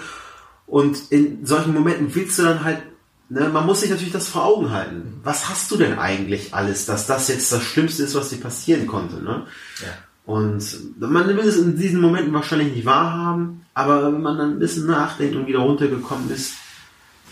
Und 0.65 1.11
in 1.11 1.45
solchen 1.45 1.73
Momenten 1.73 2.13
willst 2.15 2.39
du 2.39 2.43
dann 2.43 2.63
halt, 2.63 2.83
ne, 3.29 3.49
man 3.49 3.65
muss 3.65 3.81
sich 3.81 3.89
natürlich 3.89 4.13
das 4.13 4.27
vor 4.27 4.45
Augen 4.45 4.71
halten. 4.71 5.19
Was 5.23 5.49
hast 5.49 5.71
du 5.71 5.77
denn 5.77 5.97
eigentlich 5.99 6.53
alles, 6.53 6.85
dass 6.85 7.07
das 7.07 7.27
jetzt 7.27 7.51
das 7.51 7.63
Schlimmste 7.63 8.03
ist, 8.03 8.15
was 8.15 8.29
dir 8.29 8.39
passieren 8.39 8.87
konnte, 8.87 9.21
ne? 9.21 9.45
Ja. 9.81 9.87
Und 10.25 10.99
man 10.99 11.25
will 11.27 11.39
es 11.39 11.55
in 11.55 11.77
diesen 11.77 12.01
Momenten 12.01 12.33
wahrscheinlich 12.33 12.75
nicht 12.75 12.85
wahrhaben, 12.85 13.65
aber 13.73 14.03
wenn 14.03 14.21
man 14.21 14.37
dann 14.37 14.51
ein 14.51 14.59
bisschen 14.59 14.85
nachdenkt 14.85 15.35
und 15.35 15.47
wieder 15.47 15.59
runtergekommen 15.59 16.29
ist, 16.31 16.55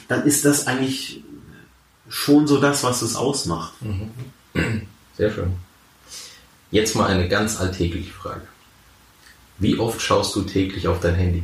dann 0.07 0.23
ist 0.23 0.45
das 0.45 0.65
eigentlich 0.65 1.21
schon 2.07 2.47
so 2.47 2.57
das, 2.57 2.83
was 2.83 3.01
es 3.01 3.17
ausmacht. 3.17 3.73
Mhm. 3.81 4.11
Sehr 5.17 5.31
schön. 5.31 5.53
Jetzt 6.71 6.95
mal 6.95 7.07
eine 7.07 7.27
ganz 7.27 7.59
alltägliche 7.59 8.13
Frage. 8.13 8.47
Wie 9.57 9.77
oft 9.77 10.01
schaust 10.01 10.35
du 10.35 10.43
täglich 10.43 10.87
auf 10.87 10.99
dein 10.99 11.15
Handy? 11.15 11.43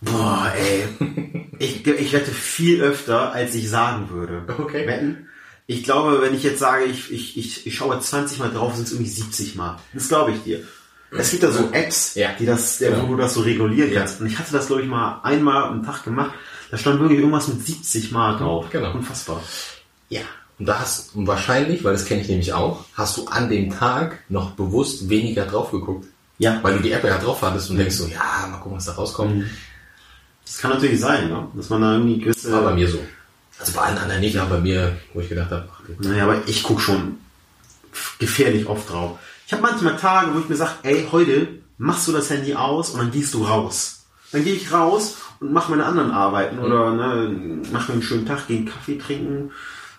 Boah, 0.00 0.52
ey. 0.56 0.84
Ich, 1.58 1.86
ich 1.86 2.12
wette 2.12 2.30
viel 2.30 2.82
öfter, 2.82 3.32
als 3.32 3.54
ich 3.54 3.68
sagen 3.68 4.10
würde. 4.10 4.44
Okay. 4.58 4.86
Wetten? 4.86 5.28
Ich 5.66 5.82
glaube, 5.84 6.22
wenn 6.22 6.34
ich 6.34 6.44
jetzt 6.44 6.60
sage, 6.60 6.84
ich, 6.84 7.12
ich, 7.12 7.36
ich, 7.36 7.66
ich 7.66 7.74
schaue 7.74 7.98
20 7.98 8.38
Mal 8.38 8.50
drauf, 8.50 8.74
sind 8.74 8.86
es 8.86 8.92
irgendwie 8.92 9.10
70 9.10 9.56
Mal. 9.56 9.78
Das 9.92 10.08
glaube 10.08 10.30
ich 10.30 10.42
dir. 10.42 10.60
Es 11.10 11.30
gibt 11.30 11.42
da 11.42 11.50
so 11.50 11.70
Apps, 11.72 12.14
ja. 12.14 12.30
die 12.38 12.46
das, 12.46 12.80
ja. 12.80 13.02
wo 13.02 13.14
du 13.14 13.16
das 13.16 13.34
so 13.34 13.40
regulieren 13.40 13.92
kannst. 13.92 14.16
Ja. 14.16 14.20
Und 14.20 14.30
ich 14.30 14.38
hatte 14.38 14.52
das, 14.52 14.66
glaube 14.66 14.82
ich, 14.82 14.88
mal 14.88 15.20
einmal 15.22 15.64
am 15.64 15.84
Tag 15.84 16.04
gemacht. 16.04 16.32
Da 16.70 16.76
stand 16.76 17.00
wirklich 17.00 17.18
irgendwas 17.18 17.48
mit 17.48 17.64
70 17.64 18.12
Mal 18.12 18.36
drauf. 18.36 18.66
Genau. 18.70 18.92
Unfassbar. 18.92 19.42
Ja. 20.10 20.20
Und 20.58 20.66
da 20.66 20.80
hast 20.80 21.14
und 21.14 21.26
wahrscheinlich, 21.26 21.84
weil 21.84 21.92
das 21.92 22.04
kenne 22.04 22.20
ich 22.20 22.28
nämlich 22.28 22.52
auch, 22.52 22.84
hast 22.94 23.16
du 23.16 23.26
an 23.26 23.48
dem 23.48 23.70
Tag 23.70 24.24
noch 24.28 24.52
bewusst 24.52 25.08
weniger 25.08 25.46
drauf 25.46 25.70
geguckt. 25.70 26.06
Ja. 26.38 26.58
Weil 26.62 26.76
du 26.76 26.82
die 26.82 26.92
App 26.92 27.04
ja 27.04 27.18
drauf 27.18 27.42
hattest 27.42 27.70
und 27.70 27.76
mhm. 27.76 27.80
denkst 27.80 27.96
so, 27.96 28.06
ja, 28.06 28.48
mal 28.50 28.58
gucken, 28.58 28.76
was 28.76 28.86
da 28.86 28.92
rauskommt. 28.92 29.36
Mhm. 29.36 29.50
Das 30.48 30.58
kann 30.58 30.70
natürlich 30.70 30.98
sein, 30.98 31.28
ne? 31.28 31.46
dass 31.54 31.68
man 31.68 31.82
da 31.82 31.92
irgendwie 31.92 32.18
gewisse... 32.18 32.50
War 32.50 32.62
bei 32.62 32.74
mir 32.74 32.88
so. 32.88 32.98
Also 33.60 33.72
bei 33.72 33.82
allen 33.82 33.98
anderen 33.98 34.20
nicht, 34.20 34.36
aber 34.38 34.56
bei 34.56 34.60
mir, 34.60 34.96
wo 35.12 35.20
ich 35.20 35.28
gedacht 35.28 35.50
habe... 35.50 35.68
Naja, 36.00 36.24
aber 36.24 36.40
ich 36.46 36.62
gucke 36.62 36.80
schon 36.80 37.18
gefährlich 38.18 38.66
oft 38.66 38.90
drauf. 38.90 39.18
Ich 39.46 39.52
habe 39.52 39.62
manchmal 39.62 39.96
Tage, 39.96 40.34
wo 40.34 40.38
ich 40.38 40.48
mir 40.48 40.56
sage, 40.56 40.72
ey, 40.82 41.06
heute 41.12 41.48
machst 41.76 42.08
du 42.08 42.12
das 42.12 42.30
Handy 42.30 42.54
aus 42.54 42.90
und 42.90 42.98
dann 42.98 43.10
gehst 43.10 43.34
du 43.34 43.44
raus. 43.44 44.06
Dann 44.32 44.42
gehe 44.44 44.54
ich 44.54 44.72
raus 44.72 45.16
und 45.40 45.52
mache 45.52 45.70
meine 45.70 45.84
anderen 45.84 46.10
Arbeiten 46.10 46.58
oder 46.58 46.92
ne, 46.94 47.62
mache 47.72 47.88
mir 47.88 47.94
einen 47.94 48.02
schönen 48.02 48.26
Tag, 48.26 48.46
gehe 48.46 48.58
einen 48.58 48.66
Kaffee 48.66 48.98
trinken. 48.98 49.50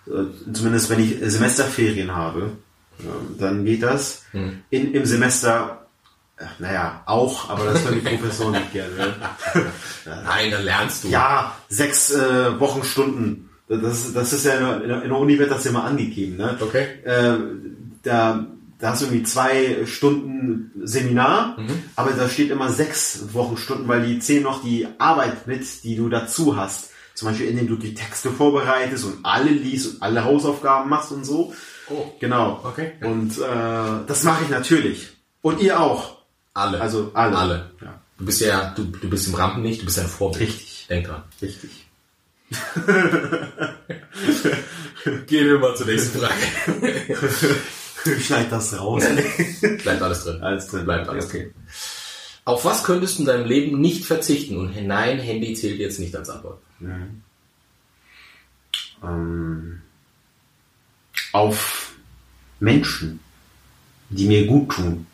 Äh, 0.07 0.51
Zumindest 0.51 0.89
wenn 0.89 0.99
ich 0.99 1.17
Semesterferien 1.21 2.15
habe, 2.15 2.51
dann 3.39 3.65
geht 3.65 3.83
das. 3.83 4.23
In, 4.69 4.93
Im 4.93 5.05
Semester, 5.05 5.78
naja, 6.59 7.03
auch, 7.05 7.49
aber 7.49 7.65
das 7.65 7.83
hören 7.83 7.95
die 7.95 8.07
Professoren 8.09 8.51
nicht 8.53 8.71
gerne. 8.73 9.15
Nein, 10.25 10.51
dann 10.51 10.63
lernst 10.63 11.03
du. 11.03 11.09
Ja, 11.09 11.55
sechs 11.69 12.11
äh, 12.11 12.59
Wochenstunden. 12.59 13.49
Das, 13.67 14.13
das 14.13 14.33
ist 14.33 14.45
ja 14.45 14.53
in 14.77 14.87
der, 14.89 15.03
in 15.03 15.09
der- 15.09 15.17
Uni 15.19 15.37
wird 15.37 15.51
das 15.51 15.63
ja 15.63 15.71
mal 15.71 15.85
angegeben. 15.85 16.37
Ne? 16.37 16.57
Okay. 16.59 16.87
Äh, 17.03 17.37
da, 18.03 18.45
da 18.79 18.89
hast 18.91 19.01
du 19.01 19.05
irgendwie 19.07 19.23
zwei 19.23 19.85
Stunden 19.85 20.71
Seminar, 20.83 21.57
aber 21.95 22.11
da 22.11 22.27
steht 22.29 22.49
immer 22.49 22.69
sechs 22.71 23.33
Wochenstunden, 23.33 23.87
weil 23.87 24.05
die 24.05 24.19
zählen 24.19 24.43
noch 24.43 24.63
die 24.63 24.87
Arbeit 24.97 25.45
mit, 25.45 25.83
die 25.83 25.95
du 25.95 26.09
dazu 26.09 26.55
hast. 26.55 26.89
Zum 27.13 27.27
Beispiel, 27.27 27.47
indem 27.49 27.67
du 27.67 27.75
die 27.75 27.93
Texte 27.93 28.31
vorbereitest 28.31 29.03
und 29.03 29.17
alle 29.23 29.49
liest 29.51 29.95
und 29.95 30.01
alle 30.01 30.23
Hausaufgaben 30.23 30.89
machst 30.89 31.11
und 31.11 31.25
so. 31.25 31.53
Oh. 31.89 32.05
Genau. 32.19 32.61
Okay. 32.63 32.93
Und 33.03 33.37
äh, 33.37 34.05
das 34.07 34.23
mache 34.23 34.45
ich 34.45 34.49
natürlich. 34.49 35.09
Und 35.41 35.59
ihr 35.61 35.79
auch. 35.81 36.18
Alle. 36.60 36.82
Also 36.82 37.12
alle. 37.14 37.38
Alle. 37.38 37.72
Ja. 37.82 38.01
Du 38.18 38.26
bist 38.26 38.41
ja, 38.41 38.74
du, 38.76 38.84
du 38.84 39.10
bist 39.10 39.28
im 39.28 39.36
Rampenlicht, 39.36 39.82
du 39.82 39.86
bist 39.86 39.99
ein 39.99 40.07
Vorbild. 40.07 40.49
Richtig. 40.49 40.88
Denk 40.89 41.07
dran. 41.07 41.24
Richtig. 41.41 41.70
Gehen 45.28 45.47
wir 45.47 45.60
mal 45.60 45.76
zur 45.76 45.88
nächsten 45.88 46.20
Frage. 46.20 46.34
Schneid 48.22 48.51
das 48.51 48.78
raus. 48.78 49.03
Bleibt 49.84 50.01
alles 50.01 50.24
drin. 50.24 50.41
Alles 50.41 50.68
drin. 50.68 50.86
Bleibt 50.86 51.07
alles 51.07 51.26
okay. 51.26 51.43
drin. 51.43 51.53
Auf 52.45 52.66
was 52.66 52.84
könntest 52.84 53.18
du 53.18 53.22
in 53.22 53.28
deinem 53.28 53.45
Leben 53.45 53.80
nicht 53.80 54.05
verzichten? 54.05 54.57
Und 54.57 54.76
nein, 54.86 55.20
Handy 55.20 55.53
zählt 55.53 55.80
jetzt 55.80 55.99
nicht 55.99 56.16
als 56.16 56.30
Antwort. 56.30 56.60
ähm, 59.03 59.82
auf 61.32 61.93
Menschen, 62.60 63.20
die 64.10 64.28
mir 64.28 64.47
gut 64.47 64.72
tun. 64.72 65.05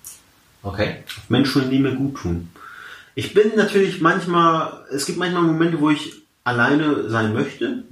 Okay. 0.65 1.03
Auf 1.05 1.29
Menschen, 1.29 1.69
die 1.69 1.79
mir 1.79 1.93
gut 1.93 2.17
tun. 2.17 2.49
Ich 3.13 3.33
bin 3.33 3.55
natürlich 3.55 4.01
manchmal, 4.01 4.85
es 4.91 5.05
gibt 5.05 5.19
manchmal 5.19 5.43
Momente, 5.43 5.79
wo 5.79 5.89
ich 5.89 6.23
alleine 6.43 7.09
sein 7.09 7.33
möchte, 7.33 7.83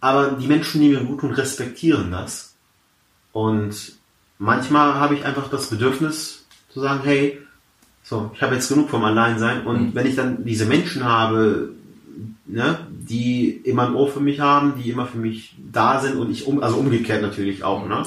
aber 0.00 0.32
die 0.32 0.46
Menschen, 0.46 0.80
die 0.80 0.90
mir 0.90 1.00
gut 1.04 1.20
tun, 1.20 1.32
respektieren 1.32 2.12
das. 2.12 2.54
Und 3.32 3.92
manchmal 4.38 4.94
habe 4.94 5.14
ich 5.14 5.24
einfach 5.24 5.48
das 5.48 5.68
Bedürfnis 5.68 6.46
zu 6.68 6.80
sagen, 6.80 7.00
hey, 7.02 7.40
so, 8.02 8.30
ich 8.34 8.42
habe 8.42 8.54
jetzt 8.54 8.68
genug 8.68 8.90
vom 8.90 9.04
Alleinsein 9.04 9.66
und 9.66 9.94
wenn 9.94 10.06
ich 10.06 10.16
dann 10.16 10.44
diese 10.44 10.66
Menschen 10.66 11.04
habe, 11.04 11.70
ne, 12.46 12.78
die 12.90 13.50
immer 13.50 13.88
ein 13.88 13.94
Ohr 13.94 14.10
für 14.10 14.20
mich 14.20 14.40
haben, 14.40 14.74
die 14.76 14.90
immer 14.90 15.06
für 15.06 15.18
mich 15.18 15.56
da 15.72 16.00
sind 16.00 16.16
und 16.16 16.30
ich 16.30 16.46
um, 16.46 16.62
also 16.62 16.76
umgekehrt 16.76 17.22
natürlich 17.22 17.64
auch, 17.64 17.86
ne? 17.86 18.02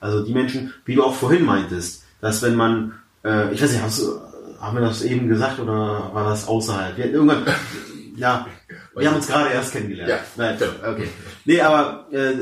Also 0.00 0.24
die 0.24 0.32
Menschen, 0.32 0.74
wie 0.84 0.94
du 0.94 1.04
auch 1.04 1.14
vorhin 1.14 1.44
meintest, 1.44 2.04
dass 2.20 2.42
wenn 2.42 2.56
man, 2.56 2.92
äh, 3.24 3.52
ich 3.52 3.62
weiß 3.62 3.72
nicht, 3.72 3.82
hast 3.82 4.00
du, 4.00 4.20
haben 4.60 4.76
wir 4.76 4.82
das 4.82 5.02
eben 5.02 5.28
gesagt 5.28 5.58
oder 5.58 6.10
war 6.12 6.24
das 6.28 6.46
außerhalb? 6.48 6.96
Wir, 6.96 7.10
irgendwann, 7.10 7.44
ja, 8.16 8.46
wir 8.96 9.08
haben 9.08 9.16
uns 9.16 9.26
gerade 9.26 9.50
erst 9.50 9.72
kennengelernt. 9.72 10.08
Ja, 10.10 10.18
Nein, 10.36 10.56
okay. 10.86 11.08
Nee, 11.44 11.60
aber 11.60 12.06
äh, 12.12 12.32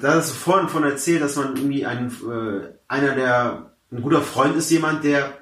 da 0.00 0.14
hast 0.14 0.30
du 0.30 0.34
vorhin 0.34 0.68
von 0.68 0.84
erzählt, 0.84 1.22
dass 1.22 1.36
man 1.36 1.56
irgendwie 1.56 1.84
ein, 1.84 2.08
äh, 2.08 2.68
einer 2.88 3.14
der, 3.14 3.70
ein 3.92 4.02
guter 4.02 4.22
Freund 4.22 4.56
ist 4.56 4.70
jemand, 4.70 5.04
der, 5.04 5.32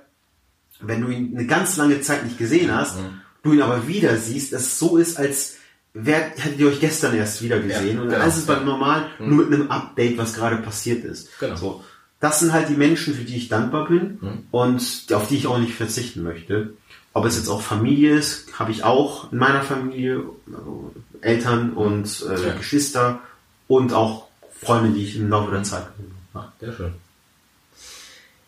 wenn 0.81 1.03
du 1.03 1.09
ihn 1.09 1.37
eine 1.37 1.47
ganz 1.47 1.77
lange 1.77 2.01
Zeit 2.01 2.25
nicht 2.25 2.39
gesehen 2.39 2.75
hast, 2.75 2.97
Mhm. 2.99 3.21
du 3.43 3.53
ihn 3.53 3.63
aber 3.63 3.87
wieder 3.87 4.17
siehst, 4.17 4.53
dass 4.53 4.63
es 4.63 4.79
so 4.79 4.97
ist, 4.97 5.19
als 5.19 5.57
wer, 5.93 6.19
hättet 6.37 6.59
ihr 6.59 6.67
euch 6.69 6.81
gestern 6.81 7.15
erst 7.15 7.43
wieder 7.43 7.61
gesehen. 7.61 7.97
Ja, 7.97 8.03
und 8.03 8.09
genau. 8.09 8.19
dann 8.19 8.29
ist 8.29 8.39
es 8.39 8.47
beim 8.47 8.65
Normal 8.65 9.07
nur 9.19 9.45
mit 9.47 9.53
einem 9.55 9.71
Update, 9.71 10.19
was 10.19 10.35
gerade 10.35 10.57
passiert 10.57 11.05
ist. 11.05 11.29
Genau. 11.39 11.57
So. 11.57 11.85
Das 12.25 12.41
sind 12.41 12.55
halt 12.55 12.71
die 12.71 12.75
Menschen, 12.75 13.13
für 13.15 13.25
die 13.25 13.37
ich 13.37 13.49
dankbar 13.49 13.87
bin 13.87 14.17
Mhm. 14.23 14.47
und 14.51 15.07
auf 15.13 15.29
die 15.29 15.37
ich 15.37 15.47
auch 15.47 15.59
nicht 15.59 15.75
verzichten 15.75 16.23
möchte. 16.23 16.73
Ob 17.13 17.27
es 17.27 17.37
jetzt 17.37 17.49
auch 17.51 17.61
Familie 17.61 18.15
ist, 18.15 18.59
habe 18.59 18.71
ich 18.73 18.83
auch 18.83 19.31
in 19.31 19.37
meiner 19.39 19.63
Familie, 19.63 20.23
also 20.47 20.91
Eltern 21.21 21.75
und 21.75 22.25
äh, 22.27 22.47
Ja. 22.49 22.55
Geschwister 22.55 23.21
und 23.69 23.93
auch 23.93 24.29
Freunde, 24.59 24.91
die 24.97 25.05
ich 25.05 25.17
im 25.17 25.29
Laufe 25.29 25.51
der 25.51 25.65
Zeit 25.65 25.87
mache. 26.33 26.51
Sehr 26.61 26.73
schön. 26.73 26.95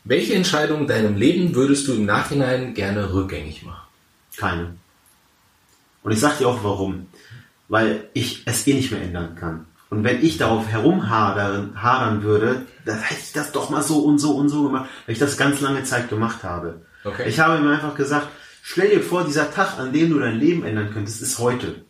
Welche 0.05 0.33
Entscheidung 0.35 0.81
in 0.83 0.87
deinem 0.87 1.16
Leben 1.16 1.55
würdest 1.55 1.87
du 1.87 1.93
im 1.93 2.07
Nachhinein 2.07 2.72
gerne 2.72 3.12
rückgängig 3.12 3.62
machen? 3.64 3.87
Keine. 4.39 4.74
Und 6.03 6.12
ich 6.12 6.20
sag 6.20 6.39
dir 6.39 6.49
auch 6.49 6.64
warum. 6.64 7.09
Weil 7.68 8.09
ich 8.14 8.43
es 8.47 8.66
eh 8.66 8.72
nicht 8.74 8.91
mehr 8.91 9.03
ändern 9.03 9.35
kann. 9.35 9.66
Und 9.89 10.03
wenn 10.03 10.22
ich 10.24 10.37
darauf 10.37 10.66
herumhadern 10.66 11.80
hadern 11.80 12.22
würde, 12.22 12.62
dann 12.84 12.99
hätte 12.99 13.20
ich 13.20 13.32
das 13.32 13.53
doch 13.53 13.70
mal 13.70 13.82
so 13.82 14.01
und 14.01 14.18
so 14.18 14.37
und 14.37 14.49
so 14.49 14.64
gemacht, 14.64 14.91
weil 15.07 15.12
ich 15.12 15.18
das 15.18 15.37
ganz 15.37 15.61
lange 15.61 15.84
Zeit 15.84 16.09
gemacht 16.09 16.43
habe. 16.43 16.80
Okay. 17.05 17.28
Ich 17.28 17.39
habe 17.39 17.62
mir 17.62 17.74
einfach 17.74 17.95
gesagt, 17.95 18.26
stell 18.62 18.91
dir 18.91 19.03
vor, 19.03 19.24
dieser 19.24 19.53
Tag, 19.53 19.78
an 19.78 19.93
dem 19.93 20.11
du 20.11 20.18
dein 20.18 20.39
Leben 20.39 20.64
ändern 20.64 20.91
könntest, 20.93 21.22
ist 21.22 21.39
heute. 21.39 21.84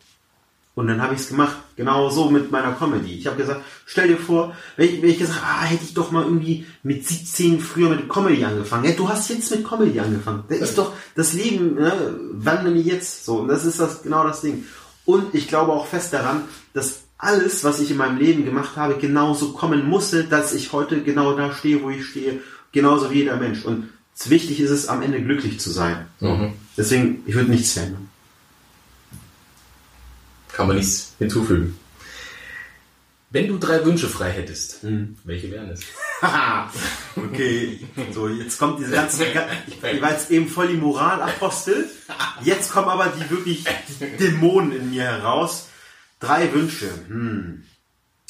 Und 0.77 0.85
dann 0.85 1.01
habe 1.01 1.15
ich 1.15 1.21
es 1.21 1.29
gemacht, 1.29 1.57
genau 1.75 2.11
so 2.11 2.29
mit 2.29 2.51
meiner 2.51 2.73
Comedy. 2.73 3.17
Ich 3.17 3.25
habe 3.25 3.37
gesagt, 3.37 3.61
stell 3.87 4.09
dir 4.09 4.17
vor, 4.17 4.53
wenn 4.75 4.87
ich, 4.87 5.01
wenn 5.01 5.09
ich 5.09 5.17
gesagt, 5.17 5.41
ah, 5.43 5.63
hätte 5.63 5.83
ich 5.83 5.95
doch 5.95 6.11
mal 6.11 6.23
irgendwie 6.23 6.67
mit 6.83 7.07
17 7.07 7.59
früher 7.59 7.89
mit 7.89 8.07
Comedy 8.07 8.45
angefangen. 8.45 8.85
Ja, 8.85 8.91
du 8.91 9.09
hast 9.09 9.27
jetzt 9.31 9.49
mit 9.49 9.67
Comedy 9.67 9.99
angefangen. 9.99 10.43
Das 10.49 10.59
ist 10.59 10.77
doch 10.77 10.93
das 11.15 11.33
Leben, 11.33 11.73
ne? 11.73 12.19
wann 12.33 12.63
denn 12.63 12.77
jetzt? 12.77 13.25
So, 13.25 13.39
und 13.39 13.47
das 13.47 13.65
ist 13.65 13.79
das 13.79 14.03
genau 14.03 14.23
das 14.23 14.41
Ding. 14.41 14.65
Und 15.03 15.33
ich 15.33 15.47
glaube 15.47 15.71
auch 15.71 15.87
fest 15.87 16.13
daran, 16.13 16.43
dass 16.73 17.06
alles, 17.17 17.63
was 17.63 17.79
ich 17.79 17.91
in 17.91 17.97
meinem 17.97 18.17
Leben 18.17 18.45
gemacht 18.45 18.75
habe, 18.75 18.97
genauso 18.97 19.53
kommen 19.53 19.87
musste, 19.87 20.23
dass 20.25 20.53
ich 20.53 20.71
heute 20.71 21.01
genau 21.01 21.35
da 21.35 21.53
stehe, 21.53 21.81
wo 21.81 21.89
ich 21.89 22.05
stehe, 22.05 22.41
genauso 22.71 23.09
wie 23.11 23.19
jeder 23.19 23.37
Mensch. 23.37 23.65
Und 23.65 23.89
wichtig 24.25 24.59
ist 24.59 24.69
es, 24.69 24.87
am 24.87 25.01
Ende 25.01 25.21
glücklich 25.21 25.59
zu 25.59 25.71
sein. 25.71 26.07
Mhm. 26.19 26.53
Deswegen, 26.75 27.23
ich 27.25 27.33
würde 27.35 27.49
nichts 27.49 27.73
verändern. 27.73 28.09
Kann 30.53 30.67
man 30.67 30.77
nichts 30.77 31.13
hinzufügen. 31.19 31.77
Wenn 33.29 33.47
du 33.49 33.57
drei 33.57 33.83
Wünsche 33.83 34.07
frei 34.07 34.31
hättest, 34.31 34.83
Mhm. 34.83 35.17
welche 35.25 35.51
wären 35.51 35.69
es? 35.69 35.81
Haha, 36.21 36.71
okay. 37.15 37.79
So, 38.13 38.27
jetzt 38.29 38.57
kommt 38.57 38.79
diese 38.79 38.91
ganze, 38.91 39.25
ich 39.67 40.01
war 40.01 40.11
jetzt 40.11 40.31
eben 40.31 40.47
voll 40.47 40.69
die 40.69 40.77
Moralapostel. 40.77 41.89
Jetzt 42.43 42.71
kommen 42.71 42.87
aber 42.87 43.07
die 43.07 43.29
wirklich 43.29 43.65
Dämonen 44.19 44.71
in 44.71 44.89
mir 44.91 45.03
heraus. 45.03 45.67
Drei 46.19 46.53
Wünsche. 46.53 46.89
Hm. 47.07 47.63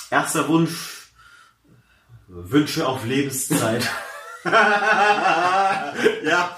Erster 0.09 0.47
Wunsch. 0.47 1.11
Wünsche 2.27 2.87
auf 2.87 3.05
Lebenszeit. 3.05 3.87
ja. 6.23 6.57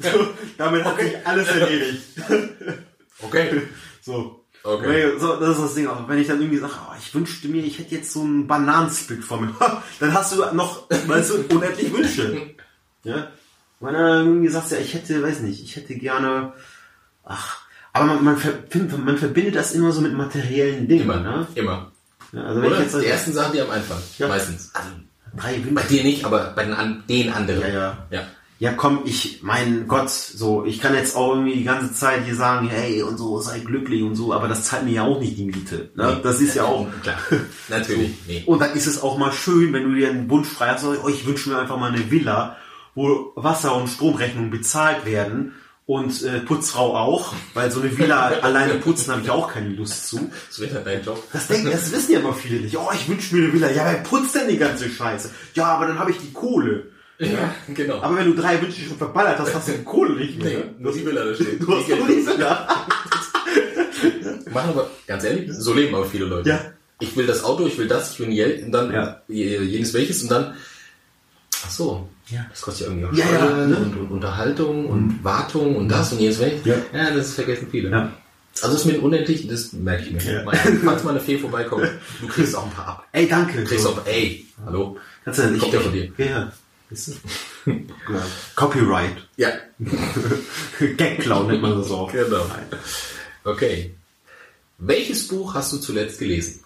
So, 0.00 0.28
damit 0.56 0.84
hat 0.84 1.00
sich 1.00 1.26
alles 1.26 1.48
erledigt. 1.48 2.02
Okay. 3.22 3.62
So. 4.00 4.46
Okay. 4.62 5.12
So, 5.18 5.36
das 5.36 5.56
ist 5.58 5.62
das 5.62 5.74
Ding. 5.74 5.88
Auch 5.88 6.08
wenn 6.08 6.18
ich 6.18 6.26
dann 6.26 6.40
irgendwie 6.40 6.56
sage, 6.56 6.72
oh, 6.88 6.94
ich 6.98 7.14
wünschte 7.14 7.48
mir, 7.48 7.62
ich 7.62 7.78
hätte 7.78 7.96
jetzt 7.96 8.12
so 8.12 8.22
einen 8.22 8.46
Bananensplit 8.46 9.22
vor 9.22 9.42
mir, 9.42 9.54
dann 10.00 10.14
hast 10.14 10.32
du 10.32 10.54
noch, 10.54 10.88
weißt 10.88 11.30
du, 11.30 11.54
unendlich 11.54 11.92
Wünsche. 11.92 12.54
Ja? 13.04 13.30
Wenn 13.78 13.94
er 13.94 14.20
irgendwie 14.20 14.48
sagt, 14.48 14.70
ja, 14.70 14.78
ich 14.78 14.94
hätte, 14.94 15.22
weiß 15.22 15.40
nicht, 15.40 15.62
ich 15.62 15.76
hätte 15.76 15.94
gerne, 15.96 16.54
ach, 17.24 17.58
aber 17.92 18.06
man, 18.06 18.24
man, 18.24 18.36
verbindet, 18.36 19.04
man 19.04 19.18
verbindet 19.18 19.56
das 19.56 19.72
immer 19.72 19.92
so 19.92 20.00
mit 20.00 20.14
materiellen 20.14 20.86
Dingen, 20.86 21.02
Immer. 21.02 21.20
ne? 21.20 21.46
Immer. 21.54 21.90
Ja, 22.32 22.44
also 22.44 22.62
wenn 22.62 22.68
Oder? 22.68 22.76
ich 22.78 22.82
jetzt 22.84 23.00
die 23.02 23.06
ersten 23.06 23.32
Sachen, 23.32 23.52
die 23.52 23.60
am 23.60 23.70
Anfang. 23.70 23.98
Ja. 24.18 24.28
Meistens. 24.28 24.70
Also, 24.74 24.88
drei 25.36 25.58
bei 25.58 25.64
Wünsche. 25.64 25.88
dir 25.88 26.04
nicht, 26.04 26.24
aber 26.24 26.52
bei 26.54 26.64
den, 26.64 26.74
an, 26.74 27.02
den 27.08 27.32
anderen. 27.32 27.60
Ja, 27.62 27.68
ja. 27.68 28.06
ja. 28.10 28.22
Ja, 28.60 28.74
komm, 28.74 29.00
ich, 29.06 29.42
mein 29.42 29.88
Gott, 29.88 30.10
so, 30.10 30.66
ich 30.66 30.80
kann 30.80 30.94
jetzt 30.94 31.16
auch 31.16 31.30
irgendwie 31.30 31.54
die 31.54 31.64
ganze 31.64 31.94
Zeit 31.94 32.26
hier 32.26 32.34
sagen, 32.34 32.68
hey, 32.68 33.02
und 33.02 33.16
so, 33.16 33.40
sei 33.40 33.60
glücklich 33.60 34.02
und 34.02 34.16
so, 34.16 34.34
aber 34.34 34.48
das 34.48 34.64
zahlt 34.64 34.84
mir 34.84 34.92
ja 34.92 35.04
auch 35.04 35.18
nicht 35.18 35.38
die 35.38 35.44
Miete. 35.44 35.88
Ne? 35.94 36.16
Nee. 36.16 36.22
Das 36.22 36.42
ist 36.42 36.56
ja 36.56 36.64
auch, 36.64 36.86
Klar. 37.02 37.16
Natürlich. 37.68 38.10
Nee. 38.28 38.42
Und 38.44 38.60
dann 38.60 38.74
ist 38.74 38.86
es 38.86 39.02
auch 39.02 39.16
mal 39.16 39.32
schön, 39.32 39.72
wenn 39.72 39.84
du 39.84 39.94
dir 39.94 40.10
einen 40.10 40.28
Wunsch 40.28 40.48
frei 40.48 40.68
hast, 40.68 40.84
oh, 40.84 41.08
ich 41.08 41.26
wünsche 41.26 41.48
mir 41.48 41.58
einfach 41.58 41.78
mal 41.78 41.90
eine 41.90 42.10
Villa, 42.10 42.58
wo 42.94 43.32
Wasser- 43.34 43.74
und 43.76 43.88
Stromrechnungen 43.88 44.50
bezahlt 44.50 45.06
werden 45.06 45.54
und 45.90 46.22
äh, 46.22 46.38
Putzfrau 46.40 46.94
auch, 46.96 47.34
weil 47.54 47.70
so 47.70 47.80
eine 47.80 47.96
Villa 47.98 48.28
alleine 48.42 48.74
putzen 48.74 49.10
habe 49.12 49.22
ich 49.22 49.30
auch 49.30 49.52
keine 49.52 49.70
Lust 49.70 50.06
zu. 50.08 50.30
Das 50.48 50.60
wäre 50.60 50.80
dein 50.84 51.02
Job. 51.04 51.22
Das, 51.32 51.48
denken, 51.48 51.70
das 51.72 51.90
wissen 51.90 52.12
ja 52.12 52.20
immer 52.20 52.32
viele 52.32 52.60
nicht. 52.60 52.76
Oh, 52.76 52.90
ich 52.94 53.08
wünsche 53.08 53.34
mir 53.34 53.44
eine 53.44 53.52
Villa. 53.52 53.70
Ja, 53.70 53.84
wer 53.86 53.94
putzt 54.02 54.34
denn 54.36 54.48
die 54.48 54.56
ganze 54.58 54.88
Scheiße? 54.88 55.30
Ja, 55.54 55.64
aber 55.66 55.86
dann 55.88 55.98
habe 55.98 56.12
ich 56.12 56.18
die 56.18 56.32
Kohle. 56.32 56.86
Ja, 57.18 57.54
genau. 57.74 58.00
Aber 58.00 58.16
wenn 58.16 58.26
du 58.26 58.40
drei 58.40 58.60
Wünsche 58.62 58.80
schon 58.82 58.96
verballert 58.96 59.38
hast, 59.40 59.54
hast 59.54 59.68
du 59.68 59.72
die 59.72 59.82
Kohle 59.84 60.14
nicht 60.14 60.42
mehr. 60.42 60.58
nee, 60.58 60.64
nur 60.78 60.92
die 60.92 61.04
Villa 61.04 61.24
da 61.24 61.34
steht. 61.34 61.60
Du 61.60 61.76
hast 61.76 61.86
Geld- 61.86 62.00
die 62.08 62.26
Villa. 62.26 62.68
Machen 64.52 64.70
aber, 64.70 64.90
ganz 65.06 65.24
ehrlich, 65.24 65.50
so 65.52 65.74
leben 65.74 65.94
aber 65.94 66.06
viele 66.06 66.24
Leute. 66.26 66.48
Ja. 66.48 66.60
Ich 67.00 67.16
will 67.16 67.26
das 67.26 67.44
Auto, 67.44 67.66
ich 67.66 67.78
will 67.78 67.88
das, 67.88 68.12
ich 68.12 68.20
will 68.20 68.28
Geld 68.28 68.64
und 68.64 68.72
dann 68.72 68.92
Ja. 68.92 69.22
je- 69.28 69.62
jenes 69.62 69.92
welches 69.94 70.22
und 70.22 70.30
dann, 70.30 70.54
ach 71.64 71.70
so, 71.70 72.08
Ja. 72.30 72.46
Das 72.50 72.60
kostet 72.62 72.86
ja 72.86 72.92
irgendwie 72.92 73.08
auch 73.08 73.12
Ja, 73.30 73.32
ja, 73.32 73.66
ne? 73.66 73.76
und, 73.76 73.96
und 73.96 74.10
Unterhaltung 74.10 74.86
und 74.86 75.22
Wartung 75.24 75.76
und 75.76 75.88
das 75.88 76.12
und 76.12 76.20
jenes. 76.20 76.38
Weg. 76.40 76.64
Ja. 76.64 76.76
ja, 76.94 77.10
das 77.10 77.34
vergessen 77.34 77.68
viele. 77.70 77.90
Ja. 77.90 78.12
Also 78.62 78.74
es 78.76 78.84
ist 78.84 78.92
mir 78.92 79.00
unendlich, 79.00 79.46
das 79.48 79.72
merke 79.72 80.04
ich 80.04 80.10
mir. 80.12 80.22
Ja. 80.22 80.44
Mal- 80.44 80.56
Falls 80.84 81.04
mal 81.04 81.10
eine 81.10 81.20
Fee 81.20 81.38
vorbeikommt, 81.38 81.88
du 82.20 82.26
kriegst 82.28 82.54
auch 82.56 82.64
ein 82.66 82.70
paar 82.72 82.88
ab. 82.88 83.08
Ey, 83.12 83.28
danke. 83.28 83.58
Du 83.58 83.64
kriegst 83.64 83.84
So. 83.84 83.90
auch, 83.90 84.06
ey, 84.06 84.46
hallo. 84.64 84.96
Kannst 85.24 85.40
du, 85.40 85.58
Kommt 85.58 85.72
ja 85.72 85.80
von 85.80 85.92
dir. 85.92 86.12
Ja. 86.18 86.52
Ist 86.90 87.08
es? 87.08 87.16
ja. 87.66 87.74
Copyright. 88.56 89.16
Ja, 89.36 89.48
Gag-Clown 90.96 91.46
nennt 91.48 91.62
man 91.62 91.78
das 91.78 91.90
auch. 91.90 92.10
genau. 92.12 92.44
Okay. 93.44 93.94
Welches 94.78 95.28
Buch 95.28 95.54
hast 95.54 95.72
du 95.72 95.76
zuletzt 95.78 96.18
gelesen? 96.18 96.60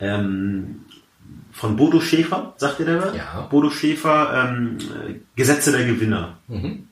Ähm, 0.00 0.80
von 1.52 1.76
Bodo 1.76 2.00
Schäfer, 2.00 2.54
sagt 2.58 2.80
ihr 2.80 2.86
der 2.86 3.02
was? 3.02 3.16
Ja. 3.16 3.46
Bodo 3.50 3.70
Schäfer, 3.70 4.44
ähm, 4.50 4.76
äh, 5.08 5.14
Gesetze 5.36 5.72
der 5.72 5.86
Gewinner. 5.86 6.36
Mhm. 6.48 6.88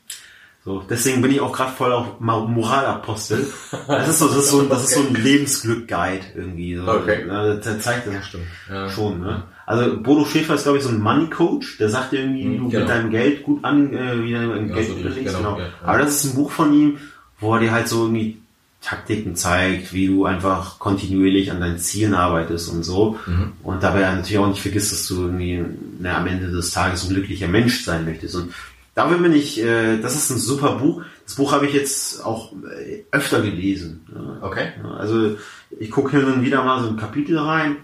So, 0.64 0.82
deswegen 0.88 1.20
bin 1.20 1.30
ich 1.30 1.40
auch 1.42 1.52
gerade 1.52 1.72
voll 1.72 1.92
auf 1.92 2.20
Moralapostel. 2.20 3.46
Das 3.86 4.08
ist 4.08 4.18
so, 4.20 4.28
das 4.28 4.36
ist 4.38 4.50
so, 4.50 4.62
das 4.62 4.84
ist 4.84 4.94
so 4.94 5.00
ein 5.06 5.14
Lebensglück-Guide 5.14 6.24
irgendwie. 6.34 6.76
So. 6.76 6.90
Okay. 6.90 7.26
Ja, 7.28 7.54
Der 7.56 7.80
zeigt 7.80 8.06
das 8.06 8.26
stimmt. 8.26 8.44
Ja. 8.70 8.88
schon. 8.88 9.20
Ne? 9.20 9.42
Also 9.66 10.00
Bodo 10.00 10.24
Schäfer 10.24 10.54
ist 10.54 10.62
glaube 10.62 10.78
ich 10.78 10.84
so 10.84 10.88
ein 10.90 11.00
Money 11.00 11.28
Coach. 11.28 11.76
Der 11.78 11.90
sagt 11.90 12.12
dir 12.12 12.20
irgendwie, 12.20 12.50
wie 12.52 12.56
du 12.58 12.68
genau. 12.70 12.80
mit 12.80 12.88
deinem 12.88 13.10
Geld 13.10 13.42
gut 13.42 13.62
an, 13.62 13.92
äh, 13.92 14.22
wie 14.24 14.32
dein 14.32 14.68
Ja, 14.68 14.74
Geld 14.74 14.86
so 14.86 14.92
überlegst. 14.94 15.16
richtig, 15.18 15.24
Genau. 15.26 15.38
genau, 15.54 15.58
ja, 15.58 15.64
ja. 15.66 15.70
Aber 15.84 15.98
das 15.98 16.14
ist 16.24 16.24
ein 16.32 16.34
Buch 16.36 16.50
von 16.50 16.72
ihm, 16.72 16.98
wo 17.40 17.52
er 17.54 17.60
dir 17.60 17.72
halt 17.72 17.86
so 17.88 18.04
irgendwie 18.04 18.38
Taktiken 18.84 19.34
zeigt, 19.34 19.92
wie 19.92 20.08
du 20.08 20.26
einfach 20.26 20.78
kontinuierlich 20.78 21.50
an 21.50 21.60
deinen 21.60 21.78
Zielen 21.78 22.14
arbeitest 22.14 22.70
und 22.70 22.82
so. 22.82 23.18
Mhm. 23.26 23.52
Und 23.62 23.82
dabei 23.82 24.00
natürlich 24.00 24.38
auch 24.38 24.48
nicht 24.48 24.60
vergisst, 24.60 24.92
dass 24.92 25.06
du 25.08 25.22
irgendwie 25.22 25.64
na, 25.98 26.18
am 26.18 26.26
Ende 26.26 26.50
des 26.50 26.72
Tages 26.72 27.04
ein 27.04 27.14
glücklicher 27.14 27.48
Mensch 27.48 27.84
sein 27.84 28.04
möchtest. 28.04 28.34
Und 28.34 28.52
dafür 28.94 29.18
bin 29.18 29.32
ich, 29.32 29.62
äh, 29.62 29.98
das 29.98 30.14
ist 30.14 30.30
ein 30.30 30.38
super 30.38 30.76
Buch. 30.76 31.02
Das 31.24 31.36
Buch 31.36 31.52
habe 31.52 31.66
ich 31.66 31.72
jetzt 31.72 32.24
auch 32.24 32.52
äh, 32.52 33.04
öfter 33.10 33.40
gelesen. 33.40 34.06
Okay. 34.42 34.72
Also 34.98 35.38
ich 35.80 35.90
gucke 35.90 36.16
hin 36.16 36.26
und 36.26 36.42
wieder 36.42 36.62
mal 36.62 36.82
so 36.82 36.90
ein 36.90 36.98
Kapitel 36.98 37.38
rein. 37.38 37.76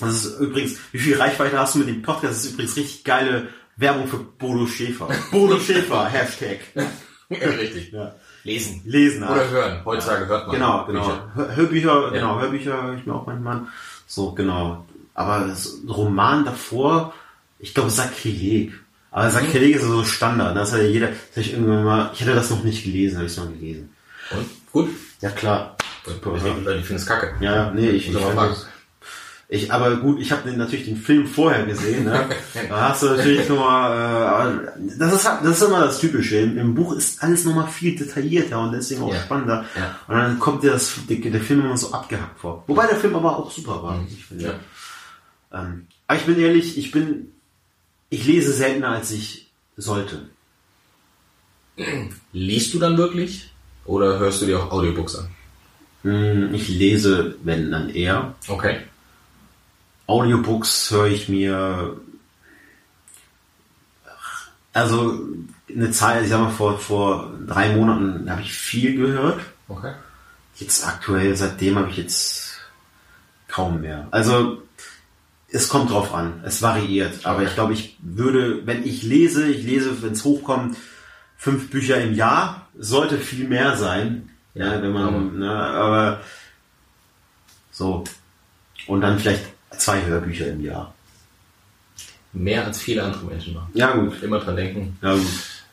Das 0.00 0.24
ist 0.24 0.40
übrigens, 0.40 0.76
wie 0.92 0.98
viel 0.98 1.16
Reichweite 1.16 1.58
hast 1.58 1.74
du 1.74 1.80
mit 1.80 1.88
dem 1.88 2.02
Podcast? 2.02 2.34
Das 2.34 2.44
ist 2.44 2.52
übrigens 2.52 2.76
richtig 2.76 3.04
geile 3.04 3.48
Werbung 3.76 4.06
für 4.06 4.18
Bodo 4.18 4.66
Schäfer. 4.66 5.08
Bodo 5.30 5.58
Schäfer, 5.58 6.06
Hashtag. 6.06 6.58
Richtig. 7.30 7.92
Ja. 7.92 8.16
Lesen. 8.44 8.80
Lesen. 8.84 9.22
Oder 9.22 9.48
hören. 9.50 9.80
Heutzutage 9.84 10.26
hört 10.26 10.46
man. 10.46 10.56
Genau, 10.56 10.84
genau. 10.86 11.00
Bücher. 11.06 11.30
Hör- 11.34 11.56
Hörbücher, 11.56 12.10
genau, 12.12 12.40
Hörbücher 12.40 12.82
höre 12.82 12.94
ich 12.94 13.06
mir 13.06 13.14
auch 13.14 13.26
manchmal 13.26 13.56
an. 13.56 13.68
So, 14.06 14.32
genau. 14.32 14.86
Aber 15.14 15.46
das 15.46 15.78
Roman 15.88 16.44
davor, 16.44 17.12
ich 17.58 17.74
glaube 17.74 17.90
Sakrileg. 17.90 18.72
Aber 19.10 19.30
Sakrileg 19.30 19.76
ist 19.76 19.82
so 19.84 20.04
Standard. 20.04 20.56
Das 20.56 20.72
hat 20.72 20.80
ja 20.80 20.86
jeder, 20.86 21.08
das 21.08 21.44
ich 21.44 21.52
irgendwann 21.52 21.84
mal, 21.84 22.10
ich 22.14 22.20
hatte 22.22 22.34
das 22.34 22.48
noch 22.50 22.62
nicht 22.64 22.84
gelesen, 22.84 23.16
habe 23.16 23.26
ich 23.26 23.32
es 23.32 23.38
noch 23.38 23.48
gelesen. 23.50 23.90
Und? 24.30 24.46
Gut. 24.72 24.88
Ja, 25.20 25.30
klar. 25.30 25.76
Super. 26.06 26.34
Ich 26.36 26.42
finde 26.86 26.94
es 26.94 27.06
kacke. 27.06 27.34
Ja, 27.40 27.70
nee, 27.72 27.90
ich, 27.90 28.06
ich, 28.08 28.12
Muss 28.14 28.22
aber 28.22 28.32
fand 28.32 28.38
fragen. 28.38 28.50
das- 28.54 28.66
ich, 29.52 29.72
aber 29.72 29.96
gut, 29.96 30.20
ich 30.20 30.30
habe 30.30 30.48
natürlich 30.52 30.84
den 30.84 30.96
Film 30.96 31.26
vorher 31.26 31.66
gesehen, 31.66 32.04
ne? 32.04 32.28
Da 32.68 32.90
hast 32.90 33.02
du 33.02 33.06
natürlich 33.06 33.48
nochmal, 33.48 34.68
äh, 34.76 34.80
das 34.96 35.12
ist, 35.12 35.28
halt- 35.28 35.44
das 35.44 35.60
ist 35.60 35.66
immer 35.68 35.80
das 35.80 35.98
Typische. 35.98 36.36
Im, 36.38 36.56
Im 36.56 36.74
Buch 36.74 36.92
ist 36.94 37.20
alles 37.22 37.44
nochmal 37.44 37.66
viel 37.66 37.96
detaillierter 37.96 38.60
und 38.60 38.72
deswegen 38.72 39.02
auch 39.02 39.12
Ja. 39.12 39.20
spannender. 39.20 39.64
Ja. 39.76 39.96
Und 40.06 40.14
dann 40.16 40.38
kommt 40.38 40.62
dir 40.62 40.70
das, 40.70 40.94
der, 41.08 41.16
der 41.16 41.40
Film 41.40 41.62
immer 41.62 41.76
so 41.76 41.92
abgehackt 41.92 42.38
vor. 42.38 42.62
Wobei 42.68 42.86
der 42.86 42.96
Film 42.96 43.16
aber 43.16 43.38
auch 43.38 43.50
super 43.50 43.82
war, 43.82 44.00
ich 44.08 44.24
finde. 44.24 44.44
Ja. 45.52 45.60
Ähm, 45.60 45.86
aber 46.06 46.18
ich 46.20 46.26
bin 46.26 46.38
ehrlich, 46.38 46.78
ich 46.78 46.92
bin, 46.92 47.32
ich 48.08 48.24
lese 48.26 48.52
seltener 48.52 48.90
als 48.90 49.10
ich 49.10 49.50
sollte. 49.76 50.28
Liest 52.32 52.74
du 52.74 52.78
dann 52.78 52.96
wirklich? 52.98 53.50
Oder 53.84 54.18
hörst 54.18 54.42
du 54.42 54.46
dir 54.46 54.60
auch 54.60 54.70
Audiobooks 54.70 55.16
an? 55.16 55.28
Hm, 56.02 56.54
Ich 56.54 56.68
lese, 56.68 57.34
wenn 57.42 57.70
dann 57.70 57.90
eher. 57.90 58.34
Okay. 58.48 58.76
Audiobooks 60.10 60.90
höre 60.90 61.06
ich 61.06 61.28
mir 61.28 61.96
also 64.72 65.20
eine 65.68 65.90
Zeit, 65.90 66.24
ich 66.24 66.30
sag 66.30 66.40
mal, 66.40 66.50
vor, 66.50 66.78
vor 66.78 67.32
drei 67.46 67.74
Monaten 67.74 68.30
habe 68.30 68.42
ich 68.42 68.52
viel 68.52 68.96
gehört. 68.96 69.40
Okay. 69.68 69.92
Jetzt 70.56 70.86
aktuell, 70.86 71.36
seitdem 71.36 71.76
habe 71.76 71.90
ich 71.90 71.96
jetzt 71.96 72.58
kaum 73.48 73.80
mehr. 73.80 74.06
Also 74.10 74.62
es 75.48 75.68
kommt 75.68 75.90
drauf 75.90 76.14
an, 76.14 76.42
es 76.44 76.62
variiert. 76.62 77.26
Aber 77.26 77.38
Okay. 77.38 77.46
ich 77.48 77.54
glaube, 77.54 77.72
ich 77.72 77.96
würde, 78.00 78.66
wenn 78.66 78.84
ich 78.84 79.02
lese, 79.02 79.48
ich 79.48 79.64
lese, 79.64 80.02
wenn 80.02 80.12
es 80.12 80.24
hochkommt, 80.24 80.76
fünf 81.36 81.70
Bücher 81.70 82.00
im 82.00 82.14
Jahr, 82.14 82.68
sollte 82.78 83.18
viel 83.18 83.48
mehr 83.48 83.76
sein. 83.76 84.28
Ja, 84.54 84.74
Ja, 84.74 84.82
wenn 84.82 84.92
man, 84.92 85.38
ne, 85.38 85.50
aber 85.52 86.20
so. 87.72 88.04
Und 88.86 89.00
dann 89.00 89.18
vielleicht 89.18 89.44
zwei 89.76 90.04
Hörbücher 90.04 90.48
im 90.48 90.64
Jahr. 90.64 90.94
Mehr 92.32 92.66
als 92.66 92.78
viele 92.80 93.02
andere 93.02 93.24
Menschen 93.24 93.54
machen. 93.54 93.70
Ja, 93.74 93.92
gut. 93.92 94.22
Immer 94.22 94.38
dran 94.38 94.56
denken. 94.56 94.96
Ja, 95.02 95.14
gut. 95.14 95.26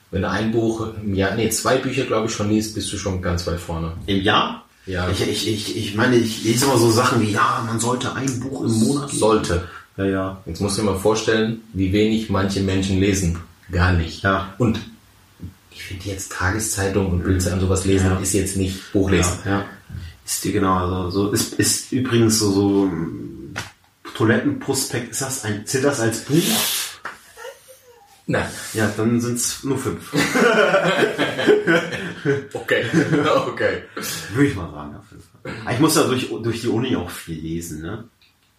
Wenn 0.09 0.21
du 0.21 0.29
ein 0.29 0.51
Buch 0.51 0.87
im 1.03 1.13
Jahr, 1.13 1.35
nee, 1.35 1.49
zwei 1.49 1.77
Bücher, 1.77 2.05
glaube 2.05 2.27
ich, 2.27 2.33
schon 2.33 2.49
liest, 2.49 2.75
bist 2.75 2.91
du 2.93 2.97
schon 2.97 3.21
ganz 3.21 3.45
weit 3.45 3.59
vorne. 3.59 3.93
Im 4.05 4.21
Jahr? 4.21 4.63
Ja. 4.85 5.09
Ich, 5.09 5.21
ich, 5.21 5.47
ich, 5.47 5.77
ich 5.77 5.95
meine, 5.95 6.15
ich 6.15 6.43
lese 6.45 6.65
immer 6.65 6.77
so 6.77 6.89
Sachen 6.89 7.21
wie, 7.21 7.31
ja, 7.31 7.63
man 7.67 7.79
sollte 7.79 8.15
ein 8.15 8.39
Buch 8.39 8.63
im 8.63 8.71
Monat 8.71 9.07
lesen. 9.09 9.19
Sollte. 9.19 9.67
Ja, 9.97 10.05
ja. 10.05 10.41
Jetzt 10.45 10.61
musst 10.61 10.77
du 10.77 10.81
dir 10.81 10.91
mal 10.91 10.99
vorstellen, 10.99 11.61
wie 11.73 11.91
wenig 11.91 12.29
manche 12.29 12.61
Menschen 12.61 12.99
lesen. 12.99 13.37
Gar 13.71 13.93
nicht. 13.93 14.23
Ja. 14.23 14.53
Und 14.57 14.79
ich 15.71 15.83
finde 15.83 16.05
jetzt 16.05 16.31
Tageszeitung 16.31 17.11
und 17.11 17.23
Bildzeitung 17.23 17.59
und 17.59 17.65
sowas 17.65 17.85
lesen 17.85 18.07
Ja. 18.07 18.17
ist 18.17 18.33
jetzt 18.33 18.55
nicht 18.55 18.93
Buchlesen. 18.93 19.39
Ja, 19.45 19.51
ja. 19.51 19.65
Ist 20.25 20.43
dir 20.43 20.53
genau, 20.53 20.75
also, 20.75 21.09
so, 21.09 21.31
ist, 21.31 21.53
ist 21.55 21.91
übrigens 21.91 22.39
so, 22.39 22.51
so 22.51 22.91
Toilettenprospekt, 24.17 25.11
ist 25.11 25.21
das 25.21 25.43
ein, 25.43 25.65
zählt 25.67 25.83
das 25.83 25.99
als 25.99 26.21
Buch? 26.21 26.41
Nein. 28.25 28.49
Ja, 28.73 28.91
dann 28.97 29.21
sind 29.21 29.35
es 29.35 29.63
nur 29.63 29.77
fünf. 29.77 30.11
Okay. 32.53 32.83
okay. 33.47 33.83
Würde 34.33 34.49
ich 34.49 34.55
mal 34.55 34.69
sagen, 34.69 34.95
auf 34.95 35.05
jeden 35.11 35.23
Fall. 35.23 35.53
Aber 35.61 35.71
Ich 35.71 35.79
muss 35.79 35.95
ja 35.95 36.03
durch, 36.03 36.29
durch 36.43 36.59
die 36.59 36.67
Uni 36.67 36.95
auch 36.95 37.09
viel 37.09 37.39
lesen, 37.39 37.81
ne? 37.81 38.03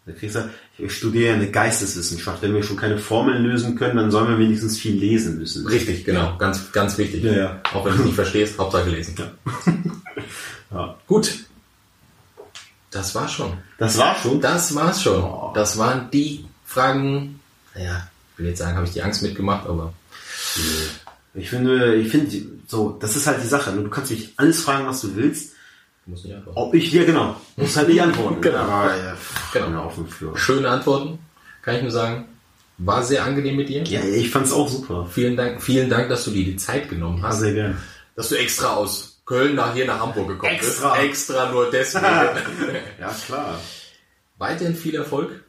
Da 0.07 0.13
kriegst 0.13 0.37
du, 0.37 0.49
ich 0.79 0.97
studiere 0.97 1.29
ja 1.29 1.35
eine 1.35 1.51
Geisteswissenschaft. 1.51 2.41
Wenn 2.41 2.55
wir 2.55 2.63
schon 2.63 2.79
keine 2.79 2.97
Formeln 2.97 3.43
lösen 3.43 3.77
können, 3.77 3.97
dann 3.97 4.11
sollen 4.11 4.29
wir 4.29 4.39
wenigstens 4.39 4.79
viel 4.79 4.95
lesen 4.95 5.39
müssen. 5.39 5.67
Richtig, 5.67 6.07
genau. 6.07 6.39
Ganz, 6.39 6.73
ganz 6.73 6.97
wichtig. 6.97 7.25
Ja, 7.25 7.33
ja. 7.33 7.63
Auch 7.75 7.85
wenn 7.85 7.93
du 7.93 7.99
es 7.99 8.05
nicht 8.07 8.15
verstehst, 8.15 8.59
Hauptsache 8.59 8.89
lesen. 8.89 9.17
Ja. 10.71 10.97
Gut. 11.07 11.48
Das 12.91 13.15
war 13.15 13.29
schon. 13.29 13.53
Das 13.79 13.99
war 13.99 14.17
schon. 14.17 14.41
Das 14.41 14.75
war's 14.75 15.03
schon. 15.03 15.23
Oh. 15.23 15.53
Das 15.55 15.77
waren 15.79 16.11
die 16.11 16.45
Fragen. 16.65 17.41
Naja, 17.75 18.09
ich 18.33 18.39
will 18.39 18.47
jetzt 18.49 18.59
sagen, 18.59 18.77
habe 18.77 18.87
ich 18.87 18.93
die 18.93 19.03
Angst 19.03 19.23
mitgemacht, 19.23 19.67
aber 19.67 19.93
Ich 21.35 21.51
finde, 21.51 21.95
ich 21.97 22.09
finde, 22.11 22.37
so, 22.67 22.97
das 23.01 23.15
ist 23.17 23.27
halt 23.27 23.43
die 23.43 23.47
Sache. 23.47 23.73
ne? 23.73 23.83
Du 23.83 23.91
kannst 23.91 24.11
mich 24.11 24.33
alles 24.37 24.63
fragen, 24.63 24.87
was 24.87 25.01
du 25.03 25.15
willst. 25.15 25.53
ich 26.03 26.09
muss 26.11 26.25
nicht 26.25 26.35
antworten. 26.35 26.59
Ob 26.59 26.75
ich, 26.75 26.93
ja 26.93 27.05
genau, 27.05 27.37
muss 27.57 27.77
halt 27.77 27.89
nicht 27.89 28.01
antworten. 28.03 28.41
Genau. 28.41 28.59
Aber, 28.59 28.97
ja, 28.97 29.17
Genau. 29.53 29.85
auf 29.85 29.95
dem 29.95 30.09
Flur. 30.09 30.37
Schöne 30.39 30.69
Antworten, 30.69 31.19
kann 31.63 31.77
ich 31.77 31.83
nur 31.83 31.91
sagen. 31.91 32.25
War 32.79 33.03
sehr 33.03 33.25
angenehm 33.25 33.57
mit 33.57 33.69
dir. 33.69 33.83
Ja, 33.85 34.01
ich 34.05 34.31
fand's 34.31 34.53
auch 34.53 34.69
super. 34.69 35.07
Vielen 35.11 35.37
Dank, 35.37 35.61
vielen 35.63 35.91
Dank, 35.91 36.09
dass 36.09 36.25
du 36.25 36.31
dir 36.31 36.45
die 36.45 36.57
Zeit 36.57 36.89
genommen 36.89 37.23
hast. 37.23 37.41
sehr 37.41 37.53
gerne. 37.53 37.77
Dass 38.15 38.29
du 38.29 38.37
extra 38.37 38.75
aus 38.75 39.18
Köln 39.29 39.57
nach 39.57 39.75
hier 39.75 39.85
nach 39.85 40.01
Hamburg 40.01 40.27
gekommen 40.27 40.55
Extra. 40.55 40.95
bist. 40.95 41.05
Extra 41.05 41.51
nur 41.53 41.71
deswegen. 41.71 42.07
Ja, 42.99 43.15
klar. 43.27 43.61
Weiterhin 44.39 44.75
viel 44.75 44.95
Erfolg. 44.95 45.45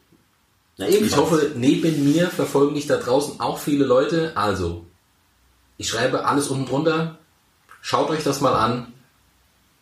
Ja, 0.76 0.88
Ich 0.88 1.16
hoffe, 1.16 1.54
neben 1.56 2.04
mir 2.04 2.28
verfolgen 2.28 2.76
dich 2.76 2.88
da 2.88 2.98
draußen 2.98 3.40
auch 3.40 3.58
viele 3.58 3.86
Leute. 3.86 4.34
Also, 4.36 4.86
ich 5.78 5.88
schreibe 5.88 6.26
alles 6.26 6.50
unten 6.50 6.66
drunter. 6.66 7.20
Schaut 7.82 8.10
euch 8.10 8.22
das 8.22 8.42
mal 8.42 8.54
an. 8.54 8.94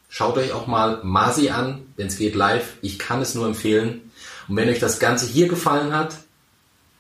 Schaut 0.10 0.38
euch 0.38 0.52
auch 0.54 0.68
mal 0.68 1.00
Masi 1.04 1.50
an, 1.50 1.92
wenn 1.96 2.06
es 2.06 2.18
geht 2.20 2.36
live. 2.36 2.74
Ich 2.84 3.00
kann 3.00 3.22
es 3.22 3.34
nur 3.34 3.48
empfehlen. 3.48 4.12
Und 4.48 4.58
wenn 4.58 4.70
euch 4.70 4.80
das 4.80 5.00
Ganze 5.00 5.26
hier 5.26 5.48
gefallen 5.48 5.96
hat, 5.96 6.18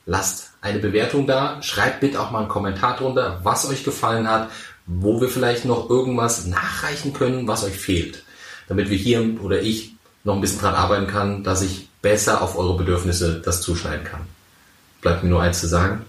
lasst 0.08 0.50
eine 0.62 0.80
Bewertung 0.80 1.28
da. 1.28 1.62
Schreibt 1.62 2.00
bitte 2.00 2.20
auch 2.20 2.32
mal 2.32 2.40
einen 2.40 2.50
Kommentar 2.50 2.98
drunter, 2.98 3.40
was 3.44 3.70
euch 3.70 3.84
gefallen 3.84 4.28
hat, 4.28 4.50
wo 4.88 5.22
wir 5.22 5.30
vielleicht 5.30 5.66
noch 5.66 5.90
irgendwas 5.90 6.46
nachreichen 6.48 7.14
können, 7.14 7.48
was 7.48 7.64
euch 7.64 7.78
fehlt. 7.78 8.24
Damit 8.68 8.90
wir 8.90 8.98
hier 8.98 9.42
oder 9.42 9.62
ich 9.62 9.94
noch 10.24 10.36
ein 10.36 10.42
bisschen 10.42 10.62
dran 10.62 10.76
arbeiten 10.76 11.08
kann, 11.08 11.44
dass 11.44 11.62
ich 11.62 11.90
besser 12.02 12.42
auf 12.42 12.58
eure 12.58 12.78
Bedürfnisse 12.78 13.42
das 13.44 13.62
zuschneiden 13.62 14.06
kann. 14.06 14.22
Bleibt 15.02 15.24
mir 15.24 15.30
nur 15.30 15.42
eins 15.42 15.60
zu 15.60 15.68
sagen. 15.68 16.02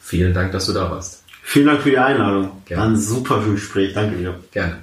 Vielen 0.00 0.32
Dank, 0.32 0.52
dass 0.52 0.66
du 0.66 0.72
da 0.72 0.90
warst. 0.90 1.24
Vielen 1.42 1.66
Dank 1.66 1.82
für 1.82 1.90
die 1.90 1.98
Einladung. 1.98 2.62
Gerne. 2.64 2.82
War 2.82 2.90
ein 2.90 3.00
super 3.00 3.42
Gespräch. 3.44 3.94
Danke 3.94 4.16
dir. 4.16 4.38
Gerne. 4.52 4.78